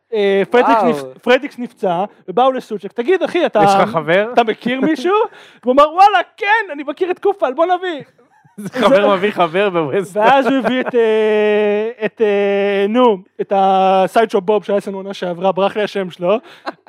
פרדריקס. 0.49 0.83
נפ- 0.83 1.17
פרדריקס 1.21 1.59
נפצע, 1.59 2.03
ובאו 2.27 2.51
לסוצ'ק, 2.51 2.91
תגיד 2.91 3.23
אחי, 3.23 3.45
אתה... 3.45 3.59
יש 3.63 3.71
לך 3.79 3.89
חבר? 3.89 4.29
אתה 4.33 4.43
מכיר 4.43 4.81
מישהו? 4.81 5.15
והוא 5.63 5.73
אמר 5.73 5.93
וואלה 5.93 6.17
כן 6.37 6.71
אני 6.71 6.83
מכיר 6.87 7.11
את 7.11 7.19
קופל 7.19 7.53
בוא 7.53 7.65
נביא. 7.65 8.01
חבר 8.69 9.15
מביא 9.15 9.31
חבר 9.31 9.69
בווסטהאם. 9.69 10.25
ואז 10.25 10.45
הוא 10.47 10.55
הביא 10.57 10.81
את, 10.81 10.95
אה, 10.95 12.05
את 12.05 12.21
אה, 12.21 12.85
נו, 12.89 13.17
את 13.41 13.53
הסיידשופ 13.55 14.43
בוב 14.43 14.63
שהיה 14.63 14.77
אצלנו 14.77 14.97
עונה 14.97 15.13
שעברה, 15.13 15.51
ברח 15.51 15.77
לי 15.77 15.83
השם 15.83 16.09
שלו. 16.09 16.37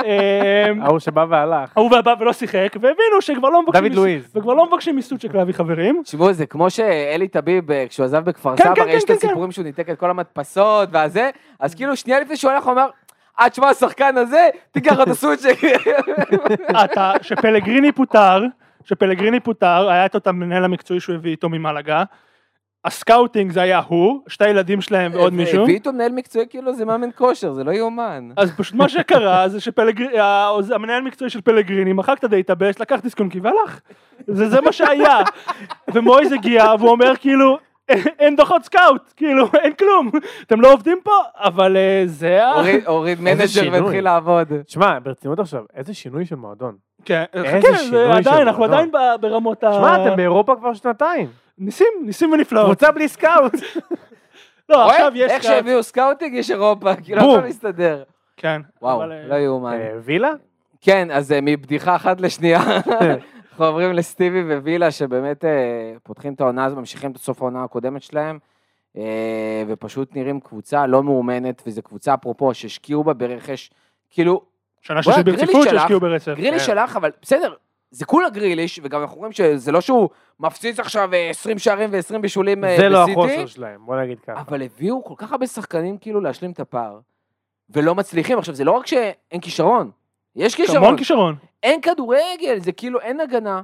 אה, 0.04 0.66
ההוא 0.84 0.98
שבא 0.98 1.24
והלך. 1.28 1.72
ההוא 1.76 1.90
בא 1.90 2.14
ולא 2.20 2.32
שיחק, 2.32 2.72
והבינו 2.74 3.20
שכבר 3.20 3.50
לא 3.50 3.62
מבקשים, 3.62 3.84
דוד 3.84 3.94
לואיז. 3.94 4.32
וכבר 4.34 4.54
לא 4.54 4.66
מבקשים 4.66 4.96
מסוצ'ק 4.96 5.34
להביא 5.34 5.54
חברים. 5.54 6.02
תשמעו, 6.04 6.32
זה 6.32 6.46
כמו 6.46 6.70
שאלי 6.70 7.28
טביב, 7.28 7.70
אה, 7.70 7.84
כשהוא 7.88 8.04
עזב 8.04 8.24
בכפר 8.24 8.56
כן, 8.56 8.64
סבא, 8.64 8.74
כן, 8.74 8.88
יש 8.88 9.02
את 9.04 9.08
כן. 9.08 9.14
הסיפורים 9.14 9.52
שהוא 9.52 9.64
ניתק 9.64 9.90
את 9.90 9.98
כל 9.98 10.10
המדפסות 10.10 10.88
והזה, 10.92 11.30
אז 11.60 11.74
כאילו 11.74 11.96
שנייה 11.96 12.20
לפני 12.20 12.36
שהוא 12.36 12.50
הלך, 12.50 12.64
הוא 12.64 12.72
אמר, 12.72 12.88
אה, 13.40 13.50
תשמע, 13.50 13.68
השחקן 13.68 14.16
הזה, 14.16 14.48
תיקח 14.70 15.00
את 15.02 15.08
הסוצ'ק. 15.08 15.56
אתה, 16.84 17.12
שפלגריני 17.22 17.92
פוטר, 17.92 18.42
שפלגריני 18.84 19.40
פוטר, 19.40 19.88
היה 19.90 20.06
את 20.06 20.14
אותם 20.14 20.36
מנהל 20.36 20.64
המקצועי 20.64 21.00
שהוא 21.00 21.14
הביא 21.14 21.30
איתו 21.30 21.48
ממלגה. 21.48 22.04
ה 22.84 22.92
scouting 22.92 23.52
זה 23.52 23.62
היה 23.62 23.80
הוא, 23.88 24.20
שתי 24.28 24.48
ילדים 24.48 24.80
שלהם 24.80 25.12
ועוד 25.14 25.34
מישהו. 25.34 25.62
הביא 25.62 25.74
איתו 25.74 25.92
מנהל 25.92 26.12
מקצועי 26.12 26.46
כאילו 26.50 26.74
זה 26.74 26.84
מאמן 26.84 27.08
כושר, 27.14 27.52
זה 27.52 27.64
לא 27.64 27.70
יאומן. 27.70 28.28
אז 28.36 28.52
פשוט 28.56 28.74
מה 28.74 28.88
שקרה 28.88 29.48
זה 29.48 29.60
שהמנהל 29.60 31.02
המקצועי 31.02 31.30
של 31.30 31.40
פלגריני 31.40 31.92
מחק 31.92 32.18
את 32.18 32.24
ה 32.24 32.30
database, 32.30 32.80
לקח 32.80 33.00
disk-on-key 33.02 33.40
והלך. 33.40 33.80
זה 34.26 34.60
מה 34.60 34.72
שהיה. 34.72 35.18
ומויז 35.94 36.32
הגיע 36.32 36.64
והוא 36.78 36.90
אומר 36.90 37.16
כאילו 37.16 37.58
אין 37.88 38.36
דוחות 38.36 38.64
scout, 38.64 39.12
כאילו 39.16 39.46
אין 39.62 39.72
כלום. 39.72 40.10
אתם 40.42 40.60
לא 40.60 40.72
עובדים 40.72 40.98
פה, 41.04 41.10
אבל 41.36 41.76
אה, 41.76 42.02
זה 42.06 42.46
ה... 42.46 42.52
הוריד- 42.86 43.20
manager. 43.20 43.72
והתחיל 43.72 44.04
לעבוד. 44.04 44.48
שמע, 44.66 44.98
ברצינות 45.02 45.38
עכשיו, 45.38 45.62
איזה 45.76 45.94
שינוי 45.94 46.26
של 46.26 46.36
מועדון. 46.36 46.76
כן, 47.04 47.24
איזה 47.34 47.48
חכה, 47.48 48.18
עדיין, 48.18 48.48
אנחנו. 48.48 48.64
עדיין 48.64 48.90
ברמות 49.20 49.64
ה... 49.64 49.72
שמע, 49.72 50.06
אתם 50.06 50.16
באירופה 50.16 50.56
כבר 50.56 50.74
שנתיים. 50.74 51.28
ניסים, 51.58 51.86
ניסים 52.04 52.32
ונפלאות. 52.32 52.66
קבוצה 52.66 52.90
בלי 52.92 53.08
scout. 53.08 53.52
לא? 54.68 54.90
עכשיו 54.90 55.12
יש... 55.14 55.30
איך. 55.32 55.42
שהביאו 55.42 55.82
סקאוטינג 55.82 56.34
יש 56.34 56.50
אירופה, 56.50 56.94
כאילו. 57.04 57.20
הכל 57.20 57.46
מסתדר. 57.46 58.02
כן. 58.36 58.60
וואו, 58.82 59.02
אה, 59.02 59.06
לא 59.28 59.34
יאומן. 59.34 59.72
אה, 59.72 59.90
וילה? 60.04 60.30
כן, 60.80 61.08
אז 61.10 61.34
מבדיחה 61.42 61.96
אחת 61.96 62.20
לשנייה, 62.20 62.60
אנחנו 63.52 63.64
עוברים 63.64 63.92
לסטיבי 63.92 64.54
ווילה, 64.54 64.90
שבאמת 64.90 65.44
אה, 65.44 65.92
פותחים 66.02 66.32
את 66.32 66.40
העונה 66.40 66.64
הזאת, 66.64 66.78
ממשיכים 66.78 67.10
את 67.10 67.16
סוף 67.16 67.42
העונה 67.42 67.64
הקודמת 67.64 68.02
שלהם, 68.02 68.38
אה, 68.96 69.62
ופשוט 69.68 70.16
נראים 70.16 70.40
קבוצה 70.40 70.86
לא 70.86 71.02
מאומנת, 71.02 71.62
וזו 71.66 71.82
קבוצה, 71.82 72.14
אפרופו, 72.14 72.54
שהשקיעו 72.54 73.04
בה 73.04 73.12
ברכש, 73.12 73.70
כאילו, 74.10 74.42
שנה 74.80 75.02
שלישית 75.02 75.24
ברציפות 75.24 75.62
שלח, 75.62 75.80
שהשקיעו 75.80 76.00
ברצף. 76.00 76.34
גריליש 76.36 76.62
כן. 76.62 76.66
שלח, 76.66 76.96
אבל 76.96 77.10
בסדר, 77.22 77.54
זה 77.90 78.04
כולה 78.04 78.30
גריליש, 78.30 78.80
וגם 78.82 79.02
אנחנו 79.02 79.16
רואים 79.16 79.32
שזה 79.32 79.72
לא 79.72 79.80
שהוא 79.80 80.08
מפציץ 80.40 80.80
עכשיו 80.80 81.14
אה, 81.14 81.30
20 81.30 81.58
שערים 81.58 81.90
ו-20 81.92 82.18
בישולים 82.18 82.64
אה, 82.64 82.76
זה 82.76 82.88
לא 82.88 83.02
בסיטי, 83.02 83.20
החוסר 83.20 83.46
שלהם, 83.46 83.86
בוא 83.86 83.96
נגיד 83.96 84.20
ככה. 84.20 84.40
אבל 84.40 84.62
הביאו 84.62 85.04
כל 85.04 85.14
כך 85.16 85.32
הרבה 85.32 85.46
שחקנים 85.46 85.98
כאילו 85.98 86.20
להשלים 86.20 86.50
את 86.50 86.60
הפער, 86.60 86.98
ולא 87.70 87.94
מצליחים. 87.94 88.38
עכשיו, 88.38 88.54
זה 88.54 88.64
לא 88.64 88.70
רק 88.70 88.86
שאין 88.86 89.40
כישרון, 89.40 89.90
יש 90.36 90.54
כישרון. 90.54 90.76
המון 90.76 90.96
כישרון. 90.96 91.34
אין 91.62 91.80
כדורגל, 91.80 92.58
זה 92.58 92.72
כאילו 92.72 93.00
אין 93.00 93.20
הגנה, 93.20 93.62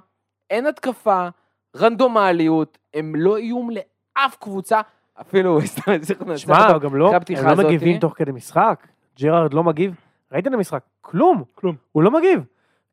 אין 0.51 0.67
התקפה, 0.67 1.29
רנדומליות, 1.77 2.79
הם 2.95 3.15
לא 3.17 3.37
איום 3.37 3.71
לאף 3.71 4.37
קבוצה, 4.37 4.81
אפילו, 5.21 5.61
סתם, 5.67 5.93
אני 5.93 5.99
צריך 5.99 6.23
לנצח 6.23 6.37
שמע. 6.37 6.57
הם 6.57 6.79
גם 6.79 6.95
לא, 6.95 7.13
הם 7.37 7.47
לא. 7.47 7.65
מגיבים 7.65 7.99
תוך 7.99 8.13
כדי 8.17 8.33
משחק. 8.33 8.87
ג'רארד 9.21 9.55
לא 9.55 9.65
מגיב. 9.65 9.95
ראית 10.33 10.47
את 10.47 10.53
המשחק? 10.53 10.83
כלום. 11.01 11.45
כלום. 11.55 11.77
הוא 11.93 12.03
לא 12.03 12.11
מגיב. 12.11 12.45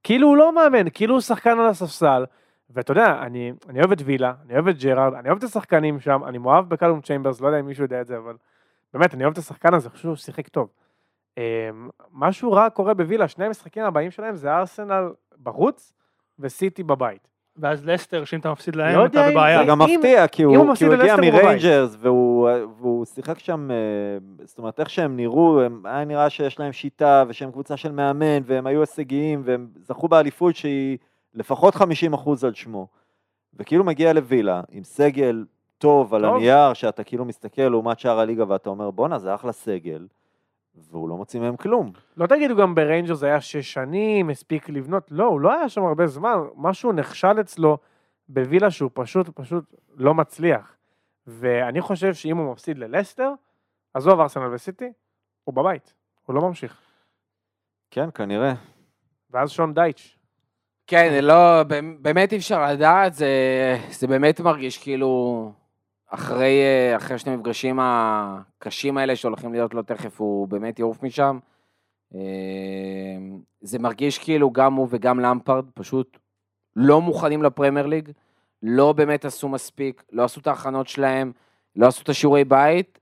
כאילו 0.03 0.27
הוא 0.27 0.37
לא 0.37 0.55
מאמן, 0.55 0.89
כאילו 0.89 1.13
הוא 1.13 1.21
שחקן 1.21 1.59
על 1.59 1.65
הספסל. 1.65 2.25
ואתה 2.69 2.91
יודע, 2.91 3.21
אני, 3.21 3.53
אני 3.69 3.79
אוהב 3.79 3.91
את 3.91 3.97
וילה, 4.05 4.33
אני 4.45 4.53
אוהב 4.53 4.67
את 4.67 4.77
ג'רארד, 4.77 5.13
אני 5.13 5.29
אוהב 5.29 5.37
את 5.37 5.43
השחקנים 5.43 5.99
שם, 5.99 6.21
אני 6.25 6.37
מאוהב 6.37 6.69
בקלום 6.69 7.01
צ'יימברס, 7.01 7.41
לא 7.41 7.47
יודע 7.47 7.59
אם 7.59 7.65
מישהו 7.65 7.83
יודע 7.83 8.01
את 8.01 8.07
זה, 8.07 8.17
אבל 8.17 8.35
באמת, 8.93 9.13
אני 9.13 9.23
אוהב 9.23 9.31
את 9.33 9.37
השחקן 9.37 9.73
הזה, 9.73 9.89
חושב 9.89 10.01
שהוא 10.01 10.15
שיחק 10.15 10.47
טוב. 10.47 10.69
אמ, 11.37 11.43
משהו 12.13 12.51
רע 12.51 12.69
קורה 12.69 12.93
בווילה, 12.93 13.27
שני 13.27 13.45
המשחקים 13.45 13.83
הבאים 13.83 14.11
שלהם 14.11 14.35
זה 14.35 14.51
ארסנל 14.55 15.09
בחוץ 15.43 15.93
וסיטי 16.39 16.83
בבית. 16.83 17.27
ואז 17.57 17.85
לסטר, 17.85 18.25
שאם 18.25 18.39
אתה 18.39 18.51
מפסיד 18.51 18.75
לא 18.75 18.83
להם, 18.83 18.99
יודע 19.03 19.21
אתה 19.21 19.31
בבעיה. 19.31 19.59
זה 19.59 19.65
גם 19.69 19.79
מפתיע, 19.81 20.27
כי 20.27 20.43
הוא 20.43 20.55
הוא 20.57 20.65
כי 20.65 20.71
מפסיד 20.71 20.87
הוא 20.87 20.95
הגיע. 20.95 21.15
מריינג'רס, 21.43 21.97
והוא 21.99 22.49
והוא 22.79 23.05
שיחק 23.05 23.39
שם, 23.39 23.71
אה, 23.71 23.75
זאת 24.45 24.57
אומרת, 24.57 24.79
איך 24.79 24.89
שהם 24.89 25.15
נראו, 25.17 25.61
הם- 25.61 25.85
היה 25.85 26.05
נראה 26.05 26.29
שיש 26.29 26.59
להם 26.59 26.73
שיטה, 26.73 27.23
ושהם 27.27 27.51
קבוצה 27.51 27.77
של 27.77 27.91
מאמן, 27.91 28.41
והם 28.45 28.67
היו 28.67 28.79
הישגיים, 28.79 29.41
והם 29.45 29.67
זכו 29.81 30.07
באליפות 30.07 30.55
שהיא 30.55 30.97
לפחות 31.33 31.75
50% 31.75 31.83
על 32.43 32.53
שמו. 32.53 32.87
וכאילו 33.53 33.83
מגיע 33.83 34.13
לווילה, 34.13 34.61
עם 34.71 34.83
סגל 34.83 35.45
טוב 35.77 36.13
על. 36.13 36.25
הנייר, 36.25 36.73
שאתה 36.73 37.03
כאילו 37.03 37.25
מסתכל 37.25 37.61
לעומת 37.61 37.99
שאר 37.99 38.19
הליגה, 38.19 38.43
ואתה 38.47 38.69
אומר, 38.69 38.91
בואנה, 38.91 39.19
זה 39.19 39.35
אחלה 39.35 39.51
סגל, 39.51 40.07
והוא 40.91 41.09
לא 41.09 41.15
מוציא 41.15 41.39
מהם 41.39 41.55
כלום. 41.57 41.91
לא 42.17 42.27
תגידו 42.27 42.55
גם 42.55 42.75
בריינג'רס 42.75 43.23
היה 43.23 43.41
שש 43.41 43.73
שנים, 43.73 44.29
הספיק 44.29 44.69
לבנות, 44.69 45.07
לא, 45.11 45.23
הוא 45.23 45.39
לא 45.39 45.53
היה 45.53 45.69
שם 45.69 45.83
הרבה 45.83 46.07
זמן, 46.07 46.37
משהו 46.55 46.91
נכשל 46.91 47.39
אצלו 47.41 47.77
בווילה 48.29 48.71
שהוא 48.71 48.91
פשוט 48.93 49.29
פשוט 49.29 49.75
לא 49.95 50.13
מצליח. 50.13 50.75
ואני 51.27 51.81
חושב 51.81 52.13
שאם 52.13 52.37
הוא 52.37 52.51
מפסיד 52.51 52.77
ללסטר, 52.77 53.33
עזוב 53.93 54.19
ארסנל 54.19 54.53
וסיטי, 54.53 54.91
הוא 55.43 55.55
בבית, 55.55 55.93
הוא 56.25 56.35
לא 56.35 56.41
ממשיך. 56.41 56.81
כן, 57.91 58.09
כנראה. 58.13 58.53
ואז 59.31 59.51
שון 59.51 59.73
דייץ'. 59.73 60.17
כן, 60.87 61.23
לא, 61.23 61.63
באמת 62.01 62.31
אי 62.31 62.37
אפשר 62.37 62.71
לדעת, 62.71 63.13
זה, 63.13 63.29
זה 63.91 64.07
באמת 64.07 64.39
מרגיש 64.39 64.77
כאילו, 64.77 65.51
אחרי, 66.09 66.61
אה, 66.61 66.95
אחרי 66.95 67.17
שני 67.17 67.33
המפגשים 67.33 67.79
הקשים 67.81 68.97
האלה 68.97 69.15
שהולכים 69.15 69.53
להיות 69.53 69.73
לו 69.73 69.83
תכף, 69.83 70.21
הוא 70.21 70.47
באמת 70.47 70.79
יעוף 70.79 71.03
משם. 71.03 71.39
אה, 72.15 72.19
זה 73.61 73.79
מרגיש 73.79 74.17
כאילו 74.17 74.51
גם 74.51 74.73
הוא 74.73 74.87
וגם 74.89 75.19
למפרד 75.19 75.65
פשוט 75.73 76.17
לא 76.75 77.01
מוכנים 77.01 77.43
לפרמייר 77.43 77.85
ליג, 77.85 78.09
לא 78.63 78.93
באמת 78.93 79.25
עשו 79.25 79.49
מספיק, 79.49 80.03
לא 80.11 80.23
עשו 80.23 80.39
את 80.39 80.47
ההכנות 80.47 80.87
שלהם, 80.87 81.31
לא 81.75 81.87
עשו 81.87 82.03
את 82.03 82.09
השיעורי 82.09 82.43
בית, 82.43 82.99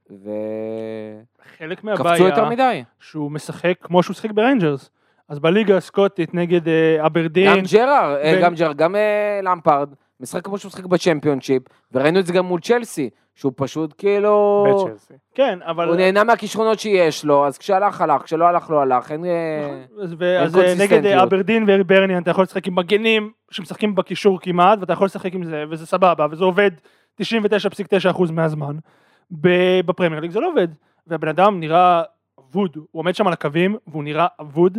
חלק 1.58 1.84
וקפצו 1.84 2.24
יותר 2.24 2.44
מהבעיה, 2.44 2.50
מדי. 2.50 2.84
שהוא 3.00 3.32
משחק 3.32 3.74
כמו 3.82 4.04
שהוא 4.04 4.14
שיחק 4.14 4.32
בריינג'רס. 4.32 4.90
אז 5.30 5.40
בליגה 5.40 5.78
הסקוטית 5.78 6.34
נגד 6.34 6.68
אה, 6.68 6.98
גם 7.00 7.06
אברדין, 7.06 7.64
ג'ראר, 7.72 8.16
אה, 8.16 8.34
ו- 8.38 8.42
גם 8.42 8.56
ג'ראר, 8.56 8.74
גם 8.74 8.96
למפרד, 9.44 9.94
משחק 10.24 10.46
כמו 10.46 10.58
שהוא 10.58 10.70
משחק 10.70 10.86
בצ'מפיונשיפ, 10.86 11.64
וראינו 11.92 12.20
את 12.20 12.26
זה 12.26 12.34
גם 12.34 12.46
מול 12.46 12.60
צ'לסי, 12.60 13.10
שהוא 13.36 13.52
פשוט 13.56 13.94
כאילו... 13.98 14.66
בצ'לסי. 14.70 15.14
כן, 15.36 15.60
אבל... 15.62 15.88
הוא 15.88 15.96
נהנה 15.96 16.24
מהכישרונות 16.24 16.80
שיש 16.80 17.26
לו, 17.26 17.48
אז 17.48 17.58
כשהלך 17.58 18.02
הלך, 18.02 18.22
כשלא 18.22 18.46
הלך 18.46 18.70
לא 18.70 18.82
הלך, 18.82 19.12
אין... 19.12 19.26
אה, 19.26 19.84
אז- 20.02 20.12
אין 20.12 20.22
אה, 20.22 20.46
נגד 20.46 20.54
קונסיסטנטיות. 20.54 21.06
אה, 21.06 21.24
אברדין 21.24 21.66
והיברניאן 21.68 22.22
אתה 22.22 22.32
יכול 22.32 22.44
לשחק 22.44 22.68
עם 22.68 22.76
מגנים 22.76 23.32
שמשחקים 23.52 23.96
בקישור 23.96 24.40
כמעט, 24.42 24.80
ואתה 24.80 24.94
יכול 24.94 25.06
לשחק 25.06 25.34
עם 25.34 25.44
זה, 25.44 25.64
וזה 25.70 25.86
סבבה, 25.86 26.26
וזה 26.32 26.44
עובד 26.44 26.72
99.9% 27.22 28.32
מהזמן. 28.32 28.76
בפרמייר 29.32 30.22
ליג 30.22 30.32
זה 30.32 30.40
לא 30.40 30.50
עובד, 30.50 30.68
והבן 31.08 31.28
אדם 31.28 31.60
נראה 31.60 32.02
אבוד, 32.40 32.76
הוא 32.76 32.86
עומד 32.92 33.16
שם 33.16 33.28
על 33.28 33.34
הקווים, 33.34 33.76
והוא 33.88 34.04
נראה 34.04 34.28
אבוד, 34.42 34.78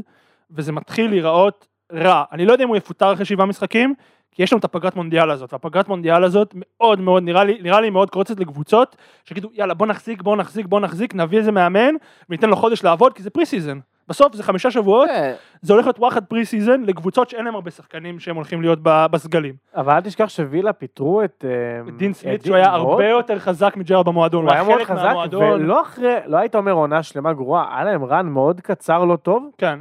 וזה 0.51 0.73
מתחיל 0.73 1.11
להיראות 1.11 1.67
רע. 1.93 2.25
אני 2.33 2.47
לא 2.47 2.53
יודע 2.53 2.65
אם 2.65 2.69
הוא 2.69 2.77
יפוטר 2.77 3.13
אחרי 3.13 3.25
שבעה 3.25 3.47
משחקים, 3.47 3.95
כי 4.35 4.43
יש 4.43 4.53
לנו 4.53 4.61
את 4.61 4.65
הפגרת 4.65 4.97
מונדיאל 4.97 5.31
הזאת, 5.31 5.53
והפגרת 5.53 5.89
מונדיאל 5.89 6.25
הזאת 6.25 6.55
מאוד 6.55 7.01
מאוד, 7.01 7.23
נראה 7.23 7.45
לי, 7.45 7.59
נראה 7.63 7.81
לי 7.81 7.91
מאוד 7.91 8.11
קורצת 8.11 8.41
לקבוצות, 8.41 8.97
שיגידו 9.25 9.49
יאללה 9.55 9.75
בוא 9.75 9.87
נחזיק, 9.87 10.23
בוא 10.23 10.37
נחזיק, 10.37 10.67
בוא 10.67 10.81
נחזיק, 10.81 11.15
נביא 11.15 11.39
איזה 11.39 11.53
מאמן, 11.53 11.95
וניתן 12.29 12.51
לו 12.51 12.57
חודש 12.57 12.85
לעבוד, 12.85 13.13
כי 13.13 13.23
זה 13.23 13.31
pre-season. 13.31 13.79
בסוף 14.09 14.35
זה 14.35 14.43
חמישה 14.43 14.71
שבועות, 14.71 15.09
אה, 15.11 15.35
זה 15.63 15.73
הולך 15.73 15.87
להיות 15.87 15.99
וואחד 15.99 16.25
pre-season 16.25 16.83
לקבוצות 16.83 17.31
שאין 17.31 17.45
להם 17.45 17.55
הרבה 17.55 17.71
שחקנים 17.71 18.21
שהם 18.21 18.37
הולכים 18.37 18.61
להיות 18.63 18.79
בסגלים. 18.83 19.55
אבל 19.77 19.93
אל 19.93 20.01
תשכח 20.01 20.29
שווילה 20.29 20.73
פיטרו 20.73 21.25
את... 21.25 21.45
אה, 21.49 21.93
דין 21.97 22.13
סמית 22.13 22.45
שהוא 22.45 22.57
היה 22.57 22.71
מאוד- 22.71 22.81
הרבה 22.91 23.09
יותר 23.09 23.39
חזק 23.39 23.77
מג'רארד 23.77 24.07
במועדון, 24.07 24.45
הוא 24.45 24.53
היה 24.53 24.63
מאוד 24.63 24.79
חלק 24.79 24.87
חזק, 24.87 25.03
מהמועדון. 25.05 25.43
ולא 25.63 25.83
אחרי, 25.83 26.15
לא 26.27 26.37
היית 26.37 26.55
אומר 26.55 26.73
עונה 26.73 27.03
שלמה 27.03 27.33
גרועה, 27.33 27.77
היה 27.77 27.85
להם 27.85 28.05
רן 28.05 28.27
מאוד 28.27 28.61
קצר 28.61 29.05
לא 29.05 29.17
טוב, 29.17 29.51
כן. 29.59 29.79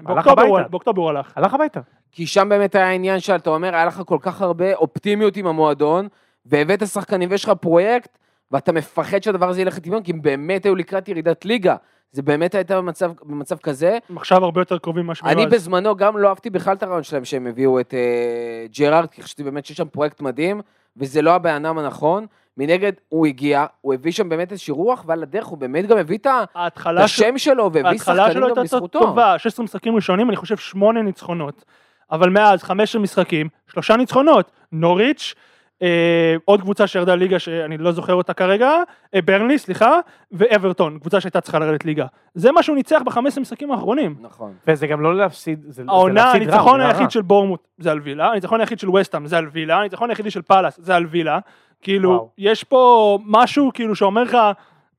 באוקטובר 0.70 1.01
הוא 1.01 1.10
הלך. 1.10 1.34
הלך 1.36 1.54
הביתה. 1.54 1.80
כי 2.14 2.28
שם 2.28 2.49
באמת 2.49 2.76
היה 2.76 2.88
העניין 2.88 3.20
שאתה 3.20 3.49
אומר, 3.49 3.76
היה 3.76 3.86
לך 3.86 4.01
כל 4.05 4.18
כך 4.22 4.41
הרבה 4.41 4.74
אופטימיות 4.76 5.38
עם 5.38 5.47
המועדון, 5.47 6.07
והבאת 6.45 6.88
שחקנים 6.88 7.30
ויש 7.32 7.43
לך 7.43 7.49
פרויקט, 7.61 8.18
ואתה 8.51 8.72
מפחד 8.72 9.24
שהדבר 9.24 9.49
הזה 9.49 9.61
ילך 9.61 9.78
לטבעון, 9.78 10.03
כי 10.03 10.11
הם 10.11 10.22
באמת 10.22 10.66
היו 10.66 10.76
לקראת 10.76 11.07
ירידת 11.09 11.45
ליגה. 11.45 11.76
זה 12.11 12.22
באמת 12.22 12.55
הייתה 12.55 12.78
במצב, 12.78 13.11
במצב 13.24 13.57
כזה. 13.57 13.97
הם 14.09 14.18
עכשיו 14.18 14.43
הרבה 14.43 14.61
יותר 14.61 14.78
קרובים 14.78 15.03
ממה 15.03 15.16
שהם 15.16 15.28
אני 15.30 15.45
אז. 15.45 15.51
בזמנו 15.51 15.95
גם 15.95 16.18
לא 16.18 16.30
אהבתי 16.30 16.49
בכלל 16.49 16.74
את 16.76 16.84
הרעיון 16.84 17.03
שלהם 17.03 17.26
שהם 17.26 17.47
הביאו 17.47 17.80
את 17.80 17.93
אה, 17.93 18.66
ג'רארד, 18.78 19.07
כי 19.11 19.22
חשבתי 19.22 19.43
באמת 19.43 19.66
שיש 19.66 19.78
שם 19.78 19.88
פרויקט 19.88 20.22
מדהים, 20.22 20.61
וזה 20.97 21.22
לא 21.22 21.32
הבן 21.36 21.66
אדם 21.66 21.78
הנכון. 21.78 22.26
מנגד, 22.57 22.91
הוא 23.09 23.26
הגיע, 23.28 23.66
הוא 23.82 23.93
הביא 23.93 24.11
שם 24.11 24.30
באמת 24.30 24.51
איזושהי 24.51 24.72
רוח, 24.72 25.03
ועל 25.07 25.24
הדרך 25.24 25.45
הוא 25.45 25.57
באמת 25.57 25.86
גם 25.88 25.97
הביא 25.97 26.18
את 26.18 26.26
ה- 26.26 26.43
את 26.43 26.49
ההתחלה 26.55 27.07
של- 27.07 27.24
השם 27.26 27.38
שלו, 27.38 27.64
והביא 27.74 27.89
ההתחלה 27.89 28.16
שחקנים 28.16 28.34
שלו 28.34 28.41
גם 28.41 28.61
הייתה 28.61 28.61
בזכותו. 28.76 28.99
טובה, 28.99 29.39
16 29.39 29.64
משחקים 29.64 29.95
ראשונים, 29.95 30.30
אני 30.30 30.38
חושב 30.38 30.57
שמונה 30.57 31.01
ניצחונות. 31.01 31.64
אבל 32.12 32.30
מאז 32.30 32.64
15 32.64 33.01
משחקים, 33.01 33.49
שלושה 33.68 33.97
ניצחונות. 33.97 34.51
נוריץ', 34.72 35.36
אה, 35.82 36.36
עוד 36.45 36.62
קבוצה 36.62 36.88
שירדה 36.88 37.16
ליגה 37.16 37.39
שאני 37.39 37.78
לא 37.78 37.91
זוכר 37.91 38.14
אותה 38.14 38.34
כרגע, 38.34 38.72
אה, 39.16 39.22
ברנלי, 39.22 39.58
סליחה, 39.58 39.99
ואברטון, 40.32 40.99
קבוצה 40.99 41.22
שהייתה 41.22 41.41
צריכה 41.41 41.60
לרדת 41.60 41.86
ליגה. 41.86 42.06
זה 42.34 42.51
מה 42.51 42.64
שהוא 42.64 42.76
ניצח 42.76 43.01
ב-15 43.06 43.39
משחקים 43.39 43.72
האחרונים. 43.72 44.16
נכון. 44.22 44.54
וזה 44.68 44.88
גם 44.88 45.01
לא 45.01 45.16
להפסיד, 45.16 45.64
זה 45.68 45.72
זה 45.72 45.84
העונה, 45.88 46.14
להפסיד 46.14 46.41
רע, 46.41 46.54
הניצחון 46.54 46.72
עונה 46.72 46.84
רע. 46.84 46.89
היחיד 46.89 47.12
של 47.12 47.22
בורמוט 47.22 47.68
זה 47.78 47.91
על 47.91 47.99
וילה, 47.99 48.32
הניצחון 48.32 48.60
היחיד 48.60 48.80
של 48.80 48.89
וסטאם 48.89 49.28
זה 49.28 49.38
על 49.38 49.47
וילה, 49.51 49.80
הניצחון 49.80 50.10
היחידי 50.10 50.32
של 50.32 50.41
פאלאס 50.41 50.80
זה 50.82 50.95
על 50.95 51.06
וילה. 51.06 51.39
כאילו, 51.82 52.10
וואו. 52.10 52.30
יש 52.38 52.64
פה 52.64 53.20
משהו 53.26 53.72
כאילו 53.74 53.95
שאומר 53.95 54.24
לך, 54.24 54.38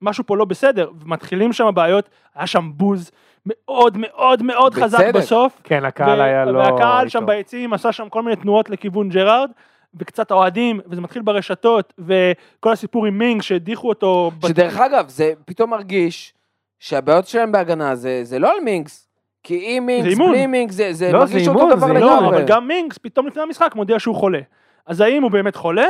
משהו 0.03 0.27
פה 0.27 0.37
לא 0.37 0.45
בסדר, 0.45 0.91
ומתחילים 1.01 1.53
שם 1.53 1.67
הבעיות, 1.67 2.09
היה 2.35 2.47
שם 2.47 2.71
בוז 2.75 3.11
מאוד 3.47 3.97
מאוד 3.99 4.43
מאוד 4.43 4.75
חזק 4.75 4.99
בצדק. 4.99 5.15
בסוף. 5.15 5.61
כן, 5.65 5.85
הקהל 5.85 6.21
היה 6.21 6.45
לא... 6.45 6.59
והקהל 6.59 7.09
שם. 7.09 7.27
ביציעים 7.27 7.73
עשה 7.73 7.93
שם 7.93 8.09
כל 8.09 8.23
מיני 8.23 8.37
תנועות 8.37 8.71
לכיוון 8.71 9.09
ג'רארד, 9.09 9.51
וקצת 9.95 10.31
האוהדים, 10.31 10.81
וזה 10.87 11.01
מתחיל 11.01 11.23
ברשתות, 11.23 11.93
וכל 11.99 12.73
הסיפור 12.73 13.07
עם 13.07 13.19
מינג 13.19 13.43
שהדיחו 13.43 13.89
אותו. 13.89 14.31
בת- 14.39 14.49
שדרך 14.49 14.81
אגב, 14.81 15.09
זה 15.09 15.33
פתאום 15.45 15.71
מרגיש 15.71 16.35
שהבעיות 16.79 17.27
שלהם 17.27 17.53
בהגנה 17.53 17.95
זה, 17.95 18.21
זה 18.23 18.39
לא 18.39 18.53
על 18.53 18.61
מינקס. 18.65 19.09
כי 19.43 19.77
עם 19.77 19.87
מינקס, 19.87 20.11
אימון. 20.11 20.31
בלי 20.31 20.47
מינקס, 20.47 20.75
זה, 20.75 20.93
זה 20.93 21.13
לא, 21.13 21.19
מרגיש 21.19 21.43
זה 21.43 21.51
אותו 21.51 21.61
אימון, 21.63 21.77
דבר 21.77 21.87
זה 21.87 21.93
לא. 21.93 22.01
לגמרי. 22.01 22.37
אבל 22.37 22.45
גם 22.47 22.69
מינגס 22.69 22.99
פתאום 22.99 23.27
לפני 23.27 23.43
המשחק 23.43 23.75
מודיע 23.75 23.99
שהוא 23.99 24.17
חולה. 24.17 24.39
אז 24.87 25.01
האם 25.01 25.23
הוא 25.23 25.31
באמת 25.31 25.57
חולה, 25.57 25.87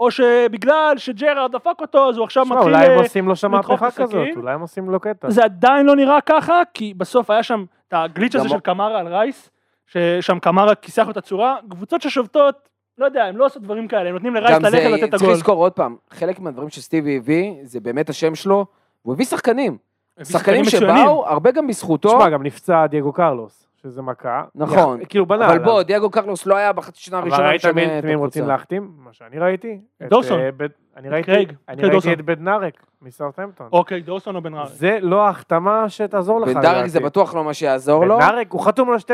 או 0.00 0.10
שבגלל 0.10 0.94
שג'רארד 0.96 1.52
דפק 1.52 1.80
אותו, 1.80 2.08
אז 2.08 2.16
הוא 2.16 2.24
עכשיו 2.24 2.44
מתחיל... 2.44 2.62
אולי 2.62 2.86
הם 2.86 2.90
אה, 2.90 2.96
עושים 2.96 3.28
לו 3.28 3.36
שם 3.36 3.54
לדחוף 3.54 3.82
מהפכה. 3.82 4.02
כזאת, 4.02 4.28
אולי 4.36 4.54
הם 4.54 4.60
עושים 4.60 4.90
לו 4.90 5.00
קטע. 5.00 5.30
זה 5.30 5.44
עדיין 5.44 5.86
לא 5.86 5.96
נראה 5.96 6.20
ככה, 6.20 6.62
כי 6.74 6.94
בסוף 6.94 7.30
היה 7.30 7.42
שם 7.42 7.64
את 7.88 7.94
הגליץ' 7.96 8.34
הזה 8.34 8.48
של 8.48 8.60
קמרה 8.60 8.98
על 8.98 9.08
רייס, 9.08 9.50
ששם 9.86 10.38
קמרה 10.38 10.74
כיסח 10.74 11.04
לו 11.04 11.10
את 11.10 11.16
הצורה, 11.16 11.56
קבוצות 11.70 12.02
ששובתות, 12.02 12.68
לא 12.98 13.04
יודע, 13.04 13.24
הם 13.24 13.36
לא 13.36 13.46
עושות 13.46 13.62
דברים 13.62 13.88
כאלה, 13.88 14.08
הם 14.08 14.14
נותנים 14.14 14.34
לרייס 14.34 14.58
ללכת 14.58 14.90
לתת 14.90 15.04
את 15.04 15.10
צריך 15.10 15.22
הגול. 15.22 15.34
לזכור 15.34 15.56
עוד 15.56 15.72
פעם, 15.72 15.96
חלק 16.10 16.40
מהדברים 16.40 16.68
שסטיבי 16.68 17.16
הביא, 17.16 17.54
זה 17.62 17.80
באמת 17.80 18.10
השם 18.10 18.34
שלו, 18.34 18.66
הוא 19.02 19.14
הביא 19.14 19.24
שחקנים. 19.24 19.76
שחקנים. 20.22 20.64
שבאו, 20.64 21.26
הרבה 21.26 21.50
גם 21.50 21.66
בזכותו. 21.66 22.08
תשמע, 22.08 22.30
גם 22.30 22.42
נפצע 22.42 22.86
דייגו 22.86 23.12
קרלוס, 23.12 23.63
שזה 23.84 24.02
מכה. 24.02 24.44
נכון. 24.54 25.00
יח- 25.00 25.08
כאילו 25.08 25.26
בנה. 25.26 25.46
אבל 25.46 25.58
בוא, 25.58 25.82
דיאגו 25.82 26.10
קרלוס 26.10 26.46
לא 26.46 26.56
היה 26.56 26.72
בחצי 26.72 27.00
שנה 27.00 27.18
אבל 27.18 27.26
הראשונה 27.28 27.48
ראית 27.48 27.64
מי 27.66 27.72
משנה 27.82 27.98
את 27.98 28.04
מי 28.04 28.12
הם 28.12 28.18
רוצים. 28.18 28.46
להחתים? 28.46 28.90
מה 28.96 29.12
שאני 29.12 29.38
ראיתי? 29.38 29.80
את, 30.02 30.08
דורסון. 30.08 30.40
אה, 30.40 30.50
בד- 30.56 30.68
אני 30.96 31.08
ראיתי 31.08 31.26
קרייג, 31.26 31.52
אני 31.68 31.76
קרייג 31.76 31.92
דורסון. 31.92 32.08
ראיתי 32.10 32.22
את 32.22 32.26
בדנארק 32.26 32.86
מסאוטהמפטון. 33.02 33.68
אוקיי, 33.72 34.00
דורסון 34.00 34.36
או 34.36 34.42
בן 34.42 34.54
רייס. 34.54 34.70
זה 34.72 34.98
לא 35.02 35.26
ההחתמה 35.26 35.88
שתעזור 35.88 36.40
לך. 36.40 36.48
בדארק 36.48 36.86
זה 36.86 36.98
לדעתי. 36.98 37.04
בטוח 37.10 37.34
לא 37.34 37.44
מה 37.44 37.54
שיעזור 37.54 38.04
לו. 38.06 38.16
בדנארק 38.16 38.52
הוא 38.52 38.60
חתום 38.60 38.90
על 38.90 38.96
2-9-0. 38.98 39.04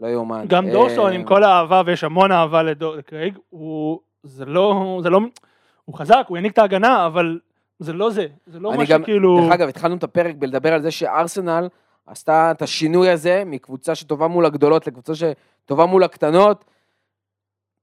לא 0.00 0.08
יאומן. 0.08 0.44
גם 0.48 0.66
אה, 0.66 0.72
דורסון, 0.72 1.12
עם 1.12 1.24
כל 1.24 1.44
האהבה, 1.44 1.82
ויש 1.86 2.04
המון 2.04 2.32
אהבה 2.32 2.62
לדור- 2.62 2.96
לקרייג, 2.96 3.38
הוא... 3.50 4.00
זה 4.22 4.44
לא... 4.44 4.98
זה 5.02 5.10
לא... 5.10 5.20
הוא 5.84 5.98
חזק, 5.98 6.24
הוא 6.28 6.36
העניק 6.36 6.52
את 6.52 6.58
ההגנה, 6.58 7.06
אבל 7.06 7.38
זה 7.78 7.92
לא 7.92 8.10
זה. 8.10 8.26
זה 8.46 8.60
לא 8.60 8.68
אני 8.70 8.78
מה 8.78 8.84
גם, 8.88 9.02
שכאילו... 9.02 9.40
דרך 9.42 9.52
אגב, 9.52 9.68
התחלנו 9.68 9.94
את 9.96 10.04
הפרק 10.04 10.34
בלדבר 10.38 10.72
על 10.72 10.82
זה 10.82 10.90
שארסנל 10.90 11.68
עשתה 12.06 12.50
את 12.50 12.62
השינוי 12.62 13.10
הזה 13.10 13.42
מקבוצה 13.46 13.94
שטובה 13.94 14.28
מול 14.28 14.46
הגדולות 14.46 14.86
לקבוצה 14.86 15.12
שטובה 15.14 15.86
מול 15.86 16.04
הקטנות. 16.04 16.64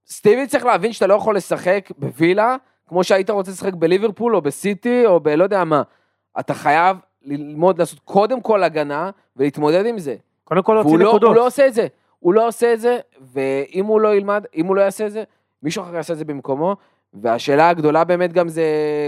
סטיבי 0.08 0.48
צריך 0.48 0.66
להבין 0.66 0.94
שאתה 0.94 1.08
לא 1.08 1.14
יכול 1.14 1.36
לשחק 1.36 1.90
בווילה 1.98 2.56
כמו 2.88 3.04
שהיית 3.04 3.30
רוצה 3.30 3.52
לשחק 3.52 3.74
בליברפול 3.74 4.36
או 4.36 4.42
בסיטי 4.42 5.06
או 5.06 5.20
בלא 5.20 5.44
יודע 5.44 5.64
מה. 5.64 5.82
אתה 6.40 6.54
חייב 6.54 6.98
ללמוד 7.22 7.80
לעשות 7.80 8.00
קודם 8.00 8.42
כל 8.42 8.64
הגנה 8.64 9.10
ולהתמודד 9.38 9.86
עם 9.86 10.00
זה. 10.00 10.16
קודם 10.44 10.64
כל 10.64 10.74
להוציא 10.74 10.98
לא, 10.98 11.10
נקודות. 11.10 11.28
הוא 11.28 11.36
לא 11.36 11.48
עושה 11.48 11.68
את 11.68 11.74
זה. 11.74 11.88
הוא 12.20 12.34
לא 12.34 12.48
עושה 12.48 12.74
את 12.74 12.80
זה, 12.80 13.00
ואם 13.34 13.86
הוא 13.86 14.02
לא 14.02 14.16
ילמד, 14.16 14.46
אם 14.56 14.66
הוא 14.66 14.76
לא 14.76 14.82
יעשה 14.82 15.08
את 15.08 15.12
זה, 15.12 15.24
מישהו 15.64 15.84
אחר 15.84 15.96
יעשה 15.96 16.14
את 16.14 16.18
זה 16.18 16.26
במקומו. 16.26 16.76
והשאלה 17.14 17.70
הגדולה 17.70 18.04
באמת 18.04 18.34
גם 18.34 18.48
זה, 18.48 18.64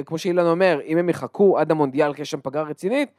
כמו 0.05 0.17
שאילן 0.17 0.45
אומר, 0.45 0.79
אם 0.85 0.97
הם 0.97 1.09
יחכו 1.09 1.59
עד 1.59 1.71
המונדיאל, 1.71 2.13
כי 2.13 2.21
יש 2.21 2.31
שם 2.31 2.39
פגרה 2.43 2.63
רצינית, 2.63 3.09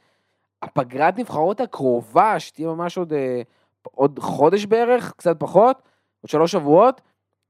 הפגרת 0.62 1.18
נבחרות 1.18 1.60
הקרובה, 1.60 2.40
שתהיה 2.40 2.68
ממש 2.68 2.98
עוד, 2.98 3.12
אה, 3.12 3.42
עוד 3.82 4.18
חודש 4.18 4.66
בערך, 4.66 5.12
קצת 5.16 5.36
פחות, 5.40 5.82
עוד 6.20 6.30
שלוש 6.30 6.52
שבועות, 6.52 7.00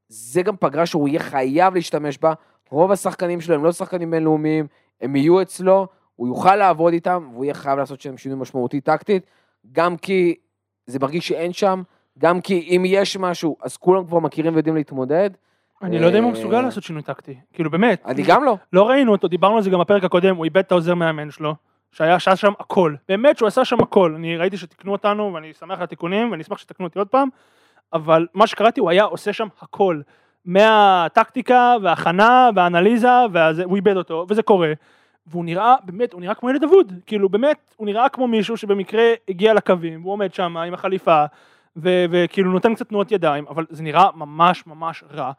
זה 0.08 0.42
גם 0.42 0.56
פגרה 0.56 0.86
שהוא 0.86 1.08
יהיה 1.08 1.20
חייב 1.20 1.74
להשתמש 1.74 2.18
בה. 2.18 2.32
רוב 2.70 2.92
השחקנים 2.92 3.40
שלו 3.40 3.54
הם 3.54 3.64
לא 3.64 3.72
שחקנים 3.72 4.10
בינלאומיים, 4.10 4.66
הם 5.00 5.16
יהיו 5.16 5.42
אצלו, 5.42 5.86
הוא 6.16 6.28
יוכל 6.28 6.56
לעבוד 6.56 6.92
איתם, 6.92 7.28
והוא 7.32 7.44
יהיה 7.44 7.54
חייב 7.54 7.78
לעשות 7.78 8.00
שם 8.00 8.16
שינוי 8.16 8.38
משמעותי 8.38 8.80
טקטית, 8.80 9.26
גם 9.72 9.96
כי 9.96 10.34
זה 10.86 10.98
מרגיש 10.98 11.28
שאין 11.28 11.52
שם, 11.52 11.82
גם 12.18 12.40
כי 12.40 12.76
אם 12.76 12.82
יש 12.86 13.16
משהו, 13.16 13.56
אז 13.62 13.76
כולם 13.76 14.06
כבר 14.06 14.18
מכירים 14.18 14.54
ויודעים 14.54 14.76
להתמודד. 14.76 15.30
אני 15.82 15.98
לא 15.98 16.06
יודע 16.06 16.18
אם 16.18 16.24
הוא 16.24 16.32
אה, 16.32 16.38
מסוגל 16.38 16.60
לעשות 16.60 16.82
שינוי 16.82 17.02
טקטי. 17.02 17.34
כאילו, 17.52 17.70
באמת. 17.70 18.02
אני 18.06 18.22
גם 18.26 18.44
לא. 18.44 18.56
לא 18.72 18.88
ראינו 18.88 19.12
אותו, 19.12 19.28
דיברנו 19.28 19.56
על 19.56 19.62
זה 19.62 19.70
גם 19.70 19.80
בפרק 19.80 20.04
הקודם, 20.04 20.36
הוא 20.36 20.44
איבד 20.44 20.58
את 20.58 20.72
העוזר 20.72 20.94
מאמן 20.94 21.30
שלו, 21.30 21.54
שהיה 21.94 22.18
שעשה 22.18 22.36
שם 22.36 22.52
הכל. 22.60 22.94
באמת 23.08 23.38
שהוא 23.38 23.46
עשה 23.46 23.64
שם 23.64 23.80
הכל. 23.80 24.14
אני 24.16 24.36
ראיתי 24.36 24.56
שתיקנו 24.56 24.92
אותנו, 24.92 25.34
ואני 25.34 25.52
שמח 25.52 25.78
על 25.78 25.84
התיקונים, 25.84 26.30
ואני 26.30 26.42
אשמח 26.42 26.58
שתקנו 26.58 26.86
אותי 26.86 26.98
עוד 26.98 27.08
פעם, 27.08 27.28
אבל 27.92 28.26
מה 28.34 28.46
שקראתי, 28.46 28.80
הוא 28.80 28.90
היה 28.90 29.04
עושה 29.04 29.32
שם 29.32 29.48
הכל. 29.60 30.00
מהטקטיקה, 30.44 31.74
וההכנה, 31.82 32.50
והאנליזה, 32.54 33.08
והזה, 33.32 33.64
הוא 33.64 33.76
איבד 33.76 33.96
אותו, 33.96 34.26
וזה 34.28 34.42
קורה. 34.42 34.72
והוא 35.26 35.44
נראה, 35.44 35.74
באמת, 35.84 36.12
הוא 36.12 36.20
נראה 36.20 36.34
כמו 36.34 36.50
ילד 36.50 36.64
אבוד. 36.64 36.92
כאילו, 37.06 37.28
באמת, 37.28 37.74
הוא 37.76 37.86
נראה 37.86 38.08
כמו 38.08 38.28
מישהו 38.28 38.56
שבמקרה 38.56 39.02
הגיע 39.28 39.54
לקווים, 39.54 40.00
והוא 40.00 40.12
עומד 40.12 40.34
שם 40.34 40.56
עם 40.56 40.74
החליפה, 40.74 41.24
וכאילו 41.76 42.52
נותן 42.52 42.74
קצת 42.74 42.88
תנועות 42.88 43.12
ידיים, 43.12 43.44
אבל 43.48 43.66
זה 43.70 43.82
נראה 43.82 44.08
ממש 44.14 44.66
ממש 44.66 45.04
רע. 45.12 45.32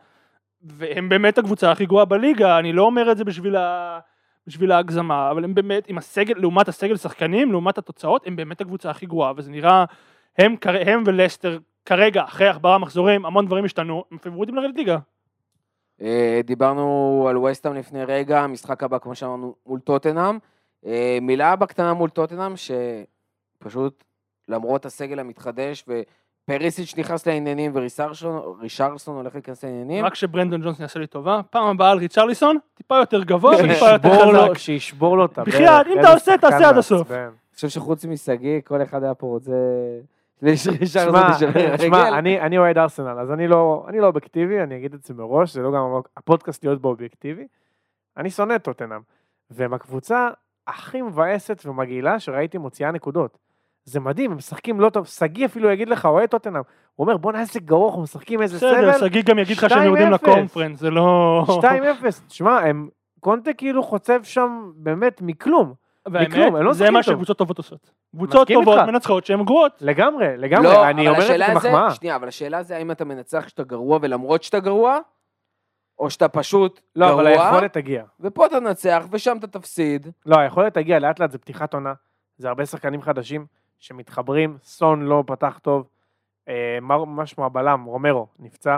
והם 0.64 1.10
באמת 1.10 1.38
הקבוצה 1.38 1.72
הכי 1.72 1.86
גרועה 1.86 2.06
בליגה, 2.06 2.60
אני 2.60 2.74
לא 2.74 2.84
אומר 2.84 3.12
את 3.12 3.18
זה 3.18 3.24
בשביל, 3.24 3.56
ה... 3.56 4.00
בשביל 4.48 4.72
ההגזמה, 4.72 5.32
אבל 5.32 5.44
הם 5.44 5.54
באמת, 5.54 5.88
עם 5.88 5.98
הסגל, 5.98 6.34
לעומת 6.38 6.68
הסגל 6.68 6.98
שחקנים, 6.98 7.52
לעומת 7.52 7.78
התוצאות, 7.78 8.28
הם 8.28 8.36
באמת 8.36 8.62
הקבוצה 8.62 8.90
הכי 8.90 9.06
גרועה, 9.06 9.34
וזה 9.36 9.52
נראה, 9.52 9.86
הם, 10.38 10.56
הם 10.86 11.04
ולסטר, 11.06 11.60
כרגע, 11.86 12.24
אחרי 12.24 12.50
ארבעה 12.50 12.78
מחזורים, 12.78 13.26
המון 13.26 13.46
דברים 13.46 13.66
השתנו, 13.66 14.04
הם 14.12 14.18
פייבוריטים 14.18 14.56
לרדת 14.56 14.76
ליגה. 14.76 14.98
אה, 16.02 16.42
דיברנו 16.44 17.26
על 17.30 17.38
וסטהאם 17.38 17.76
לפני 17.76 18.06
רגע, 18.06 18.40
המשחק 18.42 18.84
הבא, 18.84 18.98
כמו 19.00 19.16
שאמרנו, 19.16 19.56
מול 19.66 19.80
טוטנאם. 19.80 20.38
אה, 20.86 21.18
מילה 21.22 21.56
בקטנה 21.56 21.94
מול 21.94 22.10
טוטנאם, 22.10 22.54
שפשוט 22.56 24.04
למרות 24.48 24.86
הסגל 24.86 25.20
המתחדש 25.20 25.86
פריסיץ' 26.46 26.98
נכנס 26.98 27.28
לעניינים 27.28 27.72
ורישרסון 27.76 29.16
הולך 29.16 29.36
להיכנס 29.36 29.64
לעניינים. 29.64 30.06
רק 30.06 30.16
שברנדון 30.16 30.62
ג'ונס 30.62 30.80
יעשה 30.80 31.00
לי 31.00 31.08
טובה, 31.08 31.42
פעם 31.50 31.68
הבאה 31.68 31.92
על 31.92 31.98
ריצ'רליסון, 31.98 32.58
טיפה 32.74 32.98
יותר 32.98 33.24
גבוה 33.24 33.56
וטיפה 33.56 33.90
יותר 33.90 34.10
שישבור 34.10 34.34
לו- 34.34 34.40
חזק. 34.46 34.58
שישבור 34.58 35.18
לו 35.18 35.26
את 35.26 35.38
הברך. 35.38 35.54
בחייאת, 35.56 35.88
אם 35.88 36.00
אתה 36.00 36.14
עושה, 36.14 36.38
תעשה 36.38 36.70
עד 36.70 36.78
הסוף. 36.78 37.12
אני 37.12 37.28
חושב 37.56 37.70
שחוץ 37.70 38.06
משגיא, 38.06 38.62
כל 38.64 38.82
אחד 38.84 39.04
היה 39.04 39.14
פה 39.14 39.28
רוצה... 39.28 39.52
רישרסון 40.44 40.86
שמע, 40.88 41.28
יישבר 41.32 41.78
שמע, 41.78 42.04
רגל. 42.08 42.14
אני 42.16 42.42
אני 42.42 42.58
אוהד 42.58 42.78
ארסנל, 42.78 43.20
אז 43.20 43.32
אני 43.32 43.48
לא 43.48 43.86
אני 43.90 44.00
לא 44.00 44.08
אובייקטיבי, 44.08 44.62
אני 44.62 44.78
אגיד 44.78 44.94
את 44.94 45.04
זה 45.04 45.14
מראש, 45.14 45.54
זה 45.54 45.62
לא 45.62 45.72
גם 45.72 45.82
הפודקאסט 46.18 46.64
להיות 46.66 46.82
בו 46.82 46.90
אובייקטיבי. 46.90 47.48
אני 48.18 48.30
שונא 48.30 48.56
את 48.56 48.64
טוטנאם, 48.64 49.02
והם 49.52 49.74
הקבוצה 49.74 50.30
הכי 50.68 51.02
מבאסת 51.02 51.62
ומגעילה 51.66 52.20
שראיתי 52.20 52.58
מוציאה 52.58 52.92
נקודות. 52.92 53.38
זה 53.86 54.00
מדהים, 54.00 54.32
הם 54.32 54.38
משחקים 54.38 54.80
לא 54.80 54.90
טוב, 54.90 55.06
שגיא 55.06 55.46
אפילו 55.46 55.72
יגיד 55.72 55.90
לך, 55.90 56.06
אוהד 56.06 56.30
טוטנאם, 56.30 56.62
הוא 56.96 57.06
אומר 57.06 57.18
בואנה 57.18 57.40
איזה 57.40 57.60
גרוע, 57.60 57.88
אנחנו 57.88 58.02
משחקים 58.02 58.42
איזה 58.42 58.58
בסדר, 58.58 58.94
סבל, 58.94 59.08
שגיא 59.08 59.22
גם 59.26 59.40
יגיד 59.40 59.58
לך 59.58 59.70
שהם 59.70 59.84
יורדים 59.84 60.08
2-0. 60.08 60.12
לקונפרנס, 60.14 60.80
זה 60.80 60.90
לא... 60.90 61.46
2-0, 61.62 61.66
תשמע, 62.28 62.60
הם, 62.60 62.90
קונטה 63.20 63.54
כאילו 63.54 63.84
חוצב 63.84 64.24
שם 64.24 64.72
באמת 64.76 65.22
מכלום, 65.22 65.74
מכלום, 66.08 66.56
הם 66.56 66.64
לא 66.64 66.70
והאמת, 66.70 66.76
זה 66.76 66.84
משחקים 66.84 66.94
מה 66.94 67.04
טוב. 67.04 67.14
שקבוצות 67.14 67.38
טובות 67.38 67.58
עושות. 67.58 67.92
קבוצות 68.16 68.48
טובות. 68.48 68.80
מנצחות 68.80 69.26
שהן 69.26 69.44
גרועות. 69.44 69.72
לגמרי, 69.82 70.38
לגמרי, 70.38 70.68
לא, 70.68 70.90
אני 70.90 71.10
אבל 71.10 71.16
אומר 71.16 71.34
את 71.34 71.40
זה 71.40 71.46
זה, 71.46 71.54
כמחמאה. 71.54 71.92
שנייה, 71.92 72.16
אבל 72.16 72.28
השאלה 72.28 72.64
זה 72.64 72.76
האם 72.76 72.92
אתה 72.92 73.06
מנצח 73.06 73.44
כשאתה 73.46 73.64
גרוע 73.64 74.00
ולמרות 74.02 74.44
שאתה 74.44 74.60
גרוע, 74.60 75.00
או 76.00 76.10
שאתה 76.10 76.28
פשוט 76.28 76.82
לא, 76.96 77.14
אבל 77.14 77.34
גרוע, 77.34 77.46
היכולת 77.46 77.74
תגיע. 77.74 78.04
ופה 78.20 78.46
אתה 78.46 78.60
תנצח 78.60 79.06
ושם 79.12 79.38
אתה 79.40 79.48
תפסיד. 79.48 80.08
לא, 80.26 80.40
היכולת 80.40 80.74
תגיע 80.74 81.00
לאט 81.00 81.20
לאט, 81.20 81.32
זה 81.32 81.38
פתיחת 81.38 81.74
עונה. 81.74 81.94
זה 82.38 82.48
הרבה 82.48 82.66
שחקנים 82.66 83.02
חדשים 83.02 83.46
שמתחברים, 83.80 84.58
סון 84.64 85.02
לא 85.02 85.24
פתח 85.28 85.60
טוב, 85.62 85.88
אה, 86.50 86.78
שמו 87.26 87.46
הבלם, 87.46 87.84
רומרו, 87.84 88.28
נפצע. 88.40 88.78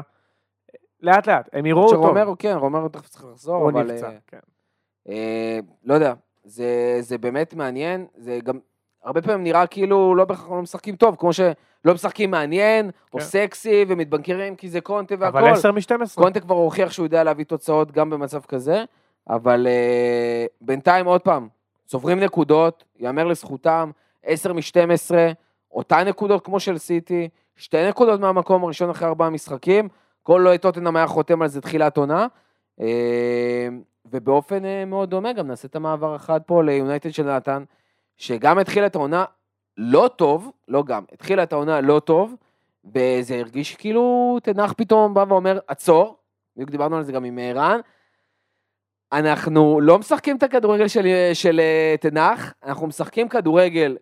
לאט 1.01 1.27
לאט, 1.27 1.49
הם 1.53 1.65
יראו 1.65 1.83
אותו. 1.83 2.03
שרומרו, 2.03 2.35
כן, 2.39 2.55
רומרו 2.57 2.89
תכף 2.89 3.07
צריך 3.07 3.25
לחזור, 3.25 3.55
הוא 3.55 3.69
אבל... 3.69 3.91
נפצע, 3.91 4.07
אה, 4.09 4.17
כן. 4.27 4.39
אה, 5.09 5.59
לא 5.83 5.93
יודע, 5.93 6.13
זה, 6.43 6.97
זה 6.99 7.17
באמת 7.17 7.53
מעניין, 7.53 8.05
זה 8.15 8.39
גם, 8.43 8.59
הרבה 9.03 9.21
פעמים 9.21 9.43
נראה 9.43 9.67
כאילו 9.67 10.15
לא 10.15 10.25
בהכרח 10.25 10.49
לא 10.49 10.61
משחקים 10.61 10.95
טוב, 10.95 11.15
כמו 11.19 11.33
שלא 11.33 11.93
משחקים 11.93 12.31
מעניין, 12.31 12.91
או 13.13 13.19
כן. 13.19 13.25
סקסי, 13.25 13.85
ומתבנקרים 13.87 14.55
כי 14.55 14.69
זה 14.69 14.81
קונטה 14.81 15.15
והכל. 15.19 15.37
אבל 15.37 15.49
10 15.49 15.71
מ-12. 15.71 16.15
קונטה 16.15 16.39
כבר 16.39 16.55
הוכיח 16.55 16.91
שהוא 16.91 17.05
יודע 17.05 17.23
להביא 17.23 17.45
תוצאות 17.45 17.91
גם 17.91 18.09
במצב 18.09 18.41
כזה, 18.41 18.83
אבל 19.29 19.67
אה, 19.67 20.45
בינתיים 20.61 21.05
עוד 21.05 21.21
פעם, 21.21 21.47
צוברים 21.85 22.19
נקודות, 22.19 22.83
יאמר 22.99 23.23
לזכותם, 23.23 23.91
10 24.27 24.53
מ-12, 24.53 25.15
אותה 25.71 26.03
נקודות 26.03 26.45
כמו 26.45 26.59
של 26.59 26.77
סיטי, 26.77 27.29
שתי 27.55 27.87
נקודות 27.89 28.19
מהמקום 28.19 28.63
הראשון 28.63 28.89
אחרי 28.89 29.07
ארבעה 29.07 29.29
משחקים, 29.29 29.87
כל 30.23 30.41
לא 30.45 30.57
טוטנאם 30.57 30.95
היה 30.95 31.07
חותם 31.07 31.41
על 31.41 31.47
זה 31.47 31.61
תחילת 31.61 31.97
עונה, 31.97 32.27
אה, 32.81 33.67
ובאופן 34.05 34.65
אה, 34.65 34.85
מאוד 34.85 35.09
דומה 35.09 35.33
גם 35.33 35.47
נעשה 35.47 35.67
את 35.67 35.75
המעבר 35.75 36.15
אחד 36.15 36.39
פה 36.45 36.63
ליונייטד 36.63 37.09
של 37.09 37.23
נתן, 37.23 37.63
שגם 38.17 38.59
התחילה 38.59 38.85
את 38.85 38.95
העונה 38.95 39.25
לא 39.77 40.09
טוב, 40.15 40.51
לא 40.67 40.83
גם, 40.83 41.03
התחילה 41.13 41.43
את 41.43 41.53
העונה 41.53 41.81
לא 41.81 41.99
טוב, 41.99 42.35
וזה 42.85 43.35
הרגיש 43.39 43.75
כאילו 43.75 44.37
תנח 44.43 44.73
פתאום 44.77 45.13
בא 45.13 45.25
ואומר, 45.27 45.59
עצור, 45.67 46.17
בדיוק 46.55 46.69
דיברנו 46.69 46.97
על 46.97 47.03
זה 47.03 47.11
גם 47.11 47.23
עם 47.23 47.39
אה, 47.39 47.51
רן, 47.55 47.79
אנחנו 49.11 49.81
לא 49.81 49.99
משחקים 49.99 50.37
את 50.37 50.43
הכדורגל 50.43 50.87
של, 50.87 51.07
של 51.33 51.59
אה, 51.59 51.95
תנח, 52.01 52.53
אנחנו 52.63 52.87
משחקים 52.87 53.29
כדורגל 53.29 53.97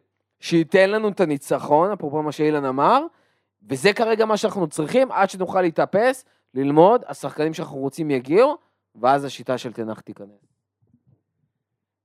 שייתן 0.46 0.90
לנו 0.90 1.10
את 1.10 1.20
הניצחון, 1.20 1.92
אפרופו 1.92 2.24
מה 2.24 2.32
שאילן 2.32 2.66
אמר, 2.66 3.06
וזה 3.70 3.94
כרגע 3.94 4.26
מה 4.26 4.38
שאנחנו 4.38 4.68
צריכים 4.68 5.12
עד 5.12 5.30
שנוכל 5.30 5.62
להתאפס, 5.62 6.26
ללמוד, 6.54 7.02
השחקנים 7.08 7.54
שאנחנו 7.54 7.78
רוצים 7.78 8.12
יגיעו, 8.12 8.58
ואז 8.96 9.26
השיטה 9.26 9.58
של 9.58 9.74
תנח 9.74 10.00
תיכנס. 10.00 10.46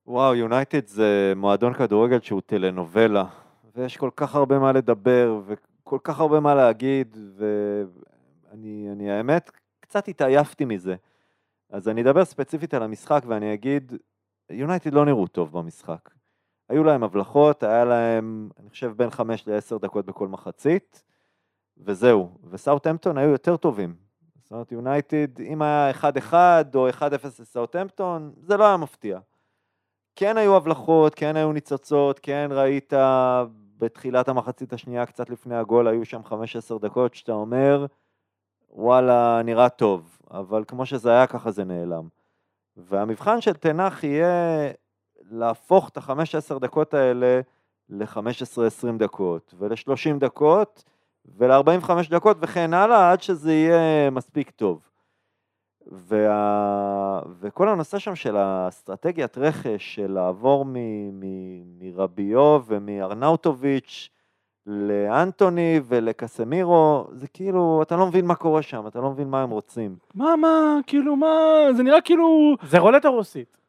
וואו, 0.07 0.34
יונייטד 0.34 0.86
זה 0.86 1.32
מועדון 1.36 1.74
כדורגל 1.74 2.20
שהוא 2.20 2.41
טלנובלה, 2.47 3.24
ויש 3.74 3.97
כל 3.97 4.11
כך 4.16 4.34
הרבה 4.34 4.59
מה 4.59 4.72
לדבר, 4.72 5.41
וכל 5.47 5.99
כך 6.03 6.20
הרבה 6.20 6.41
מה 6.41 6.55
להגיד, 6.55 7.16
ואני, 7.36 8.88
אני 8.93 9.11
האמת, 9.11 9.51
קצת 9.80 10.09
התעייפתי 10.09 10.64
מזה. 10.64 10.95
אז 11.70 11.88
אני 11.88 12.03
אדבר 12.03 12.24
ספציפית 12.24 12.74
על 12.74 12.82
המשחק, 12.82 13.22
ואני 13.26 13.55
אגיד, 13.55 13.93
יונייטד 14.51 14.95
לא 14.95 15.05
נראו 15.05 15.26
טוב 15.26 15.53
במשחק. 15.53 16.20
היו 16.71 16.85
להם 16.85 17.03
הבלחות, 17.03 17.62
היה 17.62 17.85
להם, 17.85 18.49
אני 18.61 18.71
חושב, 18.71 18.93
בין 18.97 19.11
5 19.11 19.49
ל-10 19.49 19.79
דקות 19.79 20.07
בכל 20.07 20.29
מחצית, 20.29 21.03
וזהו. 21.79 22.31
וסאוטהמפטון 22.51 23.18
היו 23.18 23.31
יותר 23.31 23.57
טובים. 23.57 23.95
זאת 24.43 24.53
אומרת, 24.53 24.73
יונייטד, 24.73 25.41
אם 25.41 25.62
היה 25.62 25.91
1-1 26.31 26.35
או 26.75 26.89
1-0 26.89 27.03
לסאוטהמפטון, 27.41 28.33
זה 28.37 28.57
לא 28.57 28.64
היה 28.64 28.77
מפתיע. 28.77 29.18
כן 30.16 30.37
היו 30.37 30.57
הבלחות, 30.57 31.14
כן 31.14 31.37
היו 31.37 31.53
ניצוצות, 31.53 32.21
כן 32.23 32.49
ראית 32.51 32.93
בתחילת 33.79 34.29
המחצית 34.29 34.73
השנייה, 34.73 35.07
קצת 35.07 35.31
לפני 35.31 35.57
הגול, 35.57 35.89
היו 35.89 36.05
שם 36.05 36.25
15 36.25 36.79
דקות, 36.79 37.14
שאתה 37.14 37.33
אומר, 37.33 37.87
וואלה, 38.71 39.43
נראה 39.45 39.68
טוב, 39.68 40.18
אבל 40.31 40.64
כמו 40.66 40.87
שזה 40.87 41.11
היה, 41.11 41.27
ככה 41.27 41.51
זה 41.51 41.64
נעלם. 41.64 42.09
והמבחן 42.77 43.41
של 43.41 43.53
תנח 43.53 44.05
יהיה 44.05 44.71
להפוך 45.31 45.89
את 45.89 45.97
ה-15 45.97 46.59
דקות 46.59 46.95
האלה 46.95 47.41
ל-15-20 47.89 48.99
דקות, 48.99 49.55
ול-30 49.59 50.18
דקות, 50.18 50.85
ול-45 51.37 51.91
דקות 52.11 52.37
וכן 52.41 52.74
הלאה, 52.74 53.12
עד 53.12 53.22
שזה 53.22 53.53
יהיה 53.53 54.11
מספיק 54.11 54.51
טוב. 54.51 54.81
וה... 55.87 57.20
וכל 57.41 57.68
הנושא 57.68 57.99
שם 57.99 58.14
של 58.14 58.37
האסטרטגיית 58.37 59.39
רכש, 59.39 59.95
של 59.95 60.12
לעבור 60.12 60.64
מ... 60.64 60.74
מ... 61.20 61.24
מרביו 61.78 62.61
ומארנאוטוביץ' 62.66 64.09
לאנטוני 64.66 65.81
ולקסמירו, 65.85 67.07
זה 67.12 67.28
כאילו, 67.28 67.83
אתה 67.83 67.97
לא 67.97 68.07
מבין 68.07 68.26
מה 68.26 68.35
קורה 68.35 68.62
שם, 68.62 68.87
אתה 68.87 69.01
לא 69.01 69.11
מבין 69.11 69.28
מה 69.28 69.43
הם 69.43 69.51
רוצים. 69.51 69.97
מה, 70.14 70.37
מה, 70.37 70.78
כאילו, 70.87 71.16
מה, 71.16 71.28
זה 71.76 71.83
נראה 71.83 72.01
כאילו, 72.01 72.57
זה 72.62 72.78
רולטה 72.78 73.09
רוסית. 73.09 73.59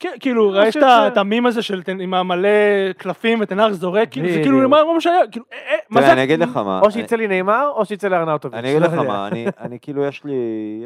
כן, 0.00 0.12
כאילו, 0.20 0.56
יש 0.56 0.76
את 0.76 1.16
המים 1.16 1.46
הזה 1.46 1.62
של 1.62 1.82
עם 2.00 2.14
המלא 2.14 2.48
קלפים 2.96 3.38
ותנח 3.40 3.72
זורק, 3.72 4.08
כאילו, 4.10 4.28
זה. 4.28 4.40
כאילו, 4.42 4.68
מה 4.68 4.84
מה 4.94 5.00
שהיה, 5.00 5.26
כאילו, 5.30 5.44
אה, 5.52 5.58
אה, 5.58 5.76
מה 5.90 6.00
תראה, 6.00 6.06
זה? 6.08 6.12
אני 6.12 6.24
אגיד 6.24 6.40
לך 6.40 6.56
מה, 6.56 6.80
או 6.80 6.90
שיצא 6.90 7.16
לי 7.16 7.28
נאמר, 7.28 7.72
או 7.74 7.84
שיצא 7.84 8.08
לארנאוטוביץ'. 8.08 8.58
אני 8.58 8.70
אגיד 8.70 8.82
לא 8.82 8.88
לך. 8.88 8.94
מה, 8.94 9.26
אני, 9.26 9.46
אני 9.64 9.78
כאילו, 9.82 10.04
יש 10.04 10.24
לי, 10.24 10.34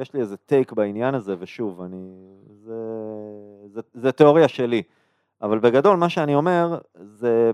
יש 0.00 0.14
לי 0.14 0.20
איזה 0.20 0.36
טייק 0.36 0.72
בעניין 0.72 1.14
הזה, 1.14 1.34
ושוב, 1.38 1.82
אני, 1.82 2.10
זה, 2.64 2.74
זה, 3.66 3.80
זה 3.94 4.12
תיאוריה 4.12 4.48
שלי, 4.48 4.82
אבל 5.42 5.58
בגדול, 5.58 5.96
מה 5.96 6.08
שאני 6.08 6.34
אומר, 6.34 6.78
זה, 6.94 7.50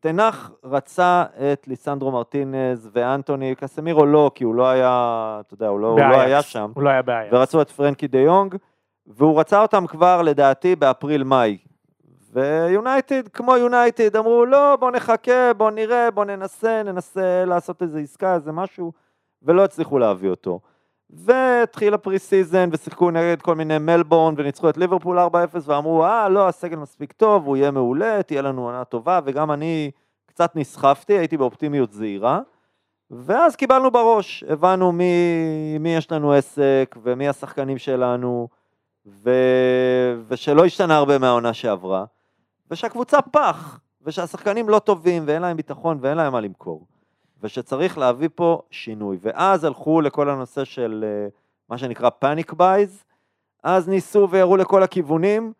תנח 0.00 0.50
רצה 0.64 1.24
את 1.52 1.68
ליסנדרו 1.68 2.10
מרטינז 2.10 2.90
ואנטוני, 2.92 3.54
קסמירו 3.54 4.06
לא, 4.06 4.30
כי 4.34 4.44
הוא 4.44 4.54
לא 4.54 4.68
היה, 4.68 5.40
אתה 5.46 5.54
יודע, 5.54 5.68
הוא 5.68 5.80
לא, 5.80 5.86
הוא 5.86 6.00
לא. 6.00 6.20
היה 6.20 6.42
שם, 6.42 6.70
הוא 6.74 6.82
לא 6.82 6.88
היה 6.88 7.02
בעיה. 7.02 7.30
ורצו 7.32 7.62
את 7.62 7.70
פרנקי 7.70 8.08
דה 8.08 8.18
יונג, 8.18 8.56
והוא 9.16 9.40
רצה 9.40 9.62
אותם 9.62 9.86
כבר, 9.86 10.22
לדעתי, 10.22 10.76
באפריל-מאי. 10.76 11.58
ויונייטד, 12.32 13.28
כמו 13.28 13.56
יונייטד, 13.56 14.16
אמרו, 14.16 14.46
לא, 14.46 14.76
בוא 14.76 14.90
נחכה, 14.90 15.52
בוא 15.56 15.70
נראה, 15.70 16.10
בוא 16.10 16.24
ננסה, 16.24 16.82
ננסה 16.82 17.44
לעשות 17.44 17.82
איזה 17.82 18.00
עסקה, 18.00 18.34
איזה 18.34 18.52
משהו, 18.52 18.92
ולא 19.42 19.64
הצליחו 19.64 19.98
להביא 19.98 20.30
אותו. 20.30 20.60
והתחיל 21.10 21.94
ה 21.94 22.18
pre-season, 22.18 22.68
ושיחקו 22.72 23.10
נגד 23.10 23.42
כל 23.42 23.54
מיני 23.54 23.78
מלבורן, 23.78 24.34
וניצחו 24.36 24.70
את 24.70 24.76
ליברפול 24.76 25.18
4-0, 25.18 25.22
ואמרו, 25.64 26.04
אה, 26.04 26.28
לא, 26.28 26.48
הסגל 26.48 26.76
מספיק 26.76 27.12
טוב, 27.12 27.46
הוא 27.46 27.56
יהיה 27.56 27.70
מעולה, 27.70 28.22
תהיה 28.22 28.42
לנו 28.42 28.66
עונה 28.66 28.84
טובה, 28.84 29.20
וגם 29.24 29.50
אני 29.50 29.90
קצת 30.26 30.56
נסחפתי, 30.56 31.12
הייתי 31.12 31.36
באופטימיות 31.36 31.92
זהירה. 31.92 32.40
ואז 33.10 33.56
קיבלנו 33.56 33.90
בראש, 33.90 34.44
הבנו 34.48 34.92
מי, 34.92 35.78
מי 35.80 35.96
יש 35.96 36.12
לנו 36.12 36.32
עסק, 36.32 36.96
ומי 37.02 37.28
השחקנים 37.28 37.78
שלנו, 37.78 38.48
ו... 39.06 39.30
ושלא 40.28 40.64
השתנה 40.64 40.96
הרבה 40.96 41.18
מהעונה 41.18 41.52
שעברה, 41.52 42.04
ושהקבוצה 42.70 43.22
פח, 43.22 43.80
ושהשחקנים 44.02 44.68
לא 44.68 44.78
טובים, 44.78 45.22
ואין 45.26 45.42
להם 45.42 45.56
ביטחון, 45.56 45.98
ואין 46.00 46.16
להם 46.16 46.32
מה 46.32 46.40
למכור. 46.40 46.86
ושצריך 47.42 47.98
להביא 47.98 48.28
פה 48.34 48.62
שינוי. 48.70 49.18
ואז 49.20 49.64
הלכו 49.64 50.00
לכל 50.00 50.30
הנושא 50.30 50.64
של 50.64 51.04
אה, 51.06 51.28
מה 51.68 51.78
שנקרא 51.78 52.10
panic 52.10 52.52
buys, 52.52 53.04
אז 53.62 53.88
ניסו 53.88 54.28
וירו 54.30 54.56
לכל 54.56 54.82
הכיוונים, 54.82 55.52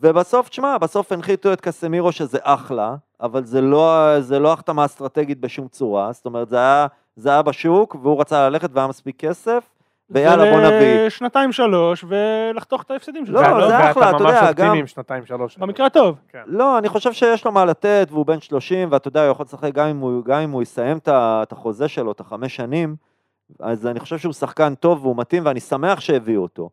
ובסוף, 0.00 0.48
תשמע, 0.48 0.78
בסוף 0.78 1.12
הנחיתו 1.12 1.52
את 1.52 1.60
קסמירו 1.60 2.12
שזה 2.12 2.38
אחלה, 2.42 2.96
אבל 3.20 3.44
זה 3.44 3.60
לא, 3.60 4.20
זה 4.20 4.38
לא 4.38 4.52
החתמה 4.52 4.84
אסטרטגית 4.84 5.40
בשום 5.40 5.68
צורה, 5.68 6.12
זאת 6.12 6.26
אומרת, 6.26 6.48
זה 6.48 6.56
היה, 6.56 6.86
זה 7.16 7.28
היה 7.28 7.42
בשוק, 7.42 7.96
והוא 8.02 8.20
רצה 8.20 8.48
ללכת 8.48 8.70
והיה 8.72 8.86
מספיק 8.86 9.16
כסף, 9.18 9.75
ויאללה 10.10 10.50
בוא 10.52 10.60
נביא. 10.60 11.08
שנתיים 11.08 11.52
שלוש 11.52 12.04
ולחתוך 12.08 12.82
את 12.82 12.90
ההפסדים 12.90 13.26
שלו. 13.26 13.34
לא, 13.42 13.46
ואתה- 13.46 13.68
זה 13.68 13.90
אחלה, 13.90 14.06
ואתה 14.06 14.16
אתה 14.16 14.24
ממש 14.24 14.32
יודע, 14.34 14.48
אופטימי 14.48 14.68
גם- 14.68 14.74
עם 14.76 14.86
שנתיים 14.86 15.26
שלוש. 15.26 15.58
במקרה 15.58 15.86
הטוב. 15.86 16.16
לא, 16.46 16.78
אני 16.78 16.88
חושב 16.88 17.12
שיש 17.12 17.44
לו 17.44 17.52
מה 17.52 17.64
לתת, 17.64 18.08
והוא 18.10 18.26
בן 18.26 18.40
30, 18.40 18.88
ואתה 18.92 19.08
יודע, 19.08 19.22
הוא 19.22 19.30
יכול 19.30 19.44
לשחק 19.44 19.72
גם 19.74 19.86
אם 20.44 20.50
הוא, 20.50 20.62
יסיים 20.62 20.98
את 21.12 21.52
החוזה 21.52 21.88
שלו, 21.88 22.12
את 22.12 22.20
החמש 22.20 22.56
שנים, 22.56 22.96
אז 23.60 23.86
אני 23.86 24.00
חושב 24.00 24.18
שהוא 24.18 24.32
שחקן 24.32 24.74
טוב 24.74 25.04
והוא 25.04 25.16
מתאים, 25.16 25.46
ואני 25.46 25.60
שמח 25.60 26.00
שהביאו 26.00 26.42
אותו. 26.42 26.70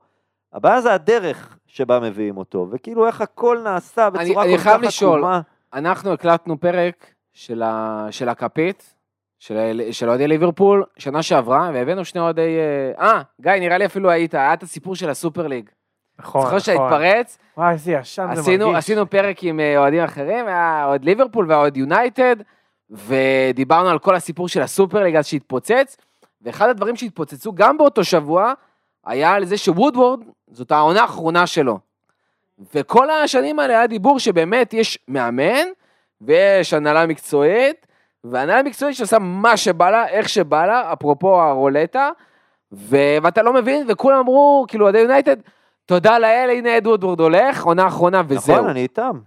הבעיה 0.54 0.82
זה 0.82 0.94
הדרך 0.94 1.58
שבה 1.68 2.00
מביאים 2.00 2.38
אותו, 2.38 2.68
וכאילו 2.72 3.08
איך 3.08 3.22
הכל 3.22 3.58
נעשה 3.64 4.08
אני- 4.08 4.20
בצורה 4.26 4.44
אני 4.46 4.58
כל 4.58 4.64
חייב 4.64 4.78
כך 4.82 4.88
לשאול. 4.88 5.20
עקומה. 5.20 5.42
אנחנו 5.74 6.14
הקלטנו 6.14 6.60
פרק. 6.60 7.06
של 8.12 8.30
הכפית, 8.30 8.93
של, 9.92 10.10
אוהדי 10.10 10.28
ליברפול, 10.28 10.84
שנה 10.98 11.24
שעברה, 11.24 11.72
והבאנו 11.74 12.06
שני 12.06 12.22
אוהדי... 12.22 12.58
אה, 13.00 13.08
אה, 13.08 13.22
גיא, 13.42 13.52
נראה 13.52 13.78
לי 13.78 13.86
אפילו 13.86 14.10
היית, 14.10 14.34
היה 14.34 14.54
את 14.54 14.64
הסיפור 14.64 14.96
של 14.96 15.10
הסופר 15.10 15.48
ליג. 15.48 15.70
נכון, 16.20 16.42
זוכר 16.42 16.56
נכון. 16.56 16.60
שהתפרץ? 16.60 17.38
וואי, 17.58 17.72
איזה 17.74 17.92
ישן 17.92 18.28
זה 18.34 18.58
מרגיש. 18.58 18.76
עשינו 18.78 19.10
פרק 19.10 19.44
עם 19.44 19.60
אה, 19.60 19.78
אוהדים 19.78 20.04
אחרים, 20.04 20.48
היה 20.48 20.86
אוהד 20.86 21.06
ליברפול 21.06 21.46
והאוהד 21.50 21.78
יונייטד, 21.78 22.36
ודיברנו 22.90 23.90
על 23.90 24.00
כל 24.00 24.16
הסיפור 24.16 24.48
של 24.48 24.62
הסופר 24.62 25.04
ליג 25.04 25.16
אז 25.16 25.28
שהתפוצץ, 25.28 25.98
ואחד 26.42 26.70
הדברים 26.70 26.96
שהתפוצצו 26.96 27.54
גם 27.56 27.78
באותו 27.78 28.04
שבוע, 28.04 28.54
היה 29.06 29.34
על 29.34 29.46
זה 29.46 29.58
שוודוורד, 29.58 30.20
זאת 30.52 30.72
העונה 30.72 31.02
האחרונה 31.02 31.48
שלו. 31.48 31.80
וכל 32.76 33.10
השנים 33.10 33.60
האלה 33.60 33.74
היה 33.74 33.88
דיבור 33.88 34.20
שבאמת 34.20 34.74
יש 34.74 35.00
מאמן, 35.08 35.68
ויש 36.22 36.74
הנהלה 36.74 37.06
מקצועית, 37.06 37.88
והנהלה 38.24 38.64
מקצועית 38.64 38.96
שעושה 38.96 39.20
מה 39.20 39.58
שבא 39.58 39.90
לה, 39.90 40.08
איך 40.08 40.30
שבא 40.30 40.66
לה, 40.66 40.94
אפרופו 40.94 41.42
הרולטה, 41.42 42.10
ו... 42.74 42.98
ואתה 43.24 43.44
לא 43.44 43.54
מבין, 43.54 43.86
וכולם 43.90 44.18
אמרו, 44.20 44.66
כאילו, 44.68 44.86
אוהדי 44.86 45.00
יונייטד, 45.00 45.36
תודה 45.86 46.20
לאל, 46.20 46.50
הנה 46.58 46.78
אד 46.78 46.88
וודוורד 46.88 47.20
הולך, 47.20 47.64
עונה 47.64 47.88
אחרונה 47.88 48.22
וזהו. 48.28 48.56
נכון, 48.56 48.70
אני 48.70 48.82
איתם. 48.82 49.20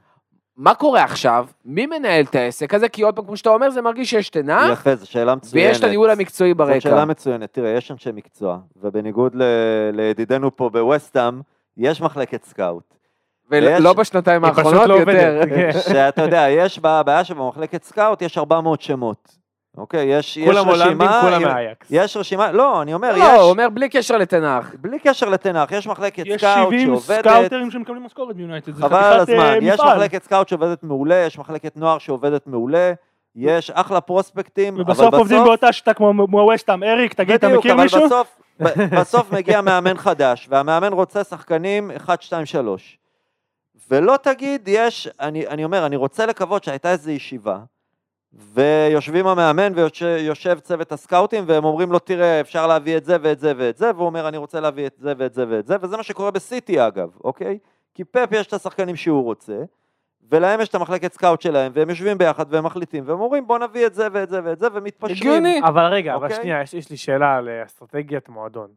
מה 0.57 0.74
קורה 0.74 1.05
עכשיו? 1.05 1.47
מי 1.64 1.86
מנהל 1.86 2.24
את 2.24 2.34
העסק 2.34 2.74
הזה? 2.74 2.88
כי 2.88 3.03
עוד 3.03 3.16
פעם, 3.16 3.24
כמו 3.26 3.36
שאתה 3.36 3.51
אומר, 3.51 3.70
זה 3.70 3.82
מרגיש 3.82 4.11
שיש 4.11 4.30
תנח, 4.30 4.72
יפה, 4.72 4.94
זו 4.97 5.11
שאלה 5.11 5.34
מצוינת. 5.34 5.55
ויש 5.68 5.78
את 5.78 5.84
הניהול 5.84 6.11
המקצועי 6.11 6.51
זאת 6.51 6.57
ברקע. 6.59 6.80
שאלה 6.80 7.05
מצוינת. 7.05 7.53
תראה, 7.53 7.70
יש 7.70 7.90
אנשי 7.90 8.11
מקצוע, 8.14 8.59
ובניגוד 8.76 9.34
ל- 9.34 9.42
לידידנו 9.92 10.57
פה 10.57 10.70
בווסטהאם, 10.70 11.40
יש 11.76 12.01
מחלקת 12.01 12.44
סקאוט. 12.44 12.95
ולא 13.51 13.66
ויש- 13.88 13.97
בשנתיים 13.97 14.44
האחרונות 14.44 14.74
לא 14.88 14.94
יותר. 14.94 15.01
עובדת. 15.40 15.49
כן. 15.49 15.70
שאתה 15.94 16.22
יודע, 16.22 16.47
יש 16.51 16.78
בעיה 16.78 17.24
שבמחלקת 17.24 17.84
סקאוט 17.84 18.22
יש 18.22 18.38
400 18.38 18.82
שמות. 18.82 19.47
אוקיי, 19.78 20.05
יש, 20.05 20.36
יש 20.36 20.49
כולם 20.49 20.66
הולנדים, 20.68 21.03
רשימה, 21.03 21.20
כולם 21.22 21.42
מהאייאקס. 21.42 21.86
יש 21.90 22.16
רשימה, 22.16 22.53
לא, 22.53 22.82
אני 22.82 22.94
אומר, 22.94 23.16
לא, 23.16 23.32
הוא 23.32 23.42
יש, 23.44 23.51
אומר 23.51 23.68
בלי 23.72 23.88
קשר 23.88 24.16
לתנח. 24.18 24.72
בלי 24.80 24.99
קשר 24.99 25.28
לתנח, 25.28 25.72
יש 25.72 25.86
מחלקת 25.86 26.26
יש 26.26 26.44
סקאוט 26.44 26.66
70 26.66 26.86
שעובדת, 26.86 27.20
סקאוטרים 27.28 27.70
שמקבלים 27.70 28.05
משכורת 28.05 28.36
ביונייטד. 28.36 28.74
זה 28.74 28.82
חבל 28.82 28.97
על 28.97 29.20
חתיכת, 29.20 29.38
אה, 29.38 29.53
הזמן, 29.55 29.59
יש. 29.62 29.80
מחלקת 29.80 30.22
סקאוט 30.22 30.49
שעובדת 30.49 30.82
מעולה, 30.82 31.14
יש 31.14 31.38
מחלקת 31.38 31.76
נוער 31.76 31.99
שעובדת 31.99 32.47
מעולה, 32.47 32.92
יש 33.36 33.70
אחלה 33.70 34.01
פרוספקטים, 34.01 34.74
אבל 34.74 34.82
ובסוף 34.82 35.14
עובדים 35.14 35.44
באותה 35.44 35.72
שיטה 35.72 35.94
כמו 35.94 36.12
ווסטהאם. 36.30 36.82
אריק, 36.82 37.14
תגיד, 37.14 37.34
אתה 37.34 37.47
בדיוק, 37.47 37.61
מכיר 37.61 37.74
אבל 37.74 37.82
מישהו? 37.82 38.07
בסוף, 38.07 38.28
ב- 38.62 38.94
בסוף 39.01 39.32
מגיע 39.32 39.61
מאמן 39.61 39.97
חדש, 39.97 40.47
והמאמן 40.51 40.92
רוצה 40.92 41.24
שחקנים 41.24 41.90
1, 41.97 42.22
2, 42.22 42.47
3. 42.47 42.99
ולא 43.91 44.16
תגיד, 44.22 44.68
יש, 44.68 45.09
אני, 45.20 45.47
אני 45.47 45.64
אומר, 45.64 45.87
אני 45.87 45.97
רוצה 45.97 46.26
לקוות 46.26 46.64
שהייתה 46.64 46.91
איזו 46.93 47.11
ישיבה, 47.11 47.59
ויושבים 48.32 49.26
המאמן 49.26 49.72
ויושב 49.74 50.59
צוות 50.59 50.93
הסקאוטים, 50.93 51.45
והם 51.47 51.64
אומרים 51.64 51.93
לו, 51.93 51.99
תראה, 51.99 52.41
אפשר 52.41 52.66
להביא 52.66 52.97
את 52.97 53.05
זה 53.05 53.16
ואת 53.22 53.39
זה 53.39 53.53
ואת 53.57 53.76
זה, 53.76 53.91
והוא 53.95 54.07
אומר, 54.07 54.28
אני 54.28 54.37
רוצה 54.37 54.61
להביא 54.61 54.87
את 54.87 54.95
זה 54.99 55.12
ואת 55.18 55.34
זה 55.34 55.45
ואת 55.49 55.66
זה, 55.66 55.76
וזה 55.80 55.97
מה 55.97 56.03
שקורה 56.03 56.30
בסיטי 56.30 56.87
אגב, 56.87 57.11
אוקיי? 57.24 57.59
כי 57.95 58.05
פפ 58.05 58.28
יש 58.32 58.47
את 58.47 58.53
השחקנים 58.53 58.97
שהוא 58.97 59.24
רוצה, 59.24 59.62
ולהם 60.30 60.61
יש 60.61 60.68
את 60.68 60.74
המחלקת 60.74 61.12
סקאוט 61.12 61.41
שלהם, 61.41 61.72
והם 61.74 61.91
יושבים 61.91 62.18
ביחד 62.18 62.45
והם 62.49 62.64
מחליטים, 62.64 63.05
והם 63.07 63.20
אומרים, 63.20 63.47
בוא 63.47 63.59
נביא 63.59 63.87
את 63.87 63.95
זה 63.95 64.09
ואת 64.12 64.28
זה 64.28 64.41
ואת 64.45 64.59
זה, 64.61 64.66
ומתפשרים. 64.72 65.16
הגיוני. 65.16 65.61
אבל 65.64 65.84
רגע, 65.84 66.14
אבל 66.14 66.24
אוקיי. 66.24 66.37
שנייה, 66.43 66.62
יש- 66.62 66.74
יש 66.74 66.91
לי 66.91 66.97
שאלה 66.97 67.37
על 67.37 67.49
אה, 67.49 67.64
אסטרטגיית 67.64 68.28
מועדון. 68.28 68.68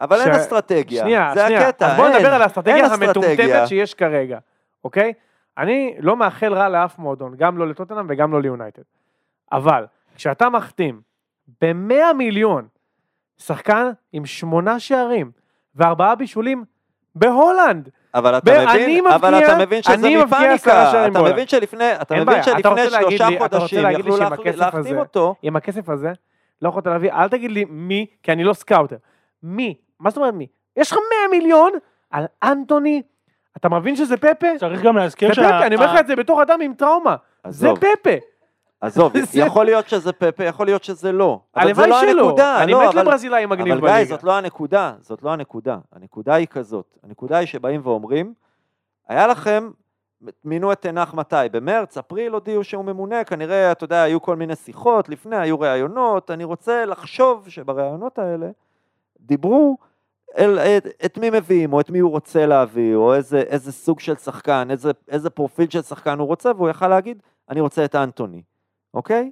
אבל 0.00 0.20
אין 0.20 0.34
ש- 0.34 0.36
אסטרטגיה, 0.36 1.02
שנייה, 1.02 1.30
זה 1.34 1.46
שנייה. 1.46 1.68
הקטע, 1.68 1.86
אז 1.86 1.96
בוא 1.96 2.06
אין, 2.08 2.16
נדבר 2.16 2.34
על 2.34 2.42
האסטרטגיה 2.42 2.76
אין 2.76 2.84
אסטרטגיה. 2.84 3.08
המטומטמת 3.08 3.68
שיש 3.68 3.94
כרגע, 3.94 4.38
אוקיי? 4.84 5.12
אני 5.58 5.94
לא 6.00 6.16
מאחל 6.16 6.52
רע 6.54 6.68
לאף 6.68 6.98
מועדון, 6.98 7.34
גם 7.36 7.58
לא 7.58 7.68
לטוטנאם 7.68 8.06
וגם 8.08 8.32
לא 8.32 8.42
ליונייטד. 8.42 8.82
אבל 9.52 9.86
כשאתה 10.16 10.48
מחתים 10.48 11.00
ב-100 11.62 12.12
מיליון 12.18 12.66
שחקן 13.38 13.90
עם 14.12 14.26
שמונה 14.26 14.78
שערים 14.80 15.30
וארבעה 15.74 16.14
בישולים 16.14 16.64
בהולנד, 17.14 17.88
אבל 18.14 18.38
אתה 18.38 18.50
ואני 18.50 18.82
מבין, 18.82 19.06
אבל 19.06 19.34
מבקיע- 19.34 19.46
אתה 19.52 19.58
מבין 19.58 19.82
שזה 19.82 19.92
מפאניקה, 20.24 20.82
אתה. 21.06 21.32
מבין 21.32 21.46
שלפני, 21.46 21.92
אתה 22.02 22.14
אין 22.14 22.22
מבין 22.22 22.34
אתה 22.40 22.50
שלפני 22.50 22.90
להגיד 22.90 23.18
שלושה 23.18 23.28
לי- 23.28 23.36
אתה 23.44 23.58
חודשים 23.58 23.78
יכלו 24.00 24.16
להחתים 24.60 24.98
אותו, 24.98 25.34
עם 25.42 25.56
הכסף 25.56 25.88
הזה, 25.88 26.12
לא 26.62 26.68
יכולת 26.68 26.86
להביא, 26.86 27.12
אל 27.12 27.28
תגיד 27.28 27.50
לי 27.50 27.64
מי, 27.68 28.06
כי 28.22 28.32
אני 28.32 28.44
לא 28.44 28.52
סקאוטר. 28.52 28.96
מי? 29.42 29.74
מה 30.00 30.10
זאת 30.10 30.16
אומרת 30.16 30.34
מי? 30.34 30.46
יש 30.76 30.92
לך 30.92 30.98
100 31.30 31.38
מיליון 31.40 31.72
על 32.10 32.24
אנטוני, 32.42 33.02
אתה 33.56 33.68
מבין 33.68 33.96
שזה 33.96 34.16
פפה? 34.16 34.46
צריך 34.60 34.82
גם 34.82 34.96
להזכיר 34.96 35.28
זה 35.28 35.34
שה... 35.34 35.42
פפה, 35.48 35.66
אני 35.66 35.74
אומר 35.74 35.94
לך 35.94 36.00
את 36.00 36.06
זה 36.06 36.16
בתור 36.16 36.42
אדם 36.42 36.60
עם 36.60 36.74
טראומה. 36.74 37.16
זה 37.48 37.68
פפה. 37.80 38.10
עזוב, 38.80 39.12
זה- 39.18 39.40
יכול 39.40 39.64
להיות 39.64 39.88
שזה 39.88 40.12
פפה, 40.12 40.44
יכול 40.44 40.66
להיות 40.66 40.84
שזה 40.84 41.12
לא, 41.12 41.40
אבל 41.56 41.74
זה 41.74 41.82
הלוואי 41.82 41.90
לא 41.90 42.00
שלא. 42.12 42.24
הנקודה, 42.24 42.62
אני 42.62 42.72
לא, 42.72 42.80
מת 42.88 42.94
אבל- 42.94 43.00
לברזילאי 43.02 43.46
מגניב 43.46 43.72
אבל 43.72 43.80
גיא, 43.86 43.94
בליגה. 43.94 44.08
זאת 44.10 44.24
לא 44.24 44.32
הנקודה, 44.32 44.92
זאת 45.00 45.22
לא 45.22 45.32
הנקודה. 45.32 45.78
הנקודה 45.92 46.34
היא 46.34 46.46
כזאת. 46.46 46.98
הנקודה 47.04 47.38
היא 47.38 47.46
שבאים 47.46 47.80
ואומרים, 47.84 48.34
היה 49.08 49.26
לכם, 49.26 49.70
מינו 50.44 50.72
את 50.72 50.82
תנח 50.82 51.14
מתי? 51.14 51.36
במרץ, 51.52 51.98
אפריל 51.98 52.32
הודיעו 52.32 52.64
שהוא 52.64 52.84
ממונה, 52.84 53.24
כנראה, 53.24 53.72
אתה 53.72 53.84
יודע, 53.84 54.02
היו 54.02 54.22
כל 54.22 54.36
מיני 54.36 54.56
שיחות, 54.56 55.08
לפני 55.08 55.36
היו 55.36 55.60
ראיונות, 55.60 56.30
אני 56.30 56.44
רוצה 56.44 56.84
לחשוב 56.84 57.48
שבראיונות 57.48 58.18
האלה 58.18 58.46
דיברו 59.20 59.76
אל, 60.38 60.58
את, 60.58 60.86
את 61.04 61.18
מי 61.18 61.30
מביאים, 61.30 61.72
או 61.72 61.80
את 61.80 61.90
מי 61.90 61.98
הוא 61.98 62.10
רוצה 62.10 62.46
להביא, 62.46 62.94
או 62.94 63.14
איזה, 63.14 63.40
איזה 63.40 63.72
סוג 63.72 64.00
של 64.00 64.16
שחקן, 64.16 64.68
איזה, 64.70 64.90
איזה 65.08 65.30
פרופיל 65.30 65.70
של 65.70 65.82
שחקן 65.82 66.18
הוא 66.18 66.26
רוצה, 66.26 66.50
והוא 66.56 66.68
יכל 66.68 66.88
להגיד, 66.88 67.22
אני 67.48 67.60
רוצה 67.60 67.84
את 67.84 67.94
האנטוני, 67.94 68.42
אוקיי? 68.94 69.30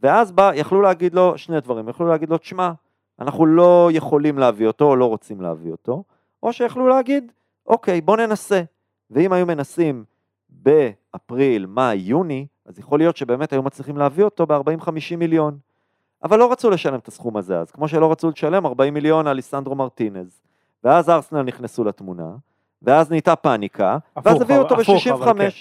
ואז 0.00 0.32
בא, 0.32 0.50
יכלו 0.54 0.80
להגיד 0.80 1.14
לו 1.14 1.38
שני 1.38 1.60
דברים, 1.60 1.88
יכלו 1.88 2.08
להגיד 2.08 2.30
לו, 2.30 2.38
תשמע, 2.38 2.72
אנחנו 3.18 3.46
לא 3.46 3.90
יכולים 3.92 4.38
להביא 4.38 4.66
אותו, 4.66 4.84
או 4.84 4.96
לא 4.96 5.04
רוצים 5.04 5.40
להביא 5.40 5.72
אותו, 5.72 6.04
או 6.42 6.52
שיכלו 6.52 6.88
להגיד, 6.88 7.32
אוקיי, 7.66 8.00
בוא 8.00 8.16
ננסה. 8.16 8.62
ואם 9.10 9.32
היו 9.32 9.46
מנסים 9.46 10.04
באפריל, 10.48 11.66
מאי, 11.66 11.96
יוני, 11.96 12.46
אז 12.66 12.78
יכול 12.78 12.98
להיות 12.98 13.16
שבאמת 13.16 13.52
היו 13.52 13.62
מצליחים 13.62 13.96
להביא 13.96 14.24
אותו 14.24 14.46
ב-40-50 14.46 15.16
מיליון. 15.16 15.58
אבל 16.24 16.38
לא 16.38 16.52
רצו 16.52 16.70
לשלם 16.70 16.98
את 16.98 17.08
הסכום 17.08 17.36
הזה 17.36 17.58
אז, 17.58 17.70
כמו 17.70 17.88
שלא 17.88 18.12
רצו 18.12 18.30
לשלם 18.30 18.66
40 18.66 18.94
מיליון 18.94 19.26
על 19.26 19.36
ליסנדרו 19.36 19.74
מרטינז. 19.74 20.40
ואז 20.84 21.10
ארסנל 21.10 21.42
נכנסו 21.42 21.84
לתמונה, 21.84 22.28
ואז 22.82 23.10
נהייתה 23.10 23.36
פאניקה, 23.36 23.98
ואז 24.16 24.26
הפוך, 24.26 24.42
הביאו 24.42 24.58
אותו 24.62 24.80
הפוך, 24.80 25.06
אבל 25.06 25.32
ב-65. 25.32 25.52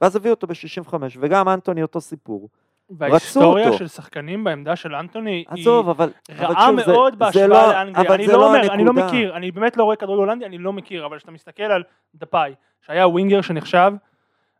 ואז 0.00 0.16
הביאו 0.16 0.34
אותו 0.34 0.46
ב-65, 0.46 0.94
וגם 1.20 1.48
אנטוני 1.48 1.82
אותו 1.82 2.00
סיפור. 2.00 2.48
וההיסטוריה. 2.90 3.72
של 3.72 3.88
שחקנים 3.88 4.44
בעמדה 4.44 4.76
של 4.76 4.94
אנטוני 4.94 5.30
היא 5.30 5.44
עזוב, 5.60 5.88
אבל... 5.88 6.10
אבל 6.38 6.44
רעה 6.54 6.70
זה- 6.84 6.92
מאוד 6.92 7.12
זה 7.12 7.18
בהשוואה 7.18 7.46
לא- 7.48 7.72
לאנגליה. 7.72 8.06
אבל 8.08 8.14
אני 8.14 8.26
לא 8.26 8.32
לא 8.32 8.46
אומר, 8.46 8.58
אני 8.72 8.84
לא 8.84 8.90
הנקודה. 8.90 9.06
מכיר, 9.06 9.36
אני 9.36 9.50
באמת 9.50 9.76
לא 9.76 9.84
רואה 9.84 9.96
כדורגל 9.96 10.18
הולנדי, 10.20 10.46
אני 10.46 10.58
לא 10.58 10.72
מכיר, 10.72 11.06
אבל 11.06 11.18
כשאתה 11.18 11.32
מסתכל 11.32 11.62
על 11.62 11.82
דפאי, 12.14 12.54
שהיה 12.86 13.08
ווינגר 13.08 13.40
שנחשב 13.40 13.92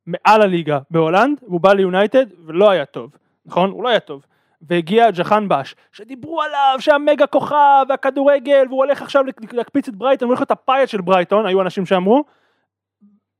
מעל 0.07 0.43
הליגה 0.43 0.79
בהולנד, 0.91 1.39
והוא 1.49 1.61
בא 1.61 1.73
ליונייטד 1.73 2.27
ולא 2.47 2.71
היה 2.71 2.85
טוב, 2.85 3.11
נכון? 3.47 3.71
הוא 3.71 3.85
לא 3.85 3.89
היה 3.89 4.01
טוב. 4.01 4.23
והגיע 4.69 5.11
ג'האנבחש, 5.11 5.75
שדיברו 5.93 6.43
עליו 6.43 6.77
שהמגה 6.79 7.27
כוכב 7.27 7.57
והכדורגל, 7.89 8.65
והוא 8.69 8.85
הולך 8.85 9.03
עכשיו 9.03 9.25
להקפיץ 9.53 9.89
את 9.89 9.97
ברייטון, 9.97 10.27
הוא 10.27 10.31
הולך 10.31 10.41
להיות 10.41 10.51
הפאייט 10.51 10.89
של 10.89 11.01
ברייטון, 11.01 11.47
היו 11.47 11.63
אנשים 11.63 11.87
שאמרו, 11.87 12.25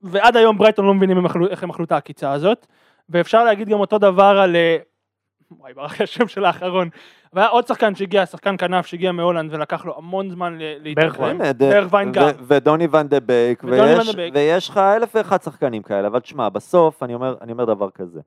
ועד 0.03 0.37
היום 0.37 0.59
ברייטון 0.59 0.87
לא 0.87 0.95
מבינים 0.95 1.27
איך 1.51 1.63
הם 1.63 1.71
אכלו 1.71 1.85
את 1.85 1.93
העקיצה 1.93 2.33
הזאת, 2.33 2.67
ואפשר 3.09 3.45
להגיד 3.45 3.69
גם 3.69 3.81
אותו 3.81 3.99
דבר 3.99 4.25
על, 4.43 4.57
אה, 4.57 4.77
וואי 5.51 5.75
ברח 5.75 6.01
לי 6.01 6.05
השם 6.05 6.29
של 6.29 6.45
האחרון, 6.45 6.89
והיה 7.33 7.49
עוד 7.49 7.67
שחקן 7.67 7.95
שהגיע, 7.95 8.27
שחקן 8.27 8.57
כנף 8.59 8.87
שהגיע 8.87 9.13
מהולנד 9.13 9.55
ולקח 9.55 9.85
לו 9.85 9.99
המון 9.99 10.31
זמן 10.31 10.59
ל- 10.59 10.75
להתאקלם, 10.83 11.09
ברגווין. 11.11 11.41
הנה, 11.41 11.53
ד- 11.53 11.63
ברגווין 11.63 12.13
גם. 12.13 12.29
ודוני 12.47 12.87
ון 12.93 13.09
דה 13.09 13.21
בייק, 13.21 13.65
ויש- 13.65 13.99
ון 13.99 14.07
דה 14.07 14.17
בייק. 14.17 14.35
ויש 14.35 14.69
לך 14.69 14.79
אלף 14.79 15.13
ואחד 15.15 15.43
שחקנים 15.43 15.83
כאלה, 15.83 16.09
אבל 16.09 16.21
תשמע, 16.21 16.49
בסוף 16.49 17.03
אני 17.03 17.15
אומר, 17.15 17.35
אני 17.41 17.53
אומר 17.53 17.65
דבר 17.65 17.91
כזה. 17.91 18.21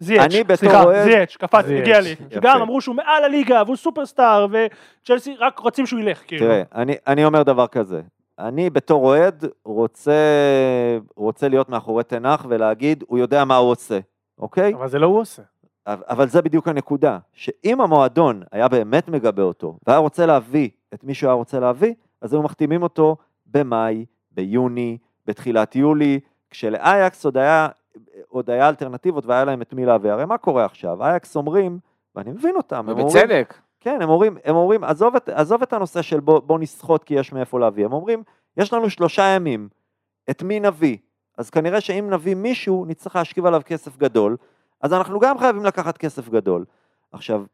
זייץ', 0.00 0.20
אני 0.20 0.44
בתור 0.44 0.56
סליחה, 0.56 0.82
אוהד- 0.84 1.04
זייץ', 1.04 1.36
קפץ, 1.36 1.64
זייץ', 1.66 1.80
הגיע 1.82 2.00
לי, 2.00 2.08
יפה. 2.08 2.24
שגם 2.34 2.62
אמרו 2.62 2.80
שהוא 2.80 2.96
מעל 2.96 3.24
הליגה 3.24 3.62
והוא 3.66 3.76
סופרסטאר 3.76 4.46
וצ'לסי 4.50 5.36
רק 5.38 5.58
רוצים 5.58 5.86
שהוא 5.86 6.00
ילך, 6.00 6.22
כאילו. 6.26 6.46
תראה, 6.46 6.62
אני, 6.74 6.94
אני 7.06 7.24
אומר 7.24 7.42
דבר 7.42 7.66
כזה, 7.66 8.00
אני 8.38 8.70
בתור 8.70 9.04
אוהד 9.06 9.44
רוצה, 9.64 10.12
רוצה 11.16 11.48
להיות 11.48 11.68
מאחורי 11.68 12.04
תנח 12.04 12.46
ולהגיד, 12.48 13.04
הוא 13.06 13.18
יודע 13.18 13.44
מה 13.44 13.56
הוא 13.56 13.70
עושה, 13.70 13.98
אוקיי? 14.38 14.74
אבל 14.74 14.88
זה 14.88 14.98
לא 14.98 15.06
הוא 15.06 15.20
עושה. 15.20 15.42
אבל 15.86 16.28
זה 16.28 16.42
בדיוק 16.42 16.68
הנקודה, 16.68 17.18
שאם 17.32 17.80
המועדון 17.80 18.42
היה 18.52 18.68
באמת 18.68 19.08
מגבה 19.08 19.42
אותו, 19.42 19.78
והיה 19.86 19.98
רוצה 19.98 20.26
להביא 20.26 20.68
את 20.94 21.04
מי 21.04 21.14
שהוא 21.14 21.28
היה 21.28 21.34
רוצה 21.34 21.60
להביא, 21.60 21.94
אז 22.22 22.32
היו 22.32 22.42
מחתימים 22.42 22.82
אותו 22.82 23.16
במאי, 23.46 24.04
ביוני, 24.30 24.98
בתחילת 25.26 25.76
יולי, 25.76 26.20
כשלאייקס 26.50 27.24
עוד 27.24 27.36
היה, 27.36 27.68
עוד 28.28 28.50
היה 28.50 28.68
אלטרנטיבות 28.68 29.26
והיה 29.26 29.44
להם 29.44 29.62
את 29.62 29.72
מי 29.72 29.86
להביא. 29.86 30.10
הרי 30.10 30.24
מה 30.24 30.38
קורה 30.38 30.64
עכשיו? 30.64 31.04
אייקס 31.04 31.36
אומרים, 31.36 31.78
ואני 32.14 32.30
מבין 32.30 32.56
אותם, 32.56 32.76
הם 32.76 32.88
אומרים, 32.88 33.06
ובצדק. 33.06 33.54
כן, 33.80 34.02
הם 34.02 34.08
אומרים, 34.08 34.38
הם 34.44 34.56
אומרים 34.56 34.84
עזוב, 34.84 35.16
את, 35.16 35.28
עזוב 35.28 35.62
את 35.62 35.72
הנושא 35.72 36.02
של 36.02 36.20
בוא, 36.20 36.40
בוא 36.40 36.58
נסחוט 36.58 37.04
כי 37.04 37.14
יש 37.14 37.32
מאיפה 37.32 37.60
להביא, 37.60 37.84
הם 37.84 37.92
אומרים, 37.92 38.22
יש 38.56 38.72
לנו 38.72 38.90
שלושה 38.90 39.22
ימים, 39.22 39.68
את 40.30 40.42
מי 40.42 40.60
נביא? 40.60 40.96
אז 41.38 41.50
כנראה 41.50 41.80
שאם 41.80 42.10
נביא 42.10 42.34
מישהו, 42.34 42.84
נצטרך 42.84 43.16
להשכיב 43.16 43.46
עליו 43.46 43.62
כסף 43.64 43.96
גדול, 43.96 44.36
אז 44.80 44.92
אנחנו 44.92 45.18
גם 45.18 45.38
חייבים 45.38 45.64
לקחת 45.64 45.98
כסף 45.98 46.28
גדול. 46.28 46.64
עכשיו, 47.12 47.44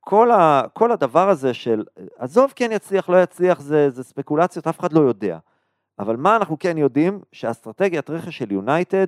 כל, 0.00 0.30
ה, 0.30 0.62
כל 0.72 0.92
הדבר 0.92 1.28
הזה 1.28 1.54
של, 1.54 1.84
עזוב 2.18 2.52
כן 2.56 2.72
יצליח, 2.72 3.08
לא 3.08 3.22
יצליח, 3.22 3.60
זה, 3.60 3.90
זה 3.90 4.04
ספקולציות, 4.04 4.66
אף 4.66 4.80
אחד 4.80 4.92
לא 4.92 5.00
יודע. 5.00 5.38
אבל 5.98 6.16
מה 6.16 6.36
אנחנו 6.36 6.58
כן 6.58 6.78
יודעים? 6.78 7.20
שהאסטרטגיית 7.32 8.10
רכש 8.10 8.38
של 8.38 8.52
יונייטד 8.52 9.06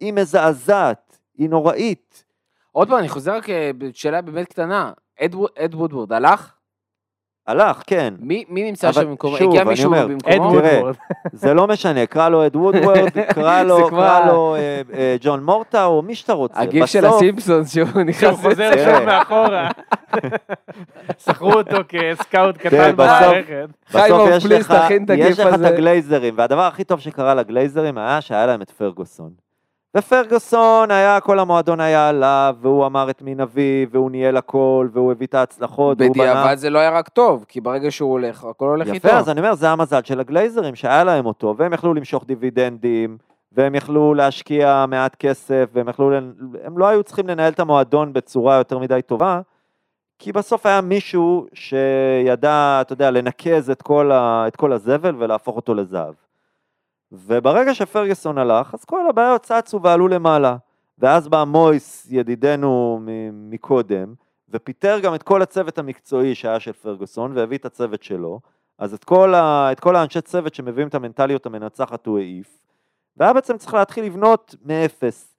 היא 0.00 0.12
מזעזעת, 0.12 1.18
היא 1.38 1.48
נוראית. 1.48 2.24
עוד 2.72 2.88
פעם, 2.88 2.98
אני 2.98 3.08
חוזר 3.08 3.36
רק 3.36 3.50
אה, 3.50 3.70
בשאלה 3.78 4.22
באמת 4.22 4.48
קטנה. 4.48 4.92
אד 5.20 5.34
וו- 5.34 5.46
אד 5.58 5.74
וודוורד 5.74 6.12
הלך? 6.12 6.54
הלך, 7.46 7.82
כן. 7.86 8.14
מי 8.18 8.44
מי 8.48 8.64
נמצא 8.70 8.92
שם 8.92 9.00
במקומו? 9.04 9.36
שוב, 9.36 9.48
הגיע 9.48 9.62
אני 9.62 9.70
מישהו 9.70 9.86
אומר, 9.86 10.04
אד 10.04 10.10
במקומו? 10.10 10.50
תראה, 10.50 10.72
וודוורד. 10.72 10.94
זה 11.32 11.54
לא 11.54 11.66
משנה, 11.66 12.06
קרא 12.06 12.28
לו 12.28 12.46
אד 12.46 12.56
וודוורד, 12.56 13.08
קרא 13.34 13.62
לו, 13.62 13.88
קרא 13.90 14.26
לו 14.26 14.54
אה, 14.54 14.82
אה, 14.94 15.16
ג'ון 15.20 15.44
מורטה, 15.44 15.84
או 15.84 16.02
מי 16.02 16.14
שאתה 16.14 16.32
רוצה. 16.32 16.60
הגיף 16.60 16.86
של 16.86 17.04
הסימפסונס 17.06 17.74
שהוא 17.74 17.88
שהוא 17.88 18.02
נכנס... 18.02 18.36
חוזר 18.36 18.74
תראה. 18.74 18.98
שם 18.98 19.06
מאחורה. 19.06 19.68
שכרו 21.24 21.52
אותו 21.52 21.76
כסקאוט 21.88 22.56
קטן 22.56 22.92
במערכת. 22.92 23.68
בסוף 23.94 24.28
יש 24.30 24.46
לך, 24.46 24.70
את 24.70 25.10
יש 25.16 25.40
לך 25.40 25.54
את. 25.54 25.60
הגלייזרים, 25.60 26.34
והדבר 26.36 26.62
הכי 26.62 26.84
טוב 26.84 27.00
שקרה 27.00 27.34
לגלייזרים 27.34 27.98
היה 27.98 28.20
שהיה 28.20 28.46
להם 28.46 28.62
את 28.62 28.70
פרגוסון. 28.70 29.43
ופרגוסון 29.96 30.90
היה, 30.90 31.20
כל 31.20 31.38
המועדון 31.38 31.80
היה 31.80 32.08
עליו, 32.08 32.56
והוא 32.60 32.86
אמר 32.86 33.10
את 33.10 33.22
מי 33.22 33.34
נביא, 33.34 33.86
והוא 33.90 34.10
ניהל 34.10 34.36
הכל, 34.36 34.88
והוא 34.92 35.12
הביא 35.12 35.26
את 35.26 35.34
ההצלחות, 35.34 36.00
והוא 36.00 36.14
בנה... 36.14 36.32
בדיעבד 36.34 36.54
זה 36.58 36.70
לא 36.70 36.78
היה 36.78 36.90
רק 36.90 37.08
טוב, 37.08 37.44
כי 37.48 37.60
ברגע 37.60 37.90
שהוא 37.90 38.12
הולך, 38.12 38.44
הכל 38.44 38.64
הולך 38.64 38.86
איתו. 38.86 39.08
יפה, 39.08 39.18
אז 39.18 39.28
אני 39.28 39.40
אומר, 39.40 39.54
זה 39.54 39.70
המזל 39.70 40.00
של 40.04 40.20
הגלייזרים, 40.20 40.74
שהיה 40.74 41.04
להם 41.04 41.26
אותו, 41.26 41.54
והם 41.58 41.72
יכלו 41.72 41.94
למשוך 41.94 42.24
דיבידנדים, 42.26 43.18
והם 43.52 43.74
יכלו 43.74 44.14
להשקיע 44.14 44.84
מעט 44.88 45.16
כסף, 45.16 45.70
והם 45.72 45.88
יכלו, 45.88 46.12
הם 46.64 46.78
לא 46.78 46.88
היו 46.88 47.02
צריכים 47.02 47.28
לנהל 47.28 47.52
את 47.52 47.60
המועדון 47.60 48.12
בצורה 48.12 48.56
יותר 48.56 48.78
מדי 48.78 49.00
טובה, 49.06 49.40
כי 50.18 50.32
בסוף 50.32 50.66
היה 50.66 50.80
מישהו 50.80 51.46
שידע, 51.54 52.78
אתה 52.80 52.92
יודע, 52.92 53.10
לנקז 53.10 53.70
את 53.70 53.82
כל, 53.82 54.12
ה, 54.12 54.44
את 54.48 54.56
כל 54.56 54.72
הזבל 54.72 55.14
ולהפוך 55.18 55.56
אותו 55.56 55.74
לזהב. 55.74 56.14
וברגע 57.14 57.74
שפרגוסון 57.74 58.38
הלך, 58.38 58.74
אז 58.74 58.84
כל 58.84 59.08
הבעיות 59.08 59.42
צצו 59.42 59.82
ועלו 59.82 60.08
למעלה. 60.08 60.56
ואז 60.98 61.28
בא 61.28 61.44
מויס, 61.44 62.06
ידידנו 62.10 63.00
מקודם, 63.32 64.14
ופיטר 64.48 65.00
גם 65.00 65.14
את 65.14 65.22
כל 65.22 65.42
הצוות 65.42 65.78
המקצועי 65.78 66.34
שהיה 66.34 66.60
של 66.60 66.72
פרגוסון, 66.72 67.32
והביא 67.36 67.58
את 67.58 67.64
הצוות 67.64 68.02
שלו. 68.02 68.40
אז 68.78 68.94
את 68.94 69.04
כל, 69.04 69.34
ה, 69.34 69.72
את 69.72 69.80
כל 69.80 69.96
האנשי 69.96 70.20
צוות 70.20 70.54
שמביאים 70.54 70.88
את 70.88 70.94
המנטליות 70.94 71.46
המנצחת 71.46 72.06
הוא 72.06 72.18
העיף. 72.18 72.58
והיה 73.16 73.32
בעצם 73.32 73.56
צריך 73.56 73.74
להתחיל 73.74 74.04
לבנות 74.04 74.54
מאפס. 74.64 75.36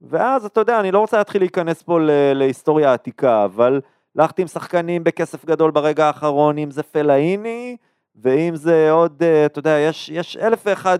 ואז, 0.00 0.44
אתה 0.44 0.60
יודע, 0.60 0.80
אני 0.80 0.90
לא 0.90 0.98
רוצה 0.98 1.18
להתחיל 1.18 1.42
להיכנס 1.42 1.82
פה 1.82 2.00
ל- 2.00 2.32
להיסטוריה 2.32 2.92
עתיקה, 2.92 3.44
אבל 3.44 3.80
להחתים 4.14 4.46
שחקנים 4.46 5.04
בכסף 5.04 5.44
גדול 5.44 5.70
ברגע 5.70 6.06
האחרון, 6.06 6.58
אם 6.58 6.70
זה 6.70 6.82
פלאיני, 6.82 7.76
ואם 8.16 8.56
זה 8.56 8.90
עוד, 8.90 9.22
אה, 9.22 9.46
אתה 9.46 9.58
יודע, 9.58 9.78
יש, 9.78 10.08
יש 10.08 10.36
אלף 10.36 10.62
ואחד, 10.66 10.98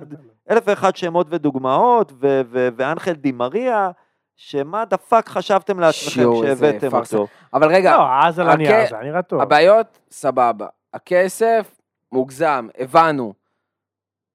אלף 0.50 0.62
ואחד 0.66 0.96
שמות 0.96 1.26
ודוגמאות, 1.30 2.12
ו- 2.20 2.40
ו- 2.50 2.68
ואנחל 2.76 3.12
דימריה, 3.12 3.90
שמה 4.36 4.84
the 4.84 4.96
fuck 4.96 5.28
חשבתם 5.28 5.80
לעצמכם 5.80 6.10
שיו, 6.10 6.44
איזה 6.44 6.66
שהבאתם 6.66 6.90
פארסה. 6.90 7.16
אותו. 7.16 7.32
אבל 7.54 7.68
רגע, 7.74 7.96
לא, 7.96 8.02
אז 8.24 8.38
על 8.38 8.48
הנייר 8.48 8.88
זה 8.90 8.96
נראה 9.02 9.22
טוב. 9.22 9.40
הבעיות, 9.40 9.98
סבבה. 10.10 10.66
הכסף, 10.94 11.74
מוגזם, 12.12 12.68
הבנו. 12.78 13.32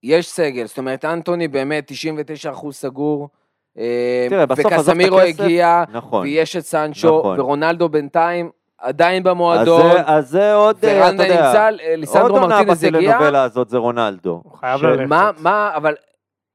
יש 0.03 0.29
סגל, 0.29 0.65
זאת 0.65 0.77
אומרת, 0.77 1.05
אנטוני 1.05 1.47
באמת 1.47 1.91
99% 1.91 2.71
סגור. 2.71 3.29
אה, 3.77 4.25
תראה, 4.29 4.45
בסוף, 4.45 4.65
עזוב 4.65 4.73
את 4.73 4.87
וקסמירו 4.87 5.19
הכסף, 5.19 5.39
הגיע, 5.39 5.83
נכון. 5.91 6.21
ויש 6.23 6.55
את 6.55 6.61
סנצ'ו, 6.61 7.19
נכון. 7.19 7.39
ורונלדו 7.39 7.89
בינתיים 7.89 8.49
עדיין 8.77 9.23
אז 9.23 9.27
במועדון, 9.33 9.81
זה, 9.91 10.01
אז 10.05 10.29
זה 10.29 10.53
עוד, 10.53 10.77
אה, 10.83 11.09
אתה 11.09 11.23
יודע, 11.23 11.35
נמצא, 11.35 11.69
אה, 12.17 12.21
עוד 12.21 12.31
עונה. 12.31 12.63
בטלנובלה 12.63 13.43
הזאת 13.43 13.69
זה 13.69 13.77
רונלדו. 13.77 14.41
הוא 14.43 14.57
חייב 14.57 14.81
ללכת. 14.83 15.09
מה, 15.09 15.31
מה, 15.39 15.71
אבל 15.75 15.95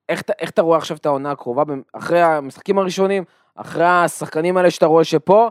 איך, 0.09 0.21
אתה- 0.21 0.33
איך 0.39 0.51
אתה 0.51 0.63
רואה 0.63 0.79
עכשיו 0.79 0.97
את 0.97 1.07
העונה 1.07 1.31
הקרובה, 1.31 1.63
אחרי 1.93 2.23
המשחקים 2.23 2.79
הראשונים, 2.79 3.25
אחרי 3.55 3.85
השחקנים 3.85 4.57
האלה 4.57 4.71
שאתה 4.71 4.87
רואה 4.87 5.05
שפה, 5.05 5.49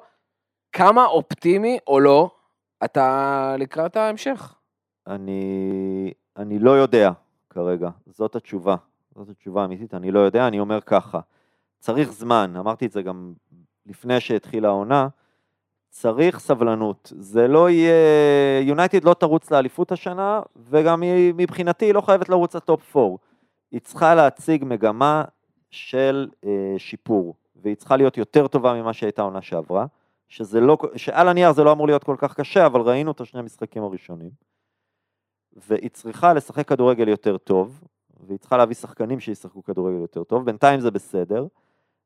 כמה 0.71 1.05
אופטימי 1.05 1.79
או 1.87 1.99
לא 1.99 2.29
אתה 2.83 3.55
לקראת 3.59 3.95
ההמשך? 3.95 4.55
אני, 5.07 5.43
אני 6.37 6.59
לא 6.59 6.71
יודע 6.71 7.11
כרגע, 7.49 7.89
זאת 8.07 8.35
התשובה. 8.35 8.75
זאת 9.15 9.29
התשובה 9.29 9.61
האמיתית, 9.61 9.93
אני 9.93 10.11
לא 10.11 10.19
יודע, 10.19 10.47
אני 10.47 10.59
אומר 10.59 10.81
ככה. 10.81 11.19
צריך 11.79 12.11
זמן, 12.11 12.53
אמרתי 12.59 12.85
את 12.85 12.91
זה 12.91 13.01
גם 13.01 13.33
לפני 13.85 14.19
שהתחילה 14.19 14.67
העונה, 14.67 15.07
צריך 15.91 16.39
סבלנות. 16.39 17.13
זה 17.15 17.47
לא 17.47 17.69
יהיה... 17.69 17.93
יונייטד 18.61 19.03
לא 19.03 19.13
תרוץ 19.13 19.51
לאליפות 19.51 19.91
השנה, 19.91 20.41
וגם 20.69 21.01
היא, 21.01 21.33
מבחינתי 21.37 21.85
היא 21.85 21.93
לא 21.93 22.01
חייבת 22.01 22.29
לרוץ 22.29 22.55
לטופ 22.55 22.97
4. 22.97 23.15
היא 23.71 23.81
צריכה 23.81 24.15
להציג 24.15 24.63
מגמה 24.65 25.23
של 25.71 26.29
אה, 26.45 26.75
שיפור, 26.77 27.35
והיא 27.55 27.75
צריכה 27.75 27.97
להיות 27.97 28.17
יותר 28.17 28.47
טובה 28.47 28.73
ממה 28.73 28.93
שהייתה 28.93 29.21
העונה 29.21 29.41
שעברה, 29.41 29.85
שזה 30.27 30.59
לא... 30.59 30.77
שעל 30.95 31.27
הנייר 31.27 31.51
זה 31.51 31.63
לא 31.63 31.71
אמור 31.71 31.87
להיות 31.87 32.03
כל 32.03 32.15
כך 32.17 32.35
קשה, 32.35 32.65
אבל 32.65 32.81
ראינו 32.81 33.11
את 33.11 33.21
השני 33.21 33.39
המשחקים 33.39 33.83
הראשונים. 33.83 34.29
והיא 35.67 35.89
צריכה 35.89 36.33
לשחק 36.33 36.67
כדורגל 36.67 37.07
יותר 37.07 37.37
טוב, 37.37 37.83
והיא 38.27 38.39
צריכה 38.39 38.57
להביא 38.57 38.75
שחקנים 38.75 39.19
שישחקו 39.19 39.63
כדורגל 39.63 39.97
יותר 40.01 40.23
טוב, 40.23 40.45
בינתיים 40.45 40.79
זה 40.79 40.91
בסדר, 40.91 41.47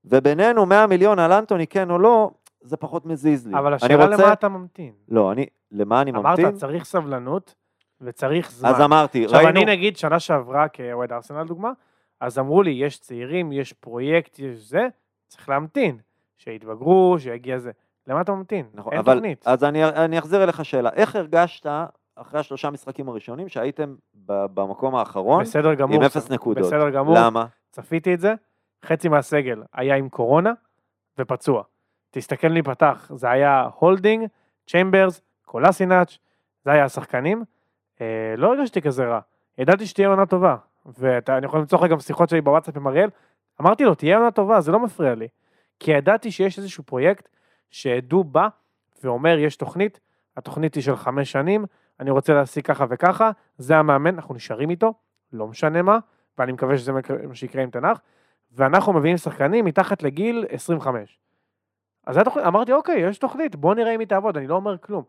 ובינינו 0.05 0.65
100 0.65 0.88
מיליון 0.88 1.19
על 1.19 1.31
אנטוני, 1.31 1.67
כן 1.67 1.91
או 1.91 1.99
לא, 1.99 2.31
זה 2.66 2.78
פחות 2.78 3.05
מזיז 3.05 3.47
לי. 3.47 3.57
אבל 3.57 3.74
השאלה 3.74 4.05
רוצה- 4.05 4.24
למה 4.24 4.34
אתה 4.34 4.49
ממתין. 4.49 4.93
לא, 5.09 5.32
אני, 5.32 5.45
למה 5.72 6.01
אני 6.01 6.11
ממתין? 6.11 6.45
אמרת, 6.45 6.55
צריך 6.55 6.86
סבלנות 6.86 7.55
וצריך 8.01 8.51
זמן. 8.51 8.70
אז 8.70 8.82
אמרתי, 8.82 9.26
עכשיו, 9.26 9.39
ראינו... 9.39 9.49
אני 9.61 9.66
נגיד, 9.66 9.97
שנה 9.97 10.20
שעברה 10.20 10.68
כאוהד 10.68 11.11
ארסנל 11.11 11.43
דוגמה, 11.43 11.72
אז 12.20 12.39
אמרו 12.39 12.63
לי, 12.63 12.72
יש 12.72 12.99
צעירים, 12.99 13.51
יש 13.51 13.74
פרויקט, 13.74 14.39
יש 14.39 14.57
זה, 14.70 14.88
צריך 15.28 15.49
להמתין. 15.49 15.97
שיתבגרו, 16.38 17.16
שיגיע 17.20 17.57
זה. 17.57 17.72
למה 18.07 18.22
אתה 18.22 18.32
ממתין? 18.32 18.66
נכון, 18.74 18.91
אין 18.93 18.99
אבל, 19.01 19.13
תוכנית. 19.13 19.47
אז 19.47 19.63
אני, 19.63 19.86
אני 19.86 20.20
אחזיר 20.20 20.43
אליך 20.43 20.66
שאלה, 20.66 20.89
איך 20.93 21.16
הרגשת 21.16 21.66
אחרי 22.16 22.39
השלושה 22.39 22.70
משחקים 22.70 23.09
הראשונים 23.09 23.47
שהייתם 23.49 23.95
ב- 24.26 24.45
במקום 24.53 24.95
האחרון 24.95 25.41
בסדר 25.41 25.74
גמור. 25.74 25.95
עם 25.95 26.03
אפס. 26.03 26.32
נקודות? 26.32 26.63
בסדר 26.66 26.89
גמור. 26.89 27.16
למה? 27.18 27.45
צפיתי 27.72 28.13
את 28.13 28.20
זה, 28.20 28.34
חצי 28.86 29.09
מהסגל 29.09 29.63
היה 29.74 29.95
עם 29.95 30.09
קורונה 30.09 30.53
ופצוע. 31.20 31.63
תסתכל 32.18 32.47
מי 32.47 32.61
פתח, 32.61 33.11
זה 33.16 33.30
היה 33.30 33.70
הולדינג, 33.80 34.28
צ'יימברס, 34.68 35.22
קולסינאץ', 35.45 36.18
זה 36.66 36.72
היה 36.72 36.86
השחקנים. 36.86 37.43
אה, 38.01 38.34
לא 38.38 38.53
הרגשתי 38.53 38.82
כזה 38.82 39.05
רע. 39.05 39.20
ידעתי 39.57 39.86
שתהיה 39.86 40.07
עונה 40.07 40.26
טובה. 40.26 40.55
ואני 40.97 41.45
יכול 41.45 41.59
למצוא 41.59 41.80
לך 41.80 41.91
גם 41.91 41.99
שיחות 41.99 42.30
שלי 42.30 42.41
בוואטסאפ 42.41 42.78
עם 42.78 42.88
אריאל, 42.88 43.09
אמרתי 43.61 43.84
לו, 43.84 43.95
תהיה 43.95 44.18
עונה 44.18 44.32
טובה, 44.32 44.61
זה 44.61 44.72
לא 44.72 44.80
מפריע 44.80 45.16
לי. 45.16 45.28
כי 45.80 45.91
ידעתי 45.91 46.32
שיש 46.32 46.57
איזשהו 46.57 46.84
פרויקט 46.84 47.30
שעדו 47.70 48.24
בא 48.24 48.47
ואומר, 49.03 49.38
יש 49.39 49.55
תוכנית, 49.55 49.99
התוכנית 50.38 50.76
היא 50.76 50.84
של 50.84 50.95
חמש 50.95 51.32
שנים, 51.32 51.66
אני 51.99 52.11
רוצה 52.11 52.34
להשיג 52.34 52.66
ככה 52.66 52.86
וככה, 52.89 53.32
זה 53.57 53.78
המאמן, 53.78 54.16
אנחנו 54.16 54.36
נשארים 54.36 54.70
איתו, 54.70 54.93
לא 55.34 55.47
משנה 55.47 55.82
מה, 55.82 55.99
ואני 56.38 56.51
מקווה 56.51 56.78
שזה 56.78 56.91
מה 57.28 57.36
שיקרה 57.36 57.63
עם 57.63 57.70
תנח, 57.70 58.01
ואנחנו 58.51 58.93
מביאים 58.93 59.18
שחקנים 59.18 59.66
מתחת 59.66 60.03
לגיל 60.03 60.45
25. 60.49 61.24
אז 62.05 62.17
התוכ... 62.17 62.37
אמרתי, 62.37 62.73
אוקיי, 62.73 62.99
יש 63.09 63.17
תוכנית, 63.17 63.55
בוא 63.55 63.75
נראה 63.75 63.95
אם 63.95 63.99
היא 63.99 64.07
תעבוד, 64.07 64.37
אני 64.37 64.47
לא 64.47 64.55
אומר 64.55 64.77
כלום. 64.77 65.03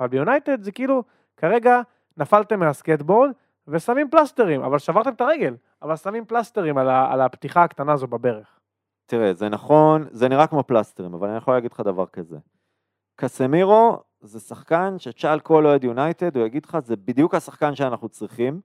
אבל 0.00 0.08
ביונייטד 0.08 0.62
זה 0.62 0.72
כאילו, 0.72 1.02
כרגע 1.36 1.80
נפלתם 2.16 2.60
מהסקטבורד 2.60 3.30
ושמים 3.68 4.10
פלסטרים, 4.10 4.62
אבל 4.62 4.78
שברתם 4.78 5.10
את 5.10 5.20
הרגל, 5.20 5.56
אבל 5.82 5.96
שמים 5.96 6.24
פלסטרים 6.24 6.78
על, 6.78 6.88
ה... 6.88 7.12
על 7.12 7.20
הפתיחה 7.20 7.64
הקטנה 7.64 7.92
הזו 7.92 8.06
בברך. 8.06 8.58
תראה, 9.06 9.34
זה 9.34 9.48
נכון, 9.48 10.06
זה 10.10 10.28
נראה 10.28 10.46
כמו 10.46 10.62
פלסטרים, 10.62 11.14
אבל 11.14 11.28
אני 11.28 11.36
יכול 11.36 11.54
להגיד 11.54 11.72
לך 11.72 11.80
דבר 11.80 12.06
כזה. 12.06 12.38
קסמירו 13.16 13.98
זה 14.20 14.40
שחקן 14.40 14.98
שתשאל 14.98 15.40
כל 15.40 15.66
אוהד 15.66 15.84
יונייטד, 15.84 16.36
הוא 16.36 16.46
יגיד 16.46 16.64
לך, 16.64 16.78
זה 16.78 16.96
בדיוק 16.96 17.34
השחקן 17.34 17.74
שאנחנו 17.74 18.08
צריכים, 18.08 18.60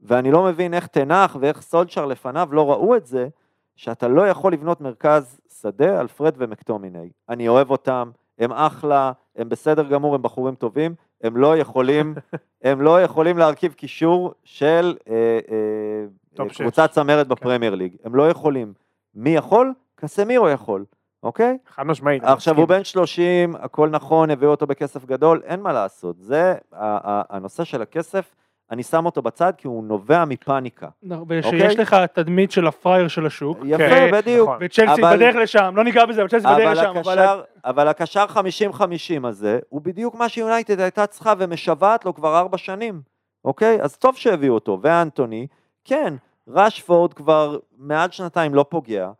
ואני 0.00 0.30
לא 0.30 0.44
מבין 0.44 0.74
איך 0.74 0.86
תנח 0.86 1.36
ואיך 1.40 1.60
סולצ'ר 1.60 2.06
לפניו 2.06 2.48
לא 2.52 2.70
ראו 2.70 2.96
את 2.96 3.06
זה, 3.06 3.28
שאתה 3.76 4.08
לא 4.08 4.28
יכול 4.28 4.52
לבנות 4.52 4.80
מרכז 4.80 5.40
שדה 5.60 6.00
על 6.00 6.08
פרד 6.08 6.34
ומקטומיני. 6.38 7.10
אני 7.28 7.48
אוהב 7.48 7.70
אותם, 7.70 8.10
הם 8.38 8.52
אחלה, 8.52 9.12
הם 9.36 9.48
בסדר 9.48 9.82
גמור, 9.82 10.14
הם 10.14 10.22
בחורים 10.22 10.54
טובים, 10.54 10.94
הם 11.22 11.36
לא 11.36 11.56
יכולים, 11.56 12.14
הם 12.64 12.80
לא 12.80 13.02
יכולים 13.02 13.38
להרכיב 13.38 13.72
קישור 13.72 14.34
של 14.44 14.96
אה, 15.08 15.14
אה, 15.50 16.40
אה, 16.40 16.50
שש. 16.50 16.60
קבוצת 16.60 16.90
צמרת 16.90 17.28
בפרמייר 17.28 17.74
ליג. 17.74 17.96
הם 18.04 18.14
לא 18.14 18.30
יכולים. 18.30 18.72
מי 19.14 19.30
יכול? 19.30 19.72
קסמירו 19.94 20.48
יכול, 20.48 20.84
אוקיי? 21.22 21.58
חד 21.66 21.82
משמעית. 21.82 22.24
עכשיו. 22.24 22.56
הוא 22.56 22.68
בן 22.68 22.84
30, 22.84 23.56
הכל 23.56 23.88
נכון, 23.88 24.30
הביאו 24.30 24.50
אותו 24.50 24.66
בכסף 24.66 25.04
גדול, 25.04 25.42
אין 25.44 25.60
מה 25.60 25.72
לעשות. 25.72 26.16
זה, 26.18 26.54
הנושא 26.72 27.64
של 27.64 27.82
הכסף, 27.82 28.34
אני 28.70 28.82
שם 28.82 29.06
אותו 29.06 29.22
בצד 29.22 29.52
כי 29.56 29.66
הוא 29.68 29.84
נובע 29.84 30.24
מפאניקה. 30.24 30.88
ושיש 31.28 31.44
אוקיי. 31.46 31.76
לך 31.76 31.96
תדמית 32.12 32.50
של 32.50 32.66
הפראייר 32.66 33.08
של 33.08 33.26
השוק, 33.26 33.58
יפה, 33.64 33.78
כן, 33.88 34.10
בדיוק. 34.12 34.48
נכון. 34.48 34.58
וצ'לסי 34.60 35.02
בדרך 35.02 35.36
לשם, 35.36 35.72
לא 35.76 35.84
ניגע 35.84 36.06
בזה, 36.06 36.20
אבל 36.20 36.28
צ'לסי 36.30 36.46
בדרך 36.46 36.78
לשם, 36.78 36.90
אבל 36.96 37.18
הקשר, 37.18 37.42
אבל 37.64 37.88
הקשר 37.88 38.24
50-50 38.72 39.26
הזה, 39.26 39.58
הוא 39.68 39.80
בדיוק 39.80 40.14
מה 40.14 40.28
שיונייטד 40.28 40.80
הייתה 40.80 41.06
צריכה 41.06 41.32
ומשוועת 41.38 42.04
לו 42.04 42.14
כבר 42.14 42.38
ארבע 42.38 42.58
שנים, 42.58 43.00
אוקיי? 43.44 43.82
אז 43.82 43.96
טוב 43.96 44.16
שהביאו 44.16 44.54
אותו, 44.54 44.78
ואנטוני, 44.82 45.46
כן, 45.84 46.14
רשפורד 46.48 47.12
כבר 47.12 47.58
מעל 47.78 48.10
שנתיים 48.10 48.54
לא 48.54 48.64
פוגע, 48.68 49.10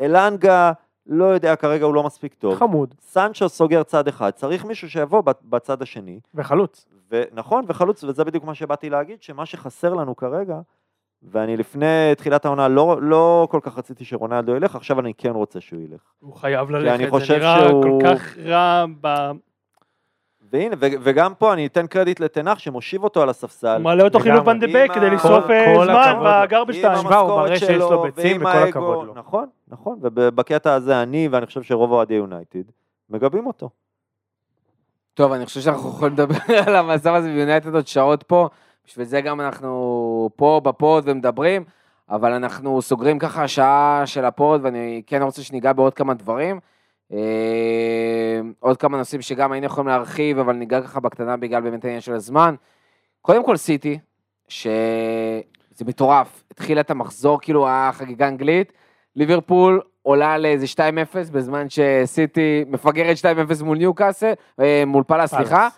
אלנגה, 0.00 0.72
לא 1.06 1.24
יודע, 1.24 1.56
כרגע 1.56 1.84
הוא 1.84 1.94
לא 1.94 2.02
מספיק 2.02 2.34
טוב, 2.34 2.54
חמוד. 2.54 2.94
סנצ'ו 3.00 3.48
סוגר 3.48 3.82
צד 3.82 4.08
אחד, 4.08 4.30
צריך 4.30 4.64
מישהו 4.64 4.90
שיבוא 4.90 5.22
בצ- 5.26 5.42
בצד 5.44 5.82
השני, 5.82 6.20
וחלוץ. 6.34 6.86
ונכון, 7.10 7.64
וחלוץ, 7.68 8.04
וזה 8.04 8.24
בדיוק 8.24 8.44
מה 8.44 8.54
שבאתי 8.54 8.90
להגיד, 8.90 9.22
שמה 9.22 9.46
שחסר 9.46 9.94
לנו 9.94 10.16
כרגע, 10.16 10.56
ואני 11.22 11.56
לפני 11.56 11.86
תחילת 12.16 12.44
העונה 12.44 12.68
לא, 12.68 12.96
לא 13.02 13.48
כל 13.50 13.60
כך 13.62 13.78
רציתי 13.78 14.04
שרונלדו 14.04 14.56
ילך, 14.56 14.76
עכשיו 14.76 15.00
אני 15.00 15.14
כן 15.14 15.30
רוצה 15.30 15.60
שהוא 15.60 15.80
ילך. 15.80 16.00
הוא 16.20 16.34
חייב 16.34 16.68
אני 16.74 16.84
ללכת, 16.84 17.04
זה 17.04 17.10
חושב 17.10 17.34
נראה 17.38 17.68
שהוא- 17.68 17.82
כל 18.00 18.16
כך 18.16 18.38
רע, 18.38 18.84
ב- 19.00 19.30
והנה, 20.52 20.76
ו- 20.78 20.86
וגם 21.02 21.34
פה 21.34 21.52
אני 21.52 21.66
אתן 21.66 21.86
קרדיט 21.86 22.20
לתנח 22.20 22.58
שמושיב 22.58 23.04
אותו 23.04 23.22
על 23.22 23.28
הספסל. 23.28 23.74
הוא 23.74 23.82
מעלה 23.82 24.04
אותו 24.04 24.20
חילוף 24.20 24.48
עם 24.48 24.60
כדי 24.94 25.10
לשרוף 25.10 25.44
כל- 25.46 25.52
אה, 25.52 25.84
זמן. 25.84 26.44
ב 26.46 26.50
garbage 26.50 26.76
עם 26.76 26.90
המשכורת 26.90 27.46
מראה 27.46 27.58
שיש 27.58 27.70
לו 27.70 27.88
שלו, 27.88 28.02
ביצים, 28.02 28.36
ועם 28.36 28.46
האגו. 28.46 29.04
נכון, 29.14 29.48
נכון, 29.68 29.98
ובקטע 30.02 30.74
הזה 30.74 31.02
אני, 31.02 31.28
ואני 31.28 31.46
חושב 31.46 31.62
שרוב 31.62 31.90
אוהדי 31.92 32.14
יונייטד, 32.14 32.62
מגבים 33.10 33.46
אותו. 33.46 33.70
טוב, 35.18 35.32
אני 35.32 35.46
חושב 35.46 35.60
שאנחנו 35.60 35.88
יכולים 35.88 36.14
לדבר 36.14 36.58
על 36.66 36.76
המצב 36.76 37.14
הזה 37.14 37.28
ביונייטד 37.28 37.74
עוד 37.74 37.86
שעות 37.86 38.22
פה, 38.22 38.48
בשביל 38.86 39.04
זה 39.06 39.20
גם 39.20 39.40
אנחנו 39.40 40.30
פה 40.36 40.60
ב 40.64 40.74
pod 40.74 41.04
ומדברים, 41.06 41.64
אבל 42.10 42.32
אנחנו 42.32 42.82
סוגרים 42.82 43.18
ככה 43.18 43.48
שעה 43.48 44.02
של 44.06 44.24
ה 44.24 44.31
pod, 44.31 44.60
ואני 44.64 45.02
כן 45.06 45.22
רוצה 45.22 45.42
שניגע 45.42 45.72
בעוד 45.72 45.94
כמה 45.94 46.14
דברים. 46.14 46.60
אה, 47.12 48.40
עוד 48.60 48.76
כמה 48.76 48.98
נושאים 48.98 49.22
שגם 49.22 49.52
היינו 49.52 49.66
יכולים 49.66 49.88
להרחיב, 49.88 50.38
אבל 50.38 50.52
ניגע 50.52 50.82
ככה 50.82 51.00
בקטנה 51.00 51.36
בגלל 51.36 51.60
באמת 51.60 51.84
העניין 51.84 52.00
של 52.00 52.14
הזמן. 52.14 52.54
קודם 53.22 53.44
כל 53.44 53.56
סיטי, 53.56 53.98
שזה 54.48 55.84
מטורף, 55.86 56.44
התחילה 56.50 56.80
את 56.80 56.90
המחזור, 56.90 57.40
כאילו 57.40 57.68
החגיגה 57.68 58.24
האנגלית, 58.24 58.72
ליברפול 59.16 59.80
עולה 60.08 60.38
לאיזה 60.38 60.66
2-0, 60.74 61.32
בזמן 61.32 61.66
שסיטי 61.68 62.64
מפגרת 62.68 63.16
2-0 63.60 63.64
מול 63.64 63.78
ניוקאסל, 63.78 64.32
אה, 64.60 64.82
מול 64.86 65.04
פאלאס. 65.04 65.30
סליחה, 65.30 65.68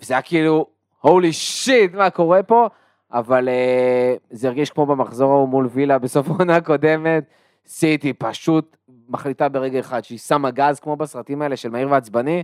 וזה 0.00 0.14
היה 0.14 0.22
כאילו, 0.22 0.66
הולי 1.00 1.32
שיט, 1.32 1.94
מה 1.94 2.10
קורה 2.10 2.42
פה? 2.42 2.68
אבל 3.12 3.48
אה, 3.48 4.14
זה 4.30 4.48
הרגיש 4.48 4.70
כמו 4.70 4.86
במחזור 4.86 5.32
ההוא 5.32 5.48
מול 5.48 5.68
וילה 5.72 5.98
בסוף 5.98 6.28
העונה 6.30 6.56
הקודמת, 6.56 7.24
סיטי 7.66 8.12
פשוט 8.12 8.76
מחליטה 9.08 9.48
ברגע 9.48 9.80
אחד 9.80 10.04
שהיא 10.04 10.18
שמה 10.18 10.50
גז, 10.50 10.80
כמו 10.80 10.96
בסרטים 10.96 11.42
האלה 11.42 11.56
של 11.56 11.70
מהיר 11.70 11.90
ועצבני, 11.90 12.42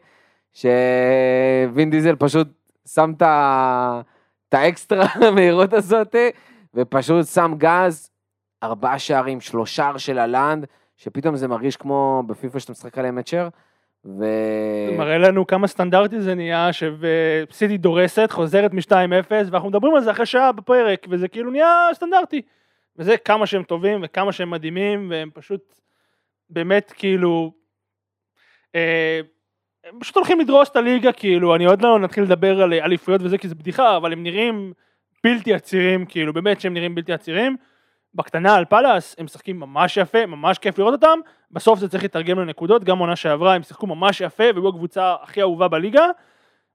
שווין 0.55 1.91
דיזל 1.91 2.17
פשוט 2.17 2.49
שם 2.89 3.13
את 3.17 4.55
האקסטרה 4.55 5.07
המהירות 5.29 5.73
הזאת, 5.73 6.17
ופשוט 6.75 7.27
שם 7.27 7.55
גז, 7.59 8.11
ארבעה 8.63 8.99
שערים, 8.99 9.41
שלושה 9.41 9.99
של 9.99 10.19
הלנד, 10.19 10.67
שפתאום 11.03 11.37
זה 11.37 11.49
מרגיש 11.49 11.77
כמו 11.77 12.23
בפיפ"א 12.27 12.59
שאתה 12.59 12.73
משחק 12.73 12.99
עליהם 12.99 13.17
מצ'ר, 13.17 13.49
ו... 14.05 14.25
זה 14.91 14.97
מראה 14.99 15.19
לנו 15.19 15.47
כמה 15.47 15.67
סטנדרטי 15.67 16.21
זה 16.21 16.35
נהיה, 16.35 16.71
שסיטי 16.73 17.79
דורסת, 17.79 18.29
חוזרת 18.31 18.75
מ-2-0, 18.75 19.31
ואנחנו 19.31 19.69
מדברים 19.69 19.95
על 19.95 20.01
זה 20.01 20.11
אחרי 20.11 20.27
שעה 20.27 20.53
בפרק, 20.53 21.07
וזה 21.11 21.29
כאילו 21.29 21.51
נהיה 21.51 21.89
סטנדרטי. 21.93 22.43
וזה 22.97 23.17
כמה 23.17 23.47
שהם 23.47 23.63
טובים 23.63 24.01
וכמה 24.03 24.33
שהם 24.33 24.51
מדהימים, 24.51 25.11
והם 25.11 25.31
פשוט 25.35 25.79
באמת 26.51 26.93
כאילו... 26.97 27.53
אה, 28.75 29.21
הם 29.85 30.01
פשוט 30.01 30.17
הולכים 30.17 30.41
לדרוס 30.41 30.69
את 30.71 30.77
הליגה, 30.77 31.13
כאילו, 31.13 31.55
אני 31.55 31.65
עוד 31.65 31.83
לא 31.83 31.99
נתחיל 31.99 32.25
לדבר 32.25 32.63
על 32.63 32.73
אליפויות 32.73 33.23
וזה, 33.23 33.39
כי 33.39 33.49
זה 33.49 33.55
בדיחה, 33.55 33.97
אבל 33.97 34.13
הם 34.13 34.23
נראים 34.23 34.73
בלתי 35.25 35.55
עצירים, 35.55 36.07
כאילו, 36.07 36.33
באמת 36.33 36.61
שהם 36.61 36.75
נראים 36.75 36.95
בלתי 36.95 37.13
עצירים. 37.13 37.57
בקטנה 38.15 38.55
על 38.55 38.65
פאלאס, 38.65 39.15
הם 39.19 39.25
משחקים 39.25 39.61
ממש 39.61 39.97
יפה, 39.97 40.27
ממש 40.27 40.59
כיף 40.59 40.79
לראות 40.79 40.93
אותם, 40.95 41.19
בסוף 41.51 41.79
זה 41.79 41.89
צריך 41.89 42.05
לתרגם 42.05 42.39
לנקודות, 42.39 42.85
גם 42.85 42.99
עונה 42.99 43.17
שעברה 43.17 43.55
הם 43.55 43.63
שיחקו 43.63 43.87
ממש 43.87 44.21
יפה, 44.21 44.45
והיו 44.55 44.69
הקבוצה 44.69 45.15
הכי 45.23 45.41
אהובה 45.41 45.69
בליגה. 45.69 46.05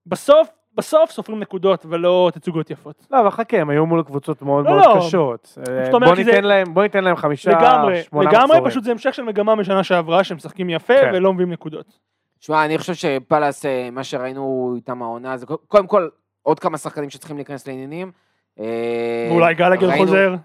בסוף, 0.05 0.47
בסוף 0.75 1.11
סופרים 1.11 1.39
נקודות 1.39 1.85
ולא 1.89 2.31
תצוגות 2.33 2.69
יפות. 2.69 3.07
לא, 3.11 3.19
אבל 3.19 3.29
חכה, 3.29 3.57
הם 3.57 3.69
היו 3.69 3.85
מול 3.85 4.03
קבוצות 4.03 4.41
מאוד 4.41 4.65
לא, 4.65 4.71
מאוד 4.71 4.83
לא. 4.95 5.01
קשות. 5.07 5.57
אה, 5.69 5.89
בוא 5.91 6.15
כי 6.15 6.23
זה- 6.23 6.31
ניתן 6.31 6.43
להם, 6.43 6.73
בוא 6.73 6.83
ניתן 6.83 7.03
להם 7.03 7.15
חמישה, 7.15 7.51
לגמרי, 7.51 8.03
שמונה 8.03 8.29
לגמרי, 8.29 8.43
מחזורים. 8.45 8.65
פשוט 8.69 8.83
זה 8.83 8.91
המשך 8.91 9.13
של 9.13 9.23
מגמה 9.23 9.55
משנה 9.55 9.83
שעברה, 9.83 10.23
שהם 10.23 10.37
משחקים 10.37 10.69
יפה 10.69 10.93
כן. 11.01 11.11
ולא 11.13 11.33
מביאים 11.33 11.51
נקודות. 11.51 11.99
שמע, 12.39 12.65
אני 12.65 12.77
חושב 12.77 12.93
שפאלאס, 12.93 13.65
אה, 13.65 13.89
מה 13.91 14.03
שראינו 14.03 14.73
איתם 14.75 15.01
העונה, 15.01 15.37
זה 15.37 15.45
קודם 15.67 15.87
כל 15.87 16.07
עוד 16.43 16.59
כמה 16.59 16.77
שחקנים 16.77 17.09
שצריכים 17.09 17.37
להיכנס 17.37 17.67
לעניינים. 17.67 18.11
אה, 18.59 19.27
ואולי 19.31 19.53
גלגר 19.53 19.87
ראינו- 19.89 20.05
חוזר. 20.05 20.35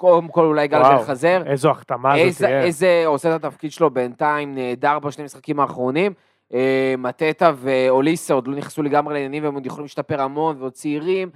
קודם 0.00 0.28
כל 0.28 0.44
אולי 0.44 0.68
גלגר 0.68 0.84
וואו, 0.84 1.02
חזר. 1.02 1.42
איזו 1.46 1.70
החתמה 1.70 2.10
זאת 2.16 2.26
איזה, 2.26 2.46
תהיה. 2.46 2.62
איזה 2.62 3.02
עושה 3.06 3.36
את 3.36 3.44
התפקיד 3.44 3.72
שלו 3.72 3.90
בינתיים 3.90 4.54
נהדר 4.54 4.98
בשני 4.98 5.22
המשחקים 5.22 5.60
האחרונים. 5.60 6.12
אה, 6.54 6.94
מטטה 6.98 7.52
ואוליסה 7.56 8.34
עוד 8.34 8.48
לא 8.48 8.54
נכנסו 8.54 8.82
לגמרי 8.82 9.14
לעניינים 9.14 9.44
והם 9.44 9.54
עוד 9.54 9.66
יכולים 9.66 9.84
להשתפר 9.84 10.20
המון 10.20 10.56
ועוד 10.58 10.72
צעירים. 10.72 11.30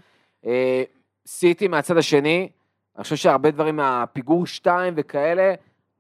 אה, 0.47 0.83
סיטי 1.27 1.69
מהצד 1.69 1.97
השני, 1.97 2.49
אני 2.97 3.03
חושב 3.03 3.17
שהרבה 3.17 3.51
דברים 3.51 3.77
מהפיגור 3.77 4.47
2 4.47 4.95
וכאלה, 4.97 5.55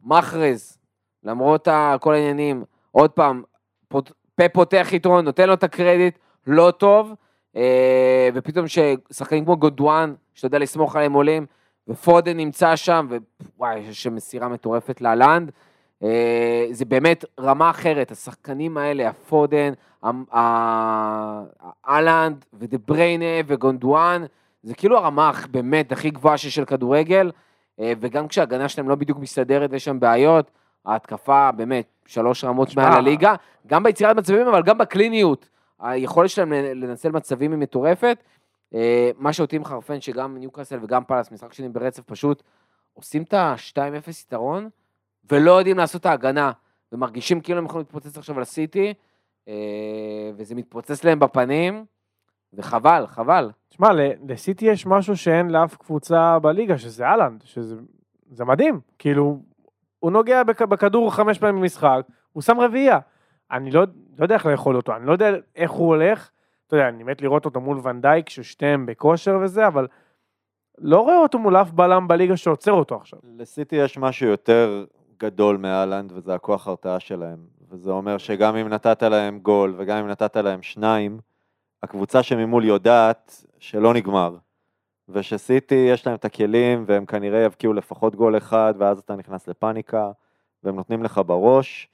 מחרז, 0.04 0.78
למרות 1.24 1.68
כל 2.00 2.14
העניינים, 2.14 2.64
עוד 2.90 3.10
פעם, 3.10 3.42
פה 3.88 4.48
פותח 4.52 4.88
יתרון, 4.92 5.24
נותן 5.24 5.48
לו 5.48 5.54
את 5.54 5.64
הקרדיט, 5.64 6.18
לא 6.46 6.70
טוב, 6.70 7.14
אה, 7.56 8.28
ופתאום 8.34 8.66
ששחקנים 8.68 9.44
כמו 9.44 9.56
גודואן, 9.56 10.14
שאתה 10.34 10.46
יודע 10.46 10.58
לסמוך 10.58 10.96
עליהם 10.96 11.12
עולים, 11.12 11.46
ופודן 11.88 12.36
נמצא 12.36 12.76
שם, 12.76 13.08
ווואי, 13.56 13.78
יש 13.78 14.02
שם 14.02 14.14
מסירה 14.14 14.48
מטורפת 14.48 15.00
להלנד. 15.00 15.50
אה, 16.02 16.66
זה 16.70 16.84
באמת 16.84 17.24
רמה 17.40 17.70
אחרת, 17.70 18.10
השחקנים 18.10 18.78
האלה, 18.78 19.08
הפודן, 19.08 19.72
אהלנד 21.88 22.44
ודה 22.52 22.78
בריינה 22.86 23.24
וגונדואן, 23.46 24.24
זה 24.62 24.74
כאילו 24.74 24.98
הרמה 24.98 25.32
באמת 25.50 25.92
הכי 25.92 26.10
גבוהה 26.10 26.38
שיש 26.38 26.54
של 26.54 26.64
כדורגל, 26.64 27.30
אה, 27.80 27.92
וגם 28.00 28.28
כשההגנה 28.28 28.68
שלהם 28.68 28.88
לא 28.88 28.94
בדיוק 28.94 29.18
מסתדרת 29.18 29.70
ויש 29.72 29.84
שם 29.84 30.00
בעיות, 30.00 30.50
ההתקפה 30.86 31.52
באמת 31.52 31.86
שלוש 32.06 32.44
רמות 32.44 32.70
שמע, 32.70 32.82
מעל 32.82 32.98
הליגה, 32.98 33.34
גם 33.66 33.82
ביצירת 33.82 34.16
מצבים, 34.16 34.46
אבל 34.46 34.62
גם 34.62 34.78
בקליניות. 34.78 35.48
היכולת 35.80 36.30
שלהם 36.30 36.52
לנצל 36.52 37.10
מצבים 37.10 37.50
היא 37.50 37.58
מטורפת. 37.58 38.18
אה, 38.74 39.10
מה 39.18 39.32
שאותי 39.32 39.58
מחרפן, 39.58 40.00
שגם 40.00 40.36
ניוקאסל 40.38 40.78
וגם 40.82 41.04
פאלאס, 41.04 41.32
משחק 41.32 41.52
שני 41.52 41.68
ברצף, 41.68 42.02
פשוט 42.02 42.42
עושים 42.94 43.22
את 43.22 43.34
ה-2-0 43.34 44.10
יתרון, 44.26 44.68
ולא 45.30 45.52
יודעים 45.52 45.78
לעשות 45.78 46.00
את 46.00 46.06
ההגנה, 46.06 46.52
ומרגישים 46.92 47.40
כאילו 47.40 47.58
הם 47.58 47.64
יכולים 47.64 47.86
להתפוצץ 47.86 48.18
עכשיו 48.18 48.38
על 48.38 48.44
סיטי, 48.44 48.94
אה, 49.48 49.54
וזה 50.36 50.54
מתפוצץ 50.54 51.04
להם 51.04 51.18
בפנים, 51.18 51.84
וחבל, 52.52 53.04
חבל. 53.06 53.50
תשמע, 53.68 53.88
לסיטי 54.28 54.64
יש 54.66 54.86
משהו 54.86 55.16
שאין 55.16 55.50
לאף 55.50 55.76
קבוצה 55.76 56.38
בליגה, 56.38 56.78
שזה 56.78 57.06
אהלנד, 57.06 57.42
שזה 57.44 57.76
זה 58.30 58.44
מדהים. 58.44 58.80
כאילו, 58.98 59.38
הוא 59.98 60.10
נוגע 60.10 60.42
בכ- 60.42 60.62
בכדור 60.62 61.14
חמש 61.14 61.38
פעמים 61.38 61.60
במשחק, 61.60 62.00
הוא 62.32 62.42
שם 62.42 62.60
רביעייה. 62.60 62.98
אני 63.50 63.70
לא, 63.70 63.84
לא 64.18 64.24
יודע 64.24 64.34
איך 64.34 64.46
לאכול 64.46 64.76
אותו, 64.76 64.96
אני 64.96 65.06
לא 65.06 65.12
יודע 65.12 65.30
איך 65.56 65.70
הוא 65.70 65.86
הולך. 65.86 66.30
יודע, 66.76 66.88
אני 66.88 67.02
מת 67.02 67.22
לראות 67.22 67.44
אותו 67.44 67.60
מול 67.60 67.80
ונדייק, 67.82 68.28
ששתיהם 68.28 68.86
בכושר 68.86 69.38
וזה, 69.42 69.66
אבל 69.66 69.86
לא 70.78 71.00
רואה 71.00 71.18
אותו 71.18 71.38
מול 71.38 71.56
אף 71.56 71.70
בלם 71.70 72.08
בליגה 72.08 72.36
שעוצר 72.36 72.72
אותו 72.72 72.96
עכשיו. 72.96 73.18
לסיטי 73.38 73.76
יש 73.76 73.98
משהו 73.98 74.26
יותר 74.26 74.84
גדול 75.18 75.56
מאלנד, 75.56 76.12
וזה 76.14 76.34
הכוח 76.34 76.68
הרתעה 76.68 77.00
שלהם. 77.00 77.38
וזה 77.70 77.90
אומר 77.90 78.18
שגם 78.18 78.56
אם 78.56 78.68
נתת 78.68 79.02
להם 79.02 79.38
גול, 79.38 79.74
וגם 79.78 79.98
אם 79.98 80.08
נתת 80.08 80.36
להם 80.36 80.62
שניים, 80.62 81.18
הקבוצה 81.82 82.22
שממול 82.22 82.64
יודעת 82.64 83.44
שלא 83.58 83.94
נגמר. 83.94 84.36
ושסיטי 85.08 85.74
יש 85.74 86.06
להם 86.06 86.16
את 86.16 86.24
הכלים, 86.24 86.84
והם 86.86 87.06
כנראה 87.06 87.40
יבקיעו 87.40 87.72
לפחות 87.72 88.16
גול 88.16 88.36
אחד, 88.36 88.74
ואז 88.78 88.98
אתה 88.98 89.16
נכנס 89.16 89.48
לפאניקה, 89.48 90.10
והם 90.62 90.76
נותנים 90.76 91.02
לך 91.02 91.20
בראש, 91.26 91.88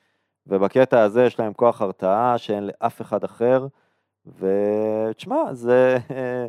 ובקטע 0.46 1.02
הזה 1.02 1.24
יש 1.24 1.38
להם 1.38 1.52
כוח 1.52 1.82
הרתעה 1.82 2.38
שאין 2.38 2.66
לאף 2.66 3.00
אחד 3.00 3.24
אחר, 3.24 3.66
ותשמע, 4.38 5.52
זה, 5.52 5.98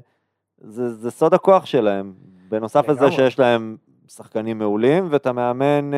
זה, 0.58 0.90
זה 0.90 1.12
סוד 1.12 1.34
הכוח 1.34 1.66
שלהם. 1.66 2.14
בנוסף 2.50 2.90
לזה. 2.90 3.12
שיש 3.12 3.40
להם 3.40 3.78
שחקנים 4.08 4.58
מעולים, 4.58 5.08
ואת 5.10 5.28
המאמן 5.28 5.92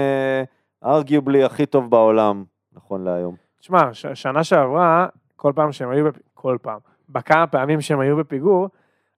ארגיובלי 0.85 1.43
הכי 1.43 1.65
טוב 1.65 1.89
בעולם, 1.89 2.43
נכון 2.73 3.03
להיום. 3.03 3.35
תשמע, 3.59 3.93
ש- 3.93 4.05
שנה 4.13 4.43
שעברה, 4.43 5.07
כל 5.35 5.51
פעם 5.55 5.71
שהם 5.71 5.89
היו, 5.89 6.05
בפ... 6.05 6.17
כל 6.33 6.57
פעם, 6.61 6.79
בכמה 7.09 7.47
פעמים 7.47 7.81
שהם 7.81 7.99
היו 7.99 8.17
בפיגור, 8.17 8.67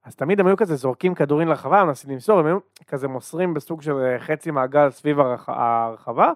אז 0.05 0.16
תמיד 0.16 0.39
הם 0.39 0.47
היו 0.47 0.57
כזה 0.57 0.76
זורקים 0.76 1.16
כדורים 1.16 1.47
לרחבה, 1.47 1.84
מנסים 1.84 2.11
למסור, 2.11 2.39
הם 2.39 2.45
היו 2.45 2.57
כזה 2.88 3.07
מוסרים 3.07 3.53
בסוג 3.53 3.82
של 3.82 3.97
אה, 3.97 4.20
חצי 4.20 4.51
מעגל 4.51 4.89
סביב 4.89 5.20
הרח... 5.20 5.49
הרחבה, 5.49 6.32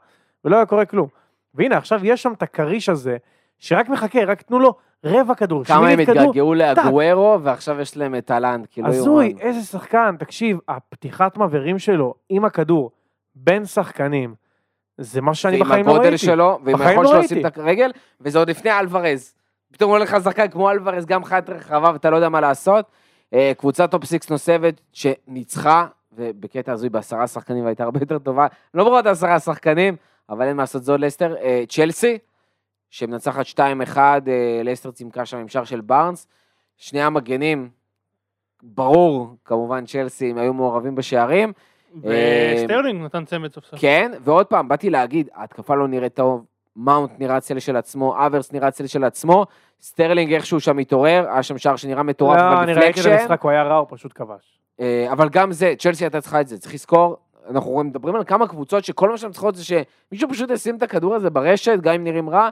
ולא 0.45 0.55
היה 0.55 0.65
קורה 0.65 0.85
כלום. 0.85 1.07
והנה, 1.53 1.77
עכשיו 1.77 2.05
יש 2.05 2.23
שם 2.23 2.33
את 2.33 2.43
הכריש 2.43 2.89
הזה, 2.89 3.17
שרק 3.59 3.89
מחכה, 3.89 4.25
רק 4.25 4.41
תנו 4.41 4.59
לו 4.59 4.73
רבע 5.05 5.35
כדור, 5.35 5.63
כמה 5.63 5.77
הם 5.77 5.83
שמינית 5.85 6.09
כדור. 6.09 6.21
התגעגעו 6.21 6.53
לאגוארו, 6.53 7.37
ועכשיו 7.43 7.79
יש 7.81 7.97
להם 7.97 8.15
את 8.15 8.31
הלנד, 8.31 8.67
כאילו 8.71 8.87
הזוי, 8.87 9.35
איזה 9.39 9.61
שחקן, 9.61 10.15
תקשיב, 10.19 10.57
הפתיחת 10.67 11.37
מבערים 11.37 11.79
שלו 11.79 12.13
עם 12.29 12.45
הכדור 12.45 12.91
בין 13.35 13.65
שחקנים, 13.65 14.35
זה 14.97 15.21
מה 15.21 15.33
שאני 15.33 15.57
ועם 15.57 15.65
בחיים 15.65 15.85
לא 15.85 15.91
ראיתי. 15.91 16.03
הגודל 16.05 16.17
שלו, 16.17 16.59
ועם 16.63 16.81
היכולת 16.81 17.09
לא 17.09 17.11
שלו. 17.11 17.19
לשים 17.19 17.45
את 17.45 17.57
הרגל, 17.57 17.91
וזה 18.21 18.39
עוד 18.39 18.49
לפני 18.49 18.71
אלוורז. 18.79 19.33
פתאום 19.71 19.91
הולך 19.91 20.13
לך 20.13 20.23
שחקן 20.23 20.47
כמו 20.47 20.71
אלוורז, 20.71 21.05
גם 21.05 21.23
חיית 21.23 21.49
רחבה 21.49 21.89
ואתה 21.93 22.09
לא 22.09 22.15
יודע 22.15 22.29
מה 22.29 22.41
לעשות. 22.41 22.85
אה, 23.33 23.51
קבוצת 23.57 23.91
top 23.91 24.05
six 24.05 24.29
נוספת 24.29 24.81
שניצחה, 24.93 25.87
ובקטע 26.13 26.71
הזוי 26.71 26.89
בעשרה 26.89 27.27
שחקנים 27.27 27.63
והייתה 27.63 27.83
הרבה 27.83 27.99
יותר 28.01 28.19
טובה, 28.19 28.47
לא 28.73 28.83
ברור 28.83 28.99
את 28.99 29.05
עשרה 29.05 29.39
שחקנים, 29.39 29.95
אבל 30.29 30.47
אין 30.47 30.57
מה 30.57 30.63
לעשות, 30.63 30.83
זו 30.83 30.97
לסטר. 30.97 31.35
אה, 31.35 31.63
צ'לסי, 31.69 32.17
שמנצחת 32.89 33.45
2-1, 33.45 33.97
אה, 33.97 34.61
לסטר 34.63 34.91
צימקה 34.91 35.25
שם 35.25 35.37
עם 35.37 35.47
שער 35.47 35.63
של 35.63 35.81
בארנס. 35.81 36.27
שני 36.77 37.01
המגנים, 37.01 37.69
ברור, 38.63 39.35
כמובן 39.45 39.85
צ'לסי, 39.85 40.29
הם 40.29 40.37
היו 40.37 40.53
מעורבים 40.53 40.95
בשערים. 40.95 41.53
וסטרלינג 42.03 43.01
נתן 43.01 43.25
צמד 43.25 43.53
סוף 43.53 43.65
סוף. 43.65 43.79
כן, 43.79 44.11
ועוד 44.21 44.45
פעם, 44.45 44.67
באתי 44.67 44.89
להגיד, 44.89 45.29
ההתקפה 45.33 45.75
לא 45.75 45.87
נראית 45.87 46.13
טוב, 46.13 46.45
מאונט 46.75 47.11
נראה 47.19 47.39
צל 47.39 47.59
של 47.59 47.75
עצמו, 47.75 48.25
האברץ 48.25 48.53
נראה 48.53 48.71
צל 48.71 48.87
של 48.87 49.03
עצמו, 49.03 49.45
סטרלינג 49.81 50.33
איכשהו 50.33 50.59
שם 50.59 50.77
התעורר, 50.77 51.25
היה 51.29 51.43
שם 51.43 51.57
שער 51.57 51.75
שנראה 51.75 52.03
מטורף 52.03 52.37
לא, 52.37 52.63
אני 52.63 52.73
ראיתי 52.73 53.01
את 53.01 53.05
המשחק, 53.05 53.41
הוא 53.41 53.51
היה 53.51 53.63
רע, 53.63 53.75
הוא 53.75 53.87
פשוט 53.89 54.11
כבש. 54.15 54.59
אה, 54.79 55.07
אבל 55.11 55.29
גם 55.29 55.51
זה, 55.51 55.73
צ'לסי 55.79 56.03
הייתה 56.03 56.21
צריכה 56.21 56.41
את 56.41 56.47
זה, 56.47 56.57
צריך 56.57 56.73
לזכור, 56.73 57.17
אנחנו 57.49 57.83
מדברים 57.83 58.15
על 58.15 58.23
כמה 58.23 58.47
קבוצות 58.47 58.85
שכל 58.85 59.09
מה 59.09 59.17
שהן 59.17 59.31
צריכות 59.31 59.55
זה 59.55 59.63
שמישהו 59.63 60.29
פשוט 60.29 60.49
ישים 60.49 60.77
את 60.77 60.83
הכדור 60.83 61.15
הזה 61.15 61.29
ברשת, 61.29 61.79
גם 61.81 61.93
אם 61.93 62.03
נראים 62.03 62.29
רע, 62.29 62.43
אה, 62.43 62.49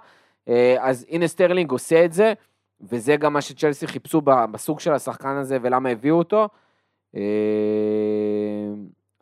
אז 0.80 1.06
הנה 1.10 1.28
סטרלינג 1.28 1.72
עושה 1.72 2.06
את 2.06 2.14
זה, 2.14 2.34
וזה 2.82 3.16
גם 3.16 3.34
מה 3.34 3.41
שצ'לסי 3.41 3.88
חיפשו 3.88 4.22
בסוג 4.22 4.80
של 4.80 4.93
השחקן 4.93 5.36
הזה 5.36 5.58
ולמה 5.62 5.89
הביאו 5.89 6.18
אותו. 6.18 6.48
אה, 7.16 7.22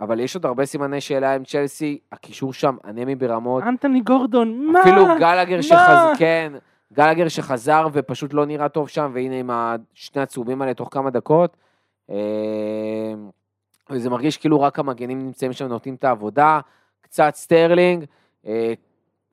אבל 0.02 0.20
יש 0.20 0.36
עוד 0.36 0.46
הרבה 0.46 0.66
סימני 0.66 1.02
שאלה 1.02 1.36
עם 1.36 1.44
צ'לסי, 1.44 2.00
הקישור 2.12 2.54
שם 2.54 2.76
אנמי 2.86 3.16
ברמות. 3.16 3.64
אנטוני 3.64 4.02
גורדון, 4.02 4.66
מה? 4.66 4.82
אפילו 4.82 5.06
גלגר 5.06 5.56
מה? 5.56 5.64
שחזר, 5.64 6.12
כן, 6.18 6.54
גלגר 6.94 7.28
שחזר 7.28 7.88
ופשוט 7.94 8.34
לא 8.34 8.46
נראה 8.46 8.70
טוב 8.70 8.90
שם, 8.90 9.12
והנה 9.14 9.36
עם 9.36 9.50
שני 9.94 10.22
הצהובים 10.22 10.62
האלה 10.62 10.74
תוך 10.74 10.90
כמה 10.92 11.10
דקות. 11.10 11.58
אה, 12.10 12.16
וזה 13.90 14.10
מרגיש 14.10 14.38
כאילו 14.38 14.62
רק 14.62 14.80
המגנים 14.80 15.20
נמצאים 15.20 15.54
שם 15.54 15.66
ונותנים 15.66 15.96
את 15.96 16.04
העבודה, 16.04 16.60
קצת 17.02 17.32
סטרלינג, 17.36 18.06
אה, 18.46 18.74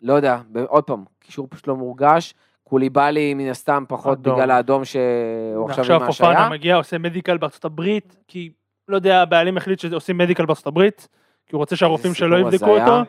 לא 0.03 0.13
יודע, 0.13 0.39
ב- 0.53 0.59
עוד 0.59 0.85
פעם, 0.85 1.05
קישור 1.21 1.47
פשוט 1.51 1.67
לא 1.69 1.77
מורגש. 1.77 2.35
קוליבאלי 2.65 3.35
מן 3.35 3.49
הסתם 3.49 3.85
פחות 3.89 4.19
אדום. 4.19 4.35
בגלל 4.35 4.51
האדום 4.51 4.85
שהוא 4.85 5.69
עכשיו 5.69 5.85
ועכשיו 5.85 6.01
עם 6.01 6.07
פופאנה 6.07 6.29
ההשעיה. 6.29 6.49
מגיע, 6.49 6.77
עושה 6.77 6.99
medical 6.99 7.37
בארצות 7.37 7.65
הברית, 7.65 8.17
כי, 8.29 8.51
לא 8.89 8.97
יודע, 8.97 9.23
הבעלים 9.23 9.57
החליט 9.57 9.79
שעושים 9.79 10.19
medical 10.19 10.47
בארצות 10.47 10.67
הברית, 10.67 11.09
כי 11.47 11.57
הוא 11.57 11.59
רוצה 11.59 11.77
שהרופאים 11.77 12.15
שלו 12.15 12.39
יבדקו. 12.39 12.79
אותו. 12.79 13.03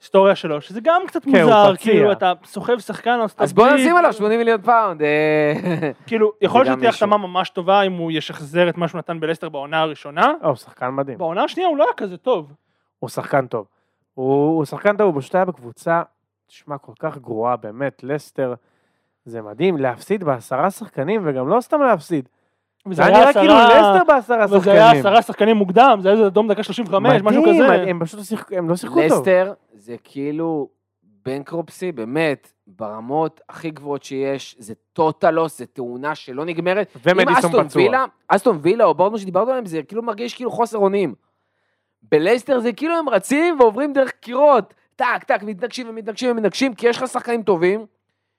היסטוריה 0.00 0.34
שלו, 0.34 0.60
שזה 0.60 0.80
גם 0.82 1.02
קצת 1.06 1.24
כן, 1.24 1.30
מוזר. 1.30 1.76
כאילו, 1.76 2.12
אתה 2.12 2.32
סוחב 2.44 2.78
שחקן 2.78 3.18
ארצות 3.20 3.40
אז 3.40 3.52
בוא 3.52 3.68
נשים 3.68 3.96
עליו 3.96 4.12
80 4.12 4.38
מיליון 4.38 4.62
פאונד. 4.62 5.02
אה, 5.02 5.90
כאילו, 6.06 6.32
יכול 6.42 6.64
להיות 6.64 6.76
שתהיה. 6.78 6.90
החתמה 6.90 7.16
ממש 7.16 7.50
טובה 7.50 7.82
אם 7.82 7.92
הוא 7.92 8.12
ישחזר 8.12 8.68
את 8.68 8.78
מה 8.78 8.88
שהוא 8.88 8.98
נתן 8.98 9.20
בלסטר 9.20 9.48
בעונה 9.48 9.80
הראשונה. 9.80 10.32
אה, 10.42 10.48
הוא 10.48 10.56
שחקן 10.56 10.88
מדהים. 10.88 11.18
בעונה 11.18 11.44
השנייה 11.44 11.68
הוא 11.68 11.76
לא 11.76 11.84
היה 11.84 11.92
כזה 11.92 12.16
טוב. 12.16 12.52
הוא 12.98 13.10
שחקן 13.10 13.46
טוב. 13.46 13.66
הוא, 14.18 14.56
הוא 14.56 14.64
שחקן 14.64 14.96
טוב, 14.96 15.14
הוא 15.14 15.22
פשוט 15.22 15.34
היה 15.34 15.44
בקבוצה, 15.44 16.02
תשמע, 16.46 16.78
כל 16.78 16.92
כך 16.98 17.18
גרועה, 17.18 17.56
באמת, 17.56 18.02
לסטר, 18.04 18.54
זה 19.24 19.42
מדהים, 19.42 19.76
להפסיד 19.76 20.24
בעשרה 20.24 20.70
שחקנים, 20.70 21.20
וגם 21.24 21.48
לא 21.48 21.60
סתם 21.60 21.80
להפסיד. 21.80 22.28
זה 22.90 23.04
היה 23.06 23.18
נראה 23.20 23.32
כאילו 23.32 23.54
לסטר 23.54 24.02
בעשרה 24.08 24.48
שחקנים. 24.48 24.60
וזה 24.60 24.72
היה 24.72 24.90
עשרה 24.90 25.22
שחקנים 25.22 25.56
מוקדם, 25.56 25.98
זה 26.02 26.08
היה 26.08 26.16
איזה 26.16 26.26
אדום 26.26 26.48
דקה 26.48 26.62
35, 26.62 27.22
משהו 27.22 27.42
מדהים, 27.42 27.54
כזה. 27.64 27.90
הם 27.90 28.00
פשוט 28.00 28.18
לא 28.18 28.24
שיחקו- 28.24 28.54
הם 28.56 28.68
לא 28.68 28.76
שיחקו 28.76 28.94
טוב. 29.08 29.18
לסטר 29.18 29.52
זה 29.74 29.96
כאילו 30.04 30.68
בנקרופסי, 31.24 31.92
באמת, 31.92 32.52
ברמות 32.66 33.40
הכי 33.48 33.70
גבוהות 33.70 34.02
שיש, 34.02 34.56
זה 34.58 34.74
טוטלוס, 34.92 35.58
זה 35.58 35.66
תאונה 35.66 36.14
שלא 36.14 36.44
נגמרת. 36.44 36.96
אם 36.96 37.00
ומדיסון 37.04 37.34
אסטון 37.50 37.68
פצוע. 37.68 37.82
וילה, 37.82 38.04
אסטון 38.28 38.58
וילה 38.62 38.84
או 38.84 38.94
בורנו 38.94 39.18
שדיברנו 39.18 39.50
עליהם, 39.50 39.66
זה 39.66 39.82
כאילו 39.82 40.02
מרגיש 40.02 40.34
כאילו 40.34 40.50
חוסר 40.50 40.78
אונים. 40.78 41.14
בלסטר 42.02 42.60
זה 42.60 42.72
כאילו 42.72 42.94
הם 42.94 43.08
רצים 43.08 43.60
ועוברים 43.60 43.92
דרך 43.92 44.10
קירות, 44.10 44.74
טק, 44.96 45.24
טק, 45.26 45.42
מתנגשים 45.42 45.88
ומתנגשים 45.88 46.30
ומתנגשים, 46.30 46.74
כי 46.74 46.88
יש 46.88 46.96
לך 46.96 47.08
שחקנים 47.08 47.42
טובים, 47.42 47.86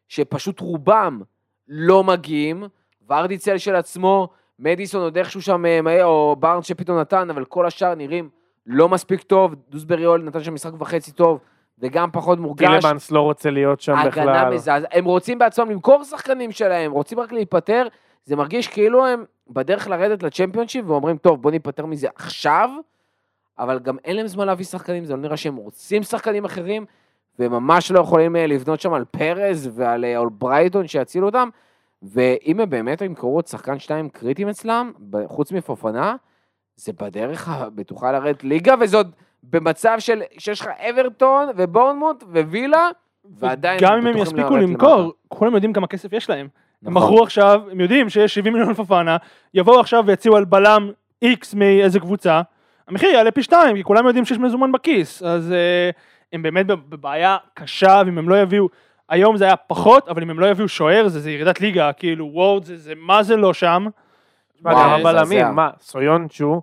שפשוט 0.07 0.59
רובם 0.59 1.21
לא 1.67 2.03
מגיעים, 2.03 2.63
ורדיצל 3.09 3.57
של 3.57 3.75
עצמו, 3.75 4.29
מדיסון 4.59 5.01
עוד 5.01 5.17
איכשהו 5.17 5.41
שם, 5.41 5.65
אה, 5.65 6.03
או 6.03 6.35
בארנס 6.39 6.65
שפתאום 6.65 6.99
נתן, 6.99 7.29
אבל 7.29 7.45
כל 7.45 7.65
השאר 7.65 7.95
נראים 7.95 8.29
לא 8.65 8.89
מספיק 8.89 9.21
טוב, 9.21 9.55
דוסברי 9.69 10.05
אול 10.05 10.23
נתן 10.23 10.43
שם 10.43 10.53
משחק 10.53 10.81
וחצי 10.81 11.11
טוב, 11.11 11.39
וגם 11.79 12.09
פחות 12.11 12.39
מורגש. 12.39 12.81
טילמנס 12.81 13.11
לא 13.11 13.21
רוצה 13.21 13.49
להיות 13.49 13.81
שם 13.81 13.95
הגנה 13.95 14.09
בכלל. 14.09 14.53
מזעזע, 14.53 14.87
הם 14.91 15.05
רוצים 15.05 15.39
בעצמם 15.39 15.69
למכור 15.69 16.03
שחקנים 16.03 16.51
שלהם, 16.51 16.91
רוצים 16.91 17.19
רק 17.19 17.31
להיפטר, 17.31 17.87
זה 18.25 18.35
מרגיש 18.35 18.67
כאילו 18.67 19.05
הם 19.05 19.25
בדרך 19.49 19.87
לרדת 19.87 20.23
לצ'מפיונשיפ 20.23 20.85
ואומרים, 20.87 21.17
טוב, 21.17 21.41
בוא 21.41 21.51
ניפטר 21.51 21.85
מזה 21.85 22.07
עכשיו, 22.15 22.69
אבל 23.59 23.79
גם 23.79 23.97
אין 24.05 24.15
להם 24.15 24.27
זמן 24.27 24.47
להביא 24.47 24.65
שחקנים, 24.65 25.05
זה 25.05 25.13
לא 25.15 25.21
נראה 25.21 25.37
שהם 25.37 25.55
רוצים 25.55 26.03
שחקנים 26.03 26.45
אחרים, 26.45 26.85
והם 27.39 27.51
ממש 27.51 27.91
לא 27.91 27.99
יכולים 27.99 28.35
אה, 28.35 28.47
לבנות 28.47 28.81
שם 28.81 28.93
על 28.93 29.05
פרז 29.05 29.69
ועל 29.73 30.05
אה, 30.05 30.17
אולברייטון 30.17 30.87
שיצילו 30.87 31.25
אותם, 31.25 31.49
ואם 32.03 32.59
הם 32.59 32.69
באמת 32.69 33.01
ימכרו 33.01 33.35
עוד 33.35 33.47
שחקן 33.47 33.79
שתיים 33.79 34.09
קריטיים 34.09 34.49
אצלם, 34.49 34.91
חוץ 35.25 35.51
מפופנה, 35.51 36.15
זה 36.75 36.93
בדרך 36.93 37.49
הבטוחה 37.49 38.11
לרדת 38.11 38.43
ליגה, 38.43 38.75
וזה 38.81 38.97
עוד 38.97 39.11
במצב 39.43 39.95
של, 39.99 40.21
שיש 40.37 40.61
לך 40.61 40.67
אברטון 40.67 41.47
ובורנמוט 41.55 42.23
ווילה, 42.23 42.89
ועדיין 43.25 43.79
גם 43.81 43.97
אם 43.97 44.07
הם 44.07 44.17
יספיקו 44.17 44.57
למכור. 44.57 45.13
כולם 45.27 45.53
יודעים 45.53 45.73
כמה 45.73 45.87
כסף 45.87 46.13
יש 46.13 46.29
להם. 46.29 46.47
הם 46.85 46.93
נכון. 46.93 47.03
מכרו 47.03 47.23
עכשיו, 47.23 47.61
הם 47.71 47.81
יודעים 47.81 48.09
שיש 48.09 48.35
70 48.35 48.53
מיליון 48.53 48.73
פפאנה, 48.73 49.17
יבואו 49.53 49.79
עכשיו 49.79 50.03
ויציעו 50.05 50.35
על 50.35 50.45
בלם 50.45 50.91
X 51.25 51.55
מאיזה 51.55 51.99
קבוצה, 51.99 52.41
המחיר 52.89 53.09
יעלה 53.09 53.31
פי 53.31 53.43
שתיים, 53.43 53.75
כי 53.75 53.83
כולם 53.83 54.05
יודעים 54.05 54.25
שיש 54.25 54.37
מזומן 54.37 54.71
בכיס, 54.71 55.23
אז 55.23 55.51
אה, 55.51 55.89
הם 56.33 56.41
באמת 56.41 56.65
בבעיה 56.65 57.37
קשה, 57.53 58.01
ואם 58.05 58.17
הם 58.17 58.29
לא 58.29 58.41
יביאו, 58.41 58.67
היום 59.09 59.37
זה 59.37 59.45
היה 59.45 59.55
פחות, 59.55 60.07
אבל 60.07 60.21
אם 60.21 60.29
הם 60.29 60.39
לא 60.39 60.45
יביאו 60.45 60.67
שוער, 60.67 61.07
זה, 61.07 61.19
זה 61.19 61.31
ירידת 61.31 61.61
ליגה, 61.61 61.93
כאילו 61.93 62.29
וורד, 62.33 62.63
זה, 62.63 62.77
זה 62.77 62.93
מה 62.97 63.23
זה 63.23 63.35
לא 63.35 63.53
שם. 63.53 63.87
וואו, 64.61 64.75
גם. 64.75 64.89
הבלמים, 64.89 65.47
מה, 65.47 65.69
סויונצ'ו, 65.79 66.61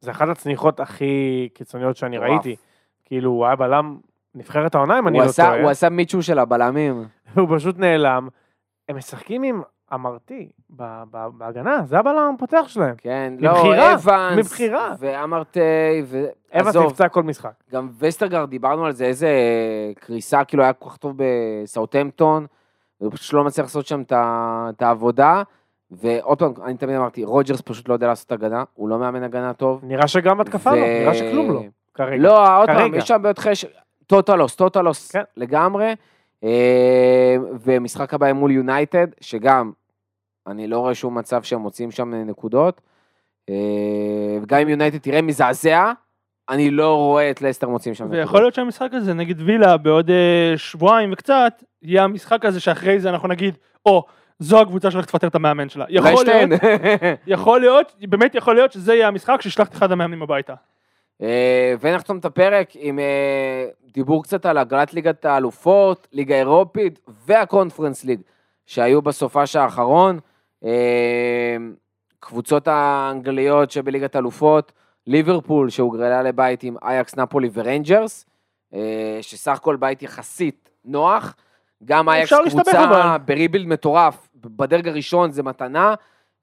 זה 0.00 0.10
אחת 0.10 0.28
הצניחות 0.28 0.80
הכי 0.80 1.48
קיצוניות 1.54 1.96
שאני 1.96 2.18
מטורף. 2.18 2.30
ראיתי. 2.30 2.56
כאילו, 3.04 3.30
הוא 3.30 3.46
היה 3.46 3.56
בלם 3.56 3.96
נבחרת 4.34 4.74
העונה, 4.74 4.98
אם 4.98 5.08
אני 5.08 5.18
לא 5.18 5.24
טועה. 5.36 5.60
הוא 5.60 5.70
עשה 5.70 5.88
מיצ'ו 5.88 6.22
של 6.22 6.38
הבלמים. 6.38 7.04
הוא 7.36 7.48
פשוט 7.56 7.78
נעלם. 7.78 8.28
הם 8.88 8.96
משחקים 8.96 9.42
עם 9.42 9.62
אמרטי 9.94 10.48
בהגנה, 11.38 11.82
זה 11.84 11.98
הבלם 11.98 12.32
הפותח 12.34 12.64
שלהם. 12.66 12.94
כן, 12.98 13.34
לא, 13.38 13.52
מבחירה, 13.52 13.94
אבנס, 13.94 14.38
מבחירה. 14.38 14.94
ואמרטי, 14.98 15.60
אבנס 16.54 16.66
ועזוב, 16.66 16.86
נפצע 16.86 17.08
כל 17.08 17.22
משחק. 17.22 17.52
גם 17.72 17.88
וסטרגרד, 17.98 18.50
דיברנו 18.50 18.86
על 18.86 18.92
זה, 18.92 19.04
איזה 19.04 19.28
קריסה, 20.00 20.44
כאילו 20.44 20.62
היה 20.62 20.72
כל 20.72 20.90
כך 20.90 20.96
טוב 20.96 21.16
בסאוטהמפטון, 21.16 22.46
והוא 23.00 23.12
פשוט 23.12 23.34
לא 23.34 23.44
מצליח 23.44 23.66
לעשות 23.66 23.86
שם 23.86 24.02
את 24.10 24.82
העבודה, 24.82 25.42
ועוד 25.90 26.38
פעם, 26.38 26.52
אני 26.64 26.76
תמיד 26.76 26.96
אמרתי, 26.96 27.24
רוג'רס 27.24 27.60
פשוט 27.60 27.88
לא 27.88 27.94
יודע 27.94 28.06
לעשות 28.06 28.32
הגנה, 28.32 28.64
הוא 28.74 28.88
לא 28.88 28.98
מאמן 28.98 29.22
הגנה 29.22 29.52
טוב. 29.52 29.80
נראה 29.82 30.08
שגם 30.08 30.40
התקפה 30.40 30.70
לא, 30.70 30.76
ו- 30.76 31.00
נראה 31.00 31.14
שכלום 31.14 31.50
לא. 31.50 31.62
כרגע. 31.94 32.22
לא, 32.22 32.58
עוד 32.58 32.66
פעם. 32.68 32.94
יש 32.94 33.08
שם 33.08 33.22
בעיות 33.22 33.38
חשק, 33.38 33.68
טוטלוס, 34.06 34.56
טוטלוס 34.56 35.10
כן. 35.10 35.22
לגמרי, 35.36 35.86
אה, 35.86 35.94
ומשחק 37.64 38.14
הבא 38.14 38.32
מול 38.32 38.50
יונייטד, 38.50 39.06
שגם, 39.20 39.72
אני 40.46 40.66
לא 40.66 40.78
רואה 40.78 40.94
שום 40.94 41.18
מצב 41.18 41.42
שהם 41.42 41.60
מוצאים 41.60 41.90
שם 41.90 42.14
נקודות, 42.14 42.80
אה, 43.50 44.38
וגם 44.42 44.60
אם 44.60 44.68
יונייטד 44.68 44.98
תראה 44.98 45.22
מזעזע, 45.22 45.92
אני 46.48 46.70
לא 46.70 46.96
רואה 46.96 47.30
את 47.30 47.42
לסטר 47.42 47.68
מוצאים 47.68 47.94
שם 47.94 48.04
נקודות. 48.04 48.20
ויכול 48.20 48.40
להיות 48.40 48.54
שהמשחק 48.54 48.88
הזה 48.92 49.14
נגד 49.14 49.40
וילה 49.40 49.76
בעוד 49.76 50.10
אה, 50.10 50.52
שבועיים 50.56 51.12
וקצת, 51.12 51.62
יהיה 51.82 52.04
המשחק 52.04 52.44
הזה 52.44 52.60
שאחרי 52.60 53.00
זה 53.00 53.10
אנחנו 53.10 53.28
נגיד, 53.28 53.58
או, 53.86 54.04
זו 54.38 54.60
הקבוצה 54.60 54.90
שהולכת 54.90 55.08
לפטר 55.08 55.26
את 55.26 55.34
המאמן 55.34 55.68
שלה. 55.68 55.84
יכול. 55.88 56.24
להיות, 56.24 56.60
יכול 57.26 57.60
להיות, 57.60 57.94
באמת 58.00 58.34
יכול 58.34 58.54
להיות 58.54 58.72
שזה 58.72 58.94
יהיה 58.94 59.08
המשחק 59.08 59.42
שישלח 59.42 59.68
את 59.68 59.74
אחד 59.74 59.92
המאמנים 59.92 60.22
הביתה. 60.22 60.54
אה, 61.22 61.74
ונחתום 61.80 62.18
את 62.18 62.24
הפרק 62.24 62.70
עם 62.74 62.98
אה, 62.98 63.66
דיבור 63.92 64.22
קצת 64.22 64.46
על 64.46 64.58
הגרלת 64.58 64.94
ליגת 64.94 65.24
האלופות, 65.24 66.08
ליגה 66.12 66.34
אירופית 66.34 67.00
וה 67.26 67.39
Conference 67.39 68.04
League 68.04 68.20
שהיו 68.66 69.02
בסופש 69.02 69.56
האחרון. 69.56 70.18
אה, 70.64 71.56
קבוצות 72.20 72.68
האנגליות 72.68 73.70
שבליגת 73.70 74.14
האלופות, 74.14 74.72
ליברפול 75.06 75.70
שהוגרלה 75.70 76.22
לבית 76.22 76.62
עם 76.62 76.76
אייקס, 76.82 77.16
נפולי 77.16 77.50
וריינג'רס, 77.52 78.26
אה, 78.74 79.18
שסך 79.20 79.52
הכל 79.52 79.76
בית 79.76 80.02
יחסית 80.02 80.70
נוח. 80.84 81.34
גם 81.84 82.08
אייקס 82.08 82.32
קבוצה 82.50 82.84
אבל. 82.84 83.16
ב 83.24 83.29
rebuild 83.29 83.66
מטורף, 83.66 84.28
בדרג 84.34 84.88
הראשון 84.88 85.30
זה 85.30 85.42
מתנה. 85.42 85.94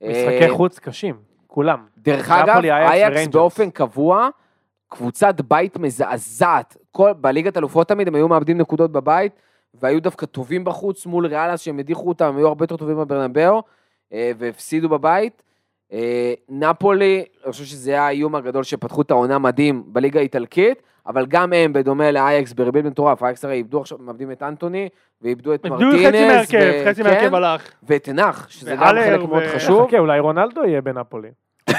משחקי 0.04 0.50
חוץ 0.50 0.80
קשים, 0.80 1.16
כולם. 1.48 1.86
דרך 1.98 2.32
אגב, 2.32 2.66
אייקס. 2.66 3.28
באופן 3.28 3.70
קבוע, 3.70 4.30
קבוצת 4.94 5.42
בית 5.42 5.78
מזעזעת. 5.78 6.78
כל, 6.92 7.14
בליגת 7.14 7.58
אלופות 7.58 7.88
תמיד 7.88 8.08
הם 8.08 8.16
היו 8.16 8.28
מאבדים 8.28 8.58
נקודות 8.58 8.92
בבית, 8.92 9.32
והיו 9.74 10.02
דווקא 10.02 10.26
טובים 10.26 10.64
בחוץ 10.64 11.06
מול 11.06 11.26
ריאלס 11.26 11.62
שהם 11.62 11.80
הדיחו 11.80 12.10
אותם, 12.10 12.26
הם 12.26 12.38
היו 12.38 12.48
הרבה 12.48 12.64
יותר 12.64 12.78
טובים 12.78 12.98
בברנבאו, 12.98 13.64
אה, 14.14 14.32
והפסידו 14.38 14.90
בבית. 14.90 15.44
אה, 15.94 16.34
נפולי, 16.50 17.24
אני 17.44 17.52
חושב 17.52 17.64
שזה 17.64 17.92
היה 17.92 18.08
האיום 18.08 18.36
הגדול 18.36 18.64
שפתחו 18.64 19.02
את 19.02 19.12
העונה 19.12 19.40
מדהים 19.40 19.84
בליגה 19.86 20.20
האיטלקית, 20.20 20.82
אבל 21.08 21.26
גם 21.26 21.54
הם, 21.54 21.74
בדומה 21.74 22.12
לאייקס, 22.12 22.54
בריבית 22.54 22.86
מטורף, 22.86 23.24
אייקס 23.24 23.46
הרי 23.46 23.56
איבדו 23.56 23.82
עכשיו, 23.82 23.98
מאבדים 24.02 24.32
את 24.32 24.44
אנטוני, 24.44 24.90
ואיבדו 25.22 25.54
את 25.54 25.66
איבדו 25.66 25.86
מרטינז, 25.86 26.06
חצי 26.06 26.28
מהרכב, 26.28 26.86
חצי 26.86 27.04
כן, 27.04 27.10
מהרכב 27.10 27.36
הלך. 27.36 27.72
ואת 27.84 28.04
טן 28.04 28.19
האח, 28.19 28.50
שזה 28.50 28.76
גם 28.76 28.84
חלק 28.84 29.20
מאוד 29.20 29.44
חשוב. 29.56 29.88
חכה, 29.88 29.98
אולי 29.98 30.20
רונלדו 30.20 30.66
יהיה 30.66 30.82
בנפולי. 30.82 31.30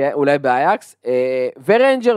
כן, 0.00 0.10
אולי 0.12 0.38
באייקס. 0.38 0.96
אה, 1.06 1.48
וריינג'רס 1.66 2.16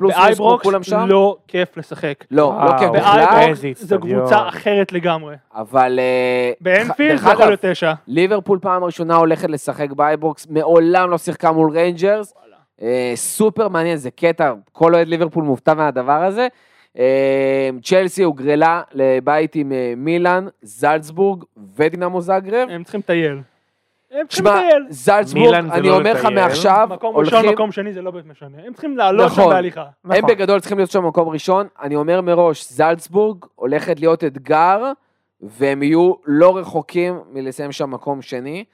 מינוס 0.00 0.10
כמו 0.14 0.22
באייברוקס 0.24 0.64
כולם 0.64 0.82
שם. 0.82 1.06
לא 1.08 1.36
כיף 1.48 1.76
לשחק. 1.76 2.24
לא, 2.30 2.54
לא. 2.64 2.78
כיף 2.78 2.90
בכלל, 2.90 3.24
באייברוקס 3.26 3.82
זו. 3.82 4.00
קבוצה 4.00 4.48
אחרת 4.48 4.92
לגמרי. 4.92 5.36
אבל... 5.54 5.98
אה, 5.98 6.52
באנפילד 6.60 7.18
זה 7.18 7.30
יכול 7.30 7.46
להיות 7.46 7.60
תשע. 7.62 7.92
ליברפול 8.06 8.58
פעם 8.62 8.84
ראשונה 8.84 9.16
הולכת 9.16 9.50
לשחק 9.50 9.90
באייברוקס, 9.90 10.46
מעולם 10.50 11.10
לא 11.10 11.18
שיחקה 11.18 11.52
מול 11.52 11.70
ריינג'רס. 11.70 12.34
אה, 12.82 13.12
סופר 13.14 13.68
מעניין, 13.68 13.96
זה 13.96 14.10
קטע, 14.10 14.52
כל 14.72 14.94
אוהד 14.94 15.08
ליברפול 15.08 15.44
מופתע 15.44 15.74
מהדבר 15.74 16.22
הזה. 16.24 16.48
אה, 16.98 17.70
צ'לסי 17.82 18.22
הוגרלה 18.22 18.82
לבית 18.92 19.54
עם 19.54 19.72
מילאן, 19.96 20.46
זלצבורג 20.62 21.44
ודינמו 21.76 22.20
זאגרב. 22.20 22.68
הם 22.70 22.82
צריכים 22.82 23.00
לטייל. 23.00 23.40
הם 24.12 24.26
צריכים 24.26 24.46
שמע, 24.46 24.56
לטייל. 24.56 24.86
זלצבורג, 24.88 25.46
מילאן 25.46 25.68
זה 25.68 25.74
אני 25.74 25.88
לא 25.88 25.96
אומר 25.96 26.12
לך 26.12 26.18
לטייל. 26.18 26.34
מעכשיו, 26.34 26.88
מקום 26.90 27.16
ראשון, 27.16 27.34
הולכים... 27.34 27.52
מקום 27.52 27.72
שני 27.72 27.92
זה 27.92 28.02
לא 28.02 28.10
באמת 28.10 28.26
משנה. 28.26 28.58
הם 28.66 28.72
צריכים 28.72 28.96
לעלות 28.96 29.32
שם 29.32 29.40
נכון. 29.40 29.54
בהליכה. 29.54 29.84
הם 30.04 30.12
נכון. 30.12 30.30
בגדול 30.30 30.60
צריכים 30.60 30.78
להיות 30.78 30.90
שם 30.90 31.02
במקום 31.02 31.28
ראשון. 31.28 31.66
אני 31.82 31.96
אומר 31.96 32.20
מראש, 32.20 32.72
זלצבורג 32.72 33.44
הולכת 33.54 34.00
להיות 34.00 34.24
אתגר, 34.24 34.92
והם 35.40 35.82
יהיו 35.82 36.12
לא 36.26 36.58
רחוקים 36.58 37.20
מלסיים 37.32 37.72
שם 37.72 37.90
מקום 37.90 38.22
שני. 38.22 38.64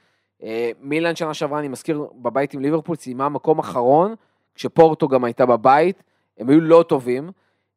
אה, 0.43 0.71
מילאן 0.81 1.15
שנה 1.15 1.33
שעברה, 1.33 1.59
אני 1.59 1.67
מזכיר, 1.67 2.05
בבית 2.15 2.53
עם 2.53 2.61
ליברפול, 2.61 2.95
סיימה 2.95 3.29
מקום 3.29 3.59
אחרון, 3.59 4.15
כשפורטו 4.55 5.07
גם 5.07 5.23
הייתה 5.23 5.45
בבית, 5.45 6.03
הם 6.37 6.49
היו 6.49 6.61
לא 6.61 6.83
טובים. 6.87 7.31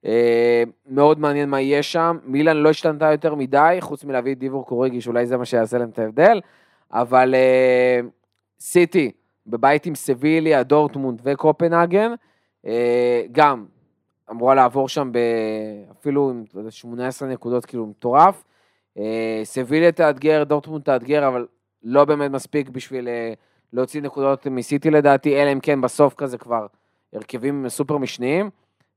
אה, 0.06 0.62
מאוד 0.86 1.18
מעניין 1.20 1.48
מה 1.48 1.60
יהיה 1.60 1.82
שם. 1.82 2.18
מילאן 2.24 2.56
לא 2.56 2.70
השתנתה 2.70 3.12
יותר 3.12 3.34
מדי, 3.34 3.76
חוץ 3.80 4.05
מלהביא 4.05 4.32
את 4.32 4.39
דיבור 4.39 4.66
קוריגי, 4.66 5.01
שאולי 5.01 5.26
זה 5.26 5.36
מה 5.36 5.44
שיעשה 5.44 5.78
להם 5.78 5.89
את 5.89 5.98
ההבדל. 5.98 6.40
אבל 6.93 7.35
אה, 7.35 8.01
סיטי, 8.60 9.10
בבית 9.47 9.86
עם 9.86 9.94
סביליה, 9.94 10.62
דורטמונד 10.62 11.20
וקופנהגן, 11.24 12.12
אה, 12.66 13.23
גם 13.32 13.66
אמורה 14.31 14.55
לעבור 14.55 14.89
שם 14.89 15.12
אפילו 16.01 16.31
עם 16.31 16.44
אתה 16.48 16.59
יודע, 16.59 16.70
18 16.70 17.28
נקודות, 17.28 17.66
כאילו 17.66 17.86
מטורף. 17.86 18.44
אה, 18.98 19.40
סביליה 19.44 19.93
תאתגר, 19.93 20.44
דורטמונד 20.44 20.85
תאתגר, 20.85 21.28
אבל 21.28 21.47
לא 21.82 22.05
באמת 22.05 22.31
מספיק 22.31 22.69
בשביל 22.69 23.09
להוציא 23.73 24.02
נקודות 24.02 24.47
מסיטי 24.47 24.90
לדעתי, 24.90 25.43
אלא 25.43 25.52
אם 25.52 25.60
כן 25.60 25.81
בסוף 25.81 26.14
כזה 26.14 26.39
כבר 26.39 26.66
הרכבים 27.12 27.69
סופר 27.69 27.98
משניים. 27.98 28.51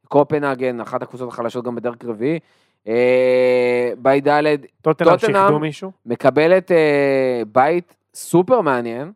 קופנהגן, 0.07 0.79
אחת 0.79 1.03
הקבוצות 1.03 1.29
החלשות 1.29 1.65
גם 1.65 1.75
בדרך 1.75 1.95
רביעי. 2.03 2.39
אה, 2.87 3.91
בית 3.97 4.27
ד' 4.27 4.55
טוטנאם? 4.81 5.61
מקבלת 6.05 6.71
אה, 6.71 7.41
בית 7.51 7.95
סופר 8.13 8.61
מעניין. 8.61 9.11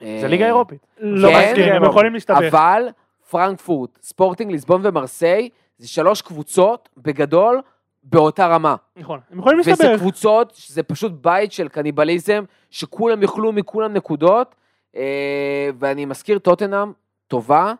זה 0.00 0.28
ליגה 0.28 0.46
אירופית. 0.46 0.86
לא 0.98 1.28
כן, 1.28 1.50
מסכים, 1.50 1.72
הם 1.72 1.84
יכולים 1.84 2.14
להסתבך. 2.14 2.38
אבל 2.38 2.88
פרנקפורט, 3.30 3.98
ספורטינג 4.02 4.50
ליסבון 4.50 4.80
ומרסיי, 4.84 5.48
זה 5.78 5.88
שלוש 5.88 6.22
קבוצות 6.22 6.88
בגדול 6.96 7.60
באותה 8.02 8.46
רמה. 8.46 8.76
נכון, 8.96 9.20
הם 9.30 9.38
יכולים 9.38 9.60
וזה 9.60 9.70
להסתבך. 9.70 9.98
קבוצות, 9.98 10.52
זה 10.66 10.82
פשוט 10.82 11.12
בית 11.20 11.52
של 11.52 11.68
קניבליזם, 11.68 12.44
שכולם 12.70 13.22
יאכלו 13.22 13.52
מכולם 13.52 13.92
נקודות, 13.92 14.54
אה, 14.96 15.70
ואני 15.78 16.04
מזכיר, 16.04 16.38
טוטנאם 16.38 16.92
טובה 17.28 17.72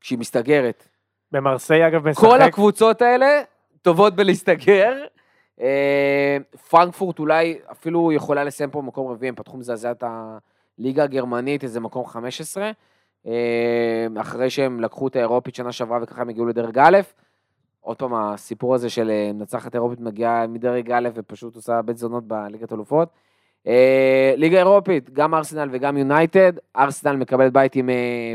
כשהיא 0.00 0.18
מסתגרת. 0.18 0.88
במרסיי 1.32 1.86
אגב 1.86 2.08
משחק. 2.08 2.24
כל 2.24 2.40
הקבוצות 2.40 3.02
האלה 3.02 3.42
טובות 3.82 4.16
בלהסתגר. 4.16 4.94
אה, 5.60 6.36
פרנקפורט 6.70 7.18
אולי 7.18 7.58
אפילו 7.70 8.12
יכולה 8.12 8.44
לסיים 8.44 8.70
פה 8.70 8.82
במקום 8.82 9.08
רביעי, 9.12 9.28
הם 9.28 9.34
פתחו 9.34 9.56
מזעזע 9.56 9.90
את 9.90 10.04
הליגה 10.78 11.04
הגרמנית, 11.04 11.64
איזה 11.64 11.80
מקום 11.80 12.06
15, 12.06 12.70
אה, 13.26 14.06
אחרי 14.20 14.50
שהם 14.50 14.80
לקחו 14.80 15.08
את 15.08 15.16
האירופית 15.16 15.54
שנה 15.54 15.72
שעברה 15.72 15.98
וככה 16.02 16.22
הם 16.22 16.28
הגיעו 16.28 16.46
לדרג 16.46 16.78
א'. 16.78 16.98
עוד 17.80 17.96
פעם, 17.96 18.14
הסיפור 18.14 18.74
הזה 18.74 18.90
של 18.90 19.10
אה, 19.10 19.32
מנצחת 19.32 19.74
אירופית 19.74 20.00
מגיעה 20.00 20.46
מדרג 20.46 20.90
א' 20.92 21.08
ופשוט 21.14 21.56
עושה 21.56 21.82
בית 21.82 21.96
זונות 21.96 22.24
בליגת 22.24 22.72
אלופות. 22.72 23.08
ליגה 24.36 24.58
אירופית, 24.58 25.10
גם 25.10 25.34
ארסנל 25.34 25.68
וגם 25.72 25.96
יונייטד, 25.96 26.52
ארסנל 26.76 27.16
מקבלת 27.16 27.52
בית 27.52 27.76
עם 27.76 27.90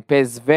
פ.ס.וו, 0.05 0.51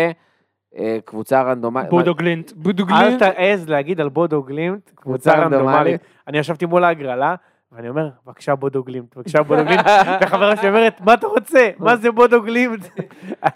קבוצה 1.04 1.42
רנדומלית. 1.42 1.90
בודו 1.90 2.14
גלימט. 2.14 2.52
בודו 2.52 2.84
אל 2.90 3.18
תעז 3.18 3.68
להגיד 3.68 4.00
על 4.00 4.08
בודו 4.08 4.42
גלימט, 4.42 4.90
קבוצה 4.94 5.34
רנדומלית. 5.34 6.00
אני 6.28 6.38
ישבתי 6.38 6.66
מול 6.66 6.84
ההגרלה, 6.84 7.34
ואני 7.72 7.88
אומר, 7.88 8.08
בבקשה 8.26 8.54
בודו 8.54 8.82
גלימט, 8.82 9.16
בבקשה 9.16 9.42
בודו 9.42 9.64
גלימט, 9.64 9.86
וחברה 10.22 10.56
שלי 10.56 10.68
אומרת, 10.68 11.00
מה 11.00 11.14
אתה 11.14 11.26
רוצה? 11.26 11.70
מה 11.78 11.96
זה 11.96 12.10
בודו 12.10 12.42
גלימט? 12.42 12.80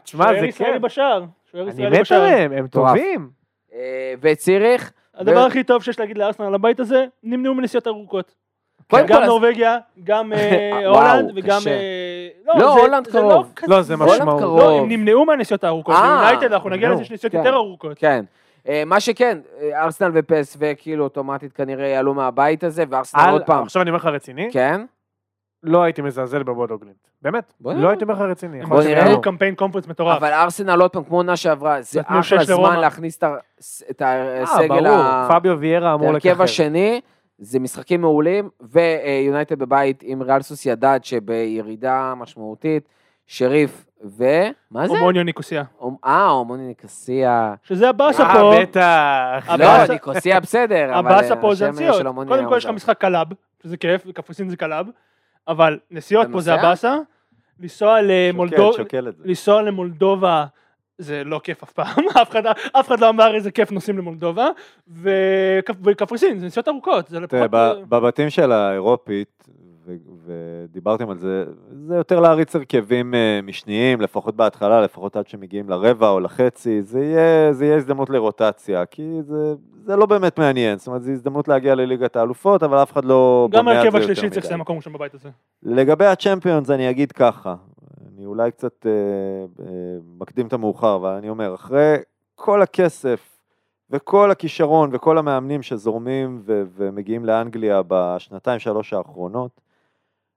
תשמע, 0.03 0.24
שוער 0.28 0.40
זה 0.40 0.47
ישראלי 0.47 0.73
כיף. 0.73 0.82
בשער. 0.82 1.24
שוער 1.51 1.65
אני 1.65 1.73
ישראלי 1.73 1.97
מת 1.97 2.01
בשער. 2.01 2.23
עליהם, 2.23 2.53
הם. 2.53 2.66
טובים. 2.66 3.31
אה, 3.74 4.15
וציריך, 4.20 4.93
הדבר 5.15 5.39
הכי 5.40 5.65
טוב 5.65 5.82
שיש 5.82 6.01
להגיד 6.01 6.19
לארסנל 6.19 6.47
על 6.47 6.55
הבית 6.55 6.81
הזה, 6.81 7.05
נמנעו 7.23 7.55
מנסיעות 7.55 7.86
ארוכות. 7.86 8.35
קודם 8.90 9.06
גם 9.06 9.23
נורבגיה, 9.23 9.77
גם 10.05 10.32
אה, 10.32 10.86
הולנד 10.94 11.32
וגם... 11.36 11.60
אה, 11.66 12.28
לא, 12.47 12.59
זה- 12.74 12.81
הולנד 12.81 13.05
זה 13.10 13.19
קרוב. 13.19 13.52
לא, 13.66 13.82
זה 13.82 13.97
משמעות. 13.97 14.40
קרוב. 14.40 14.59
לא, 14.60 14.78
הם 14.78 14.89
נמנעו 14.89 15.24
מהנסיעות 15.27 15.65
הארוכות. 15.65 15.94
אה, 15.94 16.02
ביונייטד 16.31 16.52
אנחנו 16.52 16.70
נגיע. 16.70 16.90
לזה 16.90 17.05
שנסיעות 17.05 17.32
כן. 17.32 17.39
יותר 17.39 17.55
ארוכות. 17.55 17.98
כן. 17.98 18.24
אה, 18.69 18.82
מה 18.86 19.01
שכן, 19.01 19.39
אה, 19.60 19.85
ארסנל 19.85 20.10
ופס 20.15 20.56
וכאילו 20.60 21.05
אוטומטית 21.05 21.52
כנראה 21.52 21.86
יעלו 21.86 22.15
מהבית 22.15 22.65
הזה, 22.65 22.85
וארסנל 22.90 23.31
עוד 23.32 23.43
פעם. 23.43 23.62
עכשיו 23.62 23.82
אני 23.82 23.90
אומר 23.90 23.98
לך 23.98 24.06
רציני, 24.06 24.48
כן? 24.52 24.81
לא 25.62 25.82
הייתי 25.82 26.02
מזלזל 26.02 26.43
בבודו 26.43 26.78
גלימט. 26.78 26.97
באמת, 27.23 27.52
לא. 27.65 27.89
הייתי 27.89 28.05
אומר 28.05 28.15
לך 28.15 28.20
רציני. 28.20 28.62
הם 28.62 28.69
בוא 28.69 28.82
נראה. 28.82 28.93
יעלו. 29.06 29.20
קמפיין 29.20 29.55
קונפרנס 29.55 29.89
מטורף. 29.89 30.16
אבל 30.16 30.32
ארסנל 30.32 30.81
עוד 30.81 30.90
פעם, 30.90 31.05
כמו 31.05 31.16
עונה 31.16 31.36
שעברה, 31.36 31.82
זה 31.82 32.01
אחלה 32.05 32.44
זמן. 32.44 32.81
להכניס 32.81 33.19
את 33.90 34.02
ה- 34.02 34.06
אה, 34.06 34.43
הסגל, 34.43 34.69
ברור, 34.69 34.89
ה- 35.02 35.28
פביו 35.31 35.59
ויירה 35.60 35.94
אמור 35.94 36.06
ההרכב 36.09 36.28
לככב. 36.28 36.43
השני. 36.43 37.01
זה 37.39 37.60
משחקים 37.60 38.01
מעולים, 38.01 38.48
ויונייטד 38.60 39.59
בבית 39.59 40.02
עם 40.06 40.23
ריאל 40.23 40.43
סוסיידד 40.43 41.01
שבירידה 41.02 42.15
משמעותית, 42.16 42.89
שריף 43.27 43.86
ו... 44.05 44.24
מה 44.70 44.89
זה? 44.89 44.93
הומוניו 44.94 45.23
ניקוסיה. 45.23 45.65
אה, 46.05 46.27
הומוני 46.27 46.66
ניקוסיה. 46.66 47.55
שזה 47.62 47.89
הבאסה 47.89 48.23
אה, 48.23 48.35
פה. 48.35 48.52
בטח. 48.60 49.48
לא, 49.59 49.86
ניקוסיה 49.86 50.40
בסדר, 50.40 50.98
אבל 50.98 51.12
הבאסה 51.12 51.36
פה 51.36 51.55
זה 51.55 51.69
הנסיעות. 51.69 52.02
קודם 52.28 52.48
כל 52.48 52.55
יש 52.56 52.65
לך. 52.65 52.70
משחק 52.70 52.98
קלאב, 52.98 53.27
שזה 53.62 53.77
כיף, 53.77 54.02
וקפריסין 54.06 54.48
זה 54.48 54.56
קלאב, 54.56 54.86
אבל 55.48 55.78
נסיעות 55.90 56.27
פה 56.32 56.40
זה? 56.40 56.55
הבאסה. 56.55 56.97
לנסוע 57.60 57.98
למולדובה, 58.02 58.73
שוקל, 58.73 58.82
שוקל 58.82 59.09
את 59.09 59.16
זה. 59.16 59.23
לנסוע 59.27 59.62
למולדובה 59.62 60.44
זה 60.98 61.24
לא 61.24 61.40
כיף 61.44 61.62
אף 61.62 61.72
פעם, 61.72 62.04
אף 62.22 62.30
אחד, 62.30 62.46
אף 62.46 62.88
אחד 62.88 63.00
לא 63.00 63.08
אמר 63.08 63.34
איזה 63.34 63.50
כיף 63.50 63.72
נוסעים 63.72 63.98
למולדובה, 63.98 64.48
וקפ- 65.02 65.74
וקפריסין 65.84 66.38
זה 66.38 66.46
נסיעות 66.46 66.68
ארוכות, 66.68 67.08
זה 67.08 67.20
לפחות... 67.20 67.50
ב- 67.50 67.72
בבתים 67.88 68.30
של 68.30 68.52
האירופית, 68.52 69.48
ו- 69.86 69.94
ודיברתם 70.26 71.10
על 71.10 71.18
זה, 71.18 71.44
זה 71.86 71.96
יותר 71.96 72.20
להריץ 72.20 72.56
הרכבים 72.56 73.14
אה, 73.14 73.40
משניים, 73.42 74.00
לפחות 74.00 74.36
בהתחלה, 74.36 74.80
לפחות 74.80 75.16
עד 75.16 75.28
שמגיעים 75.28 75.68
לרבע 75.70 76.08
או 76.08 76.20
לחצי, 76.20 76.82
זה 76.82 77.00
יהיה, 77.04 77.52
זה 77.52 77.64
יהיה 77.64 77.76
הזדמנות 77.76 78.10
לרוטציה, 78.10 78.86
כי 78.86 79.02
זה, 79.22 79.54
זה 79.84 79.96
לא 79.96 80.06
באמת 80.06 80.38
מעניין, 80.38 80.78
זאת 80.78 80.86
אומרת, 80.86 81.02
זו 81.02 81.10
הזדמנות 81.10 81.48
להגיע 81.48 81.74
לליגת 81.74 82.16
האלופות, 82.16 82.62
אבל 82.62 82.82
אף 82.82 82.92
אחד 82.92 83.04
לא 83.04 83.48
גם 83.52 83.64
בונה 83.64 83.78
ההרכב 83.78 83.90
זה 83.92 83.98
יותר 83.98 84.12
השלישי 84.12 84.30
צריך. 84.30 84.44
לסיים 84.44 84.60
מקום 84.60 84.76
ראשון 84.76 84.92
בבית 84.92 85.14
הזה. 85.14 85.28
לגבי 85.62 86.04
הצ'מפיונס 86.06 86.70
אני 86.70 86.90
אגיד 86.90 87.12
ככה, 87.12 87.54
אני 88.19 88.27
אולי 88.27 88.51
קצת 88.51 88.86
אה, 88.86 88.93
אה, 89.66 89.99
מקדים 90.19 90.47
את 90.47 90.53
המאוחר, 90.53 90.97
אבל 90.97 91.11
אני 91.11 91.28
אומר, 91.28 91.55
אחרי 91.55 91.97
כל 92.35 92.62
הכסף 92.62 93.39
וכל 93.90 94.31
הכישרון 94.31 94.90
וכל 94.93 95.19
המאמנים 95.19 95.62
שזורמים 95.62 96.43
ו- 96.45 96.62
ומגיעים 96.74 97.24
לאנגליה 97.24 97.82
בשנתיים 97.89 98.59
שלוש 98.59 98.93
האחרונות, 98.93 99.61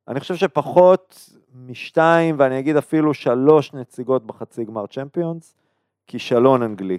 אני 0.08 0.20
חושב 0.20 0.36
שפחות 0.36 1.30
משתיים, 1.56 2.36
ואני 2.40 2.60
אגיד 2.60 2.78
אפילו 2.78 3.14
שלוש 3.14 3.74
נציגות 3.74 4.26
בחצי 4.26 4.66
גמר 4.66 4.88
צ'מפיונס, 4.88 5.56
כישלון 6.08 6.64
אנגלי. 6.64 6.98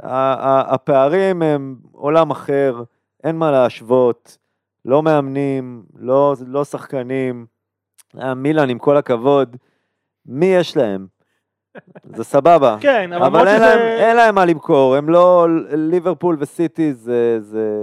הפערים 0.00 1.42
הם 1.42 1.76
עולם 1.92 2.30
אחר, 2.30 2.82
אין 3.24 3.36
מה 3.36 3.50
להשוות, 3.50 4.38
לא 4.84 5.02
מאמנים, 5.02 5.84
לא, 5.96 6.34
לא 6.46 6.64
שחקנים. 6.64 7.51
אה, 8.20 8.34
מילאן, 8.34 8.70
עם 8.70 8.78
כל 8.78 8.96
הכבוד, 8.96 9.56
מי 10.26 10.46
יש 10.46 10.76
להם? 10.76 11.06
זה 12.16 12.24
סבבה. 12.24 12.76
כן, 12.80 13.12
אבל 13.12 13.22
אבל 13.26 13.26
למרות 13.38 13.48
אין 13.48 13.60
להם, 13.60 13.78
שזה... 13.78 14.06
אין 14.08 14.16
להם 14.16 14.34
מה 14.34 14.44
למכור, 14.44 14.96
הם 14.96 15.08
לא, 15.08 15.46
ליברפול 15.76 16.36
וסיטי 16.38 16.92
זה, 16.94 17.02
זה, 17.40 17.40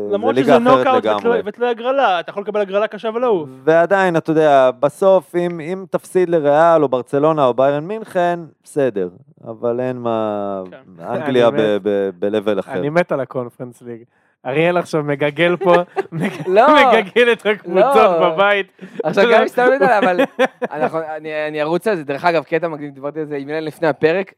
זה 0.08 0.14
למרות 0.14 0.36
ליגה 0.36 0.48
שזה 0.60 0.70
אחרת 0.70 0.78
נוקאוט 0.78 1.04
לגמרי. 1.06 1.20
ותלוי- 1.20 1.42
ותלוי 1.46 1.70
הגרלה, 1.70 2.20
אתה 2.20 2.30
יכול 2.32 2.44
לקבל 2.44 2.62
הגרלה 2.62 2.88
קשה 2.88 3.10
ולעוף. 3.16 3.50
ועדיין, 3.64 4.18
אתה 4.18 4.32
יודע, 4.32 4.72
בסוף, 4.80 5.36
אם, 5.36 5.60
אם 5.60 5.86
תפסיד 5.90 6.30
לריאל 6.30 6.84
או 6.84 6.90
ברצלונה 6.90 7.46
או 7.46 7.54
ביירן 7.54 7.84
מינכן, 7.88 8.40
בסדר, 8.64 9.10
אבל 9.44 9.80
אין 9.80 9.98
מה, 9.98 10.62
כן. 10.72 11.04
אנגליה 11.04 11.48
אני 11.48 11.58
מת. 11.58 11.82
ב-level 12.20 12.60
אחר. 12.60 12.72
אני 12.74 12.90
מת 12.90 13.12
על 13.12 13.20
הקונפרנס 13.20 13.82
ליג. 13.82 14.04
אריאל 14.46 14.78
עכשיו 14.78 15.04
מגגל 15.04 15.56
פה, 15.58 15.74
לא. 16.48 16.68
מגגל 16.76 17.32
את 17.32 17.46
הקבוצות 17.46 17.96
לא. 17.96 18.30
בבית. 18.30 18.68
עכשיו 19.04 19.24
גם 19.34 19.48
סתם 19.48 19.68
יודע, 19.74 20.00
אבל 20.00 20.20
אני 21.48 21.62
ארוץ 21.62 21.88
על 21.88 21.96
זה. 21.96 22.04
דרך 22.04 22.26
אגב, 22.26 22.44
קטע 22.44 22.68
מקדים, 22.68 22.92
דיברתי 22.92 23.20
על 23.20 23.26
זה 23.26 23.36
עם 23.36 23.50
אילן 23.50 23.64
לפני 23.64 23.88
הפרק. 23.88 24.34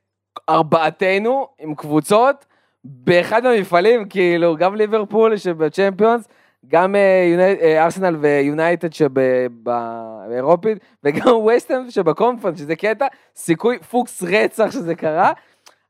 ארבעתנו 0.49 1.47
עם 1.59 1.75
קבוצות 1.75 2.45
באחד 2.83 3.43
מהמפעלים, 3.43 4.09
כאילו, 4.09 4.57
גם 4.57 4.75
ליברפול 4.75 5.37
שבצ'מפיונס, 5.37 6.27
גם 6.67 6.95
אה, 6.95 7.55
אה, 7.61 7.83
ארסנל 7.83 8.15
ויונייטד 8.15 8.93
שבאירופית, 8.93 10.77
וגם 11.03 11.27
ווסטהאם 11.27 11.91
שבקונפרנס, 11.91 12.57
שזה 12.59 12.75
קטע, 12.75 13.05
סיכוי 13.35 13.79
פוקס 13.79 14.23
רצח 14.23 14.71
שזה 14.71 14.95
קרה. 14.95 15.31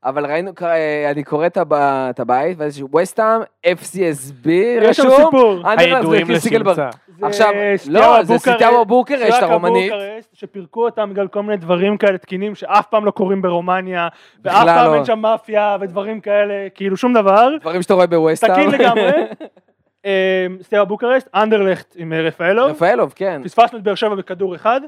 אבל 0.06 0.26
ראינו, 0.26 0.52
אה, 0.62 1.12
אני 1.12 1.24
קורא 1.24 1.46
את 1.46 1.58
הב- 1.58 1.74
את 1.74 2.20
הבית, 2.20 2.58
ואז 2.60 2.82
ווסטהאם, 2.92 3.42
FCSB, 3.68 4.50
יש 4.50 4.98
שם 4.98 5.08
רשום, 5.08 5.26
סיפור. 5.26 5.62
הידועים. 5.66 6.28
לשמצה. 6.30 6.90
עכשיו, 7.22 7.48
סטיאבה 7.76 8.00
לא, 8.18 8.24
זה 8.24 8.34
בוקרסט- 8.34 8.52
סיטאווה 8.54 8.84
בוקרשט 8.84 9.32
סטאקה 9.32 9.46
הרומנית. 9.46 9.94
שפירקו 10.34 10.86
אותם 10.86 11.10
בגלל 11.10 11.28
כל 11.28 11.44
מיני 11.44 11.58
דברים 11.58 11.98
כאלה 11.98 12.18
תקינים 12.18 12.56
שאף 12.56 12.86
פעם 12.88 13.06
לא 13.06 13.12
קורים 13.12 13.42
ברומניה, 13.42 14.08
ואף 14.46 14.66
פעם 14.66 14.88
לא. 14.88 14.96
אין 14.96 15.06
שם 15.06 15.20
מאפיה 15.20 15.78
ודברים 15.82 16.22
כאלה, 16.22 16.54
כאילו 16.76 16.98
שום 16.98 17.14
דבר. 17.14 17.50
דברים 17.62 17.82
שאתה 17.82 17.94
רואה 17.94 18.08
בווסטהאם. 18.08 18.54
תקין 18.70 18.82
לגמרי. 18.82 19.12
אה, 20.06 20.12
סטיאבה 20.62 20.86
בוקרשט, 20.86 21.28
אנדרלכט 21.36 21.94
עם 21.98 22.14
אה, 22.14 22.22
רפאלוב. 22.22 22.70
רפאלוב, 22.72 23.14
כן. 23.16 23.42
פספסנו 23.44 23.78
את 23.80 23.84
באר 23.84 23.96
שבע 23.96 24.16
בכדור 24.16 24.56
אחד, 24.56 24.82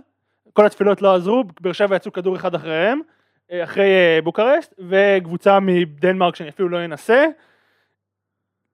כל 0.53 0.65
התפילות 0.65 1.02
לא 1.02 1.15
עזרו, 1.15 1.44
באר 1.61 1.73
שבע 1.73 1.95
יצאו 1.95 2.14
כדור 2.14 2.35
אחד 2.35 2.56
אחריהם, 2.56 2.98
אה, 2.99 3.14
אחרי 3.51 3.83
אה, 3.83 4.19
בוקרשט, 4.23 4.73
וקבוצה 4.89 5.59
מדנמרק 5.59 6.35
שאני 6.35 6.49
אפילו 6.49 6.69
לא 6.69 6.85
אנסה. 6.85 7.25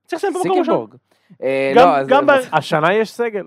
צריך 0.06 0.20
לסיים 0.20 0.34
במקום 0.34 0.60
ראשון. 0.60 0.64
סיקלבורג. 0.64 0.96
אה, 1.44 1.72
לא, 1.76 1.82
השנה 2.52 2.94
יש 2.94 3.12
סגל. 3.12 3.46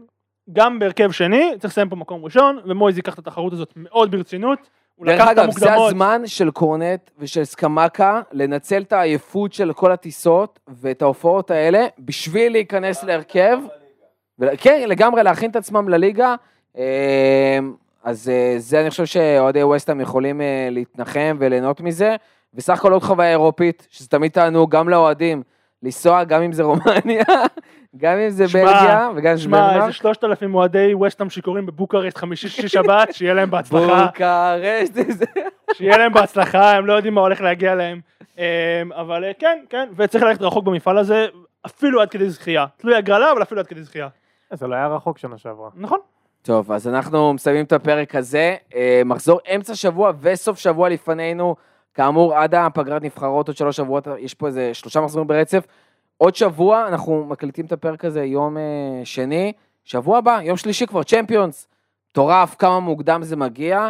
גם 0.52 0.78
בהרכב 0.78 1.10
שני, 1.10 1.50
צריך 1.58 1.72
לסיים 1.72 1.88
פה 1.88 1.96
מקום 1.96 2.24
ראשון, 2.24 2.58
ומויז 2.64 2.96
ייקח 2.96 3.14
את 3.14 3.18
התחרות 3.18 3.52
הזאת 3.52 3.72
מאוד 3.76 4.10
ברצינות. 4.10 4.58
דרך 5.00 5.20
אגב, 5.20 5.50
זה. 5.50 5.74
הזמן 5.74 6.22
של 6.26 6.50
קורנט 6.50 7.10
ושל 7.18 7.44
סקמקה 7.44 8.20
לנצל 8.32 8.82
את 8.82 8.92
העייפות 8.92 9.52
של 9.52 9.72
כל 9.72 9.92
הטיסות 9.92 10.60
ואת 10.68 11.02
ההופעות 11.02 11.50
האלה 11.50 11.86
בשביל 11.98 12.52
להיכנס 12.52 13.04
להרכב. 13.04 13.58
כן, 14.58 14.84
לגמרי 14.88 15.22
להכין 15.22 15.50
את 15.50 15.56
עצמם 15.56 15.88
לליגה. 15.88 16.34
אז 18.04 18.28
אה, 18.28 18.54
זה 18.58 18.80
אני 18.80 18.90
חושב 18.90 19.04
שאוהדי 19.06 19.62
ווסטהאם 19.62 20.00
יכולים 20.00 20.40
אה, 20.40 20.68
להתנחם 20.70 21.36
וליהנות 21.40 21.80
מזה. 21.80 22.16
וסך 22.54 22.78
הכל 22.78 22.92
עוד 22.92 23.02
חוויה 23.02 23.30
אירופית, 23.30 23.86
שזה 23.90 24.08
תמיד 24.08 24.30
תענוג 24.32 24.70
גם 24.70 24.88
לאוהדים, 24.88 25.42
לנסוע 25.82 26.24
גם 26.24 26.42
אם 26.42 26.52
זה 26.52 26.62
רומניה, 26.62 27.24
גם 28.02 28.18
אם 28.18 28.30
זה 28.30 28.44
בלגיה 28.52 29.08
וגם 29.16 29.36
שמע. 29.38 29.76
איזה 29.76 29.92
שלושת 29.92 30.24
אלפים 30.24 30.54
אוהדי 30.54 30.94
ווסטהאם 30.94 31.30
שיכורים 31.30 31.66
בבוקרשט 31.66 32.16
חמישי 32.18 32.48
שישי 32.48 32.68
שבת, 32.68 33.14
שיהיה 33.14 33.34
להם 33.34 33.50
בהצלחה, 33.50 34.06
בוקרשט, 34.06 34.94
זה- 35.18 35.24
שיהיה 35.72 35.98
להם 35.98 36.12
בהצלחה, 36.12 36.72
הם 36.76 36.86
לא 36.86 36.92
יודעים 36.92 37.14
מה 37.14 37.20
הולך 37.20 37.40
להגיע 37.40 37.74
להם. 37.74 38.00
אמ, 38.38 38.42
אבל 38.92 39.24
אה, 39.24 39.30
כן, 39.38 39.58
כן, 39.70 39.88
וצריך 39.96 40.24
ללכת 40.24 40.42
רחוק 40.42 40.64
במפעל 40.64 40.98
הזה, 40.98 41.26
אפילו 41.66 42.00
עד 42.02 42.10
כדי 42.10 42.30
זכייה. 42.30 42.66
תלוי 42.76 42.96
הגרלה, 42.96 43.32
אבל 43.32 43.42
אפילו 43.42 43.60
עד 43.60 43.66
כדי 43.66 43.82
זכייה. 43.82 44.08
זה 44.52 44.66
לא 44.66 44.74
היה 44.74 44.86
רחוק 44.88 45.18
שנה 45.18 45.38
שעברה. 45.38 45.68
נכון. 45.76 45.98
טוב, 46.43 46.73
אז 46.73 46.89
אנחנו 46.89 47.32
מסיימים 47.32 47.64
את 47.64 47.73
הפרק 47.73 48.14
הזה. 48.14 48.56
אה, 48.74 49.02
מחזור 49.05 49.40
אמצע 49.55 49.74
שבוע 49.74 50.12
וסוף 50.20 50.59
שבוע 50.59 50.89
לפנינו. 50.89 51.56
כאמור, 51.94 52.35
עד 52.35 52.55
הפגרת 52.55 53.02
נבחרות, 53.02 53.48
עוד 53.48 53.56
שלוש 53.56 53.77
שבועות, 53.77 54.09
יש 54.19 54.35
פה 54.35 54.47
איזה 54.47 54.74
שלושה 54.74 55.01
מחזורים 55.01 55.28
ברצף. 55.28 55.66
עוד 56.16 56.35
שבוע, 56.35 56.89
אנחנו 56.89 57.24
מקליטים 57.24 57.66
את 57.66 57.73
הפרק 57.73 58.05
הזה 58.05 58.24
יום 58.24 58.56
אה, 58.56 58.62
שני. 59.05 59.52
שבוע 59.85 60.19
הבא, 60.19 60.40
יום 60.43 60.56
שלישי 60.56 60.86
כבר, 60.86 61.02
צ'מפיונס. 61.02 61.69
מטורף, 62.10 62.55
כמה 62.59 62.81
מוקדם 62.81 63.23
זה 63.23 63.36
מגיע, 63.36 63.89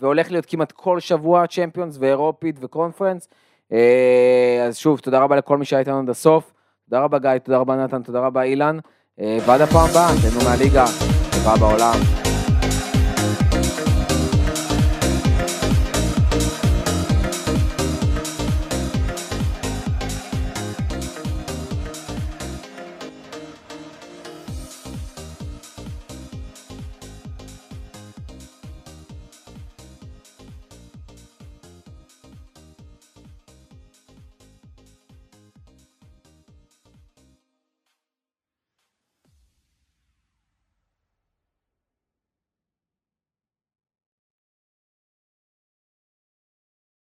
והולך 0.00 0.30
להיות 0.30 0.46
כמעט 0.46 0.72
כל 0.72 1.00
שבוע 1.00 1.46
צ'מפיונס 1.46 1.96
ואירופית 2.00 2.56
וקונפרנס. 2.60 3.28
אה, 3.72 4.64
אז 4.66 4.76
שוב, 4.76 5.00
תודה 5.00 5.18
רבה 5.18 5.36
לכל 5.36 5.58
מי 5.58 5.64
שהיה 5.64 5.80
איתנו 5.80 5.98
עד 5.98 6.10
הסוף. 6.10 6.52
תודה 6.90 7.02
רבה 7.02 7.18
גיא, 7.18 7.38
תודה 7.38 7.58
רבה 7.58 7.76
נתן, 7.76 8.02
תודה 8.02 8.20
רבה 8.20 8.42
אילן. 8.42 8.78
ועד 9.18 9.60
הפעם 9.60 9.88
הבאה, 9.90 10.08
תהנו 10.22 10.50
מהליגה, 10.50 10.84
Và 11.44 11.56
bò. 11.56 11.94